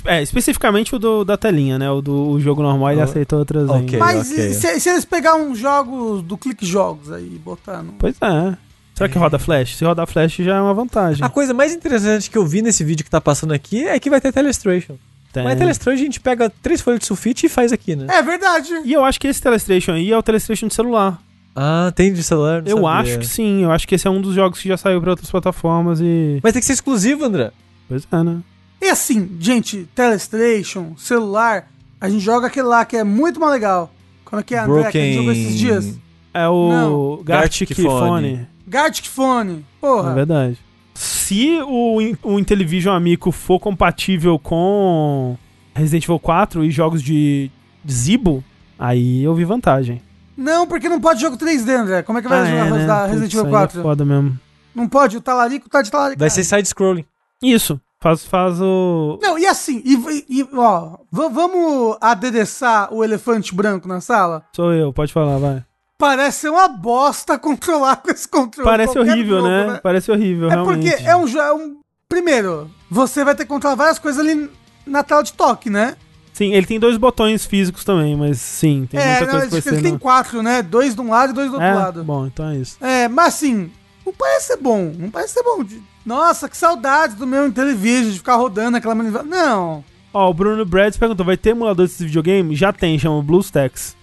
[0.06, 1.90] É, especificamente o do, da telinha, né?
[1.90, 3.80] O do o jogo normal ele Ah, aceita outras ok.
[3.80, 3.98] ainda.
[4.00, 4.48] Mas ok.
[4.50, 7.94] e se, se eles pegar uns jogos do Clique Jogos aí e botar no.
[7.94, 8.58] Pois é.
[8.98, 9.76] Será que roda flash?
[9.76, 11.24] Se rodar flash já é uma vantagem.
[11.24, 14.10] A coisa mais interessante que eu vi nesse vídeo que tá passando aqui é que
[14.10, 14.96] vai ter Telestration.
[15.32, 15.44] Tem.
[15.44, 18.08] Mas Telestration a gente pega três folhas de sulfite e faz aqui, né?
[18.10, 18.74] É verdade.
[18.84, 21.22] E eu acho que esse Telestration aí é o Telestration de celular.
[21.56, 22.64] Ah, tem de celular?
[22.64, 22.90] não eu sabia.
[22.90, 23.64] acho que sim.
[23.64, 26.40] Eu acho que esse é um dos jogos que já saiu pra outras plataformas e.
[26.42, 27.52] Mas tem que ser exclusivo, André.
[27.88, 28.40] Pois é, né?
[28.82, 31.68] E assim, gente, Telestration, celular,
[32.02, 33.94] a gente joga aquele lá que é muito mais legal.
[34.26, 34.90] Como é que é, André?
[34.92, 36.00] Que a gente jogou esses dias?
[36.34, 37.22] É o.
[37.24, 38.84] Gartic Gartic Phone.
[38.84, 39.54] Gartic Phone.
[39.60, 40.14] É Porra.
[40.14, 40.58] verdade.
[40.94, 45.38] Se o, o Intellivision Amico for compatível com
[45.76, 47.52] Resident Evil 4 e jogos de
[47.90, 48.44] Zibo,
[48.80, 50.02] aí eu vi vantagem.
[50.36, 52.02] Não, porque não pode jogo 3D, André.
[52.04, 53.08] Como é que vai Ah, jogar é, né?
[53.08, 53.80] Resident Evil aí 4?
[53.80, 54.40] É foda mesmo.
[54.76, 56.20] Não pode, o talarico tá de talarico.
[56.20, 57.06] Vai ser side-scrolling.
[57.42, 57.80] Isso.
[58.00, 59.18] Faz, faz o.
[59.22, 59.96] Não, e assim, e,
[60.42, 64.44] e- ó, vamos adereçar o elefante branco na sala?
[64.56, 65.64] Sou eu, pode falar, vai.
[65.98, 68.70] Parece ser uma bosta controlar com esse controle.
[68.70, 69.80] Parece horrível, jogo, né?
[69.82, 70.90] Parece horrível, É realmente.
[70.92, 71.44] porque é um jogo.
[71.44, 71.78] É um...
[72.10, 74.50] Primeiro, você vai ter que controlar várias coisas ali
[74.86, 75.96] na tela de toque, né?
[76.34, 79.62] Sim, ele tem dois botões físicos também, mas sim, tem é, muita não, coisa que
[79.62, 80.62] vai ele tem no- quatro, né?
[80.62, 82.04] Dois de um lado e dois do outro É, lado.
[82.04, 82.78] bom, então é isso.
[82.80, 83.72] É, mas assim,
[84.06, 84.94] não parece ser bom.
[84.98, 85.66] Não parece ser bom.
[86.06, 89.24] Nossa, que saudade do meu Intellivision de ficar rodando aquela manivela.
[89.24, 89.84] Não.
[90.14, 92.56] Ó, o Bruno Brads perguntou: vai ter emulador desse videogame?
[92.56, 93.97] Já tem, chama BlueStacks.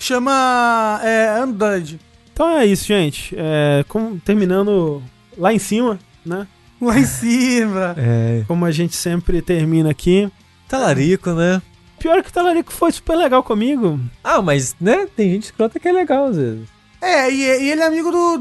[0.00, 1.00] Chama.
[1.04, 1.28] É.
[1.40, 2.00] Android.
[2.32, 3.34] Então é isso, gente.
[3.38, 5.02] É, como- terminando
[5.36, 6.46] lá em cima, né?
[6.80, 7.94] Lá em cima.
[8.00, 8.42] É.
[8.48, 10.30] Como a gente sempre termina aqui.
[10.68, 11.60] Talarico, né?
[11.98, 14.00] Pior que o Talarico foi super legal comigo.
[14.24, 15.06] Ah, mas, né?
[15.14, 16.66] Tem gente escrota que é legal às vezes.
[17.02, 18.36] É, e, e ele é amigo do,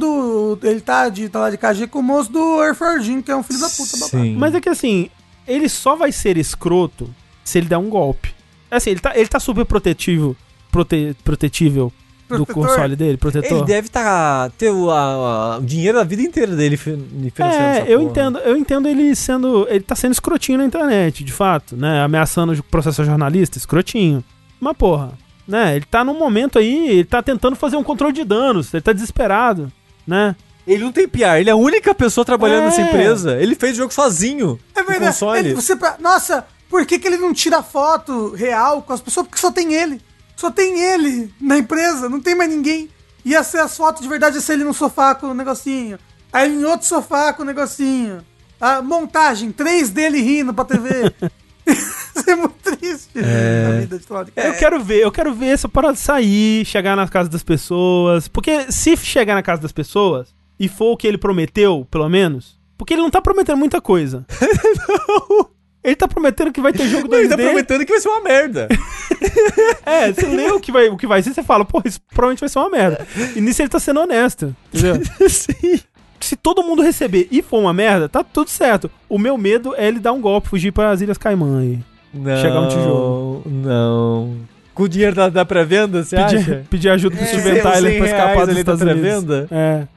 [0.55, 3.35] do- Ele tá, de, tá lá de KG com o moço do Earthforging, que é
[3.35, 3.97] um filho da puta.
[3.97, 4.35] Sim.
[4.38, 5.09] Mas é que assim,
[5.47, 7.13] ele só vai ser escroto
[7.43, 8.33] se ele der um golpe.
[8.71, 10.35] Assim, ele tá, ele tá super protetivo,
[10.72, 11.91] prote, protetível
[12.27, 12.67] do Protetor.
[12.67, 13.57] console dele, protetor.
[13.57, 16.95] Ele deve tá, ter o, a- a- o dinheiro da vida inteira dele fi-
[17.33, 18.11] financiando É, eu porra.
[18.11, 19.65] entendo, eu entendo ele sendo.
[19.67, 22.03] Ele tá sendo escrotinho na internet, de fato, né?
[22.03, 24.23] Ameaçando o processo jornalista, escrotinho.
[24.59, 25.14] Mas, porra,
[25.48, 25.75] né?
[25.77, 28.93] Ele tá num momento aí, ele tá tentando fazer um controle de danos, ele tá
[28.93, 29.72] desesperado,
[30.06, 30.35] né?
[30.67, 32.65] Ele não tem PR, ele é a única pessoa trabalhando É.
[32.65, 33.41] nessa empresa.
[33.41, 34.59] Ele fez o jogo sozinho.
[34.75, 35.14] É verdade.
[35.14, 35.39] console.
[35.39, 39.25] Ele- você, pra- nossa, por que, que ele não tira foto real com as pessoas?
[39.25, 39.99] Porque só tem ele.
[40.39, 42.89] Só tem ele na empresa, não tem mais ninguém.
[43.25, 45.99] Ia ser as fotos de verdade, ia ser ele no sofá com o negocinho.
[46.31, 48.21] Aí em outro sofá com o negocinho.
[48.57, 51.13] A montagem, três dele rindo pra TV.
[51.67, 53.19] Isso é muito triste.
[53.19, 54.31] A vida de Claudio.
[54.33, 58.29] Eu quero ver, eu quero ver essa parada sair, chegar na casa das pessoas.
[58.29, 62.57] Porque se chegar na casa das pessoas e for o que ele prometeu, pelo menos.
[62.77, 64.25] Porque ele não tá prometendo muita coisa.
[64.87, 65.58] não.
[65.83, 67.14] Ele tá prometendo que vai ter jogo 2D.
[67.19, 68.67] Ele tá prometendo que vai ser uma merda.
[69.85, 72.40] É, você lê o que vai, o que vai ser, você fala, pô, isso provavelmente
[72.40, 73.06] vai ser uma merda.
[73.35, 75.01] E nisso ele tá sendo honesto, entendeu?
[75.30, 75.80] Sim.
[76.22, 78.90] Se todo mundo receber e for uma merda, tá tudo certo.
[79.09, 81.80] O meu medo é ele dar um golpe, fugir para as Ilhas Caimã aí.
[82.14, 82.38] Não.
[82.38, 83.43] Chegar um tijolo.
[83.45, 84.38] Não.
[84.74, 86.64] Com o dinheiro da, da pré-venda, você Pedir, acha?
[86.69, 89.48] pedir ajuda pro É, Steven Tyler pra escapar dos ali da Estados Unidos.
[89.51, 89.88] É.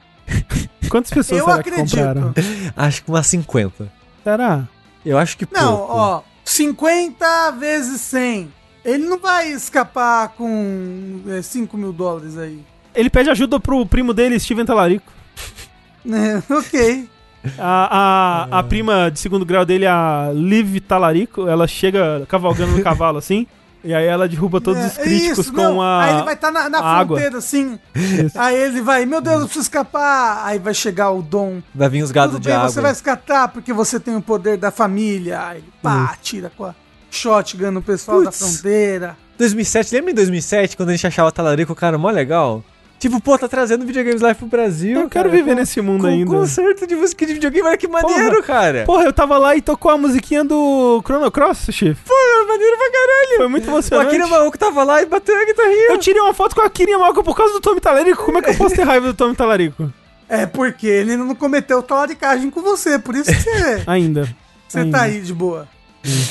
[0.89, 1.85] Quantas pessoas Eu será acredito.
[1.91, 2.35] que compraram?
[2.77, 3.93] Acho que umas 50.
[4.25, 4.69] Será?
[5.05, 5.93] Eu acho que Não, pouco.
[5.95, 8.53] ó, 50 vezes 100.
[8.85, 12.61] Ele não vai escapar com é, 5 mil dólares aí.
[12.95, 15.13] Ele pede ajuda pro primo dele, Steven Talarico.
[16.05, 17.09] É, ok.
[17.57, 22.83] A, a, a prima de segundo grau dele, a Liv Talarico, ela chega cavalgando no
[22.83, 23.47] cavalo assim.
[23.85, 25.83] E aí ela derruba todos É, os críticos isso, com não.
[25.83, 26.05] a.
[26.05, 27.17] Aí ele vai estar na, na a água.
[27.17, 27.79] fronteira, assim.
[27.95, 28.39] Isso.
[28.39, 30.43] Aí ele vai, meu Deus, eu preciso escapar.
[30.47, 31.61] Aí vai chegar o Dom.
[31.75, 32.69] Vai vir os gados Tudo de bem, água.
[32.71, 35.41] você vai escapar porque você tem o poder da família.
[35.49, 36.75] Aí ele pá, tira com a.
[37.11, 38.39] shotgun no pessoal Putz.
[38.39, 39.17] da fronteira.
[39.39, 42.63] 2007, lembra em 2007 quando a gente achava talarico, cara, mó legal?
[43.03, 44.93] Tipo, pô, tá trazendo videogames live pro Brasil.
[45.01, 46.31] Eu quero cara, viver com- nesse mundo com ainda.
[46.31, 48.85] concerto de música de videogame, olha que maneiro, cara.
[48.85, 51.99] Porra, eu tava lá e tocou a musiquinha do Chrono Cross, Chief.
[52.07, 52.15] Pô,
[52.47, 53.37] maneiro pra caralho.
[53.39, 54.07] Foi muito O emocionante.
[54.09, 55.89] Akira Maluco tava lá e bateu a guitarrinha.
[55.91, 58.25] Eu tirei uma foto com a Akira Yamaoka por causa do Tommy Talarico.
[58.25, 59.93] Como é que eu posso ter raiva do Tommy Talarico?
[60.29, 64.29] É porque ele não cometeu talaricagem com você, por isso que você, Ainda.
[64.69, 64.97] você Ainda.
[64.97, 65.67] tá aí de boa.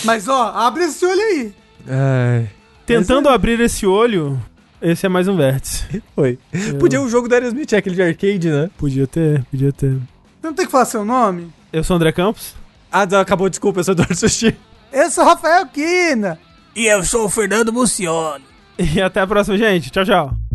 [0.06, 1.53] Mas ó, abre esse olho aí.
[1.85, 2.50] Ai,
[2.85, 4.40] Tentando abrir esse olho,
[4.82, 6.01] esse é mais um vértice.
[6.16, 6.40] foi.
[6.80, 8.69] Podia um jogo da Aerosmith, aquele de arcade, né?
[8.77, 9.92] Podia ter, podia ter.
[9.92, 11.51] Você não tem que falar seu nome?
[11.72, 12.56] Eu sou o André Campos.
[12.92, 14.58] Ah, não, acabou, desculpa, eu sou Eduardo Sushi.
[14.92, 16.38] Eu sou Rafael Kina.
[16.76, 18.43] E eu sou o Fernando Mucione.
[18.77, 19.92] E até a próxima, gente.
[19.92, 20.51] Tchau, tchau.